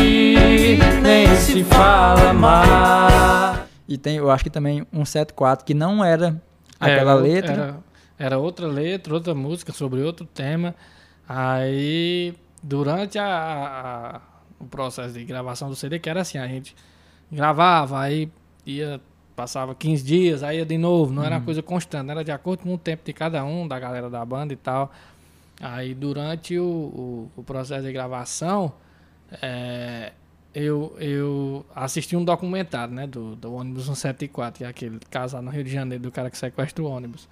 nem 1.03 1.35
se 1.37 1.65
fala 1.65 2.33
mais. 2.33 3.61
E 3.89 3.99
tem, 3.99 4.17
eu 4.17 4.31
acho 4.31 4.45
que 4.45 4.51
também 4.51 4.87
um 4.93 5.05
74 5.05 5.65
que 5.67 5.75
não 5.75 6.05
era 6.05 6.41
aquela 6.79 7.15
outra- 7.15 7.29
letra. 7.29 7.53
Era, 7.53 7.77
era 8.19 8.39
outra 8.39 8.67
letra, 8.69 9.13
outra 9.15 9.35
música 9.35 9.73
sobre 9.73 10.01
outro 10.01 10.25
tema. 10.25 10.75
Aí, 11.29 12.35
durante 12.63 13.19
a, 13.19 13.27
a- 13.27 14.21
o 14.61 14.65
processo 14.67 15.15
de 15.15 15.25
gravação 15.25 15.69
do 15.69 15.75
CD, 15.75 15.99
que 15.99 16.09
era 16.09 16.21
assim, 16.21 16.39
a 16.39 16.47
gente 16.47 16.75
gravava, 17.31 17.99
aí 18.01 18.31
ia, 18.65 19.01
passava 19.35 19.75
15 19.75 20.05
dias, 20.05 20.43
aí 20.43 20.59
ia 20.59 20.67
de 20.67 20.79
novo, 20.79 21.13
não 21.13 21.25
era 21.25 21.37
uma 21.37 21.45
coisa 21.45 21.63
constante, 21.63 22.11
era 22.11 22.23
de 22.23 22.31
acordo 22.31 22.63
com 22.63 22.75
o 22.75 22.79
tempo 22.79 23.03
de 23.05 23.13
cada 23.13 23.45
um, 23.45 23.67
da 23.67 23.79
galera 23.79 24.09
da 24.09 24.25
banda 24.25 24.53
e 24.53 24.57
tal. 24.57 24.93
Aí, 25.61 25.95
durante 25.95 26.59
o, 26.59 26.65
o, 26.65 27.31
o 27.37 27.43
processo 27.43 27.85
de 27.85 27.93
gravação, 27.93 28.73
é, 29.41 30.13
eu, 30.55 30.95
eu 30.99 31.65
assisti 31.75 32.17
um 32.17 32.25
documentário, 32.25 32.93
né, 32.93 33.07
do, 33.07 33.37
do 33.37 33.55
ônibus 33.55 33.85
174, 33.85 34.59
que 34.59 34.65
é 34.65 34.69
aquele 34.69 34.99
casal 35.11 35.41
no 35.41 35.51
Rio 35.51 35.65
de 35.65 35.71
Janeiro, 35.71 36.03
do 36.03 36.11
cara 36.11 36.31
que 36.31 36.37
sequestra 36.37 36.83
o 36.83 36.87
ônibus. 36.87 37.29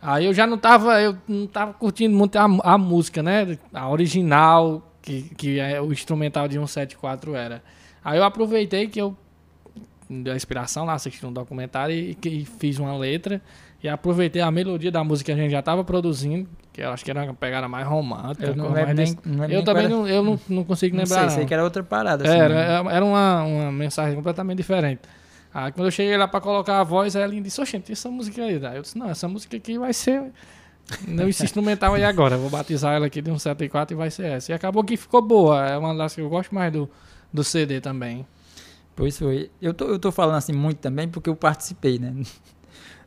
Aí 0.00 0.26
eu 0.26 0.34
já 0.34 0.46
não 0.46 0.58
tava, 0.58 1.00
eu 1.00 1.16
não 1.26 1.46
tava 1.46 1.72
curtindo 1.72 2.14
muito 2.14 2.36
a, 2.36 2.44
a 2.44 2.78
música, 2.78 3.22
né, 3.22 3.58
a 3.72 3.88
original, 3.88 4.92
que, 5.00 5.22
que 5.34 5.58
é 5.58 5.80
o 5.80 5.92
instrumental 5.92 6.46
de 6.46 6.54
174 6.54 7.34
era. 7.34 7.62
Aí 8.04 8.18
eu 8.18 8.24
aproveitei 8.24 8.86
que 8.86 9.00
eu 9.00 9.16
deu 10.08 10.32
a 10.32 10.36
inspiração 10.36 10.84
lá, 10.84 10.94
assisti 10.94 11.24
um 11.24 11.32
documentário 11.32 11.94
e, 11.94 12.16
e 12.24 12.44
fiz 12.44 12.78
uma 12.78 12.96
letra 12.96 13.40
e 13.82 13.88
aproveitei 13.88 14.40
a 14.40 14.50
melodia 14.50 14.90
da 14.90 15.02
música 15.04 15.32
que 15.32 15.38
a 15.38 15.42
gente 15.42 15.50
já 15.50 15.60
tava 15.60 15.84
produzindo, 15.84 16.48
que 16.72 16.80
eu 16.80 16.90
acho 16.90 17.04
que 17.04 17.10
era 17.10 17.24
uma 17.24 17.34
pegada 17.34 17.68
mais 17.68 17.86
romântica. 17.86 18.46
Eu 18.46 18.56
não 18.56 18.72
lembro 18.72 18.94
nem, 18.94 19.16
não 19.24 19.44
eu 19.46 19.62
também 19.62 19.84
era- 19.84 19.94
não, 19.94 20.08
eu 20.08 20.22
não, 20.22 20.40
não 20.48 20.64
consigo 20.64 20.96
não 20.96 21.02
lembrar. 21.04 21.16
sei, 21.18 21.26
não. 21.28 21.34
sei 21.34 21.46
que 21.46 21.52
era 21.54 21.62
outra 21.62 21.82
parada. 21.82 22.24
assim, 22.24 22.34
Era, 22.38 22.82
né? 22.82 22.92
era 22.94 23.04
uma, 23.04 23.42
uma 23.44 23.72
mensagem 23.72 24.14
completamente 24.16 24.56
diferente. 24.58 25.00
Aí 25.52 25.70
quando 25.70 25.86
eu 25.86 25.90
cheguei 25.90 26.16
lá 26.16 26.26
pra 26.26 26.40
colocar 26.40 26.80
a 26.80 26.82
voz, 26.82 27.14
ela 27.14 27.28
disse, 27.40 27.60
oxente, 27.60 27.92
essa 27.92 28.10
música 28.10 28.42
aí. 28.42 28.64
Aí 28.66 28.76
eu 28.76 28.82
disse, 28.82 28.98
não, 28.98 29.08
essa 29.10 29.28
música 29.28 29.56
aqui 29.56 29.78
vai 29.78 29.92
ser. 29.92 30.32
Não, 31.06 31.28
esse 31.28 31.44
instrumental 31.44 31.94
aí 31.94 32.04
agora. 32.04 32.36
Vou 32.36 32.50
batizar 32.50 32.94
ela 32.94 33.06
aqui 33.06 33.20
de 33.22 33.30
um 33.30 33.38
74 33.38 33.94
e 33.94 33.96
vai 33.96 34.10
ser 34.10 34.26
essa. 34.26 34.50
E 34.50 34.54
acabou 34.54 34.82
que 34.82 34.96
ficou 34.96 35.22
boa. 35.22 35.64
É 35.68 35.76
uma 35.78 35.94
das 35.94 36.14
que 36.14 36.20
eu 36.22 36.28
gosto 36.28 36.54
mais 36.54 36.72
do, 36.72 36.88
do 37.32 37.44
CD 37.44 37.80
também. 37.80 38.26
Pois 38.94 39.18
foi. 39.18 39.50
Eu 39.60 39.74
tô, 39.74 39.86
eu 39.86 39.98
tô 39.98 40.12
falando 40.12 40.36
assim 40.36 40.52
muito 40.52 40.78
também 40.78 41.08
porque 41.08 41.28
eu 41.28 41.36
participei, 41.36 41.98
né? 41.98 42.14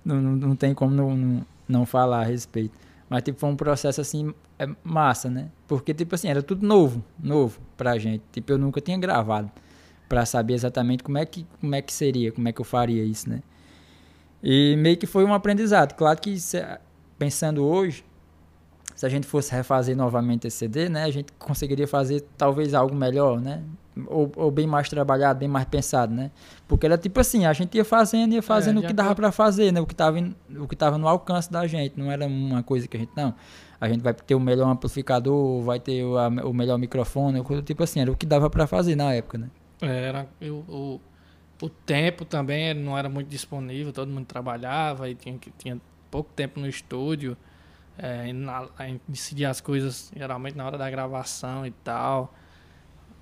Não, 0.06 0.22
não, 0.22 0.36
não 0.38 0.56
tem 0.56 0.74
como 0.74 0.96
não, 0.96 1.18
não, 1.18 1.46
não 1.68 1.86
falar 1.86 2.22
a 2.22 2.24
respeito. 2.24 2.80
Mas, 3.10 3.24
tipo, 3.24 3.38
foi 3.38 3.50
um 3.50 3.58
processo, 3.58 4.00
assim, 4.00 4.34
é, 4.58 4.66
massa, 4.82 5.30
né? 5.30 5.50
Porque, 5.68 5.94
tipo 5.94 6.16
assim, 6.16 6.30
era 6.30 6.42
tudo 6.42 6.66
novo, 6.66 7.04
novo 7.22 7.60
pra 7.76 7.98
gente. 7.98 8.24
Tipo, 8.32 8.54
eu 8.54 8.58
nunca 8.58 8.80
tinha 8.80 8.98
gravado 8.98 9.52
pra 10.08 10.26
saber 10.26 10.54
exatamente 10.54 11.04
como 11.04 11.18
é 11.18 11.26
que, 11.26 11.46
como 11.60 11.76
é 11.76 11.82
que 11.82 11.92
seria, 11.92 12.32
como 12.32 12.48
é 12.48 12.54
que 12.54 12.62
eu 12.62 12.66
faria 12.66 13.04
isso, 13.04 13.30
né? 13.30 13.42
E 14.42 14.78
meio 14.78 14.96
que 14.96 15.06
foi 15.06 15.26
um 15.26 15.34
aprendizado. 15.34 15.94
Claro 15.94 16.20
que, 16.22 16.38
pensando 17.20 17.66
hoje, 17.66 18.06
se 18.98 19.06
a 19.06 19.10
gente 19.10 19.26
fosse 19.28 19.52
refazer 19.54 19.96
novamente 19.96 20.48
esse 20.48 20.58
CD, 20.58 20.90
né, 20.90 21.04
a 21.04 21.12
gente 21.12 21.32
conseguiria 21.38 21.88
fazer 21.88 22.26
talvez 22.38 22.74
algo 22.74 22.94
melhor, 22.96 23.40
né? 23.40 23.64
Ou, 24.08 24.32
ou 24.36 24.52
bem 24.52 24.66
mais 24.68 24.90
trabalhado, 24.90 25.40
bem 25.40 25.48
mais 25.48 25.66
pensado, 25.66 26.14
né? 26.14 26.30
Porque 26.68 26.86
era 26.86 26.98
tipo 26.98 27.20
assim, 27.20 27.46
a 27.46 27.54
gente 27.54 27.76
ia 27.78 27.86
fazendo, 27.86 28.34
ia 28.34 28.42
fazendo 28.42 28.78
É, 28.78 28.80
o 28.80 28.88
que 28.88 28.94
dava 28.94 29.16
para 29.16 29.32
fazer, 29.32 29.72
né? 29.72 29.80
O 29.80 29.86
que 29.88 29.96
tava 29.96 30.18
o 30.60 30.68
que 30.68 30.76
tava 30.76 30.98
no 30.98 31.08
alcance 31.08 31.52
da 31.52 31.66
gente, 31.68 31.98
não 32.00 32.12
era 32.12 32.26
uma 32.28 32.62
coisa 32.64 32.88
que 32.88 32.98
a 32.98 33.00
gente 33.00 33.12
não. 33.16 33.34
A 33.80 33.88
gente 33.88 34.02
vai 34.02 34.14
ter 34.14 34.34
o 34.36 34.40
melhor 34.40 34.68
amplificador, 34.70 35.62
vai 35.62 35.80
ter 35.80 36.04
o, 36.04 36.18
a- 36.18 36.28
o 36.28 36.54
melhor 36.54 36.78
microfone, 36.80 37.42
coisa 37.44 37.62
tipo 37.64 37.84
assim, 37.84 38.00
era 38.00 38.12
o 38.12 38.16
que 38.18 38.26
dava 38.26 38.50
para 38.50 38.66
fazer 38.68 38.96
na 38.96 39.14
época, 39.14 39.38
né? 39.38 39.50
Era, 39.82 40.28
eu- 40.42 40.64
o, 40.68 41.00
o 41.62 41.70
tempo 41.70 42.26
também 42.26 42.74
não 42.74 42.96
era 42.98 43.08
muito 43.10 43.28
disponível, 43.30 43.92
todo 43.94 44.10
mundo 44.10 44.26
trabalhava 44.26 45.08
e 45.10 45.16
tinha, 45.16 45.40
tinha 45.58 45.80
pouco 46.12 46.30
tempo 46.36 46.60
no 46.60 46.68
estúdio. 46.68 47.36
É, 47.98 48.32
na, 48.34 48.68
a 48.78 48.86
gente 48.88 49.02
decidia 49.08 49.50
as 49.50 49.60
coisas 49.60 50.12
geralmente 50.16 50.56
na 50.56 50.66
hora 50.66 50.78
da 50.78 50.90
gravação 50.90 51.66
e 51.66 51.72
tal. 51.72 52.34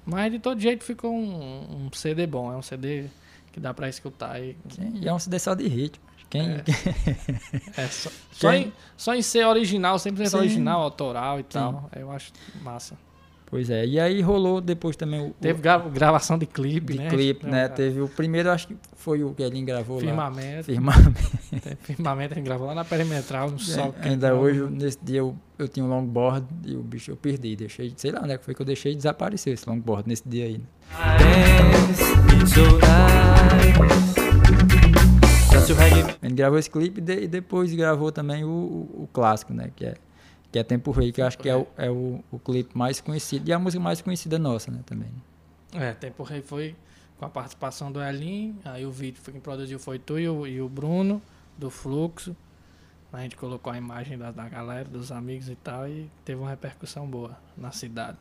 Mas 0.05 0.31
de 0.31 0.39
todo 0.39 0.59
jeito 0.59 0.83
ficou 0.83 1.11
um, 1.13 1.85
um 1.87 1.89
CD 1.93 2.27
bom, 2.27 2.51
é 2.51 2.57
um 2.57 2.61
CD 2.61 3.05
que 3.51 3.59
dá 3.59 3.73
pra 3.73 3.87
escutar. 3.89 4.39
E, 4.41 4.55
Sim, 4.69 4.99
E 5.01 5.07
é 5.07 5.13
um 5.13 5.17
CD 5.19 5.39
só 5.39 5.53
de 5.55 5.67
ritmo. 5.67 6.03
Quem, 6.29 6.41
É. 6.49 6.63
é 7.81 7.87
só, 7.87 8.09
só, 8.31 8.51
Quem- 8.51 8.63
em, 8.67 8.73
só 8.97 9.15
em 9.15 9.21
ser 9.21 9.45
original, 9.45 9.95
100% 9.97 10.27
Sim. 10.27 10.37
original, 10.37 10.81
autoral 10.81 11.39
e 11.39 11.43
tal. 11.43 11.89
Eu 11.95 12.11
acho 12.11 12.31
massa. 12.61 12.97
Pois 13.55 13.69
é, 13.69 13.85
e 13.85 13.99
aí 13.99 14.21
rolou 14.21 14.59
depois 14.59 14.95
também 14.95 15.19
o, 15.21 15.27
o- 15.27 15.33
Teve 15.39 15.61
gra- 15.61 15.77
gravação 15.77 16.37
de 16.37 16.45
clipe, 16.45 16.93
de 16.93 16.99
né? 16.99 17.09
clipe, 17.09 17.45
né? 17.47 17.65
É, 17.65 17.67
Teve 17.69 18.01
o 18.01 18.07
primeiro, 18.09 18.51
acho 18.51 18.67
que 18.67 18.75
foi 18.95 19.23
o 19.23 19.33
que 19.33 19.41
ele 19.43 19.61
gravou 19.61 19.95
lá. 19.97 20.01
Firmamento. 20.03 20.63
Firmamento. 20.65 21.21
Firmamento 21.81 22.33
a 22.33 22.35
gente 22.37 22.45
gravou 22.45 22.67
lá 22.67 22.75
na 22.75 22.83
perimetral, 22.83 23.49
no 23.49 23.57
sol. 23.59 23.95
É, 24.01 24.09
Ainda 24.09 24.35
hoje, 24.35 24.61
nesse 24.69 24.97
dia, 25.01 25.19
eu, 25.19 25.35
eu 25.57 25.67
tinha 25.67 25.85
um 25.85 25.89
longboard 25.89 26.45
e 26.65 26.75
o 26.75 26.81
bicho 26.83 27.11
eu 27.11 27.15
perdi. 27.15 27.55
Deixei, 27.55 27.93
sei 27.95 28.11
lá 28.11 28.21
é 28.27 28.37
que 28.37 28.43
foi 28.43 28.53
que 28.53 28.61
eu 28.61 28.65
deixei 28.65 28.91
e 28.91 28.95
desapareceu 28.95 29.53
esse 29.53 29.69
longboard 29.69 30.07
nesse 30.07 30.27
dia 30.27 30.45
aí. 30.45 30.57
né? 30.57 30.65
Dance, 31.17 32.53
so 32.53 32.61
nice. 32.75 34.15
Dance 35.51 35.71
o 35.71 35.75
reggae. 35.75 36.15
Ele 36.21 36.33
gravou 36.33 36.59
esse 36.59 36.69
clipe 36.69 36.99
e, 36.99 37.03
de- 37.03 37.23
e 37.23 37.27
depois 37.27 37.73
gravou 37.73 38.11
também 38.11 38.43
o, 38.43 38.49
o, 38.49 39.03
o 39.03 39.09
clássico, 39.13 39.53
né? 39.53 39.69
Que 39.75 39.85
é, 39.85 39.93
que 40.55 40.59
é 40.59 40.63
Tempo 40.63 40.89
Rei, 40.91 41.11
que 41.11 41.19
eu 41.21 41.25
acho 41.25 41.37
que 41.37 41.49
é, 41.49 41.55
o, 41.57 41.67
é 41.75 41.91
o, 41.91 42.23
o 42.31 42.39
clipe 42.39 42.77
mais 42.77 43.01
conhecido 43.01 43.49
e 43.49 43.51
a 43.51 43.59
música 43.59 43.83
mais 43.83 44.01
conhecida 44.01 44.39
nossa, 44.39 44.71
né? 44.71 44.79
Também. 44.85 45.09
É, 45.73 45.91
Tempo 45.93 46.23
Rei 46.23 46.41
foi 46.41 46.77
com 47.17 47.25
a 47.25 47.29
participação 47.29 47.91
do 47.91 48.01
Elin, 48.01 48.57
aí 48.63 48.85
o 48.85 48.91
vídeo 48.91 49.19
foi 49.21 49.33
quem 49.33 49.41
produziu 49.41 49.77
foi 49.77 49.99
tu 49.99 50.17
e 50.17 50.29
o, 50.29 50.47
e 50.47 50.61
o 50.61 50.69
Bruno, 50.69 51.21
do 51.57 51.69
Fluxo. 51.69 52.33
A 53.11 53.19
gente 53.19 53.35
colocou 53.35 53.73
a 53.73 53.77
imagem 53.77 54.17
da, 54.17 54.31
da 54.31 54.47
galera, 54.47 54.85
dos 54.85 55.11
amigos 55.11 55.49
e 55.49 55.55
tal, 55.57 55.89
e 55.89 56.09
teve 56.23 56.39
uma 56.39 56.49
repercussão 56.49 57.05
boa 57.05 57.37
na 57.57 57.71
cidade. 57.71 58.17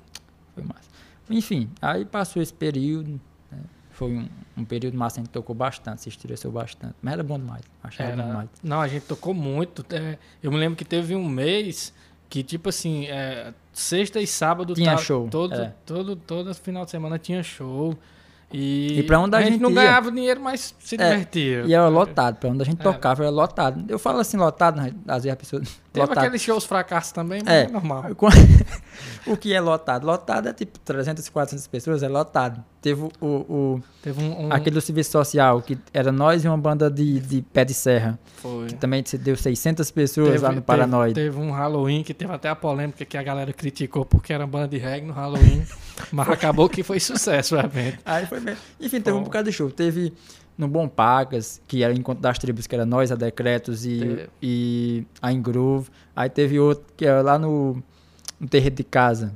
Foi 0.56 0.65
massa. 0.65 0.89
Enfim, 1.31 1.70
aí 1.81 2.05
passou 2.05 2.43
esse 2.43 2.52
período. 2.52 3.20
né, 3.52 3.59
Foi 3.93 4.11
um, 4.11 4.28
um 4.56 4.65
período 4.65 4.98
massa, 4.98 5.20
a 5.20 5.23
gente 5.23 5.31
tocou 5.32 5.55
bastante, 5.55 6.02
se 6.02 6.09
estressou 6.09 6.51
bastante. 6.51 6.97
Mas 7.01 7.12
era 7.15 7.23
bom 7.23 7.39
demais. 7.39 7.62
Achava 7.81 8.11
bom 8.11 8.19
Era, 8.19 8.27
demais. 8.28 8.48
não, 8.61 8.81
a 8.81 8.89
gente 8.89 9.06
tocou 9.06 9.32
muito. 9.32 9.86
é, 9.94 10.19
eu 10.43 10.51
me 10.51 10.59
lembro 10.59 10.77
que 10.77 10.85
teve 10.85 11.15
um 11.15 11.28
mês 11.28 11.94
que, 12.28 12.42
tipo 12.42 12.68
assim, 12.68 13.06
é, 13.06 13.52
sexta 13.72 14.20
e 14.20 14.26
sábado 14.26 14.74
Tinha 14.74 14.92
tá- 14.92 14.98
show, 14.98 15.28
Todo, 15.30 15.55
é. 15.55 15.72
todo, 15.86 16.16
todo 16.16 16.55
final 16.55 16.84
de 16.84 16.90
semana 16.90 17.18
tinha 17.18 17.42
show. 17.42 17.96
E, 18.56 19.01
E 19.01 19.02
pra 19.02 19.18
onde 19.18 19.34
a 19.36 19.42
gente 19.42 19.59
não 19.60 19.68
ia? 19.70 19.74
ganhava 19.76 20.12
dinheiro, 20.12 20.40
mas 20.40 20.76
se 20.78 20.94
É, 20.94 20.98
divertia. 21.10 21.62
E 21.66 21.74
era 21.74 21.88
lotado, 21.88 22.36
pra 22.36 22.51
onde 22.51 22.62
a 22.62 22.64
gente 22.64 22.80
Era. 22.80 22.92
tocava 22.92 23.24
era 23.24 23.30
lotado. 23.30 23.84
Eu 23.88 23.98
falo 23.98 24.20
assim 24.20 24.36
lotado, 24.36 24.76
mas 24.80 24.92
às 25.09 25.24
vezes 25.24 25.32
a 25.32 25.36
pessoa. 25.36 25.62
Teve 25.92 26.06
lotado. 26.06 26.18
aqueles 26.18 26.40
shows 26.40 26.64
fracassos 26.64 27.10
também, 27.10 27.40
mas 27.44 27.52
É. 27.52 27.62
é 27.64 27.68
normal. 27.68 28.05
o 29.26 29.36
que 29.36 29.52
é 29.52 29.60
lotado? 29.60 30.06
Lotado 30.06 30.48
é 30.48 30.52
tipo 30.52 30.78
300, 30.78 31.28
400 31.28 31.66
pessoas, 31.66 32.02
é 32.05 32.09
lotado. 32.09 32.62
Teve 32.85 33.01
o, 33.01 33.27
o, 33.27 33.82
Teve 34.02 34.23
um. 34.23 34.44
um 34.44 34.52
aquele 34.52 34.74
do 34.74 34.81
serviço 34.82 35.12
social, 35.12 35.62
que 35.62 35.78
era 35.90 36.12
nós 36.12 36.44
e 36.44 36.48
uma 36.48 36.59
banda 36.59 36.90
de, 36.90 37.19
de 37.19 37.40
pé 37.40 37.65
de 37.65 37.73
serra, 37.73 38.19
foi. 38.36 38.66
que 38.66 38.74
também 38.74 39.02
se 39.02 39.16
deu 39.16 39.35
600 39.35 39.90
pessoas 39.90 40.43
lá 40.43 40.51
no 40.51 40.56
teve, 40.56 40.66
Paranoide. 40.66 41.15
teve 41.15 41.39
um 41.39 41.51
Halloween 41.51 42.02
que 42.02 42.12
teve 42.12 42.31
até 42.31 42.51
a 42.51 42.55
polêmica 42.55 43.02
que 43.06 43.16
a 43.16 43.23
galera 43.23 43.55
criticou 43.55 44.05
porque 44.05 44.35
era 44.35 44.47
banda 44.47 44.69
de 44.69 44.77
reggae 44.77 45.06
no 45.06 45.15
Halloween. 45.15 45.65
mas 46.12 46.28
acabou 46.28 46.69
que 46.69 46.82
foi 46.82 47.01
sucesso 47.01 47.56
o 47.56 47.59
evento. 47.59 48.01
Aí 48.05 48.27
foi 48.27 48.39
mesmo. 48.39 48.61
Enfim, 48.78 49.01
teve 49.01 49.16
um 49.16 49.20
Bom. 49.20 49.24
bocado 49.24 49.48
de 49.48 49.56
show. 49.56 49.70
Teve 49.70 50.12
no 50.59 50.69
Bom 50.69 50.86
Pagas, 50.86 51.62
que 51.66 51.82
era 51.82 51.90
o 51.90 51.97
Encontro 51.97 52.20
das 52.23 52.39
Tribos, 52.39 52.66
que 52.66 52.74
era 52.74 52.85
nós, 52.85 53.11
a 53.11 53.15
Decretos 53.15 53.86
e, 53.86 53.98
Teve. 53.98 54.28
e 54.43 55.06
a 55.23 55.32
Engroove. 55.32 55.89
Aí 56.15 56.28
teve 56.28 56.61
outro 56.61 56.85
que 56.94 57.06
era 57.06 57.23
lá 57.23 57.39
no, 57.39 57.82
no 58.39 58.47
Terreiro 58.47 58.77
de 58.77 58.85
Casa, 58.85 59.32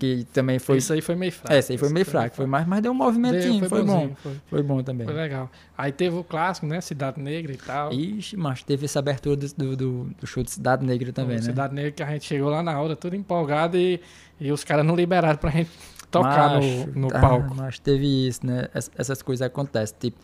que 0.00 0.26
também 0.32 0.58
foi... 0.58 0.78
Isso 0.78 0.92
aí 0.92 1.00
foi 1.00 1.14
meio 1.14 1.30
fraco. 1.30 1.54
Esse 1.54 1.72
aí 1.72 1.78
foi 1.78 1.90
meio 1.90 2.06
fraco, 2.06 2.34
foi 2.34 2.46
mais, 2.46 2.66
mas 2.66 2.80
deu 2.82 2.90
um 2.90 2.94
movimentinho, 2.94 3.60
Deu, 3.60 3.68
foi, 3.68 3.82
bom. 3.84 3.92
bonzinho, 3.94 4.16
Foi, 4.22 4.32
Foi 4.48 4.62
bom 4.62 4.82
também. 4.82 5.06
foi 5.06 5.14
legal. 5.14 5.48
Aí 5.76 5.92
teve 5.92 6.16
o 6.16 6.24
clássico, 6.24 6.66
né? 6.66 6.80
Cidade 6.80 7.20
Negra 7.20 7.52
e 7.52 7.56
tal. 7.56 7.92
Ixi, 7.92 8.36
mas 8.36 8.62
teve 8.64 8.86
essa 8.86 8.98
abertura 8.98 9.36
do, 9.36 9.46
do, 9.76 9.76
do- 9.76 10.26
show 10.26 10.42
de 10.42 10.50
Cidade 10.50 10.84
Negra 10.84 11.12
também, 11.12 11.36
né? 11.36 11.42
Cidade 11.42 11.74
Negra 11.74 11.90
que 11.92 12.02
a 12.02 12.06
gente 12.10 12.24
chegou 12.24 12.48
lá 12.48 12.62
na 12.62 12.80
hora, 12.80 12.96
tudo 12.96 13.14
empolgado 13.14 13.76
e, 13.76 14.00
e 14.40 14.50
os 14.50 14.64
caras 14.64 14.84
não 14.84 14.96
liberaram 14.96 15.38
pra 15.38 15.50
gente 15.50 15.70
tocar 16.10 16.54
Macho, 16.56 16.88
no, 16.94 17.02
no 17.02 17.08
ah, 17.14 17.20
palco. 17.20 17.54
Mas 17.54 17.78
teve 17.78 18.26
isso, 18.26 18.44
né? 18.46 18.68
Ess- 18.74 18.90
Essas 18.96 19.20
coisas 19.22 19.46
acontecem. 19.46 19.94
Tipo, 20.00 20.18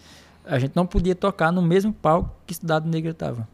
a 0.45 0.59
gente 0.59 0.75
não 0.75 0.87
podia 0.87 1.15
tocar 1.15 1.53
no 1.53 1.61
mesmo 1.61 1.93
palco 1.93 2.35
que 2.47 2.55
Cidade 2.55 2.89
Negra 2.89 3.13
tava. 3.13 3.47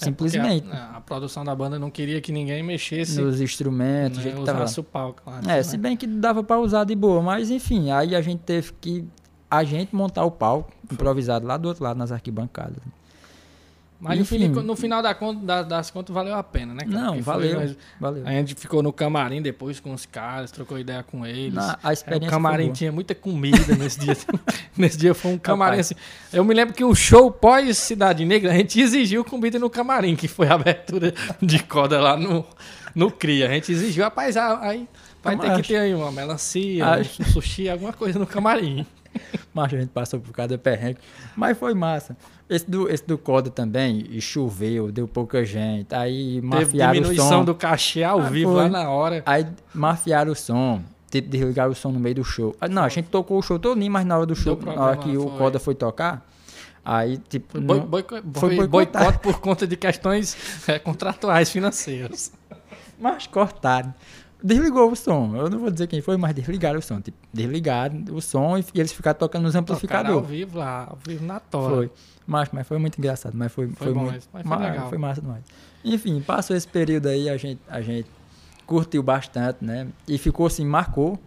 É 0.00 0.04
Simplesmente. 0.06 0.62
porque 0.62 0.76
A, 0.76 0.96
a 0.96 1.00
produção 1.00 1.44
da 1.44 1.54
banda 1.54 1.78
não 1.78 1.90
queria 1.90 2.20
que 2.20 2.32
ninguém 2.32 2.62
mexesse, 2.62 3.20
Nos 3.20 3.40
instrumentos, 3.40 4.18
né, 4.18 4.24
gente 4.24 4.44
tava... 4.44 4.64
o 4.64 4.84
palco. 4.84 5.22
Lá, 5.26 5.40
É, 5.40 5.56
né? 5.56 5.62
se 5.62 5.76
bem 5.76 5.96
que 5.96 6.06
dava 6.06 6.42
pra 6.42 6.58
usar 6.58 6.84
de 6.84 6.94
boa, 6.94 7.20
mas 7.22 7.50
enfim, 7.50 7.90
aí 7.90 8.14
a 8.14 8.20
gente 8.22 8.40
teve 8.40 8.72
que 8.80 9.04
a 9.50 9.64
gente 9.64 9.94
montar 9.94 10.24
o 10.24 10.30
palco 10.30 10.72
improvisado 10.90 11.46
lá 11.46 11.56
do 11.56 11.68
outro 11.68 11.82
lado 11.84 11.96
nas 11.96 12.12
arquibancadas. 12.12 12.78
Mas 14.00 14.16
no, 14.16 14.22
enfim. 14.22 14.38
fim- 14.38 14.48
no 14.62 14.74
final 14.74 15.02
da 15.02 15.14
conta, 15.14 15.44
da- 15.44 15.62
das 15.62 15.90
contas 15.90 16.14
valeu 16.14 16.34
a 16.34 16.42
pena, 16.42 16.72
né? 16.72 16.80
cara? 16.84 16.90
Não, 16.90 17.06
Porque 17.08 17.22
foi- 17.22 17.34
valeu. 17.34 17.60
nós- 17.60 17.76
Valeu. 18.00 18.26
a 18.26 18.30
gente 18.30 18.54
ficou 18.54 18.82
no 18.82 18.92
camarim 18.94 19.42
depois 19.42 19.78
com 19.78 19.92
os 19.92 20.06
caras, 20.06 20.50
trocou 20.50 20.78
ideia 20.78 21.02
com 21.02 21.26
eles. 21.26 21.52
Na- 21.52 21.78
a 21.82 21.92
experiência 21.92 22.28
o 22.28 22.30
foi 22.30 22.42
camarim 22.42 22.72
tinha 22.72 22.90
muita 22.90 23.14
comida 23.14 23.76
nesse 23.76 24.00
dia. 24.00 24.16
nesse 24.76 24.96
dia 24.96 25.14
foi 25.14 25.32
um 25.32 25.38
camarim 25.38 25.72
Rapaz. 25.78 25.92
assim. 25.92 25.94
Eu 26.32 26.42
me 26.44 26.54
lembro 26.54 26.74
que 26.74 26.82
o 26.82 26.94
show 26.94 27.30
pós 27.30 27.76
Cidade 27.76 28.24
Negra, 28.24 28.52
a 28.52 28.54
gente 28.54 28.80
exigiu 28.80 29.22
comida 29.22 29.58
no 29.58 29.68
camarim, 29.68 30.16
que 30.16 30.26
foi 30.28 30.48
a 30.48 30.54
abertura 30.54 31.12
de 31.42 31.62
corda 31.62 32.00
lá 32.00 32.16
no, 32.16 32.44
no 32.94 33.10
CRIA. 33.10 33.48
A 33.50 33.52
gente 33.52 33.70
exigiu, 33.70 34.02
rapaz, 34.04 34.34
aí 34.36 34.88
vai 35.22 35.36
ter 35.38 35.56
que 35.56 35.62
ter 35.68 35.76
aí 35.76 35.94
uma 35.94 36.10
melancia, 36.10 36.86
Acho. 36.86 37.20
um 37.20 37.26
sushi, 37.26 37.68
alguma 37.68 37.92
coisa 37.92 38.18
no 38.18 38.26
camarim. 38.26 38.86
Mas 39.52 39.72
a 39.74 39.76
gente 39.78 39.88
passou 39.90 40.20
por 40.20 40.32
cada 40.32 40.56
perrengue. 40.58 40.98
Mas 41.36 41.58
foi 41.58 41.74
massa. 41.74 42.16
Esse 42.48 42.68
do, 42.68 42.88
esse 42.88 43.04
do 43.06 43.16
Coda 43.18 43.50
também, 43.50 44.06
e 44.10 44.20
choveu, 44.20 44.90
deu 44.90 45.06
pouca 45.06 45.44
gente. 45.44 45.94
Aí 45.94 46.34
Teve 46.36 46.46
mafiaram 46.46 46.90
o 46.92 46.94
diminuição 46.94 47.28
som. 47.40 47.44
do 47.44 47.54
cachê 47.54 48.02
ao 48.02 48.20
Ah, 48.20 48.28
vivo 48.28 48.52
foi. 48.52 48.62
lá 48.64 48.68
na 48.68 48.90
hora. 48.90 49.22
Aí 49.26 49.46
mafiaram 49.74 50.32
o 50.32 50.34
som. 50.36 50.82
Teve 51.10 51.26
que 51.26 51.32
desligar 51.38 51.68
o 51.68 51.74
som 51.74 51.90
no 51.90 51.98
meio 52.00 52.14
do 52.16 52.24
show. 52.24 52.54
Ah, 52.60 52.68
Não, 52.68 52.82
a 52.84 52.88
gente 52.88 53.08
tocou 53.08 53.38
o 53.38 53.42
show 53.42 53.58
todinho, 53.58 53.90
mas 53.90 54.04
na 54.06 54.16
hora 54.16 54.26
do 54.26 54.34
show, 54.36 54.54
na 54.56 54.62
problema, 54.62 54.84
hora 54.86 54.96
que 54.96 55.16
o 55.16 55.28
foi. 55.28 55.38
Coda 55.38 55.58
foi 55.58 55.74
tocar, 55.74 56.24
aí 56.84 57.18
tipo. 57.28 57.60
Foi, 58.34 58.54
boi, 58.56 58.66
boicote 58.68 59.18
por 59.18 59.40
conta 59.40 59.66
de 59.66 59.76
questões 59.76 60.36
é, 60.68 60.78
contratuais 60.78 61.50
financeiras. 61.50 62.32
Mas 62.98 63.26
cortaram. 63.26 63.94
Desligou 64.42 64.90
o 64.90 64.96
som. 64.96 65.34
Eu 65.36 65.50
não 65.50 65.58
vou 65.58 65.70
dizer 65.70 65.86
quem 65.86 66.00
foi, 66.00 66.16
mas 66.16 66.34
desligaram 66.34 66.78
o 66.78 66.82
som. 66.82 67.00
Tipo, 67.00 67.16
desligaram 67.32 68.04
o 68.12 68.20
som 68.20 68.56
e, 68.58 68.64
e 68.74 68.80
eles 68.80 68.92
ficaram 68.92 69.18
tocando 69.18 69.42
nos 69.44 69.52
Tocaram 69.52 69.66
ao 69.68 69.74
amplificadores. 70.18 70.28
vivo 70.28 70.58
lá, 70.58 70.86
ao 70.90 70.98
vivo 71.06 71.24
na 71.24 71.40
tora. 71.40 71.74
Foi. 71.76 71.90
Mas, 72.26 72.48
mas 72.52 72.66
foi 72.66 72.78
muito 72.78 72.98
engraçado. 72.98 73.34
Mas 73.36 73.52
foi, 73.52 73.68
foi, 73.70 73.92
bom, 73.92 74.00
muito. 74.04 74.12
mas- 74.32 74.44
mas 74.44 74.58
foi 74.60 74.68
legal. 74.70 74.88
foi 74.88 74.98
massa 74.98 75.20
demais. 75.20 75.44
Enfim, 75.84 76.20
passou 76.20 76.56
esse 76.56 76.68
período 76.68 77.06
aí, 77.08 77.28
a 77.28 77.36
gente, 77.36 77.60
a 77.68 77.80
gente 77.80 78.08
curtiu 78.66 79.02
bastante, 79.02 79.64
né? 79.64 79.88
E 80.06 80.16
ficou 80.18 80.46
assim, 80.46 80.64
marcou. 80.64 81.18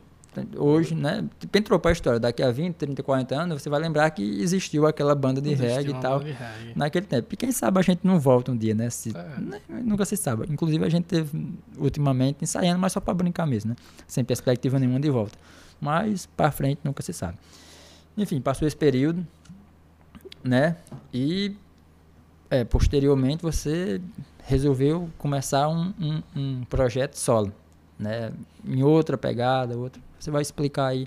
Hoje, 0.57 0.95
né? 0.95 1.23
Tipo, 1.39 1.57
entrou 1.57 1.79
pra 1.79 1.91
história. 1.91 2.19
Daqui 2.19 2.41
a 2.43 2.51
20, 2.51 2.75
30, 2.75 3.03
40 3.03 3.35
anos, 3.35 3.61
você 3.61 3.69
vai 3.69 3.79
lembrar 3.79 4.09
que 4.11 4.21
existiu 4.41 4.85
aquela 4.87 5.13
banda 5.15 5.41
de 5.41 5.51
Existiu 5.51 5.75
reggae 5.75 5.91
e 5.91 6.01
tal. 6.01 6.19
reggae. 6.19 6.73
naquele 6.75 7.05
tempo. 7.05 7.27
E 7.33 7.37
quem 7.37 7.51
sabe 7.51 7.79
a 7.79 7.81
gente 7.81 8.01
não 8.05 8.19
volta 8.19 8.51
um 8.51 8.57
dia, 8.57 8.73
né? 8.73 8.89
Se, 8.89 9.09
É. 9.15 9.39
né, 9.39 9.61
Nunca 9.83 10.05
se 10.05 10.15
sabe. 10.17 10.45
Inclusive 10.49 10.83
a 10.85 10.89
gente 10.89 11.05
teve 11.05 11.53
ultimamente 11.77 12.37
ensaiando, 12.43 12.79
mas 12.79 12.91
só 12.91 12.99
pra 12.99 13.13
brincar 13.13 13.45
mesmo, 13.45 13.69
né? 13.71 13.75
Sem 14.07 14.23
perspectiva 14.23 14.79
nenhuma 14.79 14.99
de 14.99 15.09
volta. 15.09 15.37
Mas 15.79 16.25
pra 16.25 16.51
frente 16.51 16.79
nunca 16.83 17.01
se 17.03 17.11
sabe. 17.13 17.37
Enfim, 18.17 18.39
passou 18.39 18.67
esse 18.67 18.77
período, 18.77 19.25
né? 20.43 20.75
E 21.13 21.55
é, 22.49 22.63
posteriormente 22.63 23.41
você 23.41 23.99
resolveu 24.43 25.09
começar 25.17 25.67
um, 25.69 25.93
um, 25.99 26.21
um 26.35 26.63
projeto 26.65 27.15
solo, 27.15 27.51
né? 27.97 28.31
Em 28.65 28.83
outra 28.83 29.17
pegada, 29.17 29.77
outra. 29.77 30.01
Você 30.23 30.31
vai 30.31 30.41
explicar 30.41 30.87
aí 30.87 31.05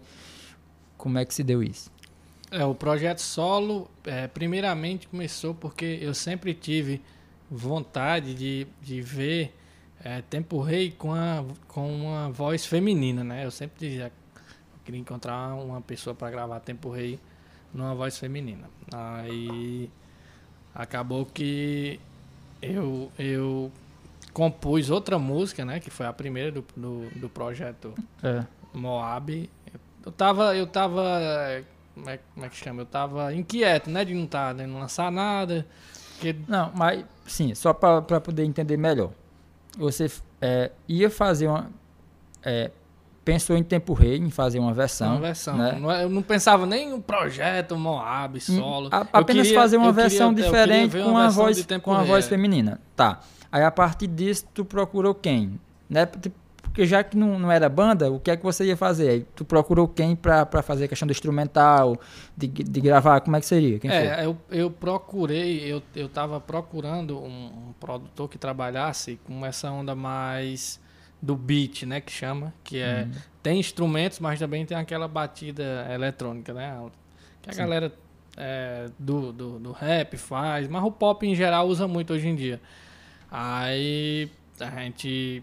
como 0.99 1.17
é 1.17 1.25
que 1.25 1.33
se 1.33 1.43
deu 1.43 1.63
isso. 1.63 1.91
É, 2.51 2.63
o 2.67 2.75
projeto 2.75 3.21
solo, 3.21 3.91
é, 4.05 4.29
primeiramente 4.29 5.09
começou 5.09 5.55
porque 5.55 5.99
eu 6.03 6.13
sempre 6.13 6.53
tive 6.53 7.01
vontade 7.51 8.35
de, 8.35 8.67
de 8.83 9.01
ver 9.01 9.57
é, 10.05 10.21
Tempo 10.21 10.61
Rei 10.61 10.91
com, 10.91 11.15
a, 11.15 11.43
com 11.67 11.91
uma 11.91 12.29
voz 12.29 12.67
feminina, 12.67 13.25
né? 13.25 13.47
Eu 13.47 13.51
sempre 13.51 13.89
dizia, 13.89 14.13
eu 14.35 14.81
queria 14.85 15.01
encontrar 15.01 15.55
uma 15.55 15.81
pessoa 15.81 16.15
para 16.15 16.31
gravar 16.31 16.61
Tempo 16.61 16.91
Rei 16.91 17.19
numa 17.73 17.95
voz 17.95 18.19
feminina. 18.19 18.69
Aí 18.93 19.91
acabou 20.75 21.25
que 21.25 21.99
eu, 22.61 23.11
eu 23.19 23.73
compus 24.35 24.91
outra 24.91 25.19
música, 25.19 25.65
né? 25.65 25.81
Que 25.81 25.89
foi 25.89 26.05
a 26.05 26.13
primeira 26.13 26.53
do, 26.53 26.63
do, 26.77 27.09
do 27.19 27.29
projeto 27.31 27.95
É. 28.23 28.45
Moab. 28.79 29.51
Eu 30.05 30.13
tava, 30.13 30.55
eu 30.57 30.67
tava, 30.67 31.03
como 31.95 32.09
é, 32.11 32.21
como 32.35 32.47
é 32.47 32.49
que 32.49 32.57
chama? 32.57 32.83
Eu 32.83 32.87
tava 32.87 33.35
inquieto, 33.35 33.91
né? 33.91 34.05
De 34.05 34.15
não 34.15 34.27
tá, 34.27 34.53
de 34.53 34.67
não 34.67 34.81
lançar 34.81 35.11
nada. 35.11 35.67
Porque 36.13 36.37
Não, 36.47 36.71
mas 36.75 37.05
sim, 37.27 37.55
só 37.55 37.73
para 37.73 38.21
poder 38.21 38.45
entender 38.45 38.77
melhor. 38.77 39.11
Você 39.77 40.11
é, 40.41 40.71
ia 40.89 41.11
fazer 41.11 41.49
uma. 41.49 41.69
é, 42.43 42.71
pensou 43.25 43.57
em 43.57 43.63
tempo 43.65 43.93
rei, 43.93 44.17
em 44.17 44.31
fazer 44.31 44.59
uma 44.61 44.73
versão. 44.73 45.13
uma 45.13 45.21
versão. 45.21 45.57
né? 45.59 45.77
Não 45.81 45.91
é- 45.91 46.05
eu 46.05 46.09
não 46.09 46.23
pensava 46.23 46.65
nem 46.65 46.93
um 46.93 47.01
projeto 47.01 47.77
Moab 47.77 48.41
solo. 48.41 48.89
A- 48.93 49.05
apenas 49.13 49.49
queria- 49.49 49.61
fazer 49.61 49.77
uma 49.77 49.93
versão 49.93 50.33
queria 50.33 50.49
diferente 50.49 50.93
ver 50.93 51.03
com 51.03 51.11
uma 51.11 51.29
voz 51.29 51.67
com 51.83 51.93
a 51.93 52.05
voz 52.05 52.25
é. 52.27 52.29
feminina. 52.29 52.81
Tá. 52.95 53.21
Aí 53.51 53.65
a 53.65 53.71
partir 53.71 54.07
disso 54.07 54.47
tu 54.55 54.65
procurou 54.65 55.15
quem? 55.15 55.59
Né? 55.91 56.07
Porque 56.77 56.85
já 56.87 57.03
que 57.03 57.17
não, 57.17 57.39
não 57.39 57.51
era 57.51 57.71
banda, 57.71 58.11
o 58.13 58.21
que 58.21 58.31
é 58.31 58.37
que 58.37 58.43
você 58.43 58.67
ia 58.67 58.77
fazer? 58.77 59.09
Aí 59.09 59.27
tu 59.35 59.47
procurou 59.47 59.89
quem 59.89 60.15
pra, 60.15 60.45
pra 60.45 60.61
fazer 60.61 60.85
a 60.85 60.89
questão 60.89 61.07
do 61.07 61.11
instrumental, 61.11 61.99
de, 62.37 62.47
de 62.47 62.81
gravar, 62.83 63.23
como 63.23 63.35
é 63.35 63.41
que 63.41 63.47
seria? 63.47 63.79
Quem 63.79 63.89
foi? 63.91 63.99
É, 63.99 64.27
eu, 64.27 64.37
eu 64.51 64.71
procurei, 64.71 65.61
eu, 65.61 65.83
eu 65.95 66.07
tava 66.07 66.39
procurando 66.39 67.19
um, 67.19 67.47
um 67.69 67.75
produtor 67.81 68.29
que 68.29 68.37
trabalhasse 68.37 69.19
com 69.25 69.47
essa 69.47 69.71
onda 69.71 69.95
mais 69.95 70.79
do 71.23 71.35
beat, 71.35 71.85
né, 71.85 71.99
que 71.99 72.13
chama, 72.13 72.53
que 72.63 72.79
é 72.79 73.05
Uhum. 73.05 73.21
tem 73.43 73.59
instrumentos, 73.59 74.19
mas 74.21 74.39
também 74.39 74.67
tem 74.67 74.77
aquela 74.77 75.09
batida 75.09 75.89
eletrônica, 75.91 76.53
né, 76.53 76.79
que 77.41 77.49
a 77.49 77.53
Sim. 77.55 77.59
galera 77.59 77.91
é, 78.37 78.91
do, 78.99 79.33
do, 79.33 79.59
do 79.59 79.73
rap 79.73 80.15
faz, 80.19 80.69
mas 80.69 80.85
o 80.85 80.93
pop 80.93 81.27
em 81.27 81.35
geral 81.35 81.67
usa 81.69 81.89
muito 81.89 82.13
hoje 82.13 82.29
em 82.29 82.37
dia. 82.37 82.61
Aí 83.31 84.31
a 84.61 84.83
gente 84.83 85.43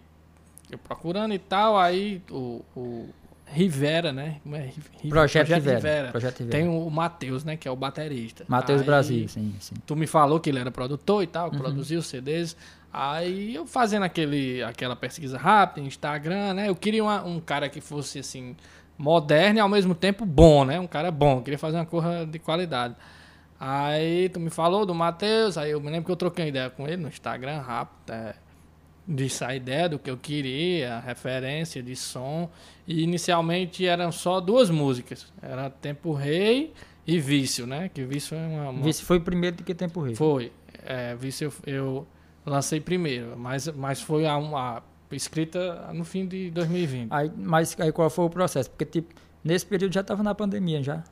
procurando 0.78 1.34
e 1.34 1.40
tal, 1.40 1.78
aí 1.78 2.22
o, 2.32 2.62
o 2.76 3.10
Rivera, 3.46 4.12
né, 4.12 4.38
como 4.44 4.56
é? 4.56 4.70
Ri- 5.02 5.10
Projeto, 5.10 5.48
Rivera. 5.52 6.10
Projeto 6.12 6.40
Rivera. 6.40 6.58
Tem 6.60 6.68
o 6.68 6.90
Matheus, 6.90 7.44
né, 7.44 7.56
que 7.56 7.68
é 7.68 7.72
o 7.72 7.76
baterista. 7.76 8.44
Matheus 8.48 8.82
Brasil, 8.82 9.28
sim, 9.30 9.54
sim. 9.60 9.76
Tu 9.86 9.96
me 9.96 10.08
falou 10.08 10.40
que 10.40 10.50
ele 10.50 10.60
era 10.60 10.72
produtor 10.72 11.22
e 11.24 11.28
tal, 11.28 11.52
Uhum. 11.52 11.58
produzia 11.60 12.00
os 12.00 12.08
CDs. 12.08 12.56
Aí 12.92 13.56
eu 13.56 13.66
fazendo 13.66 14.04
aquele, 14.04 14.62
aquela 14.64 14.96
pesquisa 14.96 15.38
rápida, 15.38 15.86
Instagram, 15.86 16.54
né? 16.54 16.70
Eu 16.70 16.76
queria 16.76 17.04
uma- 17.04 17.24
um 17.24 17.40
cara 17.40 17.68
que 17.70 17.82
fosse 17.82 18.20
assim, 18.20 18.56
moderno 18.98 19.58
e 19.58 19.62
ao 19.62 19.70
mesmo 19.70 19.94
tempo 19.96 20.26
bom, 20.26 20.64
né? 20.64 20.80
Um 20.80 20.86
cara 20.88 21.10
bom, 21.12 21.42
queria 21.42 21.58
fazer 21.58 21.78
uma 21.78 21.86
coisa 21.86 22.26
de 22.26 22.38
qualidade. 22.40 22.96
Aí 23.60 24.30
tu 24.30 24.40
me 24.40 24.50
falou 24.50 24.86
do 24.86 24.94
Matheus, 24.94 25.58
aí 25.58 25.72
eu 25.72 25.80
me 25.80 25.88
lembro 25.90 26.06
que 26.06 26.12
eu 26.12 26.16
troquei 26.16 26.46
uma 26.46 26.50
ideia 26.50 26.70
com 26.70 26.88
ele 26.88 26.98
no 26.98 27.08
Instagram 27.08 27.60
rápido, 27.62 28.12
é, 28.12 28.36
disse 29.08 29.44
a 29.44 29.56
ideia 29.56 29.90
do 29.90 30.00
que 30.00 30.10
eu 30.10 30.18
queria, 30.18 30.96
a 30.96 31.00
referência 31.00 31.82
de 31.84 31.96
som. 31.96 32.50
E 32.88 33.04
inicialmente 33.04 33.86
eram 33.86 34.12
só 34.12 34.40
duas 34.40 34.70
músicas. 34.70 35.28
Era 35.42 35.70
Tempo 35.70 36.14
Rei 36.14 36.74
e 37.06 37.20
Vício, 37.20 37.68
né? 37.68 37.90
Que 37.94 38.04
Vício 38.04 38.36
é 38.36 38.48
uma, 38.48 38.94
se 38.94 39.04
foi 39.04 39.20
primeiro 39.20 39.58
do 39.58 39.64
que 39.64 39.74
tempo 39.74 40.02
rei. 40.02 40.16
foi. 40.16 40.52
É, 40.86 41.16
Vício 41.16 41.52
eu, 41.66 41.74
eu 41.74 42.08
lancei 42.46 42.80
primeiro, 42.80 43.38
mas, 43.38 43.68
mas 43.70 44.02
foi 44.02 44.26
a, 44.26 44.36
uma 44.38 44.82
escrita 45.12 45.90
no 45.94 46.04
fim 46.04 46.26
de 46.26 46.50
2020. 46.52 47.08
Aí, 47.12 47.32
mas 47.38 47.76
aí 47.80 47.92
qual 47.92 48.10
foi 48.10 48.26
o 48.26 48.30
processo? 48.30 48.70
Porque, 48.70 48.86
tipo, 48.86 49.14
nesse 49.44 49.66
período 49.66 49.94
já 49.94 50.04
tava 50.04 50.24
na 50.24 50.34
pandemia 50.34 50.82
já. 50.82 51.04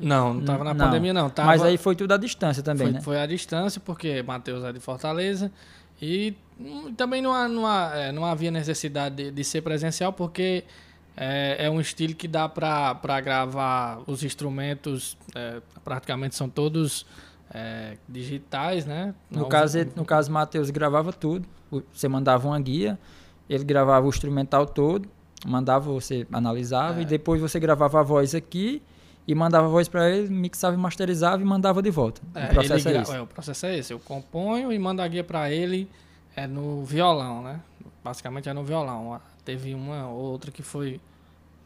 Não, 0.00 0.34
não 0.34 0.44
tava 0.44 0.64
na 0.64 0.74
Não. 0.74 0.86
pandemia 0.86 1.12
não. 1.12 1.30
Tava, 1.30 1.46
Mas 1.46 1.62
aí 1.62 1.76
foi 1.76 1.94
tudo 1.94 2.12
à 2.12 2.16
distância 2.16 2.62
também, 2.64 2.86
foi, 2.88 2.92
né? 2.94 3.00
foi 3.00 3.20
à 3.20 3.26
distância, 3.26 3.80
porque 3.80 4.22
Matheus 4.24 4.64
é 4.64 4.72
de 4.72 4.80
Fortaleza 4.80 5.52
e 6.00 6.34
também 6.96 7.20
não, 7.22 7.32
há- 7.32 7.48
não, 7.48 7.66
há- 7.66 7.92
é, 7.94 8.12
não 8.12 8.24
havia 8.24 8.50
necessidade 8.50 9.14
de, 9.16 9.30
de 9.30 9.44
ser 9.44 9.62
presencial, 9.62 10.12
porque 10.12 10.64
é, 11.16 11.66
é 11.66 11.70
um 11.70 11.80
estilo 11.80 12.14
que 12.14 12.26
dá 12.28 12.48
para 12.48 13.20
gravar 13.20 14.00
os 14.06 14.22
instrumentos, 14.22 15.16
é, 15.34 15.60
praticamente 15.84 16.34
são 16.34 16.48
todos 16.48 17.06
é, 17.52 17.96
digitais, 18.08 18.84
né? 18.84 19.14
No 19.30 19.42
Não- 19.42 19.48
caso, 19.48 19.78
ele- 19.78 19.92
no 19.94 20.04
caso, 20.04 20.30
Matheus 20.32 20.70
gravava 20.70 21.12
tudo. 21.12 21.46
Você 21.92 22.08
mandava 22.08 22.48
uma 22.48 22.58
guia, 22.60 22.98
ele 23.48 23.62
gravava 23.64 24.04
o 24.06 24.08
instrumental 24.08 24.66
todo, 24.66 25.08
mandava, 25.46 25.90
você 25.92 26.26
analisava, 26.32 26.98
É. 27.00 27.02
e 27.02 27.04
depois 27.04 27.40
você 27.40 27.60
gravava 27.60 28.00
a 28.00 28.02
voz 28.02 28.34
aqui 28.34 28.82
e 29.26 29.34
mandava 29.34 29.66
a 29.66 29.70
voz 29.70 29.88
para 29.88 30.10
ele, 30.10 30.28
mixava 30.28 30.74
e 30.74 30.78
masterizava 30.78 31.42
e 31.42 31.44
mandava 31.44 31.80
de 31.80 31.90
volta. 31.90 32.20
É, 32.34 32.46
o 32.46 32.48
processo 32.50 32.88
ele 32.88 32.98
é 32.98 33.02
esse. 33.02 33.12
é, 33.12 33.20
o 33.20 33.26
processo 33.26 33.66
é 33.66 33.78
esse. 33.78 33.92
Eu 33.92 33.98
componho 33.98 34.72
e 34.72 34.78
mando 34.78 35.00
a 35.00 35.08
guia 35.08 35.24
pra 35.24 35.50
ele 35.50 35.88
é 36.36 36.46
no 36.46 36.84
violão, 36.84 37.42
né? 37.42 37.60
Basicamente 38.02 38.48
é 38.48 38.52
no 38.52 38.64
violão. 38.64 39.20
Teve 39.44 39.74
uma 39.74 40.08
ou 40.08 40.20
outra 40.20 40.50
que 40.50 40.62
foi 40.62 41.00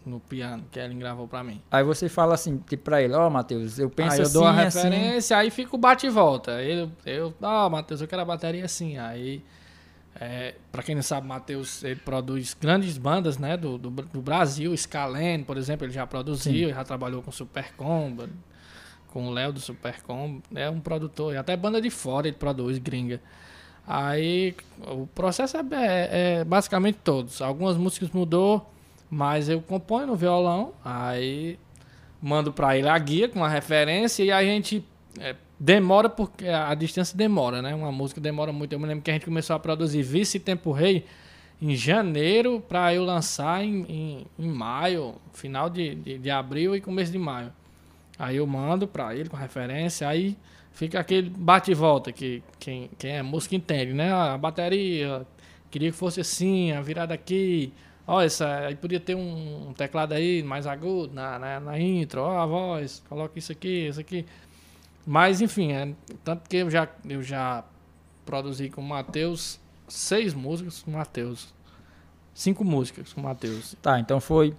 no 0.07 0.21
piano, 0.21 0.65
que 0.71 0.79
ele 0.79 0.95
gravou 0.95 1.29
pra 1.29 1.45
mim. 1.45 1.61
Aí 1.71 1.85
você 1.85 2.09
fala 2.09 2.35
assim, 2.35 2.59
tipo, 2.59 2.85
pra 2.85 3.03
ele, 3.03 3.13
ó, 3.15 3.29
Matheus, 3.29 3.79
eu 3.79 3.91
penso 3.91 4.13
aí 4.13 4.19
eu 4.19 4.23
assim, 4.23 4.33
dou 4.33 4.47
a 4.47 4.51
assim. 4.51 4.79
referência, 4.79 5.37
aí 5.37 5.51
fica 5.51 5.75
o 5.77 5.79
bate 5.79 6.07
e 6.07 6.11
volta. 6.11 6.63
Eu, 6.63 6.91
eu 7.05 7.35
ó, 7.43 7.69
Matheus, 7.69 8.01
eu 8.01 8.09
quero 8.09 8.23
a 8.23 8.25
bateria 8.25 8.65
assim. 8.65 8.97
Aí, 8.97 9.43
é, 10.21 10.55
pra 10.73 10.83
quem 10.83 10.95
não 10.95 11.03
sabe, 11.03 11.27
Matheus, 11.27 11.83
ele 11.85 11.97
produz 11.97 12.55
grandes 12.61 12.99
bandas, 12.99 13.39
né, 13.39 13.57
do, 13.57 13.79
do, 13.79 13.91
do 13.91 14.21
Brasil. 14.21 14.77
Scalene, 14.77 15.45
por 15.45 15.57
exemplo, 15.57 15.87
ele 15.87 15.93
já 15.93 16.07
produziu, 16.07 16.71
já 16.71 16.83
trabalhou 16.85 17.23
com 17.23 17.31
Super 17.31 17.73
Combo, 17.77 18.29
com 19.09 19.29
o 19.29 19.31
Léo 19.31 19.53
do 19.53 19.61
Super 19.61 20.03
Combo. 20.03 20.43
É 20.55 20.69
um 20.69 20.81
produtor, 20.81 21.35
e 21.35 21.37
até 21.37 21.57
banda 21.57 21.81
de 21.81 21.91
fora 21.91 22.27
ele 22.27 22.37
produz, 22.37 22.79
gringa. 22.79 23.21
Aí, 23.87 24.55
o 24.87 25.07
processo 25.07 25.57
é, 25.57 25.61
é- 25.73 26.09
é 26.41 26.45
basicamente 26.45 26.99
todos. 27.03 27.41
Algumas 27.41 27.77
músicas 27.77 28.11
mudou, 28.11 28.71
mas 29.09 29.49
eu 29.49 29.63
componho 29.63 30.09
no 30.09 30.17
violão, 30.17 30.73
aí 30.85 31.59
mando 32.21 32.53
pra 32.53 32.77
ele 32.77 32.89
a 32.89 32.99
guia 32.99 33.29
com 33.29 33.43
a 33.45 33.49
referência 33.49 34.23
e 34.25 34.31
a 34.33 34.43
gente 34.43 34.85
é, 35.21 35.35
demora 35.59 36.09
porque 36.09 36.47
a 36.47 36.75
distância 36.75 37.17
demora, 37.17 37.61
né? 37.61 37.75
Uma 37.75 37.91
música 37.91 38.21
demora 38.21 38.53
muito. 38.53 38.73
Eu 38.73 38.79
me 38.79 38.87
lembro 38.87 39.03
que 39.03 39.11
a 39.11 39.15
gente 39.15 39.25
começou 39.25 39.57
a 39.57 39.59
produzir 39.59 40.03
Vice 40.03 40.39
Tempo 40.39 40.73
Rei 40.73 41.05
em 41.61 41.75
janeiro 41.75 42.61
pra 42.61 42.95
eu 42.95 43.05
lançar 43.05 43.65
em, 43.65 43.83
em, 43.89 44.27
em 44.39 44.49
maio, 44.49 45.17
final 45.33 45.69
de, 45.69 45.95
de, 45.97 46.19
de 46.19 46.31
abril 46.31 46.77
e 46.77 46.81
começo 46.81 47.11
de 47.11 47.19
maio. 47.19 47.53
Aí 48.19 48.37
eu 48.37 48.47
mando 48.47 48.87
pra 48.87 49.15
ele 49.15 49.29
com 49.29 49.37
referência, 49.37 50.09
aí 50.09 50.37
fica 50.73 51.01
aquele 51.01 51.31
bate 51.31 51.71
e 51.71 51.75
volta 51.75 52.13
que 52.13 52.43
quem, 52.59 52.91
quem 52.99 53.13
é 53.13 53.23
música 53.23 53.57
entende, 53.57 53.93
né? 53.93 54.13
A 54.13 54.39
bateria, 54.39 55.27
queria 55.71 55.91
que 55.91 55.97
fosse 55.97 56.21
assim, 56.21 56.73
a 56.73 56.81
virada 56.81 57.15
aqui. 57.15 57.73
Ó, 58.07 58.23
essa, 58.23 58.67
aí 58.67 58.75
podia 58.75 58.99
ter 58.99 59.15
um, 59.15 59.69
um 59.69 59.73
teclado 59.75 60.15
aí 60.15 60.43
mais 60.43 60.67
agudo 60.67 61.13
na, 61.15 61.39
na, 61.39 61.61
na 61.61 61.79
intro, 61.79 62.23
ó, 62.23 62.39
a 62.39 62.47
voz, 62.47 63.03
coloca 63.09 63.39
isso 63.39 63.53
aqui, 63.53 63.89
isso 63.89 64.01
aqui. 64.01 64.25
Mas 65.07 65.41
enfim, 65.41 65.73
é, 65.73 65.93
tanto 66.25 66.49
que 66.49 66.57
eu 66.59 66.71
já, 66.71 66.89
eu 67.09 67.23
já 67.23 67.65
produzi 68.27 68.69
com 68.69 68.81
o 68.81 68.85
Matheus 68.85 69.59
seis 69.89 70.35
músicas 70.35 70.83
com 70.83 70.91
o 70.91 70.95
Matheus. 70.95 71.53
Cinco 72.35 72.63
músicas 72.65 73.13
com 73.13 73.21
o 73.21 73.25
Matheus. 73.25 73.75
Tá, 73.83 73.99
então 73.99 74.21
foi. 74.21 74.55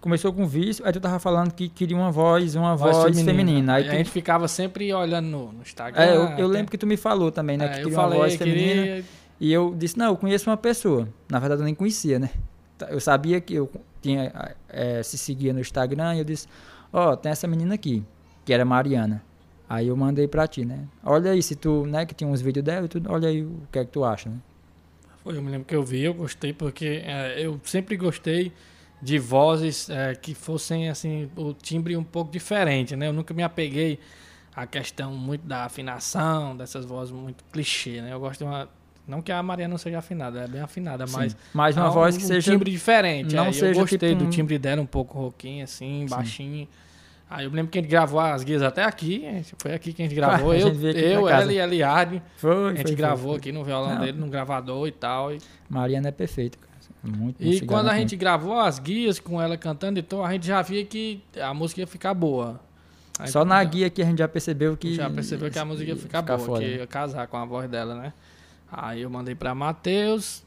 Começou 0.00 0.32
com 0.32 0.46
vício, 0.46 0.86
aí 0.86 0.92
tu 0.92 1.00
tava 1.00 1.18
falando 1.18 1.52
que 1.52 1.68
queria 1.68 1.96
uma 1.96 2.12
voz, 2.12 2.54
uma 2.54 2.76
voz, 2.76 3.18
feminina. 3.20 3.74
Aí 3.74 3.84
a 3.88 3.90
tu- 3.90 3.96
gente 3.96 4.10
ficava 4.10 4.46
sempre 4.46 4.92
olhando 4.92 5.26
no, 5.26 5.52
no 5.52 5.62
Instagram. 5.62 6.00
É, 6.02 6.10
eu, 6.10 6.14
eu 6.20 6.24
até- 6.26 6.44
lembro 6.44 6.70
que 6.70 6.78
tu 6.78 6.86
me 6.86 6.96
falou 6.96 7.32
também, 7.32 7.56
né? 7.56 7.64
É, 7.64 7.68
que 7.70 7.74
queria 7.80 7.94
falei, 7.94 8.18
uma 8.18 8.24
voz 8.24 8.36
feminina. 8.36 8.82
queria- 8.82 9.04
E 9.40 9.52
eu 9.52 9.74
disse, 9.76 9.98
não, 9.98 10.06
eu 10.06 10.16
conheço 10.16 10.48
uma 10.48 10.56
pessoa. 10.56 11.08
Na 11.28 11.38
verdade, 11.38 11.60
eu 11.62 11.64
nem 11.64 11.74
conhecia, 11.74 12.18
né? 12.18 12.30
Tá, 12.78 12.86
Eu 12.86 13.00
sabia 13.00 13.40
que 13.40 13.54
eu 13.54 13.70
tinha, 14.02 14.54
eh, 14.68 15.02
se 15.02 15.16
seguia 15.18 15.52
no 15.52 15.60
Instagram 15.60 16.14
e 16.14 16.18
eu 16.18 16.24
disse, 16.24 16.46
ó, 16.92 17.16
tem 17.16 17.32
essa 17.32 17.46
menina 17.48 17.74
aqui, 17.74 18.04
que 18.46 18.52
era 18.54 18.64
Mariana. 18.64 19.22
Aí 19.68 19.88
eu 19.88 19.96
mandei 19.96 20.28
pra 20.28 20.46
ti, 20.46 20.64
né? 20.64 20.84
Olha 21.04 21.32
aí, 21.32 21.42
se 21.42 21.56
tu, 21.56 21.84
né, 21.86 22.06
que 22.06 22.14
tinha 22.14 22.30
uns 22.30 22.40
vídeos 22.40 22.64
dela 22.64 22.86
e 22.86 22.88
tudo, 22.88 23.12
olha 23.12 23.28
aí 23.28 23.42
o 23.42 23.62
que 23.70 23.80
é 23.80 23.84
que 23.84 23.90
tu 23.90 24.04
acha, 24.04 24.30
né? 24.30 24.36
Foi, 25.24 25.36
eu 25.36 25.42
me 25.42 25.50
lembro 25.50 25.66
que 25.66 25.74
eu 25.74 25.82
vi, 25.82 26.02
eu 26.04 26.14
gostei, 26.14 26.52
porque 26.52 27.02
é, 27.04 27.44
eu 27.44 27.60
sempre 27.64 27.96
gostei 27.96 28.52
de 29.02 29.18
vozes 29.18 29.90
é, 29.90 30.14
que 30.14 30.34
fossem, 30.34 30.88
assim, 30.88 31.28
o 31.36 31.52
timbre 31.52 31.96
um 31.96 32.04
pouco 32.04 32.30
diferente, 32.30 32.94
né? 32.94 33.08
Eu 33.08 33.12
nunca 33.12 33.34
me 33.34 33.42
apeguei 33.42 33.98
à 34.54 34.64
questão 34.66 35.12
muito 35.12 35.44
da 35.44 35.64
afinação, 35.64 36.56
dessas 36.56 36.84
vozes 36.84 37.12
muito 37.12 37.42
clichê, 37.52 38.00
né? 38.00 38.12
Eu 38.12 38.20
gosto 38.20 38.38
de 38.38 38.44
uma... 38.44 38.68
Não 39.06 39.20
que 39.20 39.30
a 39.32 39.42
Maria 39.42 39.66
não 39.68 39.78
seja 39.78 39.98
afinada, 39.98 40.38
ela 40.38 40.46
é 40.48 40.50
bem 40.50 40.60
afinada, 40.60 41.04
mas... 41.10 41.32
Sim. 41.32 41.38
Mais 41.52 41.76
uma 41.76 41.86
é 41.86 41.88
um- 41.88 41.92
voz 41.92 42.16
que 42.16 42.24
um 42.24 42.26
seja... 42.28 42.52
timbre 42.52 42.70
diferente. 42.70 43.34
não 43.34 43.46
é, 43.46 43.52
seja 43.52 43.66
eu 43.66 43.74
gostei 43.74 43.98
tipo 44.10 44.14
do 44.22 44.26
um- 44.26 44.30
timbre 44.30 44.58
dela, 44.58 44.80
um 44.80 44.86
pouco 44.86 45.18
rouquinho, 45.18 45.64
assim, 45.64 46.02
Sim. 46.02 46.06
baixinho. 46.08 46.68
Aí 47.28 47.44
eu 47.44 47.50
lembro 47.50 47.72
que 47.72 47.78
a 47.78 47.82
gente 47.82 47.90
gravou 47.90 48.20
as 48.20 48.44
guias 48.44 48.62
até 48.62 48.84
aqui. 48.84 49.24
Foi 49.58 49.74
aqui 49.74 49.92
que 49.92 50.00
a 50.02 50.04
gente 50.06 50.14
gravou. 50.16 50.52
a 50.52 50.58
eu, 50.58 50.72
gente 50.74 50.98
eu 50.98 51.28
ela 51.28 51.52
e 51.52 51.58
Eliade. 51.58 52.22
Foi, 52.36 52.70
A 52.70 52.74
gente 52.74 52.86
foi, 52.86 52.94
gravou 52.94 53.30
foi. 53.30 53.38
aqui 53.38 53.52
no 53.52 53.64
violão 53.64 53.94
Não. 53.94 54.00
dele, 54.00 54.18
no 54.18 54.28
gravador 54.28 54.86
e 54.86 54.92
tal. 54.92 55.32
E, 55.34 55.38
Mariana 55.68 56.08
é 56.08 56.12
perfeita, 56.12 56.56
cara. 56.58 56.66
Muito, 57.02 57.36
e 57.40 57.60
quando 57.60 57.88
a 57.88 57.96
gente 57.96 58.16
gravou 58.16 58.58
as 58.58 58.78
guias 58.80 59.18
com 59.20 59.40
ela 59.40 59.56
cantando, 59.56 59.98
então 60.00 60.24
a 60.24 60.32
gente 60.32 60.46
já 60.46 60.60
via 60.62 60.84
que 60.84 61.22
a 61.40 61.52
música 61.54 61.80
ia 61.80 61.86
ficar 61.86 62.14
boa. 62.14 62.60
Aí 63.18 63.28
Só 63.28 63.44
na 63.44 63.62
já- 63.62 63.70
guia 63.70 63.90
que 63.90 64.02
a 64.02 64.04
gente 64.04 64.18
já 64.18 64.28
percebeu 64.28 64.76
que. 64.76 64.94
Já 64.94 65.08
percebeu 65.10 65.50
que 65.50 65.58
a 65.58 65.64
música 65.64 65.90
ia 65.90 65.96
ficar 65.96 66.22
boa, 66.22 66.38
foda. 66.38 66.60
que 66.60 66.76
ia 66.76 66.86
casar 66.86 67.26
com 67.28 67.36
a 67.36 67.44
voz 67.44 67.68
dela, 67.68 67.94
né? 67.94 68.12
Aí 68.70 69.02
eu 69.02 69.10
mandei 69.10 69.34
pra 69.34 69.54
Matheus 69.54 70.42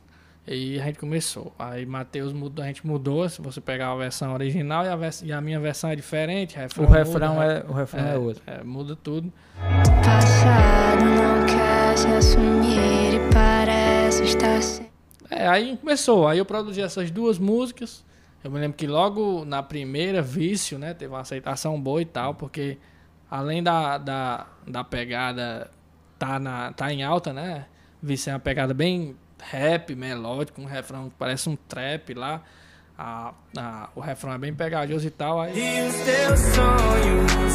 e 0.50 0.80
a 0.82 0.86
gente 0.86 1.00
começou. 1.00 1.54
Aí 1.60 1.86
Matheus 1.86 2.34
mudou, 2.34 2.64
a 2.64 2.68
gente 2.68 2.86
mudou. 2.86 3.28
Se 3.30 3.42
você 3.42 3.62
pegar 3.62 3.92
a 3.92 3.96
versão 3.96 4.34
original 4.34 4.84
e 4.86 4.88
a, 4.90 4.96
vers- 4.96 5.22
e 5.22 5.32
a 5.32 5.40
minha 5.40 5.60
versão 5.60 5.90
é 5.90 5.96
diferente, 5.96 6.58
O 6.58 6.62
refrão 6.62 6.88
refrão, 6.90 7.34
muda, 7.36 7.46
é, 7.46 7.66
o 7.70 7.74
refrão 7.74 8.06
é, 8.08 8.18
outro. 8.18 8.44
é, 8.48 8.64
muda 8.64 8.96
tudo. 8.96 9.32
Passado 10.04 11.06
não 11.06 11.46
quer 11.46 11.98
se 11.98 12.08
assumir 12.08 13.16
e 13.16 13.34
parece 13.34 14.24
estar 14.24 14.62
sem. 14.62 14.90
É, 15.30 15.48
aí 15.48 15.78
começou. 15.78 16.28
Aí 16.28 16.38
eu 16.40 16.46
produzi 16.46 16.82
essas 16.82 17.12
duas 17.12 17.38
músicas. 17.38 18.04
Eu 18.44 18.50
me 18.50 18.60
lembro 18.60 18.78
que 18.78 18.88
logo 18.88 19.44
na 19.46 19.62
primeira, 19.62 20.22
Vício, 20.22 20.80
né? 20.80 20.94
Teve 20.94 21.14
uma 21.14 21.20
aceitação 21.22 21.80
boa 21.80 22.02
e 22.02 22.06
tal, 22.06 22.34
porque 22.34 22.78
além 23.30 23.62
da, 23.62 23.98
da, 23.98 24.48
da 24.66 24.84
pegada 24.84 25.70
tá, 26.18 26.40
na, 26.40 26.72
tá 26.74 26.92
em 26.92 27.04
alta, 27.04 27.32
né? 27.34 27.66
Vício 28.02 28.30
é 28.30 28.34
uma 28.34 28.40
pegada 28.40 28.74
bem 28.74 29.16
rap, 29.40 29.96
melódico, 29.96 30.62
um 30.62 30.66
refrão 30.66 31.10
que 31.10 31.16
parece 31.18 31.50
um 31.50 31.56
trap 31.56 32.14
lá. 32.14 32.42
A, 32.98 33.34
a- 33.58 33.90
o 33.96 34.00
refrão 34.02 34.34
é 34.34 34.38
bem 34.38 34.54
pegajoso 34.54 35.08
e 35.08 35.10
tal. 35.12 35.40
Aí 35.40 35.54
E 35.58 35.88
os 35.88 35.96
teus 35.96 36.40
sonhos, 36.40 37.54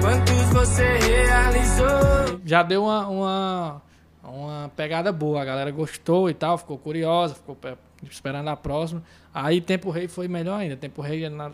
quantos 0.00 0.44
você 0.52 0.82
realizou? 0.98 2.40
já 2.44 2.62
deu 2.62 2.84
uma, 2.84 3.06
uma, 3.08 3.82
uma 4.24 4.70
pegada 4.74 5.12
boa. 5.12 5.42
A 5.42 5.44
galera 5.44 5.70
gostou 5.70 6.28
e 6.30 6.34
tal, 6.34 6.56
ficou 6.58 6.78
curiosa, 6.78 7.34
ficou 7.34 7.54
pe- 7.54 7.76
esperando 8.10 8.48
a 8.48 8.56
próxima. 8.56 9.02
Aí 9.34 9.60
Tempo 9.60 9.90
Rei 9.90 10.08
foi 10.08 10.26
melhor 10.28 10.60
ainda. 10.60 10.76
Tempo 10.76 11.02
Rei 11.02 11.24
é 11.24 11.28
na- 11.28 11.52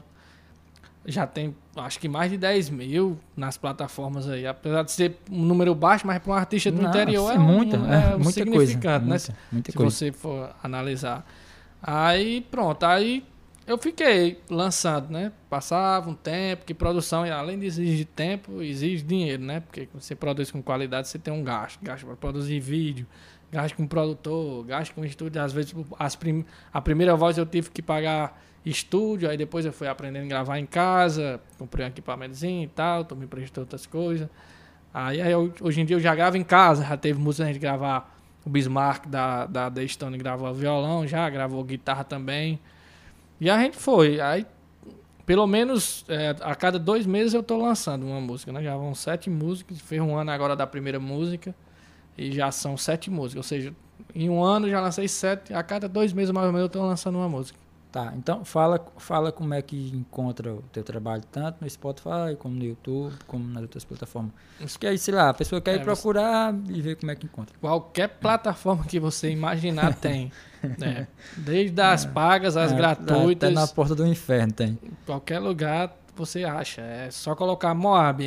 já 1.06 1.26
tem, 1.26 1.54
acho 1.76 1.98
que 1.98 2.08
mais 2.08 2.30
de 2.30 2.36
10 2.36 2.70
mil 2.70 3.18
nas 3.36 3.56
plataformas 3.56 4.28
aí. 4.28 4.46
Apesar 4.46 4.82
de 4.82 4.92
ser 4.92 5.16
um 5.30 5.42
número 5.42 5.74
baixo, 5.74 6.06
mas 6.06 6.18
para 6.18 6.30
um 6.32 6.34
artista 6.34 6.70
do 6.70 6.82
Nossa, 6.82 6.98
interior 6.98 7.30
é, 7.32 7.34
é 7.34 7.38
um, 7.38 7.42
muita, 7.42 7.76
é, 7.76 7.80
é 8.12 8.16
um 8.16 8.18
muita 8.18 8.32
significante, 8.32 8.80
coisa, 8.82 8.98
né? 8.98 9.00
muita, 9.00 9.18
Se- 9.18 9.32
muita 9.52 9.72
se 9.72 9.76
coisa. 9.76 9.96
você 9.96 10.12
for 10.12 10.54
analisar. 10.62 11.26
Aí 11.82 12.40
pronto, 12.50 12.84
aí 12.84 13.24
eu 13.66 13.76
fiquei 13.78 14.40
lançando, 14.50 15.10
né? 15.10 15.30
Passava 15.48 16.08
um 16.10 16.14
tempo, 16.14 16.64
que 16.64 16.72
produção, 16.74 17.22
além 17.24 17.58
de 17.58 17.66
exigir 17.66 18.06
tempo, 18.06 18.62
exige 18.62 19.02
dinheiro, 19.02 19.42
né? 19.42 19.60
Porque 19.60 19.88
você 19.94 20.14
produz 20.14 20.50
com 20.50 20.62
qualidade, 20.62 21.08
você 21.08 21.18
tem 21.18 21.32
um 21.32 21.44
gasto. 21.44 21.78
Gasto 21.82 22.06
para 22.06 22.16
produzir 22.16 22.58
vídeo, 22.60 23.06
gasto 23.52 23.76
com 23.76 23.86
produtor, 23.86 24.64
gasto 24.64 24.94
com 24.94 25.04
estúdio. 25.04 25.42
Às 25.42 25.52
vezes, 25.52 25.74
as 25.98 26.16
prim... 26.16 26.44
a 26.72 26.80
primeira 26.80 27.14
voz 27.14 27.36
eu 27.36 27.44
tive 27.46 27.70
que 27.70 27.82
pagar 27.82 28.42
estúdio, 28.70 29.28
aí 29.30 29.36
depois 29.36 29.64
eu 29.66 29.72
fui 29.72 29.88
aprendendo 29.88 30.24
a 30.24 30.28
gravar 30.28 30.58
em 30.58 30.66
casa, 30.66 31.40
comprei 31.58 31.84
um 31.84 31.88
equipamentozinho 31.88 32.64
e 32.64 32.68
tal, 32.68 33.04
tu 33.04 33.16
me 33.16 33.26
prestou 33.26 33.62
outras 33.62 33.86
coisas. 33.86 34.28
Aí, 34.92 35.20
aí 35.20 35.32
eu- 35.32 35.52
hoje 35.60 35.80
em 35.80 35.84
dia 35.84 35.96
eu 35.96 36.00
já 36.00 36.14
gravo 36.14 36.36
em 36.36 36.44
casa, 36.44 36.84
já 36.84 36.96
teve 36.96 37.18
música 37.20 37.44
a 37.44 37.46
gente 37.48 37.58
gravar. 37.60 38.16
O 38.44 38.50
Bismarck 38.50 39.06
da, 39.06 39.46
da 39.46 39.70
The 39.70 39.86
Stone 39.86 40.16
gravou 40.16 40.52
violão 40.54 41.06
já, 41.06 41.28
gravou 41.28 41.62
guitarra 41.64 42.04
também. 42.04 42.58
E 43.40 43.50
a 43.50 43.58
gente 43.60 43.76
foi. 43.76 44.20
Aí, 44.20 44.46
pelo 45.26 45.46
menos 45.46 46.04
é, 46.08 46.34
a 46.40 46.54
cada 46.54 46.78
dois 46.78 47.06
meses 47.06 47.34
eu 47.34 47.42
tô 47.42 47.56
lançando 47.58 48.06
uma 48.06 48.20
música, 48.20 48.52
né? 48.52 48.62
Já 48.62 48.76
vão 48.76 48.94
sete 48.94 49.28
músicas. 49.28 49.80
Fez 49.80 50.00
um 50.00 50.16
ano 50.16 50.30
agora 50.30 50.56
da 50.56 50.66
primeira 50.66 50.98
música. 50.98 51.54
E 52.16 52.32
já 52.32 52.50
são 52.50 52.76
sete 52.76 53.10
músicas. 53.10 53.36
Ou 53.36 53.42
seja, 53.42 53.74
em 54.14 54.30
um 54.30 54.42
ano 54.42 54.68
já 54.70 54.80
lancei 54.80 55.08
sete. 55.08 55.52
A 55.54 55.62
cada 55.62 55.88
dois 55.88 56.12
meses 56.12 56.30
mais 56.30 56.46
ou 56.46 56.52
menos 56.52 56.66
eu 56.66 56.70
tô 56.70 56.84
lançando 56.86 57.16
uma 57.18 57.28
música. 57.28 57.58
Tá, 57.90 58.12
então 58.14 58.44
fala, 58.44 58.84
fala 58.98 59.32
como 59.32 59.54
é 59.54 59.62
que 59.62 59.88
encontra 59.94 60.52
o 60.52 60.60
teu 60.70 60.84
trabalho, 60.84 61.22
tanto 61.32 61.56
no 61.62 61.70
Spotify, 61.70 62.36
como 62.38 62.54
no 62.54 62.62
YouTube, 62.62 63.14
como 63.26 63.48
nas 63.48 63.62
outras 63.62 63.82
plataformas. 63.82 64.30
Porque 64.60 64.86
aí, 64.86 64.98
sei 64.98 65.14
lá, 65.14 65.30
a 65.30 65.34
pessoa 65.34 65.58
quer 65.58 65.70
É, 65.70 65.74
ir 65.76 65.78
você- 65.78 65.84
procurar 65.86 66.54
e 66.68 66.82
ver 66.82 66.96
como 66.96 67.10
é 67.10 67.16
que 67.16 67.24
encontra. 67.24 67.56
Qualquer 67.58 68.08
plataforma 68.08 68.84
que 68.84 69.00
você 69.00 69.30
imaginar 69.30 69.94
tem. 70.00 70.30
né? 70.76 71.08
Desde 71.34 71.80
as 71.80 72.04
pagas 72.04 72.58
às 72.58 72.72
É, 72.72 72.76
gratuitas. 72.76 73.48
Até 73.50 73.58
na 73.58 73.66
porta 73.66 73.94
do 73.94 74.06
inferno 74.06 74.52
tem. 74.52 74.78
Em 74.82 74.90
qualquer 75.06 75.38
lugar 75.38 75.96
você 76.14 76.44
acha. 76.44 76.82
É 76.82 77.10
só 77.10 77.34
colocar 77.34 77.72
Moab, 77.74 78.22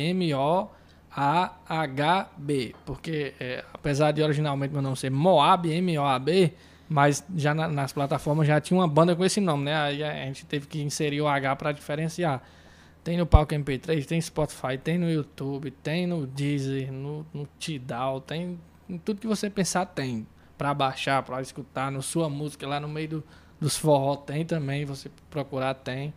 M-O-A-H-B. 1.24 2.74
Porque, 2.84 3.34
é, 3.38 3.64
apesar 3.72 4.12
de 4.12 4.22
originalmente 4.22 4.72
meu 4.72 4.82
nome 4.82 4.96
ser 4.96 5.10
Moab, 5.10 5.70
M-O-A-B, 5.70 6.52
mas 6.92 7.24
já 7.34 7.54
na- 7.54 7.68
nas 7.68 7.92
plataformas 7.92 8.46
já 8.46 8.60
tinha 8.60 8.78
uma 8.78 8.86
banda 8.86 9.16
com 9.16 9.24
esse 9.24 9.40
nome, 9.40 9.64
né? 9.64 9.74
Aí 9.76 10.04
a 10.04 10.24
gente 10.26 10.44
teve 10.44 10.66
que 10.66 10.80
inserir 10.82 11.20
o 11.22 11.26
H 11.26 11.56
para 11.56 11.72
diferenciar. 11.72 12.42
Tem 13.02 13.16
no 13.16 13.26
Palco 13.26 13.54
MP3, 13.54 14.06
tem 14.06 14.20
Spotify, 14.20 14.78
tem 14.82 14.98
no 14.98 15.10
YouTube, 15.10 15.70
tem 15.70 16.06
no 16.06 16.26
Deezer, 16.26 16.92
no, 16.92 17.26
no 17.32 17.48
Tidal, 17.58 18.20
tem 18.20 18.58
em 18.88 18.98
tudo 18.98 19.20
que 19.20 19.26
você 19.26 19.48
pensar 19.50 19.86
tem. 19.86 20.26
Pra 20.56 20.72
baixar, 20.72 21.22
pra 21.22 21.40
escutar, 21.40 21.90
no 21.90 22.00
sua 22.02 22.28
música, 22.28 22.66
lá 22.68 22.78
no 22.78 22.86
meio 22.88 23.08
do, 23.08 23.24
dos 23.60 23.76
forró 23.76 24.14
tem 24.16 24.44
também, 24.44 24.84
você 24.84 25.10
procurar 25.30 25.74
tem. 25.74 26.12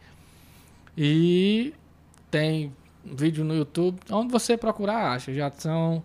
E 0.97 1.73
tem 2.29 2.71
vídeo 3.03 3.43
no 3.43 3.55
YouTube, 3.55 3.99
onde 4.11 4.31
você 4.31 4.55
procurar 4.57 5.11
acha. 5.13 5.33
Já 5.33 5.49
são 5.51 6.03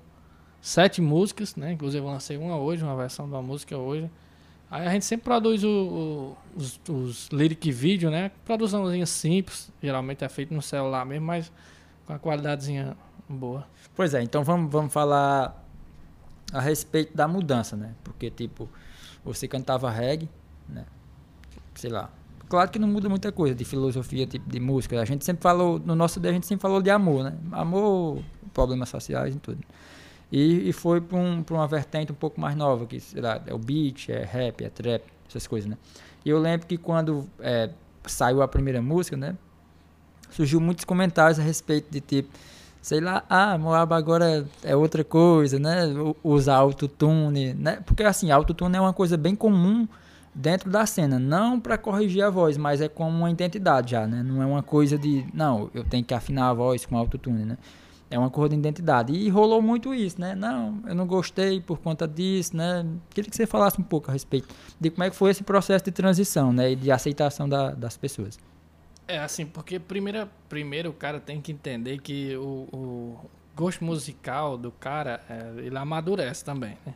sete 0.60 1.00
músicas, 1.02 1.56
né? 1.56 1.72
Inclusive 1.72 2.04
eu 2.04 2.10
lancei 2.10 2.36
uma 2.36 2.56
hoje, 2.56 2.82
uma 2.82 2.96
versão 2.96 3.26
de 3.26 3.32
uma 3.32 3.42
música 3.42 3.76
hoje. 3.76 4.10
Aí 4.70 4.86
a 4.86 4.90
gente 4.92 5.04
sempre 5.04 5.24
produz 5.24 5.64
o- 5.64 5.68
o- 5.68 6.36
os, 6.56 6.80
os 6.88 7.28
lyric 7.30 7.70
vídeo, 7.72 8.10
né? 8.10 8.30
Produçãozinha 8.44 9.04
simples, 9.06 9.70
geralmente 9.82 10.24
é 10.24 10.28
feito 10.28 10.54
no 10.54 10.62
celular 10.62 11.04
mesmo, 11.04 11.26
mas 11.26 11.50
com 12.06 12.12
a 12.12 12.18
qualidadezinha 12.18 12.96
boa. 13.28 13.66
Pois 13.96 14.14
é, 14.14 14.22
então 14.22 14.44
vamos, 14.44 14.70
vamos 14.70 14.92
falar 14.92 15.60
a 16.52 16.60
respeito 16.60 17.16
da 17.16 17.26
mudança, 17.26 17.76
né? 17.76 17.94
Porque, 18.04 18.30
tipo, 18.30 18.68
você 19.24 19.48
cantava 19.48 19.90
reggae, 19.90 20.28
né? 20.68 20.84
Sei 21.74 21.90
lá. 21.90 22.08
Claro 22.48 22.70
que 22.70 22.78
não 22.78 22.88
muda 22.88 23.08
muita 23.08 23.30
coisa 23.30 23.54
de 23.54 23.64
filosofia, 23.64 24.26
tipo 24.26 24.48
de 24.50 24.58
música. 24.58 25.00
A 25.00 25.04
gente 25.04 25.24
sempre 25.24 25.42
falou, 25.42 25.78
no 25.78 25.94
nosso 25.94 26.18
dia 26.20 26.30
a 26.30 26.32
gente 26.32 26.46
sempre 26.46 26.62
falou 26.62 26.80
de 26.82 26.90
amor, 26.90 27.24
né? 27.24 27.34
Amor, 27.52 28.22
problemas 28.52 28.88
sociais 28.88 29.34
e 29.34 29.38
tudo. 29.38 29.58
E, 30.30 30.68
e 30.68 30.72
foi 30.72 31.00
para 31.00 31.18
um, 31.18 31.42
pra 31.42 31.56
uma 31.56 31.66
vertente 31.66 32.12
um 32.12 32.14
pouco 32.14 32.40
mais 32.40 32.54
nova, 32.54 32.86
que 32.86 33.00
sei 33.00 33.20
lá, 33.20 33.40
é 33.46 33.52
o 33.52 33.58
beat, 33.58 34.08
é 34.08 34.24
rap, 34.24 34.64
é 34.64 34.68
trap, 34.68 35.02
essas 35.28 35.46
coisas, 35.46 35.68
né? 35.68 35.76
E 36.24 36.30
eu 36.30 36.38
lembro 36.38 36.66
que 36.66 36.76
quando 36.76 37.26
é, 37.40 37.70
saiu 38.06 38.42
a 38.42 38.48
primeira 38.48 38.80
música, 38.80 39.16
né? 39.16 39.36
Surgiu 40.30 40.60
muitos 40.60 40.84
comentários 40.84 41.40
a 41.40 41.42
respeito 41.42 41.90
de 41.90 42.00
tipo, 42.00 42.30
sei 42.80 43.00
lá, 43.00 43.24
ah, 43.28 43.58
Moab 43.58 43.92
agora 43.94 44.46
é 44.62 44.76
outra 44.76 45.02
coisa, 45.02 45.58
né? 45.58 45.82
Usar 46.22 46.56
autotune, 46.56 47.54
né? 47.54 47.80
Porque 47.84 48.04
assim, 48.04 48.30
autotune 48.30 48.76
é 48.76 48.80
uma 48.80 48.92
coisa 48.92 49.16
bem 49.16 49.34
comum 49.34 49.88
dentro 50.34 50.70
da 50.70 50.86
cena, 50.86 51.18
não 51.18 51.58
para 51.58 51.76
corrigir 51.76 52.22
a 52.22 52.30
voz, 52.30 52.56
mas 52.56 52.80
é 52.80 52.88
como 52.88 53.18
uma 53.18 53.30
identidade 53.30 53.92
já, 53.92 54.06
né? 54.06 54.22
Não 54.22 54.40
é 54.40 54.46
uma 54.46 54.62
coisa 54.62 54.96
de, 54.96 55.26
não, 55.34 55.68
eu 55.74 55.82
tenho 55.82 56.04
que 56.04 56.14
afinar 56.14 56.50
a 56.50 56.54
voz 56.54 56.86
com 56.86 56.96
autotune, 56.96 57.44
né? 57.44 57.58
É 58.10 58.18
uma 58.18 58.28
coisa 58.28 58.50
de 58.50 58.56
identidade. 58.56 59.12
E 59.12 59.28
rolou 59.28 59.62
muito 59.62 59.94
isso, 59.94 60.20
né? 60.20 60.34
Não, 60.34 60.82
eu 60.86 60.94
não 60.96 61.06
gostei 61.06 61.60
por 61.60 61.78
conta 61.78 62.08
disso, 62.08 62.56
né? 62.56 62.84
Queria 63.10 63.30
que 63.30 63.36
você 63.36 63.46
falasse 63.46 63.80
um 63.80 63.84
pouco 63.84 64.10
a 64.10 64.12
respeito 64.12 64.48
de 64.80 64.90
como 64.90 65.04
é 65.04 65.10
que 65.10 65.14
foi 65.16 65.30
esse 65.30 65.44
processo 65.44 65.84
de 65.84 65.92
transição, 65.92 66.52
né? 66.52 66.72
E 66.72 66.76
de 66.76 66.90
aceitação 66.90 67.48
da- 67.48 67.70
das 67.70 67.96
pessoas. 67.96 68.36
É 69.06 69.18
assim, 69.18 69.46
porque 69.46 69.78
primeiro, 69.78 70.28
primeiro 70.48 70.90
o 70.90 70.92
cara 70.92 71.20
tem 71.20 71.40
que 71.40 71.52
entender 71.52 71.98
que 71.98 72.36
o, 72.36 72.68
o 72.72 73.16
gosto 73.54 73.84
musical 73.84 74.56
do 74.58 74.72
cara, 74.72 75.20
é, 75.28 75.64
ele 75.66 75.78
amadurece 75.78 76.44
também, 76.44 76.76
né? 76.84 76.94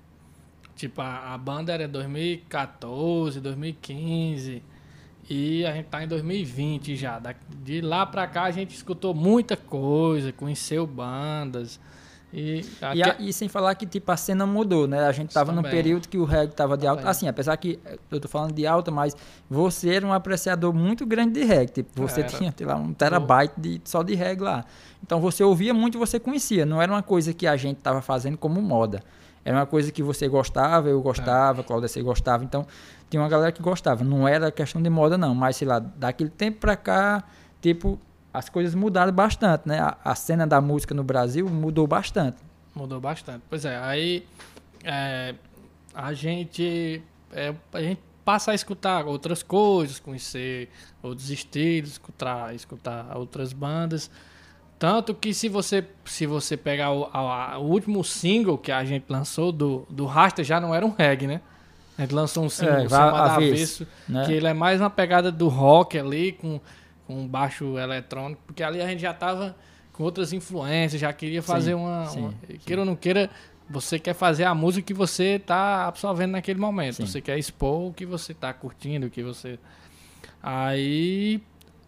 Tipo, 0.75 1.01
a, 1.01 1.33
a 1.33 1.39
banda 1.39 1.73
era 1.73 1.87
2014, 1.87 3.41
2015 3.41 4.63
e 5.29 5.65
a 5.65 5.73
gente 5.73 5.87
tá 5.87 6.03
em 6.03 6.09
2020 6.09 6.97
já. 6.97 7.21
De 7.63 7.81
lá 7.81 8.05
pra 8.07 8.27
cá 8.27 8.45
a 8.45 8.51
gente 8.51 8.75
escutou 8.75 9.15
muita 9.15 9.57
coisa, 9.57 10.33
conheceu 10.33 10.87
bandas 10.87 11.81
e... 12.33 12.63
E, 12.95 13.03
a- 13.03 13.17
e 13.21 13.33
sem 13.33 13.49
falar 13.49 13.75
que 13.77 13.87
tipo 13.87 14.11
a 14.11 14.17
cena 14.17 14.45
mudou, 14.45 14.89
né? 14.89 15.07
A 15.07 15.13
gente 15.13 15.33
tava 15.33 15.53
num 15.53 15.63
período 15.63 16.09
que 16.09 16.19
o 16.19 16.25
reggae 16.25 16.53
tava 16.53 16.77
de 16.77 16.87
alta. 16.87 17.03
Também. 17.03 17.11
Assim, 17.11 17.29
apesar 17.29 17.57
que 17.57 17.79
eu 18.11 18.19
tô 18.21 18.27
falando 18.29 18.53
de 18.53 18.67
alta, 18.67 18.91
mas 18.91 19.17
você 19.49 19.95
era 19.95 20.05
um 20.07 20.13
apreciador 20.13 20.73
muito 20.75 21.07
grande 21.07 21.35
de 21.41 21.45
reggae. 21.45 21.73
Tipo, 21.73 22.03
você 22.03 22.21
Era. 22.21 22.29
tinha, 22.31 22.53
sei 22.57 22.67
lá, 22.67 22.75
um 22.77 22.93
terabyte 22.93 23.55
de, 23.57 23.81
só 23.85 24.03
de 24.03 24.15
reggae 24.17 24.43
lá. 24.43 24.65
Então 25.03 25.21
você 25.21 25.45
ouvia 25.45 25.73
muito 25.73 25.97
e 25.97 25.99
você 25.99 26.19
conhecia. 26.19 26.67
Não 26.67 26.83
era 26.83 26.91
uma 26.93 27.03
coisa 27.03 27.33
que 27.33 27.47
a 27.47 27.57
gente 27.57 27.77
tava 27.79 28.03
fazendo 28.03 28.37
como 28.37 28.61
moda. 28.61 29.01
Era 29.45 29.59
uma 29.59 29.67
coisa 29.67 29.93
que 29.93 30.03
você 30.03 30.27
gostava, 30.27 30.89
eu 30.89 31.01
gostava, 31.03 31.63
Cláudia 31.63 31.87
você 31.87 32.03
gostava. 32.03 32.43
Então 32.43 32.67
tinha 33.15 33.23
uma 33.23 33.29
galera 33.29 33.53
que 33.53 33.63
gostava. 33.63 34.03
Não 34.03 34.27
era 34.27 34.51
questão 34.51 34.83
de 34.83 34.91
moda, 34.91 35.17
não. 35.17 35.35
Mas, 35.35 35.55
sei 35.57 35.69
lá, 35.69 35.79
daquele 35.79 36.31
tempo 36.31 36.59
pra 36.59 36.75
cá, 36.77 37.23
tipo, 37.63 37.97
as 38.33 38.49
coisas 38.49 38.75
mudaram 38.75 39.13
bastante, 39.13 39.69
né? 39.69 39.79
A, 39.79 39.97
a 40.05 40.15
cena 40.17 40.45
da 40.47 40.61
música 40.61 40.93
no 40.95 41.05
Brasil 41.05 41.49
mudou 41.49 41.87
bastante. 41.87 42.39
Mudou 42.75 43.01
bastante. 43.01 43.43
Pois 43.49 43.65
é, 43.65 43.77
aí 43.79 44.27
é, 44.83 45.35
a 45.95 46.13
gente 46.13 47.01
é, 47.33 47.55
a 47.73 47.81
gente 47.81 48.01
passa 48.25 48.51
a 48.51 48.55
escutar 48.55 49.07
outras 49.07 49.43
coisas, 49.43 50.01
conhecer 50.01 50.69
outros 51.03 51.31
estilos, 51.31 51.93
escutar, 51.93 52.53
escutar 52.55 53.17
outras 53.17 53.53
bandas. 53.53 54.11
Tanto 54.77 55.15
que 55.15 55.33
se 55.33 55.49
você 55.49 55.87
se 56.05 56.27
você 56.27 56.57
pegar 56.57 56.91
o, 56.91 57.09
a- 57.13 57.59
o 57.59 57.65
último 57.65 58.03
single 58.03 58.59
que 58.59 58.73
a 58.73 58.85
gente 58.85 59.05
lançou 59.09 59.53
do, 59.53 59.87
do 59.89 60.05
Rasta 60.05 60.43
já 60.43 60.59
não 60.59 60.75
era 60.75 60.85
um 60.85 60.91
reggae, 60.91 61.29
né? 61.29 61.41
A 61.97 62.03
gente 62.03 62.15
lançou 62.15 62.45
um 62.45 62.49
single 62.49 62.75
É, 62.75 62.89
chamado 62.89 63.31
avesso, 63.31 63.87
né? 64.09 64.25
que 64.27 64.33
ele 64.33 64.47
é 64.47 64.53
mais 64.55 64.81
uma 64.81 64.91
pegada 64.91 65.31
do 65.31 65.49
rock 65.49 65.99
ali, 65.99 66.33
com, 66.33 66.61
com 67.07 67.27
baixo 67.27 67.79
eletrônico, 67.79 68.43
porque 68.47 68.63
ali 68.63 68.81
a 68.81 68.87
gente 68.89 69.01
já 69.01 69.15
tava 69.15 69.55
com 69.93 70.03
outras 70.03 70.33
influências, 70.33 71.01
já 71.01 71.13
queria 71.13 71.41
fazer 71.43 71.71
Sim, 71.71 71.77
uma, 71.77 72.07
sim, 72.07 72.21
uma- 72.21 72.35
sim. 72.49 72.59
Queira 72.67 72.83
ou 72.83 72.87
não 72.87 72.97
queira, 72.97 73.31
você 73.71 73.99
quer 73.99 74.13
fazer 74.15 74.43
a 74.45 74.55
música 74.55 74.85
que 74.85 74.93
você 74.95 75.39
tá 75.39 75.87
absorvendo 75.87 76.33
naquele 76.33 76.59
momento. 76.59 77.07
Você 77.07 77.21
quer 77.21 77.39
expor 77.39 77.89
o 77.91 77.93
que 77.93 78.05
você 78.05 78.35
tá 78.35 78.53
curtindo, 78.53 79.07
o 79.07 79.11
que 79.11 79.23
você. 79.23 79.59
Aí 80.43 81.41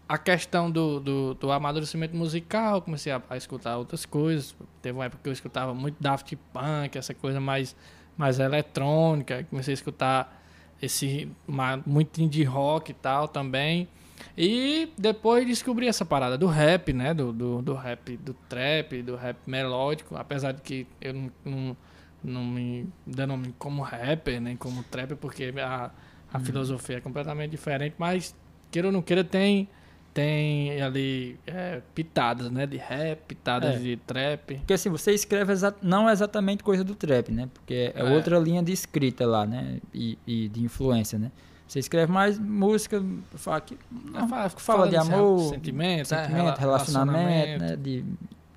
a 0.09 0.17
questão 0.17 0.71
do, 0.71 0.99
do, 0.99 1.33
do 1.33 1.51
amadurecimento 1.51 2.15
musical, 2.15 2.81
comecei 2.81 3.11
a, 3.11 3.21
a 3.29 3.35
escutar 3.37 3.77
outras 3.77 4.05
coisas. 4.05 4.55
Teve 4.81 4.97
uma 4.97 5.05
época 5.05 5.21
que 5.21 5.29
eu 5.29 5.33
escutava 5.33 5.73
muito 5.73 5.97
Daft 5.99 6.33
Punk, 6.53 6.97
essa 6.97 7.13
coisa 7.13 7.39
mais, 7.41 7.75
mais 8.17 8.39
eletrônica. 8.39 9.43
Comecei 9.49 9.73
a 9.73 9.75
escutar 9.75 10.43
esse 10.81 11.29
ma- 11.47 11.81
muito 11.85 12.21
indie 12.21 12.43
rock 12.43 12.91
e 12.91 12.93
tal 12.93 13.27
também. 13.27 13.87
E 14.35 14.89
depois 14.97 15.45
descobri 15.45 15.87
essa 15.87 16.03
parada 16.03 16.37
do 16.37 16.47
rap, 16.47 16.91
né? 16.93 17.13
Do, 17.13 17.31
do, 17.31 17.61
do 17.61 17.73
rap, 17.75 18.17
do 18.17 18.33
trap, 18.49 19.01
do 19.03 19.15
rap 19.15 19.37
melódico. 19.45 20.15
Apesar 20.15 20.53
de 20.53 20.61
que 20.61 20.87
eu 20.99 21.13
não, 21.13 21.31
não, 21.45 21.77
não 22.23 22.43
me 22.45 22.87
denomino 23.05 23.53
como 23.59 23.81
rapper, 23.83 24.41
nem 24.41 24.55
como 24.55 24.83
trapper, 24.83 25.17
porque 25.17 25.53
a, 25.61 25.91
a 26.33 26.39
filosofia 26.39 26.97
é 26.97 27.01
completamente 27.01 27.51
diferente. 27.51 27.95
Mas, 27.97 28.35
queira 28.71 28.87
ou 28.87 28.91
não 28.91 29.01
queira, 29.03 29.23
tem, 29.23 29.69
tem 30.17 30.81
ali 30.81 31.39
é, 31.45 31.79
pitadas, 31.93 32.49
né? 32.49 32.65
De 32.65 32.75
rap, 32.77 33.19
pitadas 33.27 33.75
É. 33.75 33.77
de 33.77 33.97
trap. 33.97 34.55
Porque 34.55 34.73
assim, 34.73 34.89
você 34.89 35.11
escreve 35.11 35.53
exa- 35.53 35.75
não 35.79 36.09
exatamente 36.09 36.63
coisa 36.63 36.83
do 36.83 36.95
trap, 36.95 37.31
né? 37.31 37.47
Porque 37.53 37.93
é, 37.95 37.99
É. 37.99 38.03
outra 38.03 38.39
linha 38.39 38.63
de 38.63 38.71
escrita 38.71 39.27
lá, 39.27 39.45
né? 39.45 39.77
E, 39.93 40.17
e 40.25 40.49
de 40.49 40.63
influência, 40.63 41.19
né? 41.19 41.31
Você 41.67 41.77
escreve 41.77 42.11
mais 42.11 42.39
música, 42.39 43.03
fala, 43.35 43.61
que, 43.61 43.77
É, 44.15 44.27
fa- 44.27 44.49
fala 44.49 44.87
de 44.89 44.95
amor, 44.95 45.39
sentimento, 45.49 46.07
sentimento, 46.07 46.33
rela- 46.35 46.55
relacionamento, 46.55 47.63
né? 47.63 47.75
De 47.75 48.03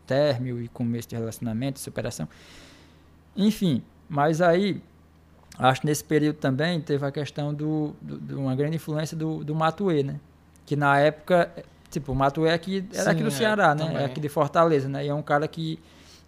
término 0.07 0.63
e 0.63 0.69
começo 0.69 1.09
de 1.11 1.17
relacionamento, 1.17 1.79
superação. 1.79 2.27
Enfim, 3.37 3.83
mas 4.09 4.41
aí, 4.41 4.83
acho 5.59 5.83
que 5.83 5.87
nesse 5.87 6.05
período 6.05 6.37
também 6.37 6.81
teve 6.81 7.05
a 7.05 7.13
questão 7.13 7.53
do, 7.53 7.95
do- 8.01 8.19
de 8.19 8.35
uma 8.35 8.55
grande 8.57 8.77
influência 8.77 9.15
do, 9.17 9.45
do 9.45 9.55
Matuê, 9.55 10.03
né? 10.03 10.19
Que 10.71 10.77
na 10.77 11.01
época, 11.01 11.53
tipo, 11.91 12.13
o 12.13 12.15
Matuê 12.15 12.53
aqui, 12.53 12.85
era 12.95 13.03
Sim, 13.07 13.11
aqui 13.11 13.23
do 13.25 13.27
é, 13.27 13.33
Ceará, 13.33 13.75
né? 13.75 13.87
também. 13.87 14.03
É 14.03 14.05
aqui 14.05 14.21
de 14.21 14.29
Fortaleza, 14.29 14.89
né? 14.89 15.05
E 15.05 15.09
é 15.09 15.13
um 15.13 15.21
cara 15.21 15.49
que, 15.49 15.81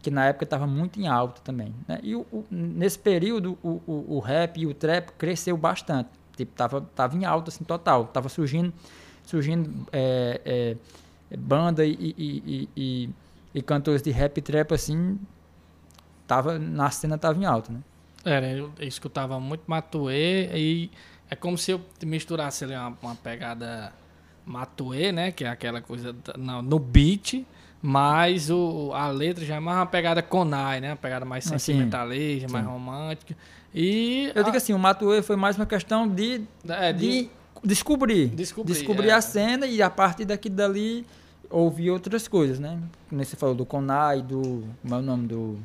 que 0.02 0.10
na 0.10 0.27
época 0.27 0.43
estava 0.43 0.66
muito 0.66 0.98
em 0.98 1.06
alta 1.06 1.40
também. 1.44 1.73
Né? 1.86 2.01
E 2.02 2.16
o- 2.16 2.27
o- 2.32 2.44
nesse 2.51 2.98
período, 2.98 3.56
o, 3.62 3.81
o, 3.86 4.16
o 4.16 4.19
rap 4.19 4.59
e 4.60 4.66
o 4.66 4.74
trap 4.74 5.12
cresceu 5.12 5.56
bastante. 5.56 6.09
Tipo, 6.36 6.51
tava, 6.56 6.81
tava 6.81 7.16
em 7.16 7.24
alta, 7.24 7.51
assim, 7.51 7.62
total. 7.62 8.06
Tava 8.06 8.28
surgindo, 8.28 8.74
surgindo 9.24 9.86
é, 9.93 10.40
é, 11.31 11.36
banda 11.36 11.86
e, 11.86 11.93
e, 12.19 12.69
e, 12.77 13.10
e, 13.55 13.62
cantores 13.62 14.02
de 14.02 14.10
rap 14.10 14.39
e 14.39 14.40
trap, 14.43 14.74
assim, 14.74 15.20
tava, 16.27 16.59
na 16.59 16.90
cena 16.90 17.16
tava 17.16 17.39
em 17.39 17.44
alta, 17.44 17.73
né? 17.73 17.78
Era, 18.24 18.51
eu, 18.51 18.73
eu 18.77 18.89
escutava 18.89 19.39
muito 19.39 19.62
Matuê 19.69 20.51
e 20.52 20.90
é 21.31 21.36
como 21.36 21.56
se 21.56 21.70
eu 21.70 21.81
misturasse 22.05 22.64
ali 22.64 22.74
uma, 22.74 22.98
uma 23.01 23.14
pegada 23.14 24.02
Matuê, 24.47 25.12
né? 25.12 25.31
Que 25.32 25.44
é 25.44 25.48
aquela 25.48 25.81
coisa 25.81 26.14
no, 26.36 26.62
no 26.62 26.78
beat, 26.78 27.44
mas 27.81 28.51
o, 28.51 28.90
a 28.94 29.09
letra 29.09 29.44
já 29.44 29.56
é 29.56 29.60
mais 29.60 29.78
uma 29.78 29.86
pegada 29.86 30.23
Konai, 30.23 30.81
né? 30.81 30.90
Uma 30.90 30.97
pegada 30.97 31.24
mais 31.24 31.51
Ah, 31.51 31.59
sentimentalista, 31.59 32.48
mais 32.48 32.64
romântica. 32.66 33.36
E 33.74 34.31
Eu 34.35 34.43
digo 34.44 34.55
a- 34.55 34.59
assim, 34.59 34.73
o 34.73 34.78
Matuê 34.78 35.23
foi 35.23 35.36
mais 35.36 35.56
uma 35.56 35.66
questão 35.66 36.06
de, 36.09 36.43
é, 36.69 36.93
de 36.93 37.28
descobrir. 37.64 38.28
Descobrir, 38.28 39.09
é. 39.09 39.12
a 39.12 39.20
cena 39.20 39.66
e 39.66 39.81
a 39.82 39.89
partir 39.90 40.24
daqui 40.24 40.48
dali 40.51 41.06
ouvir 41.51 41.90
outras 41.90 42.28
coisas, 42.28 42.59
né? 42.59 42.78
Como 43.09 43.24
você 43.24 43.36
falou 43.36 43.55
do 43.55 43.64
Conai, 43.64 44.23
do. 44.23 44.64
Como 44.82 44.94
é 44.94 44.98
o 44.98 45.02
nome? 45.02 45.27
Do. 45.27 45.59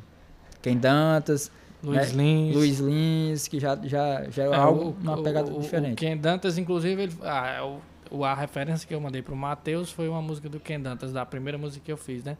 Ken 0.62 0.76
Dantas, 0.76 1.50
Luiz 1.82 2.12
né? 2.12 2.22
Lins. 2.24 2.54
Luiz 2.56 2.78
Lins, 2.80 3.46
que 3.48 3.60
já, 3.60 3.76
já, 3.84 4.24
já 4.30 4.42
é, 4.44 4.48
É, 4.48 4.54
algo, 4.56 4.90
o- 4.90 4.96
uma 5.02 5.22
pegada 5.22 5.52
o- 5.52 5.60
diferente. 5.60 5.92
O 5.92 5.96
Ken 5.96 6.16
Dantas, 6.16 6.58
inclusive, 6.58 7.02
ele, 7.04 7.12
ah, 7.22 7.46
é 7.46 7.62
o- 7.62 7.78
a 8.24 8.34
referência 8.34 8.86
que 8.86 8.94
eu 8.94 9.00
mandei 9.00 9.22
pro 9.22 9.36
Matheus 9.36 9.90
foi 9.92 10.08
uma 10.08 10.22
música 10.22 10.48
do 10.48 10.60
Ken 10.60 10.80
Dantas, 10.80 11.12
da 11.12 11.24
primeira 11.26 11.58
música 11.58 11.84
que 11.84 11.92
eu 11.92 11.96
fiz, 11.96 12.24
né? 12.24 12.36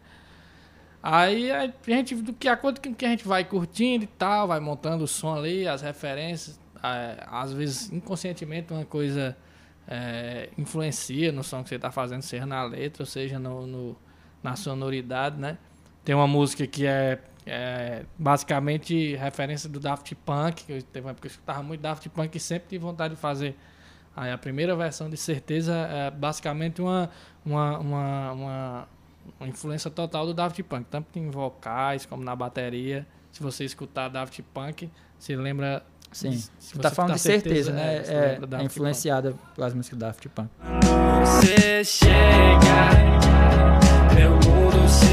Aí 1.02 1.50
a 1.52 1.72
gente, 1.86 2.14
do 2.16 2.32
que 2.32 2.48
acordo 2.48 2.80
que 2.80 3.04
a 3.04 3.08
gente 3.08 3.26
vai 3.26 3.44
curtindo 3.44 4.04
e 4.04 4.08
tal, 4.08 4.48
vai 4.48 4.58
montando 4.58 5.04
o 5.04 5.08
som 5.08 5.34
ali, 5.36 5.66
as 5.66 5.80
referências, 5.80 6.58
é, 6.82 7.24
às 7.28 7.52
vezes 7.52 7.92
inconscientemente 7.92 8.72
uma 8.72 8.84
coisa 8.84 9.36
é, 9.86 10.48
influencia 10.58 11.30
no 11.32 11.44
som 11.44 11.62
que 11.62 11.68
você 11.68 11.76
está 11.76 11.90
fazendo, 11.90 12.22
seja 12.22 12.44
na 12.44 12.62
letra, 12.64 13.02
ou 13.02 13.06
seja 13.06 13.38
no, 13.38 13.66
no- 13.66 13.96
na 14.42 14.56
sonoridade, 14.56 15.38
né? 15.40 15.56
Tem 16.04 16.14
uma 16.14 16.26
música 16.26 16.66
que 16.66 16.84
é, 16.86 17.20
é 17.46 18.04
basicamente 18.18 19.14
referência 19.16 19.68
do 19.68 19.78
Daft 19.80 20.14
Punk, 20.16 20.64
que 20.64 20.72
eu 20.72 20.82
teve 20.82 21.06
uma 21.06 21.10
época 21.12 21.22
que 21.22 21.28
eu 21.28 21.36
escutava 21.36 21.62
muito 21.62 21.80
Daft 21.80 22.08
Punk 22.10 22.34
e 22.36 22.40
sempre 22.40 22.68
tive 22.70 22.82
vontade 22.84 23.14
de 23.14 23.20
fazer. 23.20 23.56
Aí 24.20 24.32
a 24.32 24.38
primeira 24.38 24.74
versão 24.74 25.08
de 25.08 25.16
certeza 25.16 25.72
é 25.74 26.10
basicamente 26.10 26.82
uma, 26.82 27.08
uma, 27.46 27.78
uma, 27.78 28.32
uma, 28.32 28.88
uma 29.38 29.48
influência 29.48 29.88
total 29.90 30.26
do 30.26 30.34
Daft 30.34 30.60
Punk, 30.64 30.86
tanto 30.90 31.16
em 31.18 31.30
vocais 31.30 32.04
como 32.04 32.24
na 32.24 32.34
bateria. 32.34 33.06
Se 33.30 33.40
você 33.42 33.64
escutar 33.64 34.08
Daft 34.08 34.42
Punk, 34.52 34.90
você 35.18 35.36
lembra. 35.36 35.84
Sim. 36.10 36.32
se 36.32 36.50
Você 36.58 36.78
tá 36.78 36.88
você 36.88 36.94
falando 36.94 37.12
de 37.12 37.18
escutar 37.18 37.40
certeza, 37.42 37.72
né? 37.72 38.02
você 38.02 38.12
É, 38.12 38.16
é 38.32 38.36
Punk. 38.40 38.64
influenciada 38.64 39.34
pelas 39.54 39.72
músicas 39.74 39.98
da 39.98 40.06
Daft 40.08 40.28
Punk. 40.30 40.48
Você 41.24 41.84
chega, 41.84 42.88
meu 44.16 44.30
mundo 44.32 44.88
se. 44.88 45.08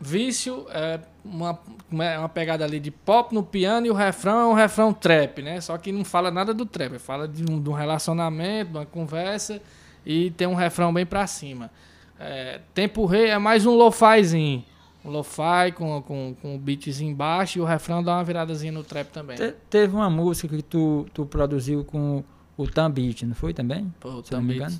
Vício 0.00 0.66
é 0.70 1.00
uma- 1.24 1.58
é 1.92 2.18
uma 2.18 2.28
pegada 2.28 2.64
ali 2.64 2.78
de 2.78 2.90
pop 2.90 3.34
no 3.34 3.42
piano 3.42 3.86
e 3.86 3.90
o 3.90 3.94
refrão 3.94 4.38
é 4.40 4.46
um 4.46 4.52
refrão 4.54 4.92
trap, 4.92 5.40
né? 5.42 5.60
Só 5.60 5.76
que 5.78 5.90
não 5.92 6.04
fala 6.04 6.30
nada 6.30 6.52
do 6.52 6.66
trap, 6.66 6.98
fala 6.98 7.26
de 7.26 7.42
um, 7.50 7.60
de 7.60 7.68
um 7.68 7.72
relacionamento, 7.72 8.72
de 8.72 8.78
uma 8.78 8.86
conversa 8.86 9.60
e 10.04 10.30
tem 10.32 10.46
um 10.46 10.54
refrão 10.54 10.92
bem 10.92 11.06
pra 11.06 11.26
cima. 11.26 11.70
É, 12.20 12.60
Tempo 12.74 13.06
Rei 13.06 13.26
é 13.30 13.38
mais 13.38 13.64
um 13.66 13.74
lo-fizinho. 13.74 14.64
Um 15.04 15.10
lo-fi 15.10 15.72
com, 15.74 16.02
com, 16.02 16.34
com 16.42 16.56
o 16.56 16.58
beatzinho 16.58 17.12
embaixo 17.12 17.58
e 17.58 17.60
o 17.60 17.64
refrão 17.64 18.02
dá 18.02 18.16
uma 18.16 18.24
viradazinha 18.24 18.72
no 18.72 18.82
trap 18.82 19.08
também. 19.10 19.36
Te- 19.36 19.54
teve 19.70 19.94
uma 19.94 20.10
música 20.10 20.54
que 20.56 20.62
tu, 20.62 21.06
tu 21.14 21.24
produziu 21.24 21.84
com 21.84 22.22
o 22.56 22.66
Tambit, 22.66 23.24
não 23.24 23.34
foi 23.34 23.54
também? 23.54 23.92
Pô, 24.00 24.20
me 24.42 24.54
engano. 24.56 24.78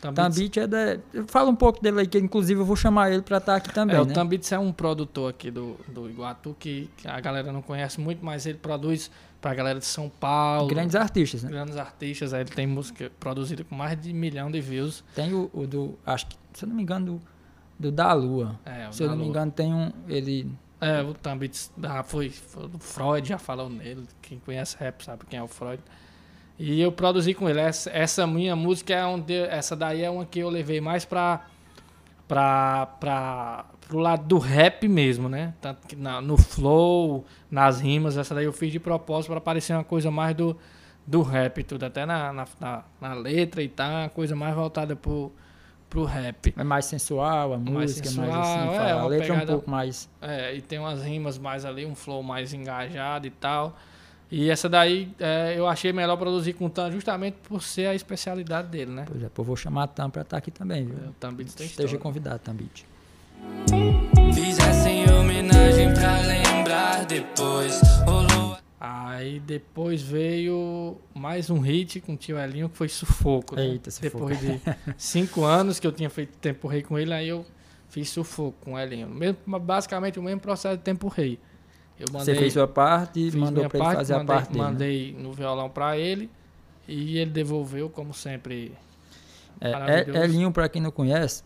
Tambits- 0.00 0.36
Tambit 0.36 0.60
é 0.60 0.66
da. 0.66 0.98
Fala 1.26 1.50
um 1.50 1.54
pouco 1.56 1.82
dele 1.82 2.00
aí, 2.00 2.06
que 2.06 2.18
inclusive 2.18 2.60
eu 2.60 2.64
vou 2.64 2.76
chamar 2.76 3.10
ele 3.12 3.22
pra 3.22 3.36
estar 3.38 3.56
aqui 3.56 3.72
também, 3.72 3.96
É, 3.96 4.00
o 4.00 4.04
né? 4.04 4.14
Tambits 4.14 4.50
é 4.52 4.58
um 4.58 4.72
produtor 4.72 5.30
aqui 5.30 5.50
do, 5.50 5.76
do 5.88 6.08
Iguatu 6.08 6.56
que, 6.58 6.88
a 7.04 7.20
galera 7.20 7.52
não 7.52 7.60
conhece 7.62 8.00
muito, 8.00 8.24
mas 8.24 8.46
ele 8.46 8.58
produz 8.58 9.10
pra 9.40 9.52
galera 9.54 9.78
de 9.78 9.84
São 9.86 10.08
Paulo. 10.08 10.68
Grandes 10.68 10.94
artistas, 10.96 11.42
né? 11.42 11.50
grandes 11.50 11.76
artistas. 11.76 12.32
Aí 12.32 12.42
ele 12.42 12.50
tem 12.50 12.66
música 12.66 13.10
produzida 13.20 13.62
com 13.64 13.74
mais 13.74 14.00
de 14.00 14.10
um 14.10 14.14
milhão 14.14 14.50
de 14.50 14.60
views. 14.60 15.04
Tem 15.14 15.32
o, 15.34 15.50
o 15.52 15.66
do. 15.66 15.98
Acho 16.06 16.26
que, 16.26 16.36
se 16.54 16.64
eu 16.64 16.68
não 16.68 16.76
me 16.76 16.82
engano, 16.82 17.06
do, 17.06 17.22
do 17.78 17.92
Da 17.92 18.12
Lua. 18.12 18.58
É, 18.64 18.88
o 18.88 18.92
se 18.92 19.02
eu 19.02 19.06
da 19.08 19.12
não 19.12 19.18
me 19.18 19.24
Lua. 19.24 19.30
engano, 19.30 19.52
tem 19.52 19.72
um. 19.74 19.92
Ele. 20.08 20.50
É, 20.80 21.02
o 21.02 21.12
Tambits 21.12 21.70
ah, 21.82 22.02
foi, 22.02 22.30
foi 22.30 22.64
o 22.64 22.78
Freud, 22.78 23.28
já 23.28 23.36
falou 23.36 23.68
nele. 23.68 24.04
Quem 24.22 24.38
conhece 24.38 24.76
rap 24.80 25.04
sabe 25.04 25.24
quem 25.28 25.38
é 25.38 25.42
o 25.42 25.46
Freud. 25.46 25.82
E 26.62 26.78
eu 26.80 26.92
produzi 26.92 27.32
com 27.32 27.48
ele. 27.48 27.58
Essa, 27.58 27.90
essa 27.90 28.26
minha 28.26 28.54
música 28.54 28.92
é 28.92 29.02
onde. 29.06 29.34
Essa 29.34 29.74
daí 29.74 30.02
é 30.02 30.10
uma 30.10 30.26
que 30.26 30.40
eu 30.40 30.50
levei 30.50 30.78
mais 30.80 31.04
pra. 31.06 31.46
pra, 32.28 32.86
pra 33.00 33.64
pro 33.88 33.98
lado 33.98 34.24
do 34.24 34.38
rap 34.38 34.86
mesmo, 34.86 35.28
né? 35.28 35.52
Tanto 35.60 35.84
que 35.88 35.96
na- 35.96 36.20
no 36.20 36.36
flow, 36.36 37.24
nas 37.50 37.80
rimas, 37.80 38.16
essa 38.16 38.32
daí 38.36 38.44
eu 38.44 38.52
fiz 38.52 38.70
de 38.70 38.78
propósito 38.78 39.30
para 39.32 39.40
parecer 39.40 39.72
uma 39.72 39.82
coisa 39.82 40.12
mais 40.12 40.32
do, 40.36 40.56
do 41.04 41.22
rap 41.22 41.64
tudo. 41.64 41.84
Até 41.86 42.06
na, 42.06 42.32
na, 42.32 42.44
na, 42.60 42.84
na 43.00 43.14
letra 43.14 43.60
e 43.62 43.68
tal, 43.68 43.90
uma 43.90 44.08
coisa 44.08 44.36
mais 44.36 44.54
voltada 44.54 44.94
pro, 44.94 45.32
pro 45.88 46.04
rap. 46.04 46.54
É 46.56 46.62
mais 46.62 46.84
sensual, 46.84 47.54
a 47.54 47.58
Mais 47.58 47.68
música, 47.68 48.08
sensual, 48.08 48.28
mais 48.28 48.46
assim. 48.48 48.74
é, 48.84 48.90
a 48.92 49.04
letra 49.06 49.26
é 49.26 49.32
um 49.32 49.34
pegada- 49.40 49.52
pouco 49.54 49.70
mais. 49.70 50.08
É, 50.22 50.54
e 50.54 50.60
tem 50.60 50.78
umas 50.78 51.02
rimas 51.02 51.36
mais 51.36 51.64
ali, 51.64 51.84
um 51.84 51.96
flow 51.96 52.22
mais 52.22 52.54
engajado 52.54 53.26
e 53.26 53.30
tal. 53.30 53.76
E 54.30 54.48
essa 54.48 54.68
daí 54.68 55.12
é, 55.18 55.54
eu 55.58 55.66
achei 55.66 55.92
melhor 55.92 56.16
produzir 56.16 56.52
com 56.52 56.66
o 56.66 56.70
Tan 56.70 56.90
justamente 56.92 57.36
por 57.42 57.62
ser 57.62 57.86
a 57.86 57.94
especialidade 57.94 58.68
dele, 58.68 58.92
né? 58.92 59.04
Pois 59.08 59.22
é, 59.22 59.28
pô, 59.28 59.42
vou 59.42 59.56
chamar 59.56 59.84
a 59.84 59.86
Tam 59.88 60.08
pra 60.08 60.22
estar 60.22 60.36
aqui 60.36 60.50
também, 60.52 60.84
viu? 60.84 60.96
O 61.08 61.12
Tan 61.18 61.34
Beats 61.34 61.54
tem 61.54 61.66
Esteja 61.66 61.86
história. 61.86 62.02
convidado, 62.02 62.38
Tambit. 62.38 62.86
Fizessem 64.32 65.10
homenagem 65.10 65.92
pra 65.94 66.20
lembrar 66.20 67.04
depois. 67.06 67.80
Rolou 68.06 68.56
Aí 68.78 69.38
depois 69.40 70.00
veio 70.00 70.96
mais 71.12 71.50
um 71.50 71.58
hit 71.58 72.00
com 72.00 72.14
o 72.14 72.16
tio 72.16 72.38
Elinho 72.38 72.70
que 72.70 72.76
foi 72.78 72.88
Sufoco. 72.88 73.54
né? 73.54 73.66
Eita, 73.66 73.90
Sufoco. 73.90 74.28
Depois 74.30 74.40
de 74.40 74.60
cinco 74.96 75.44
anos 75.44 75.78
que 75.78 75.86
eu 75.86 75.92
tinha 75.92 76.08
feito 76.08 76.38
Tempo 76.38 76.66
Rei 76.66 76.82
com 76.82 76.98
ele, 76.98 77.12
aí 77.12 77.28
eu 77.28 77.44
fiz 77.90 78.08
Sufoco 78.08 78.56
com 78.62 78.72
o 78.74 78.78
Elinho. 78.78 79.08
Mesmo, 79.08 79.36
basicamente 79.60 80.18
o 80.18 80.22
mesmo 80.22 80.40
processo 80.40 80.78
de 80.78 80.82
Tempo 80.82 81.08
Rei. 81.08 81.38
Eu 82.00 82.06
Você 82.12 82.34
fez 82.34 82.52
sua 82.54 82.66
parte 82.66 83.30
mandou 83.36 83.68
pra 83.68 83.78
ele 83.78 83.84
parte, 83.84 83.96
fazer 83.96 84.14
mandei, 84.14 84.24
a 84.34 84.38
parte 84.38 84.52
dele. 84.52 84.64
né? 84.64 84.70
Mandei 84.70 85.16
no 85.18 85.32
violão 85.32 85.68
pra 85.68 85.98
ele 85.98 86.30
e 86.88 87.18
ele 87.18 87.30
devolveu, 87.30 87.90
como 87.90 88.14
sempre. 88.14 88.72
É, 89.60 89.70
é, 89.70 90.24
Elinho, 90.24 90.50
pra 90.50 90.68
quem 90.68 90.80
não 90.80 90.90
conhece, 90.90 91.42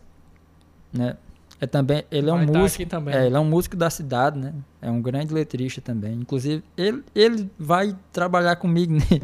né? 0.93 1.17
É 1.59 1.65
também, 1.65 2.03
ele 2.11 2.29
é 2.29 2.33
um 2.33 2.37
Vai 2.37 2.45
tá 2.47 2.59
músico. 2.59 2.83
É, 3.09 3.25
ele 3.27 3.35
é 3.35 3.39
um 3.39 3.45
músico 3.45 3.75
da 3.77 3.89
cidade, 3.89 4.37
né? 4.37 4.53
É 4.81 4.89
um 4.91 5.01
grande 5.01 5.33
letrista 5.33 5.81
também. 5.81 6.13
Inclusive, 6.13 6.63
ele, 6.77 7.03
ele 7.13 7.49
vai 7.57 7.95
trabalhar 8.11 8.55
comigo 8.57 8.91
ne- 9.11 9.21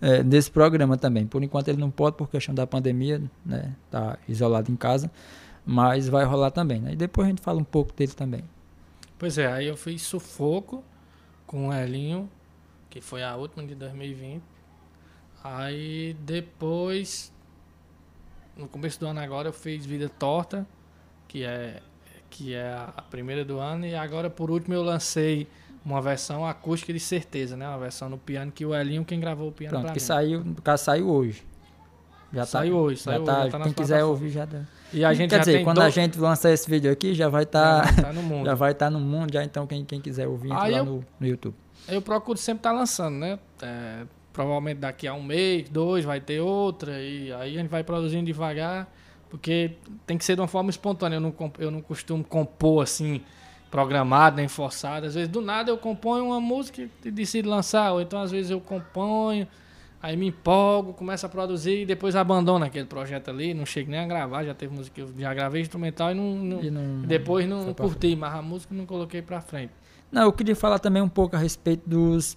é, 0.00 0.22
nesse 0.22 0.50
programa 0.50 0.96
também. 0.96 1.26
Por 1.26 1.42
enquanto 1.42 1.68
ele 1.68 1.78
não 1.78 1.90
pode 1.90 2.16
por 2.16 2.28
questão 2.28 2.54
da 2.54 2.66
pandemia, 2.66 3.22
né? 3.44 3.72
Tá 3.90 4.18
isolado 4.28 4.70
em 4.70 4.76
casa. 4.76 5.10
Mas 5.64 6.08
vai 6.08 6.24
rolar 6.24 6.50
também, 6.50 6.80
né? 6.80 6.92
E 6.92 6.96
depois 6.96 7.26
a 7.26 7.30
gente 7.30 7.40
fala 7.42 7.58
um 7.60 7.64
pouco 7.64 7.94
dele 7.94 8.12
também. 8.12 8.42
Pois 9.20 9.36
é, 9.36 9.46
aí 9.52 9.66
eu 9.66 9.76
fiz 9.76 10.00
Sufoco 10.00 10.82
com 11.46 11.68
o 11.68 11.74
Elinho, 11.74 12.26
que 12.88 13.02
foi 13.02 13.22
a 13.22 13.36
última 13.36 13.62
de 13.66 13.74
2020. 13.74 14.42
Aí 15.44 16.16
depois, 16.20 17.30
no 18.56 18.66
começo 18.66 18.98
do 18.98 19.06
ano 19.06 19.20
agora, 19.20 19.48
eu 19.48 19.52
fiz 19.52 19.84
Vida 19.84 20.08
Torta, 20.08 20.66
que 21.28 21.44
é, 21.44 21.82
que 22.30 22.54
é 22.54 22.72
a 22.72 23.02
primeira 23.10 23.44
do 23.44 23.58
ano. 23.58 23.84
E 23.84 23.94
agora, 23.94 24.30
por 24.30 24.50
último, 24.50 24.72
eu 24.72 24.82
lancei 24.82 25.46
uma 25.84 26.00
versão 26.00 26.46
acústica 26.46 26.90
de 26.90 27.00
certeza, 27.00 27.58
né? 27.58 27.68
Uma 27.68 27.78
versão 27.78 28.08
no 28.08 28.16
piano, 28.16 28.50
que 28.50 28.64
o 28.64 28.74
Elinho 28.74 29.04
quem 29.04 29.20
gravou 29.20 29.48
o 29.48 29.52
piano 29.52 29.80
Pronto, 29.80 29.88
que 29.88 30.00
mim. 30.00 30.06
saiu, 30.06 30.42
no 30.42 30.62
caso 30.62 30.84
saiu 30.84 31.10
hoje. 31.10 31.44
Já 32.32 32.46
Saiu 32.46 32.74
hoje, 32.74 32.96
já 33.00 33.12
saiu 33.12 33.24
tá, 33.24 33.40
hoje, 33.42 33.50
já 33.50 33.58
tá 33.58 33.64
quem 33.64 33.72
quiser 33.74 34.02
ouvir 34.02 34.30
já 34.30 34.46
dá. 34.46 34.62
E 34.92 35.04
a 35.04 35.12
gente 35.14 35.30
Quer 35.30 35.40
dizer, 35.40 35.64
quando 35.64 35.76
do- 35.76 35.82
a 35.82 35.90
gente 35.90 36.18
lançar 36.18 36.50
esse 36.50 36.68
vídeo 36.68 36.90
aqui, 36.90 37.14
já 37.14 37.28
vai 37.28 37.44
estar 37.44 37.94
já 37.94 38.02
tá 38.02 38.12
no 38.12 38.22
mundo. 38.22 38.46
já 38.46 38.54
vai 38.54 38.72
estar 38.72 38.90
no 38.90 38.98
mundo, 39.00 39.32
já 39.32 39.44
então 39.44 39.66
quem, 39.66 39.84
quem 39.84 40.00
quiser 40.00 40.26
ouvir 40.26 40.48
lá 40.48 40.70
eu- 40.70 40.84
no, 40.84 41.04
no 41.18 41.26
YouTube. 41.26 41.54
Eu 41.88 42.02
procuro 42.02 42.38
sempre 42.38 42.60
estar 42.60 42.72
lançando, 42.72 43.16
né? 43.16 43.38
É, 43.62 44.02
provavelmente 44.32 44.78
daqui 44.78 45.06
a 45.06 45.14
um 45.14 45.22
mês, 45.22 45.68
dois, 45.68 46.04
vai 46.04 46.20
ter 46.20 46.40
outra. 46.40 47.00
E 47.00 47.32
aí 47.32 47.56
a 47.56 47.60
gente 47.60 47.70
vai 47.70 47.82
produzindo 47.84 48.24
devagar. 48.26 48.88
Porque 49.28 49.72
tem 50.06 50.18
que 50.18 50.24
ser 50.24 50.34
de 50.34 50.40
uma 50.40 50.48
forma 50.48 50.70
espontânea. 50.70 51.16
Eu 51.16 51.20
não, 51.20 51.34
eu 51.58 51.70
não 51.70 51.80
costumo 51.80 52.24
compor 52.24 52.82
assim, 52.82 53.20
programado, 53.70 54.36
nem 54.36 54.48
forçado. 54.48 55.06
Às 55.06 55.14
vezes 55.14 55.28
do 55.28 55.40
nada 55.40 55.70
eu 55.70 55.78
componho 55.78 56.26
uma 56.26 56.40
música 56.40 56.88
e 57.04 57.10
decido 57.12 57.48
lançar. 57.48 57.92
Ou 57.92 58.00
então 58.00 58.20
às 58.20 58.30
vezes 58.32 58.50
eu 58.50 58.60
componho, 58.60 59.46
aí 60.02 60.16
me 60.16 60.28
empolgo, 60.28 60.92
começo 60.94 61.26
a 61.26 61.28
produzir 61.28 61.82
e 61.82 61.86
depois 61.86 62.16
abandono 62.16 62.64
aquele 62.64 62.86
projeto 62.86 63.30
ali. 63.30 63.52
Não 63.54 63.66
chego 63.66 63.90
nem 63.90 64.00
a 64.00 64.06
gravar. 64.06 64.44
Já 64.44 64.54
teve 64.54 64.74
música 64.74 65.00
eu 65.00 65.08
já 65.18 65.32
gravei 65.34 65.60
instrumental 65.62 66.10
e 66.10 66.14
não. 66.14 66.36
não- 66.36 66.62
E 66.62 66.70
não- 66.70 67.02
depois 67.02 67.46
não 67.48 67.72
pra 67.74 67.84
curti, 67.86 68.16
mas 68.16 68.34
a 68.34 68.42
música 68.42 68.74
não 68.74 68.86
coloquei 68.86 69.20
pra 69.22 69.40
frente. 69.40 69.72
Não, 70.10 70.22
eu 70.22 70.32
queria 70.32 70.56
falar 70.56 70.78
também 70.78 71.02
um 71.02 71.08
pouco 71.08 71.36
a 71.36 71.38
respeito 71.38 71.88
dos 71.88 72.36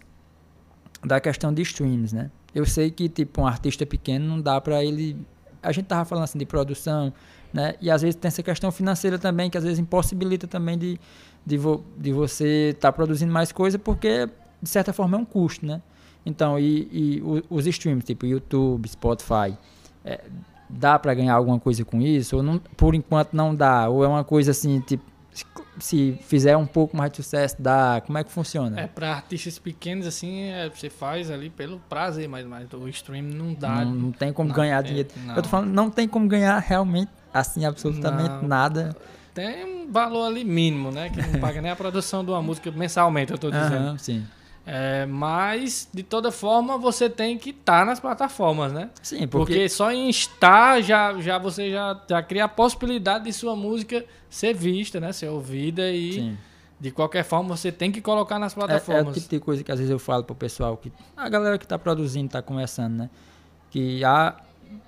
da 1.03 1.19
questão 1.19 1.53
de 1.53 1.61
streams, 1.63 2.13
né? 2.13 2.29
Eu 2.53 2.65
sei 2.65 2.91
que 2.91 3.09
tipo 3.09 3.41
um 3.41 3.47
artista 3.47 3.85
pequeno 3.85 4.25
não 4.27 4.39
dá 4.41 4.59
pra 4.61 4.83
ele 4.83 5.17
a 5.61 5.71
gente 5.71 5.85
tava 5.85 6.03
falando 6.05 6.25
assim 6.25 6.37
de 6.37 6.45
produção, 6.45 7.13
né? 7.53 7.75
E 7.81 7.89
às 7.89 8.01
vezes 8.01 8.15
tem 8.15 8.27
essa 8.27 8.43
questão 8.43 8.71
financeira 8.71 9.17
também 9.17 9.49
que 9.49 9.57
às 9.57 9.63
vezes 9.63 9.79
impossibilita 9.79 10.47
também 10.47 10.77
de 10.77 10.99
de, 11.45 11.57
vo, 11.57 11.83
de 11.97 12.13
você 12.13 12.69
estar 12.69 12.91
produzindo 12.93 13.31
mais 13.33 13.51
coisa 13.51 13.77
porque 13.77 14.29
de 14.61 14.69
certa 14.69 14.93
forma 14.93 15.17
é 15.17 15.19
um 15.19 15.25
custo, 15.25 15.65
né? 15.65 15.81
Então, 16.25 16.57
e, 16.57 16.87
e 16.91 17.23
os 17.49 17.67
streams, 17.67 18.05
tipo 18.05 18.25
YouTube, 18.25 18.87
Spotify, 18.87 19.57
é, 20.05 20.21
dá 20.69 20.97
pra 20.97 21.13
ganhar 21.13 21.33
alguma 21.35 21.59
coisa 21.59 21.83
com 21.83 22.01
isso? 22.01 22.37
Ou 22.37 22.43
não, 22.43 22.57
por 22.59 22.95
enquanto 22.95 23.33
não 23.33 23.53
dá? 23.53 23.89
Ou 23.89 24.03
é 24.03 24.07
uma 24.07 24.23
coisa 24.23 24.51
assim, 24.51 24.79
tipo, 24.81 25.03
se- 25.79 26.17
fizer 26.21 26.55
um 26.55 26.65
pouco 26.65 26.95
mais 26.95 27.11
de 27.11 27.17
sucesso, 27.17 27.55
dá? 27.59 28.01
Como 28.05 28.17
é 28.17 28.23
que 28.23 28.31
funciona? 28.31 28.79
É, 28.79 28.87
pra 28.87 29.13
artistas 29.15 29.59
pequenos, 29.59 30.05
assim, 30.07 30.43
é, 30.43 30.69
você 30.69 30.89
faz 30.89 31.29
ali 31.29 31.49
pelo 31.49 31.79
prazer, 31.89 32.29
mas, 32.29 32.45
mas 32.45 32.71
o 32.71 32.87
stream 32.87 33.23
não 33.25 33.53
dá. 33.53 33.83
não, 33.83 33.93
não 33.93 34.11
tem 34.11 34.31
como 34.31 34.47
não 34.49 34.55
ganhar 34.55 34.81
tem- 34.81 34.91
dinheiro. 34.91 35.09
não. 35.25 35.35
Eu 35.35 35.41
tô 35.41 35.49
falando, 35.49 35.71
não 35.73 35.89
tem 35.89 36.07
como 36.07 36.27
ganhar 36.27 36.57
realmente, 36.59 37.11
assim, 37.33 37.65
absolutamente 37.65 38.45
nada. 38.45 38.95
Tem 39.33 39.65
um 39.65 39.91
valor 39.91 40.27
ali 40.27 40.45
mínimo, 40.45 40.91
né? 40.91 41.09
Que 41.09 41.19
não 41.21 41.39
paga 41.41 41.59
nem 41.61 41.71
a 41.71 41.75
produção 41.75 42.23
de 42.23 42.29
uma 42.29 42.41
música 42.41 42.69
mensalmente, 42.71 43.31
eu 43.31 43.37
tô 43.37 43.49
dizendo. 43.49 43.73
Aham, 43.89 43.97
sim. 43.97 44.23
É, 44.65 45.05
mas, 45.05 45.89
de 45.93 46.03
toda 46.03 46.31
forma, 46.31 46.77
você 46.77 47.09
tem 47.09 47.37
que 47.37 47.49
estar 47.49 47.85
nas 47.85 47.99
plataformas, 47.99 48.71
né? 48.71 48.89
Sim, 49.01 49.27
Porque, 49.27 49.53
porque, 49.53 49.69
só 49.69 49.91
em 49.91 50.09
estar, 50.09 50.81
já, 50.81 51.19
já 51.19 51.37
você 51.37 51.69
já, 51.69 51.99
já 52.09 52.23
cria 52.23 52.45
a 52.45 52.47
possibilidade 52.47 53.25
de 53.25 53.33
sua 53.33 53.55
música 53.55 54.05
ser 54.29 54.53
vista, 54.53 54.99
né? 55.01 55.11
Ser 55.11 55.27
ouvida 55.27 55.91
e, 55.91 56.13
sim. 56.13 56.37
de 56.79 56.91
qualquer 56.91 57.25
forma, 57.25 57.55
você 57.57 57.73
tem 57.73 57.91
que 57.91 57.99
colocar 57.99 58.39
nas 58.39 58.53
É, 58.53 58.55
é 58.61 58.63
o 58.63 58.67
plataformas. 58.67 59.15
tipo 59.15 59.29
de 59.29 59.39
coisa 59.41 59.63
que 59.63 59.71
às 59.71 59.79
vezes 59.79 59.91
eu 59.91 59.99
falo 59.99 60.23
pro 60.23 60.33
pessoal, 60.33 60.77
que 60.77 60.91
a 61.17 61.27
galera 61.27 61.57
que 61.57 61.67
tá 61.67 61.77
produzindo, 61.77 62.29
tá 62.29 62.41
começando, 62.41 62.93
né? 62.93 63.09
Que 63.69 64.01
a, 64.05 64.37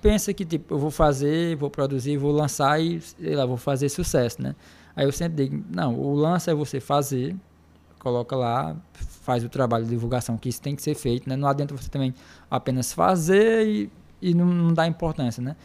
pensa 0.00 0.32
que, 0.32 0.44
tipo, 0.46 0.72
eu 0.74 0.78
vou 0.78 0.90
fazer, 0.90 1.54
vou 1.56 1.68
produzir, 1.68 2.16
vou 2.16 2.32
lançar 2.32 2.80
e, 2.80 2.98
sei 3.00 3.34
lá, 3.36 3.44
vou 3.44 3.58
fazer 3.58 3.90
sucesso, 3.90 4.40
né? 4.40 4.54
Aí 4.94 5.04
eu 5.04 5.12
sempre 5.12 5.44
digo, 5.44 5.62
não, 5.68 5.94
o 5.94 6.14
lance 6.14 6.48
é 6.48 6.54
você 6.54 6.80
fazer, 6.80 7.36
coloca 7.98 8.34
lá, 8.34 8.74
faz 9.26 9.44
o 9.44 9.48
trabalho 9.48 9.84
de 9.84 9.90
divulgação, 9.90 10.38
que 10.38 10.48
isso 10.48 10.62
tem 10.62 10.76
que 10.76 10.82
ser 10.82 10.94
feito, 10.94 11.28
né? 11.28 11.34
Não 11.36 11.48
adianta 11.48 11.76
você 11.76 11.88
também 11.90 12.14
apenas 12.48 12.92
fazer 12.92 13.66
e, 13.66 13.90
e 14.22 14.32
não, 14.32 14.46
não 14.46 14.72
dar 14.72 14.86
importância, 14.86 15.42
né? 15.42 15.56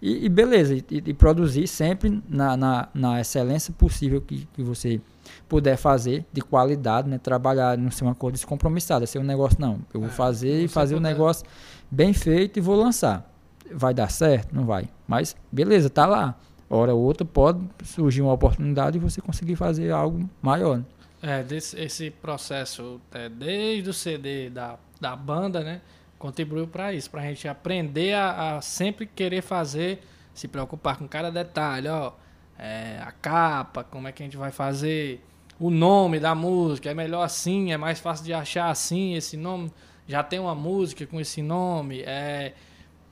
E, 0.00 0.26
e 0.26 0.28
beleza, 0.28 0.76
e, 0.76 0.84
e 0.90 1.12
produzir 1.12 1.66
sempre 1.66 2.22
na, 2.28 2.56
na, 2.56 2.88
na 2.94 3.20
excelência 3.20 3.74
possível 3.76 4.20
que, 4.20 4.46
que 4.54 4.62
você 4.62 5.00
puder 5.48 5.76
fazer, 5.76 6.24
de 6.32 6.40
qualidade, 6.40 7.08
né? 7.10 7.18
Trabalhar, 7.18 7.76
não 7.76 7.90
ser 7.90 8.04
uma 8.04 8.14
coisa 8.14 8.34
descompromissada, 8.34 9.04
ser 9.06 9.18
um 9.18 9.24
negócio, 9.24 9.58
não. 9.60 9.80
Eu 9.92 10.00
vou 10.00 10.08
É, 10.08 10.12
fazer 10.12 10.62
e 10.62 10.68
fazer 10.68 10.94
o 10.94 10.98
puder. 10.98 11.10
negócio 11.12 11.44
bem 11.90 12.12
feito 12.12 12.58
e 12.58 12.60
vou 12.62 12.76
lançar. 12.76 13.28
Vai 13.74 13.92
dar 13.92 14.10
certo? 14.10 14.54
Não 14.54 14.64
vai. 14.64 14.88
Mas 15.08 15.36
beleza, 15.50 15.90
tá 15.90 16.06
lá. 16.06 16.36
Hora 16.70 16.94
ou 16.94 17.02
outra 17.02 17.24
pode 17.26 17.60
surgir 17.84 18.22
uma 18.22 18.32
oportunidade 18.32 18.96
e 18.98 19.00
você 19.00 19.20
conseguir 19.20 19.56
fazer 19.56 19.90
algo 19.90 20.28
maior. 20.40 20.78
né? 20.78 20.84
É, 21.20 21.42
desse, 21.42 21.78
esse 21.80 22.10
processo, 22.10 23.00
é, 23.12 23.28
desde 23.28 23.90
o 23.90 23.92
CD 23.92 24.50
da, 24.50 24.78
da 25.00 25.16
banda, 25.16 25.64
né? 25.64 25.80
Contribuiu 26.18 26.66
para 26.66 26.92
isso, 26.92 27.10
pra 27.10 27.22
gente 27.22 27.48
aprender 27.48 28.14
a, 28.14 28.56
a 28.56 28.60
sempre 28.60 29.06
querer 29.06 29.42
fazer, 29.42 30.00
se 30.32 30.46
preocupar 30.46 30.96
com 30.96 31.08
cada 31.08 31.30
detalhe, 31.30 31.88
ó. 31.88 32.12
é, 32.58 33.00
a 33.02 33.10
capa, 33.10 33.82
como 33.84 34.06
é 34.06 34.12
que 34.12 34.22
a 34.22 34.26
gente 34.26 34.36
vai 34.36 34.52
fazer, 34.52 35.24
o 35.58 35.70
nome 35.70 36.20
da 36.20 36.34
música, 36.34 36.90
é 36.90 36.94
melhor 36.94 37.22
assim, 37.22 37.72
é 37.72 37.76
mais 37.76 37.98
fácil 37.98 38.24
de 38.24 38.32
achar 38.32 38.70
assim, 38.70 39.14
esse 39.14 39.36
nome. 39.36 39.72
Já 40.06 40.22
tem 40.22 40.38
uma 40.38 40.54
música 40.54 41.06
com 41.06 41.20
esse 41.20 41.42
nome, 41.42 42.00
é, 42.02 42.54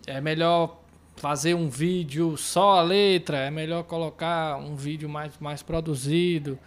é 0.06 0.20
melhor 0.20 0.80
fazer 1.16 1.54
um 1.54 1.68
vídeo 1.68 2.36
só 2.36 2.78
a 2.78 2.82
letra, 2.82 3.38
é 3.38 3.50
melhor 3.50 3.82
colocar 3.84 4.56
um 4.58 4.76
vídeo 4.76 5.08
mais, 5.08 5.36
mais 5.38 5.62
produzido. 5.62 6.58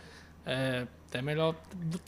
É, 0.45 0.85
é 1.13 1.21
melhor. 1.21 1.55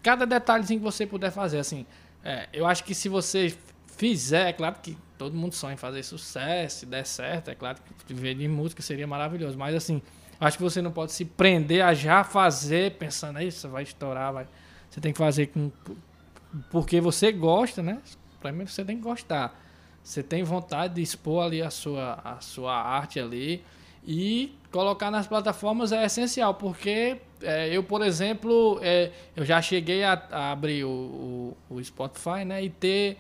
Cada 0.03 0.25
detalhezinho 0.25 0.79
que 0.79 0.83
você 0.83 1.05
puder 1.05 1.31
fazer, 1.31 1.59
assim. 1.59 1.85
é, 2.23 2.47
eu 2.53 2.65
acho 2.65 2.83
que 2.83 2.93
se 2.93 3.09
você 3.09 3.55
fizer, 3.97 4.49
é 4.49 4.53
claro 4.53 4.75
que 4.81 4.97
todo 5.17 5.35
mundo 5.35 5.53
sonha 5.53 5.75
em 5.75 5.77
fazer 5.77 6.01
sucesso, 6.01 6.79
se 6.79 6.85
der 6.87 7.05
certo, 7.05 7.51
é 7.51 7.55
claro 7.55 7.77
que 8.07 8.13
viver 8.13 8.33
de 8.33 8.47
música 8.47 8.81
seria 8.81 9.05
maravilhoso. 9.05 9.57
Mas 9.57 9.75
assim, 9.75 10.01
acho 10.39 10.57
que 10.57 10.63
você 10.63 10.81
não 10.81 10.91
pode 10.91 11.11
se 11.11 11.23
prender 11.25 11.83
a 11.83 11.93
já 11.93 12.23
fazer 12.23 12.97
pensando, 12.97 13.39
isso 13.39 13.69
vai 13.69 13.83
estourar, 13.83 14.33
vai. 14.33 14.47
Você 14.89 14.99
tem 14.99 15.13
que 15.13 15.19
fazer 15.19 15.47
com. 15.47 15.71
Porque 16.69 16.99
você 16.99 17.31
gosta, 17.31 17.83
né? 17.83 17.99
Primeiro 18.41 18.71
você 18.71 18.83
tem 18.83 18.97
que 18.97 19.03
gostar. 19.03 19.57
Você 20.03 20.23
tem 20.23 20.43
vontade 20.43 20.95
de 20.95 21.01
expor 21.01 21.45
ali 21.45 21.61
a 21.61 21.69
sua, 21.69 22.19
a 22.23 22.41
sua 22.41 22.73
arte 22.73 23.19
ali. 23.19 23.63
E 24.03 24.57
colocar 24.71 25.11
nas 25.11 25.27
plataformas 25.27 25.91
é 25.91 26.03
essencial, 26.03 26.55
porque 26.55 27.19
é, 27.43 27.69
eu, 27.75 27.83
por 27.83 28.01
exemplo, 28.01 28.79
é, 28.81 29.11
eu 29.35 29.43
já 29.45 29.61
cheguei 29.61 30.03
a, 30.03 30.13
a 30.31 30.51
abrir 30.51 30.83
o, 30.83 30.89
o, 31.69 31.75
o 31.75 31.83
Spotify, 31.83 32.45
né? 32.45 32.63
E 32.63 32.69
ter 32.69 33.17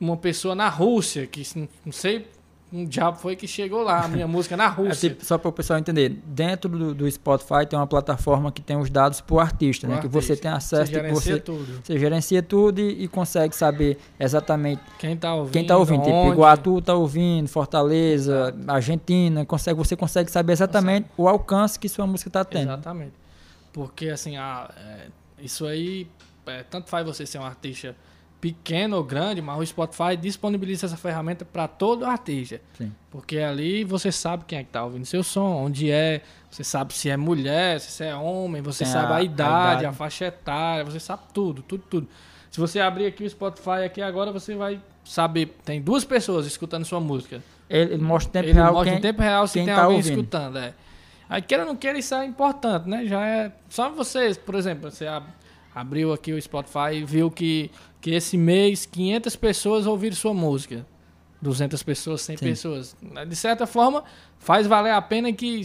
uma 0.00 0.16
pessoa 0.16 0.54
na 0.54 0.68
Rússia, 0.68 1.26
que 1.26 1.42
não, 1.56 1.92
sei 1.92 2.26
um 2.72 2.84
diabo 2.84 3.16
foi 3.18 3.36
que 3.36 3.46
chegou 3.46 3.82
lá, 3.84 4.04
a 4.04 4.08
minha 4.08 4.26
música 4.26 4.56
na 4.56 4.64
É, 4.64 4.68
Rússia. 4.68 5.10
tipo, 5.10 5.24
só 5.24 5.38
para 5.38 5.48
o 5.48 5.52
pessoal 5.52 5.78
entender, 5.78 6.08
dentro 6.26 6.68
do, 6.68 6.92
do 6.92 7.08
Spotify 7.08 7.64
tem 7.68 7.78
uma 7.78 7.86
plataforma 7.86 8.50
que 8.50 8.60
tem 8.60 8.76
os 8.76 8.90
dados 8.90 9.22
artista, 9.38 9.86
O 9.86 9.90
né? 9.90 10.00
Que 10.00 10.08
você 10.08 10.32
artista. 10.32 10.42
tem 10.42 10.50
acesso, 10.50 10.86
Você 10.86 10.92
tipo, 10.92 11.02
gerencia 11.04 11.34
você, 11.34 11.40
tudo. 11.40 11.80
você 11.84 11.98
gerencia 12.00 12.42
tudo 12.42 12.80
e, 12.80 13.04
e 13.04 13.08
consegue 13.08 13.54
saber 13.54 13.96
exatamente 14.18 14.82
Quem 14.98 15.16
tá 15.16 15.32
ouvindo? 15.34 15.52
quem 15.52 15.64
tá 15.64 15.76
ouvindo. 15.76 16.02
Tipo. 16.02 16.32
Iguatu 16.32 16.82
tá 16.82 16.94
ouvindo, 16.94 17.46
Fortaleza, 17.48 18.52
Argentina, 18.66 19.44
consegue, 19.46 19.78
você 19.78 19.94
consegue 19.94 20.28
saber 20.30 20.54
exatamente 20.54 21.06
o 21.16 21.28
alcance 21.28 21.78
que 21.78 21.88
sua 21.88 22.06
música 22.08 22.28
tá 22.28 22.44
tendo. 22.44 22.62
Exatamente. 22.64 23.12
Porque, 23.74 24.08
assim, 24.08 24.36
a, 24.38 24.70
é, 24.74 25.06
isso 25.40 25.66
aí, 25.66 26.06
é, 26.46 26.62
tanto 26.62 26.88
faz 26.88 27.04
você 27.04 27.26
ser 27.26 27.38
um 27.38 27.44
artista 27.44 27.94
pequeno 28.40 28.96
ou 28.98 29.02
grande, 29.04 29.40
mas 29.42 29.58
o 29.58 29.66
Spotify 29.66 30.16
disponibiliza 30.18 30.86
essa 30.86 30.96
ferramenta 30.96 31.44
para 31.44 31.66
todo 31.66 32.04
artista. 32.04 32.60
Sim. 32.78 32.92
Porque 33.10 33.38
ali 33.38 33.82
você 33.84 34.12
sabe 34.12 34.44
quem 34.46 34.58
é 34.58 34.62
que 34.64 34.70
tá 34.70 34.84
ouvindo 34.84 35.04
seu 35.06 35.22
som, 35.24 35.64
onde 35.64 35.90
é, 35.90 36.20
você 36.50 36.62
sabe 36.62 36.94
se 36.94 37.08
é 37.10 37.16
mulher, 37.16 37.80
se 37.80 38.04
é 38.04 38.14
homem, 38.14 38.62
você 38.62 38.84
Tem 38.84 38.92
sabe 38.92 39.12
a, 39.12 39.16
a- 39.16 39.18
a 39.18 39.22
idade, 39.22 39.70
idade. 39.72 39.86
a 39.86 39.92
faixa 39.92 40.26
etária, 40.26 40.84
você 40.84 41.00
sabe 41.00 41.22
tudo, 41.32 41.62
tudo, 41.62 41.82
tudo. 41.90 42.08
Se 42.50 42.60
você 42.60 42.78
abrir 42.78 43.06
aqui 43.06 43.24
o 43.24 43.28
Spotify 43.30 43.82
aqui 43.84 44.00
agora, 44.00 44.30
você 44.30 44.54
vai 44.54 44.80
saber, 45.04 45.56
tem 45.64 45.82
duas 45.82 46.04
pessoas 46.04 46.46
escutando 46.46 46.84
sua 46.84 47.00
música. 47.00 47.42
Ele, 47.68 47.94
ele 47.94 48.02
mostra 48.02 48.28
em 48.28 48.32
tempo 48.32 48.46
Ele 48.46 48.52
real 48.52 48.72
mostra 48.72 48.90
quem, 48.90 48.98
em 48.98 49.02
tempo 49.02 49.22
real 49.22 49.46
se 49.48 49.54
tem 49.54 49.66
tá 49.66 49.82
alguém 49.82 49.96
ouvindo. 49.96 50.10
escutando, 50.12 50.58
é. 50.58 50.74
Aí 51.28 51.40
queira 51.42 51.64
ou 51.64 51.68
não 51.68 51.76
queira, 51.76 51.98
isso 51.98 52.14
é 52.14 52.24
importante, 52.26 52.88
né? 52.88 53.04
Já 53.06 53.26
é. 53.26 53.52
Só 53.68 53.90
vocês, 53.90 54.36
por 54.36 54.54
exemplo, 54.54 54.90
você 54.90 55.06
ab- 55.06 55.26
abriu 55.74 56.12
aqui 56.12 56.32
o 56.32 56.40
Spotify 56.40 56.94
e 56.94 57.04
viu 57.04 57.30
que, 57.30 57.70
que 58.00 58.10
esse 58.10 58.36
mês 58.36 58.86
500 58.86 59.34
pessoas 59.36 59.86
ouviram 59.86 60.14
sua 60.16 60.34
música. 60.34 60.86
200 61.42 61.82
pessoas, 61.82 62.22
100 62.22 62.38
Sim. 62.38 62.44
pessoas. 62.46 62.96
De 63.28 63.36
certa 63.36 63.66
forma, 63.66 64.02
faz 64.38 64.66
valer 64.66 64.92
a 64.92 65.02
pena 65.02 65.30
que 65.30 65.60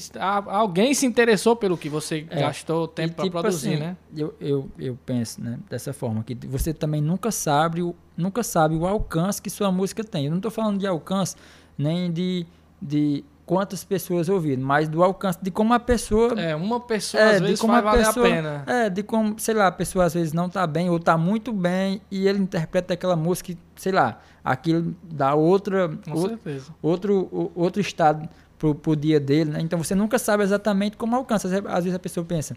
alguém 0.48 0.94
se 0.94 1.06
interessou 1.06 1.56
pelo 1.56 1.78
que 1.78 1.88
você 1.88 2.26
É. 2.30 2.42
gastou 2.42 2.86
tempo 2.86 3.16
para 3.16 3.24
tipo 3.24 3.40
produzir, 3.40 3.70
assim, 3.76 3.80
né? 3.80 3.98
Eu, 4.14 4.36
eu, 4.42 4.70
eu 4.78 5.00
penso, 5.06 5.42
né, 5.42 5.58
dessa 5.70 5.94
forma, 5.94 6.22
que 6.22 6.36
você 6.48 6.74
também 6.74 7.00
nunca 7.00 7.32
sabe, 7.32 7.82
o- 7.82 7.96
nunca 8.18 8.44
sabe 8.44 8.76
o 8.76 8.86
alcance 8.86 9.42
que 9.42 9.50
sua 9.50 9.72
música 9.72 10.04
tem. 10.04 10.26
Eu 10.26 10.32
não 10.32 10.40
estou 10.40 10.52
falando 10.52 10.78
de 10.80 10.86
alcance 10.88 11.38
nem 11.78 12.12
de, 12.12 12.46
de 12.82 13.24
quantas 13.50 13.84
pessoas 13.84 14.30
ouviram, 14.30 14.62
mas 14.62 14.88
do 14.88 15.04
alcance 15.04 15.40
de 15.42 15.50
como 15.50 15.74
a 15.74 15.80
pessoa 15.80 16.40
É, 16.40 16.56
uma 16.56 16.80
pessoa 16.80 17.20
É, 17.24 17.30
às 17.32 17.38
de 17.38 17.48
vezes 17.48 17.60
como 17.60 17.74
faz 17.74 17.86
a 17.88 17.92
pessoa- 18.08 18.28
a 18.28 18.30
pena. 18.30 18.64
É, 18.68 18.90
de 18.92 19.02
como, 19.02 19.40
sei 19.40 19.56
lá, 19.56 19.66
a 19.66 19.72
pessoa 19.72 20.06
às 20.06 20.14
vezes 20.14 20.34
não 20.34 20.48
tá 20.48 20.68
bem 20.68 20.88
ou 20.88 21.00
tá 21.00 21.18
muito 21.18 21.52
bem 21.52 22.00
e 22.12 22.28
ele 22.28 22.38
interpreta 22.38 22.94
aquela 22.94 23.16
música, 23.16 23.52
sei 23.76 23.92
lá, 23.92 24.20
aquilo 24.44 24.96
dá 25.04 25.34
outra, 25.34 25.90
Com 25.90 26.12
ou- 26.12 26.30
certeza. 26.30 26.72
outro, 26.80 27.28
o- 27.32 27.52
outro 27.56 27.82
estado 27.82 28.30
pro, 28.60 28.76
pro 28.76 28.96
dia 28.96 29.20
dele, 29.20 29.50
né? 29.50 29.62
Então 29.62 29.80
você 29.84 29.96
nunca 29.96 30.20
sabe 30.20 30.44
exatamente 30.44 30.96
como 30.96 31.16
alcança. 31.16 31.48
Às 31.48 31.84
vezes- 31.86 31.96
a 31.96 32.00
pessoa 32.00 32.24
pensa, 32.24 32.56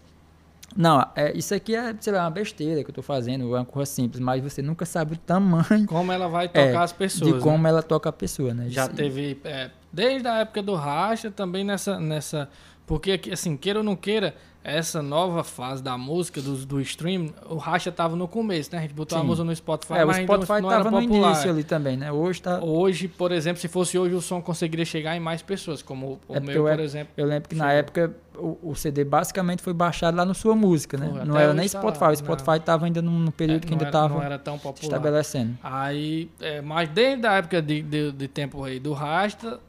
não, 0.77 1.03
é, 1.15 1.35
isso 1.35 1.55
aqui 1.55 1.75
é, 1.75 1.95
sei 1.99 2.13
lá, 2.13 2.21
uma 2.25 2.29
besteira 2.29 2.83
que 2.83 2.91
eu 2.91 2.93
tô 2.93 3.01
fazendo, 3.01 3.45
é 3.55 3.59
uma 3.59 3.65
coisa 3.65 3.91
simples, 3.91 4.19
mas 4.19 4.43
você 4.43 4.61
nunca 4.61 4.85
sabe 4.85 5.13
o 5.15 5.17
tamanho 5.17 5.87
Como 5.87 6.11
ela 6.11 6.27
vai 6.27 6.47
tocar 6.49 6.59
É, 6.61 6.75
as 6.77 6.93
pessoas. 6.93 7.31
de 7.31 7.37
né? 7.37 7.41
como 7.41 7.67
ela 7.67 7.81
toca 7.81 8.09
a 8.09 8.13
pessoa, 8.13 8.53
né? 8.53 8.65
Já 8.69 8.83
Isso- 8.85 8.93
teve, 8.95 9.39
é, 9.43 9.71
desde 9.93 10.27
a 10.27 10.39
época 10.39 10.61
do 10.63 10.73
Racha, 10.73 11.29
também 11.31 11.63
nessa, 11.63 11.99
nessa. 11.99 12.49
Porque, 12.85 13.21
assim, 13.31 13.55
queira 13.55 13.79
ou 13.79 13.85
não 13.85 13.95
queira, 13.95 14.35
essa 14.61 15.01
nova 15.01 15.41
fase 15.43 15.81
da 15.81 15.97
música, 15.97 16.41
do, 16.41 16.53
do 16.65 16.81
stream, 16.81 17.33
o 17.49 17.55
Racha 17.55 17.91
tava 17.93 18.15
no 18.15 18.27
começo, 18.27 18.71
né? 18.73 18.79
A 18.79 18.81
gente 18.81 18.93
botou 18.93 19.17
a 19.17 19.21
Sim. 19.21 19.27
música 19.27 19.45
no 19.45 19.55
Spotify, 19.55 19.93
É, 19.93 20.03
o 20.03 20.07
mas 20.07 20.17
ainda 20.17 20.33
Spotify 20.33 20.61
não 20.61 20.71
era 20.71 20.83
tava 20.83 20.91
no 20.91 21.01
popular. 21.07 21.27
início 21.31 21.49
ali 21.49 21.63
também, 21.63 21.95
né? 21.97 22.11
Hoje 22.11 22.41
tá... 22.41 22.59
Hoje, 22.61 23.07
por 23.07 23.31
exemplo, 23.31 23.61
se 23.61 23.67
fosse 23.69 23.97
hoje, 23.97 24.15
o 24.15 24.21
som 24.21 24.41
conseguiria 24.41 24.83
chegar 24.85 25.15
em 25.15 25.19
mais 25.19 25.41
pessoas, 25.41 25.81
como 25.81 26.19
o 26.27 26.35
É 26.35 26.39
meu, 26.41 26.67
eu- 26.67 26.75
por 26.75 26.83
exemplo. 26.83 27.13
Eu 27.15 27.25
lembro 27.25 27.47
que 27.49 27.55
na 27.55 27.65
Chegou. 27.65 27.79
época 27.79 28.15
o, 28.37 28.57
o 28.71 28.75
CD 28.75 29.03
basicamente 29.05 29.61
foi 29.61 29.73
baixado 29.73 30.17
lá 30.17 30.25
no 30.25 30.33
Sua 30.35 30.55
Música, 30.55 30.97
né? 30.97 31.09
Foi, 31.09 31.25
não 31.25 31.37
era 31.37 31.53
nem 31.53 31.67
tá 31.69 31.79
Spotify, 31.79 32.03
lá, 32.05 32.11
o 32.11 32.15
Spotify 32.17 32.59
tava 32.59 32.85
ainda 32.85 33.01
num, 33.01 33.31
período 33.31 33.63
é, 33.63 33.67
que 33.67 33.71
não 33.71 33.77
ainda 33.79 33.87
era, 33.97 34.01
não 34.01 34.09
tava 34.09 34.25
era 34.25 34.39
tão 34.39 34.57
popular. 34.59 34.83
estabelecendo. 34.83 35.57
Aí, 35.63 36.29
é, 36.41 36.61
mas 36.61 36.89
desde 36.89 37.25
a 37.27 37.33
época 37.33 37.61
de, 37.61 37.81
de, 37.81 38.11
de 38.11 38.27
Tempo 38.27 38.61
Rei 38.61 38.79
do 38.79 38.91
Rasta, 38.93 39.59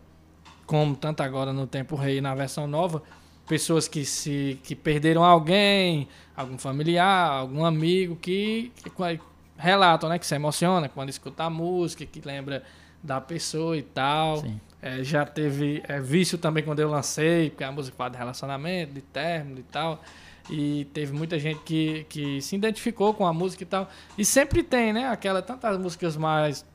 como 0.66 0.96
tanto 0.96 1.22
agora 1.22 1.52
no 1.52 1.66
Tempo 1.66 1.96
Rei 1.96 2.20
na 2.20 2.34
versão 2.34 2.66
nova, 2.66 3.02
pessoas 3.46 3.86
que 3.86 4.04
se 4.04 4.58
que 4.62 4.74
perderam 4.74 5.24
alguém, 5.24 6.08
algum 6.36 6.58
familiar, 6.58 7.30
algum 7.30 7.64
amigo 7.64 8.16
que, 8.16 8.72
que 8.82 8.90
relatam, 9.56 10.08
né, 10.08 10.18
que 10.18 10.26
se 10.26 10.34
emociona 10.34 10.88
quando 10.88 11.10
escuta 11.10 11.44
a 11.44 11.50
música, 11.50 12.04
que 12.04 12.20
lembra 12.24 12.62
da 13.02 13.20
pessoa 13.20 13.76
e 13.76 13.82
tal. 13.82 14.38
Sim. 14.38 14.60
É, 14.80 15.02
já 15.02 15.24
teve 15.24 15.82
é, 15.88 15.98
vício 15.98 16.36
também 16.36 16.62
quando 16.62 16.80
eu 16.80 16.90
lancei, 16.90 17.50
porque 17.50 17.64
a 17.64 17.72
música 17.72 17.96
fala 17.96 18.10
de 18.10 18.18
relacionamento, 18.18 18.92
de 18.92 19.00
término 19.00 19.60
e 19.60 19.62
tal. 19.62 20.02
E 20.50 20.86
teve 20.92 21.12
muita 21.12 21.38
gente 21.38 21.60
que, 21.64 22.04
que 22.08 22.40
se 22.42 22.54
identificou 22.54 23.14
com 23.14 23.26
a 23.26 23.32
música 23.32 23.62
e 23.62 23.66
tal. 23.66 23.88
E 24.18 24.24
sempre 24.24 24.62
tem, 24.62 24.92
né? 24.92 25.08
Aquela, 25.08 25.40
tantas 25.40 25.78
músicas 25.78 26.16
mais, 26.16 26.66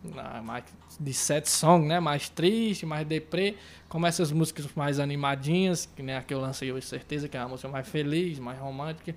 mais 0.44 0.64
de 1.00 1.14
set 1.14 1.48
song, 1.48 1.86
né? 1.88 2.00
Mais 2.00 2.30
triste, 2.30 2.86
mais 2.86 3.06
deprê, 3.06 3.56
como 3.88 4.08
essas 4.08 4.32
músicas 4.32 4.68
mais 4.76 5.00
animadinhas, 5.00 5.88
que 5.96 6.02
nem 6.02 6.16
a 6.16 6.22
que 6.24 6.34
eu 6.34 6.40
lancei 6.42 6.72
hoje, 6.72 6.88
certeza, 6.88 7.28
que 7.30 7.38
é 7.38 7.40
uma 7.42 7.50
música 7.50 7.70
mais 7.70 7.88
feliz, 7.88 8.40
mais 8.40 8.58
romântica. 8.60 9.16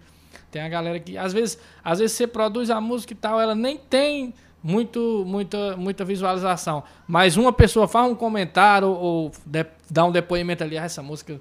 Tem 0.50 0.60
a 0.60 0.68
galera 0.68 1.00
que, 1.00 1.16
às 1.16 1.32
vezes, 1.32 1.58
às 1.82 1.98
vezes 1.98 2.14
você 2.16 2.26
produz 2.26 2.68
a 2.68 2.80
música 2.80 3.14
e 3.14 3.16
tal, 3.16 3.40
ela 3.40 3.54
nem 3.54 3.78
tem 3.78 4.34
muito, 4.62 5.24
muita, 5.26 5.76
muita 5.78 6.04
visualização. 6.04 6.84
Mas 7.06 7.38
uma 7.38 7.52
pessoa 7.54 7.88
faz 7.88 8.10
um 8.10 8.14
comentário 8.14 8.86
ou, 8.88 8.96
ou 8.96 9.32
de- 9.46 9.66
dá 9.90 10.04
um 10.04 10.12
depoimento 10.12 10.62
ali, 10.62 10.76
ah, 10.76 10.84
essa 10.84 11.02
música 11.02 11.40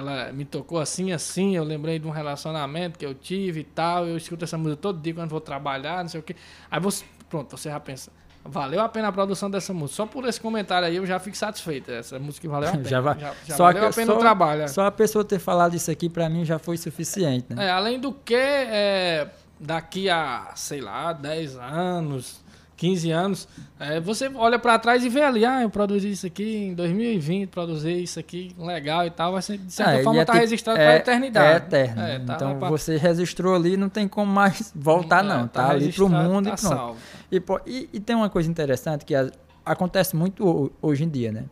ela 0.00 0.32
me 0.32 0.44
tocou 0.44 0.78
assim, 0.78 1.12
assim, 1.12 1.56
eu 1.56 1.64
lembrei 1.64 1.98
de 1.98 2.06
um 2.06 2.10
relacionamento 2.10 2.98
que 2.98 3.04
eu 3.06 3.14
tive 3.14 3.60
e 3.60 3.64
tal, 3.64 4.06
eu 4.06 4.16
escuto 4.16 4.44
essa 4.44 4.56
música 4.58 4.80
todo 4.80 5.00
dia 5.00 5.14
quando 5.14 5.30
vou 5.30 5.40
trabalhar, 5.40 6.02
não 6.02 6.08
sei 6.08 6.20
o 6.20 6.22
quê. 6.22 6.34
Aí 6.70 6.80
você, 6.80 7.04
pronto, 7.28 7.56
você 7.56 7.68
já 7.70 7.78
pensa, 7.80 8.10
valeu 8.44 8.80
a 8.80 8.88
pena 8.88 9.08
a 9.08 9.12
produção 9.12 9.50
dessa 9.50 9.72
música. 9.72 9.96
Só 9.96 10.06
por 10.06 10.26
esse 10.28 10.40
comentário 10.40 10.86
aí 10.86 10.96
eu 10.96 11.06
já 11.06 11.18
fico 11.18 11.36
satisfeito. 11.36 11.90
Essa 11.90 12.18
música 12.18 12.48
valeu 12.48 12.68
a 12.68 12.72
pena. 12.76 12.84
Já 12.88 13.00
vai- 13.00 13.18
já, 13.18 13.32
já 13.46 13.56
só 13.56 13.64
valeu 13.64 13.80
que- 13.82 13.86
a 13.88 13.92
pena 13.92 14.06
só- 14.12 14.16
o 14.16 14.20
trabalho. 14.20 14.62
é. 14.62 14.68
Só 14.68 14.86
a 14.86 14.90
pessoa 14.90 15.24
ter 15.24 15.38
falado 15.38 15.74
isso 15.74 15.90
aqui 15.90 16.08
pra 16.10 16.28
mim 16.28 16.44
já 16.44 16.58
foi 16.58 16.76
suficiente, 16.76 17.46
né? 17.54 17.66
É, 17.66 17.70
além 17.70 17.98
do 17.98 18.12
que, 18.12 18.34
é, 18.36 19.30
daqui 19.58 20.10
a, 20.10 20.50
sei 20.54 20.80
lá, 20.82 21.12
10 21.14 21.56
anos, 21.56 22.43
15 22.76 23.10
anos, 23.12 23.48
é, 23.78 24.00
você 24.00 24.28
olha 24.34 24.58
pra 24.58 24.78
trás 24.78 25.04
e 25.04 25.08
vê 25.08 25.22
ali, 25.22 25.44
ah, 25.44 25.62
eu 25.62 25.70
produzi 25.70 26.10
isso 26.10 26.26
aqui 26.26 26.56
em 26.56 26.74
2020, 26.74 27.48
produzi 27.48 28.02
isso 28.02 28.18
aqui 28.18 28.54
legal 28.58 29.06
e 29.06 29.10
tal, 29.10 29.32
vai 29.32 29.42
ser, 29.42 29.58
de 29.58 29.72
certa 29.72 30.00
Ah, 30.00 30.02
forma 30.02 30.20
é 30.20 30.24
tá 30.24 30.32
tipo- 30.32 30.42
registrado 30.42 30.80
é- 30.80 30.84
pra 30.84 30.96
eternidade. 30.96 31.52
É 31.52 31.56
eterno. 31.56 32.02
É, 32.02 32.18
tá 32.18 32.34
então 32.34 32.58
pra- 32.58 32.68
você 32.68 32.96
registrou 32.96 33.54
ali, 33.54 33.76
não 33.76 33.88
tem 33.88 34.08
como 34.08 34.30
mais 34.32 34.72
voltar, 34.74 35.24
É, 35.24 35.28
não. 35.28 35.46
Tá, 35.46 35.68
ali 35.70 35.92
pro 35.92 36.06
registrado, 36.06 36.30
mundo 36.32 36.48
tá 36.50 36.54
e 36.56 36.60
pronto. 36.60 36.96
E, 37.30 37.40
pô, 37.40 37.60
e- 37.66 37.88
e 37.92 38.00
tem 38.00 38.16
uma 38.16 38.28
coisa 38.28 38.50
interessante 38.50 39.04
que 39.04 39.14
a- 39.14 39.30
acontece 39.64 40.16
muito 40.16 40.44
ho- 40.46 40.72
hoje 40.82 41.04
em 41.04 41.08
dia, 41.08 41.30
né? 41.30 41.44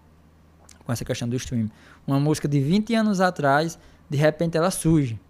Com 0.85 0.93
essa 0.93 1.05
questão 1.05 1.29
do 1.29 1.37
stream. 1.37 1.71
Uma 2.05 2.19
música 2.19 2.49
de 2.49 2.59
20 2.61 2.95
anos 2.97 3.21
atrás, 3.21 3.79
de 4.11 4.17
repente 4.17 4.57
ela 4.57 4.71
surge. 4.73 5.21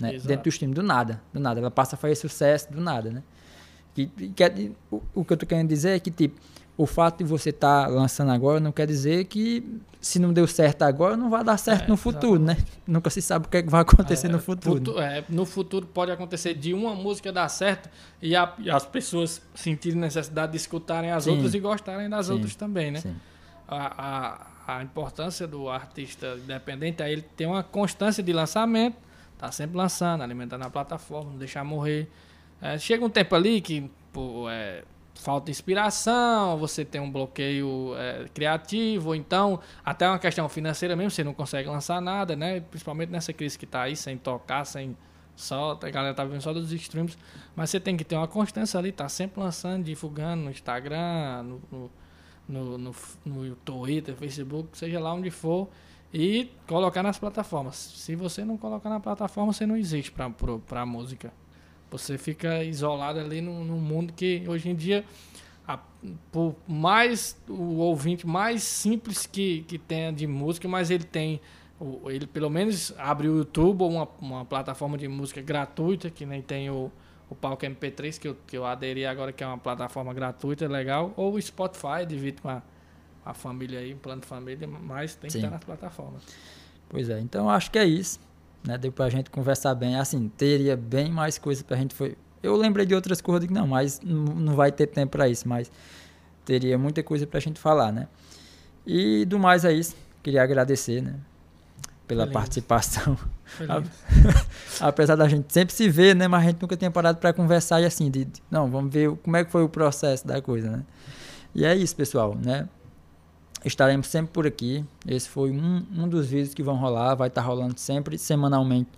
Né? 0.00 0.12
Dentro 0.12 0.44
do 0.44 0.48
stream, 0.48 0.72
do 0.72 0.82
nada. 0.82 1.20
Do 1.30 1.38
nada. 1.38 1.60
Ela 1.60 1.70
passa 1.70 1.94
a 1.94 1.98
fazer 1.98 2.14
sucesso 2.14 2.72
do 2.72 2.80
nada, 2.80 3.10
né? 3.10 3.22
Que, 3.94 4.06
que 4.06 4.72
o, 4.90 5.02
o 5.14 5.24
que 5.24 5.32
eu 5.32 5.36
tô 5.36 5.46
querendo 5.46 5.68
dizer 5.68 5.90
é 5.96 6.00
que, 6.00 6.10
tipo, 6.10 6.38
o 6.76 6.86
fato 6.86 7.18
de 7.18 7.24
você 7.24 7.50
estar 7.50 7.88
lançando 7.88 8.30
agora 8.30 8.58
não 8.60 8.72
quer 8.72 8.86
dizer 8.86 9.24
que 9.26 9.80
se 10.00 10.18
não 10.18 10.32
deu 10.32 10.46
certo 10.46 10.80
agora, 10.82 11.14
não 11.16 11.28
vai 11.28 11.44
dar 11.44 11.58
certo 11.58 11.84
É, 11.84 11.88
no 11.88 11.96
futuro, 11.96 12.40
né? 12.40 12.56
Nunca 12.86 13.10
se 13.10 13.20
sabe 13.20 13.46
o 13.46 13.48
que, 13.50 13.58
é 13.58 13.62
que 13.62 13.68
vai 13.68 13.82
acontecer 13.82 14.28
É, 14.28 14.30
no 14.30 14.38
futuro. 14.38 14.76
futu- 14.76 14.98
é, 14.98 15.22
no 15.28 15.44
futuro 15.44 15.86
pode 15.86 16.10
acontecer 16.10 16.54
de 16.54 16.72
uma 16.72 16.94
música 16.94 17.30
dar 17.30 17.48
certo 17.50 17.90
e, 18.22 18.34
a- 18.34 18.54
e 18.58 18.70
as 18.70 18.86
pessoas 18.86 19.42
sentirem 19.54 19.98
necessidade 19.98 20.52
de 20.52 20.56
escutarem 20.56 21.10
as 21.10 21.24
Sim. 21.24 21.32
outras 21.32 21.52
e 21.52 21.58
gostarem 21.60 22.08
das 22.08 22.26
Sim. 22.26 22.32
outras 22.32 22.54
também, 22.54 22.90
né? 22.92 23.00
Sim. 23.00 23.14
A, 23.68 24.46
a, 24.66 24.76
a 24.78 24.82
importância 24.82 25.46
do 25.46 25.68
artista 25.68 26.38
independente 26.42 27.02
é 27.02 27.12
ele 27.12 27.22
ter 27.22 27.44
uma 27.44 27.62
constância 27.62 28.22
de 28.22 28.32
lançamento, 28.32 28.96
tá 29.36 29.52
sempre 29.52 29.76
lançando, 29.76 30.22
alimentando 30.22 30.64
a 30.64 30.70
plataforma, 30.70 31.30
não 31.32 31.38
deixar 31.38 31.62
morrer. 31.62 32.08
É, 32.60 32.78
chega 32.78 33.04
um 33.04 33.10
tempo 33.10 33.34
ali 33.34 33.60
que 33.60 33.90
pô, 34.12 34.48
é, 34.50 34.84
falta 35.14 35.50
inspiração, 35.50 36.56
você 36.58 36.84
tem 36.84 37.00
um 37.00 37.10
bloqueio 37.10 37.94
é, 37.96 38.26
criativo, 38.32 39.08
ou 39.08 39.14
então 39.14 39.60
até 39.84 40.08
uma 40.08 40.18
questão 40.18 40.48
financeira 40.48 40.96
mesmo, 40.96 41.10
você 41.10 41.22
não 41.22 41.34
consegue 41.34 41.68
lançar 41.68 42.00
nada, 42.00 42.34
né? 42.34 42.60
Principalmente 42.60 43.10
nessa 43.10 43.32
crise 43.32 43.58
que 43.58 43.66
tá 43.66 43.82
aí, 43.82 43.96
sem 43.96 44.16
tocar, 44.16 44.64
sem 44.64 44.96
só, 45.36 45.78
a 45.82 45.90
galera 45.90 46.14
tá 46.14 46.24
vendo 46.24 46.42
só 46.42 46.52
dos 46.52 46.70
streams, 46.72 47.16
mas 47.56 47.70
você 47.70 47.80
tem 47.80 47.96
que 47.96 48.04
ter 48.04 48.14
uma 48.14 48.28
constância 48.28 48.78
ali, 48.78 48.92
tá 48.92 49.08
sempre 49.08 49.40
lançando, 49.40 49.84
divulgando 49.84 50.44
no 50.44 50.50
Instagram, 50.50 51.42
no, 51.42 51.62
no, 51.70 51.90
no, 52.46 52.78
no, 52.78 52.94
no 53.24 53.56
Twitter, 53.56 54.14
Facebook, 54.14 54.76
seja 54.76 55.00
lá 55.00 55.14
onde 55.14 55.30
for, 55.30 55.68
e 56.12 56.50
colocar 56.66 57.02
nas 57.02 57.18
plataformas. 57.18 57.76
Se 57.76 58.14
você 58.14 58.44
não 58.44 58.58
colocar 58.58 58.90
na 58.90 59.00
plataforma, 59.00 59.52
você 59.52 59.64
não 59.64 59.76
existe 59.76 60.12
para 60.12 60.30
a 60.82 60.86
música. 60.86 61.32
Você 61.90 62.16
fica 62.16 62.62
isolado 62.62 63.18
ali 63.18 63.40
num, 63.40 63.64
num 63.64 63.78
mundo 63.80 64.12
que 64.12 64.44
hoje 64.46 64.68
em 64.70 64.74
dia 64.74 65.04
a- 65.66 65.78
por 66.32 66.54
mais 66.66 67.36
o 67.48 67.76
ouvinte 67.78 68.26
mais 68.26 68.62
simples 68.62 69.26
que, 69.26 69.62
que 69.62 69.78
tenha 69.78 70.12
de 70.12 70.26
música, 70.26 70.68
mas 70.68 70.90
ele 70.90 71.04
tem 71.04 71.40
ele 72.06 72.26
pelo 72.26 72.50
menos 72.50 72.92
abre 72.98 73.26
o 73.28 73.38
YouTube 73.38 73.82
ou 73.82 73.90
uma, 73.90 74.08
uma 74.20 74.44
plataforma 74.44 74.98
de 74.98 75.08
música 75.08 75.40
gratuita, 75.40 76.10
que 76.10 76.26
nem 76.26 76.42
tem 76.42 76.68
o, 76.68 76.92
o 77.28 77.34
Palco 77.34 77.64
MP3, 77.64 78.18
que 78.18 78.28
eu, 78.28 78.36
que 78.46 78.56
eu 78.56 78.66
aderi 78.66 79.06
agora, 79.06 79.32
que 79.32 79.42
é 79.42 79.46
uma 79.46 79.56
plataforma 79.56 80.12
gratuita, 80.12 80.68
legal, 80.68 81.14
ou 81.16 81.34
o 81.34 81.40
Spotify, 81.42 82.04
divide 82.06 82.42
com 82.42 82.50
a, 82.50 82.62
a 83.24 83.32
família 83.32 83.80
aí, 83.80 83.94
um 83.94 83.98
plano 83.98 84.20
de 84.20 84.26
família, 84.26 84.66
mas 84.68 85.14
tem 85.14 85.28
que 85.28 85.32
Sim. 85.32 85.38
estar 85.38 85.50
nas 85.50 85.64
plataformas. 85.64 86.22
Pois 86.88 87.08
é, 87.08 87.18
então 87.20 87.48
acho 87.48 87.70
que 87.70 87.78
é 87.78 87.84
isso. 87.86 88.20
Né? 88.66 88.76
Deu 88.78 88.92
pra 88.92 89.08
gente 89.08 89.30
conversar 89.30 89.74
bem. 89.74 89.96
Assim, 89.96 90.28
teria 90.36 90.76
bem 90.76 91.10
mais 91.10 91.38
coisa 91.38 91.64
pra 91.64 91.76
gente. 91.76 91.94
Foi... 91.94 92.16
Eu 92.42 92.56
lembrei 92.56 92.86
de 92.86 92.94
outras 92.94 93.20
coisas 93.20 93.46
que 93.46 93.52
não, 93.52 93.66
mas 93.66 94.00
não 94.04 94.54
vai 94.54 94.70
ter 94.72 94.86
tempo 94.86 95.12
pra 95.12 95.28
isso. 95.28 95.48
Mas 95.48 95.70
teria 96.44 96.76
muita 96.78 97.02
coisa 97.02 97.26
pra 97.26 97.40
gente 97.40 97.58
falar, 97.60 97.92
né? 97.92 98.08
E 98.86 99.24
do 99.24 99.38
mais 99.38 99.64
é 99.64 99.72
isso. 99.72 99.94
Queria 100.22 100.42
agradecer, 100.42 101.02
né? 101.02 101.14
Pela 102.06 102.22
Feliz. 102.24 102.32
participação. 102.34 103.16
Feliz. 103.44 103.88
Apesar 104.80 105.16
da 105.16 105.28
gente 105.28 105.52
sempre 105.52 105.74
se 105.74 105.88
ver, 105.88 106.14
né? 106.16 106.26
Mas 106.28 106.42
a 106.42 106.46
gente 106.50 106.60
nunca 106.60 106.76
tinha 106.76 106.90
parado 106.90 107.18
pra 107.18 107.32
conversar 107.32 107.80
e 107.80 107.84
assim, 107.84 108.10
de, 108.10 108.24
de- 108.24 108.42
não, 108.50 108.70
vamos 108.70 108.92
ver 108.92 109.10
como 109.18 109.36
é 109.36 109.44
que 109.44 109.50
foi 109.50 109.62
o 109.62 109.68
processo 109.68 110.26
da 110.26 110.40
coisa, 110.42 110.70
né? 110.70 110.82
E 111.54 111.64
é 111.64 111.74
isso, 111.74 111.94
pessoal, 111.96 112.34
né? 112.34 112.68
Estaremos 113.64 114.06
sempre 114.06 114.32
por 114.32 114.46
aqui. 114.46 114.84
Esse 115.06 115.28
foi 115.28 115.50
um, 115.50 115.84
um 115.96 116.08
dos 116.08 116.28
vídeos 116.28 116.54
que 116.54 116.62
vão 116.62 116.76
rolar. 116.76 117.14
Vai 117.14 117.28
estar 117.28 117.42
rolando 117.42 117.78
sempre, 117.78 118.16
semanalmente, 118.16 118.90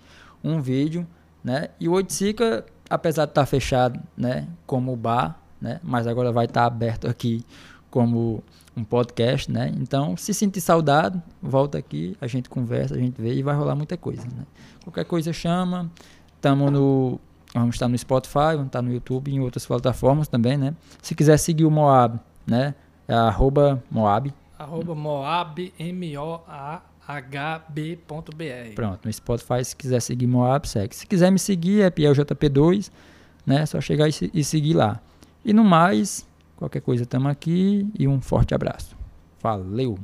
um 0.43 0.61
vídeo, 0.61 1.07
né? 1.43 1.69
E 1.81 1.89
o 1.89 1.93
Oiticica, 1.93 2.65
apesar 2.89 3.25
de 3.25 3.33
estar 3.33 3.47
fechado, 3.47 4.01
né? 4.17 4.49
Como 4.67 4.95
bar, 4.97 5.41
né? 5.61 5.81
Mas 5.83 6.07
agora 6.07 6.31
vai 6.31 6.45
estar 6.45 6.65
aberto 6.65 7.09
aqui 7.09 7.45
como 7.91 8.43
um 8.77 8.83
podcast, 8.85 9.51
né? 9.51 9.73
Então, 9.77 10.17
se 10.17 10.33
sentir 10.33 10.61
saudade, 10.61 11.21
volta 11.43 11.77
aqui, 11.77 12.17
a 12.21 12.27
gente 12.27 12.49
conversa, 12.49 12.95
a 12.95 12.99
gente 12.99 13.21
vê 13.21 13.35
e 13.35 13.43
vai 13.43 13.55
rolar 13.55 13.75
muita 13.77 13.97
coisa, 13.97 14.23
né? 14.23 14.47
Qualquer 14.83 15.05
coisa 15.05 15.33
chama. 15.33 15.91
Tamo 16.41 16.71
no 16.71 17.21
vamos 17.55 17.75
estar 17.75 17.87
no 17.87 17.99
Spotify, 17.99 18.55
vamos 18.55 18.67
estar 18.67 18.81
no 18.81 18.93
YouTube 18.93 19.31
e 19.31 19.35
em 19.35 19.41
outras 19.41 19.67
plataformas 19.67 20.27
também, 20.27 20.57
né? 20.57 20.75
Se 21.03 21.15
quiser 21.15 21.37
seguir 21.37 21.65
o 21.65 21.71
Moab, 21.71 22.19
né? 22.47 22.75
É 23.07 23.15
arroba 23.15 23.83
Moab. 23.91 24.33
Arroba 24.63 24.95
Moab, 24.95 25.73
M-O-A-H-B.br. 25.79 26.75
Pronto, 28.75 29.01
no 29.05 29.13
Spotify, 29.13 29.65
se 29.65 29.75
quiser 29.75 30.01
seguir 30.01 30.29
Moab, 30.29 30.69
segue. 30.69 30.95
Se 30.95 31.07
quiser 31.07 31.33
me 31.33 31.39
seguir, 31.39 31.83
é 31.83 31.91
PielJP2, 31.91 32.91
né? 33.45 33.67
Só 33.67 33.81
chegar 33.81 34.09
e, 34.09 34.13
e 34.33 34.45
seguir 34.45 34.75
lá. 34.75 35.01
E 35.45 35.53
no 35.53 35.65
mais, 35.65 36.25
qualquer 36.57 36.81
coisa, 36.81 37.05
tamo 37.05 37.29
aqui 37.29 37.91
e 37.99 38.07
um 38.07 38.21
forte 38.21 38.55
abraço. 38.55 38.97
Valeu! 39.41 39.99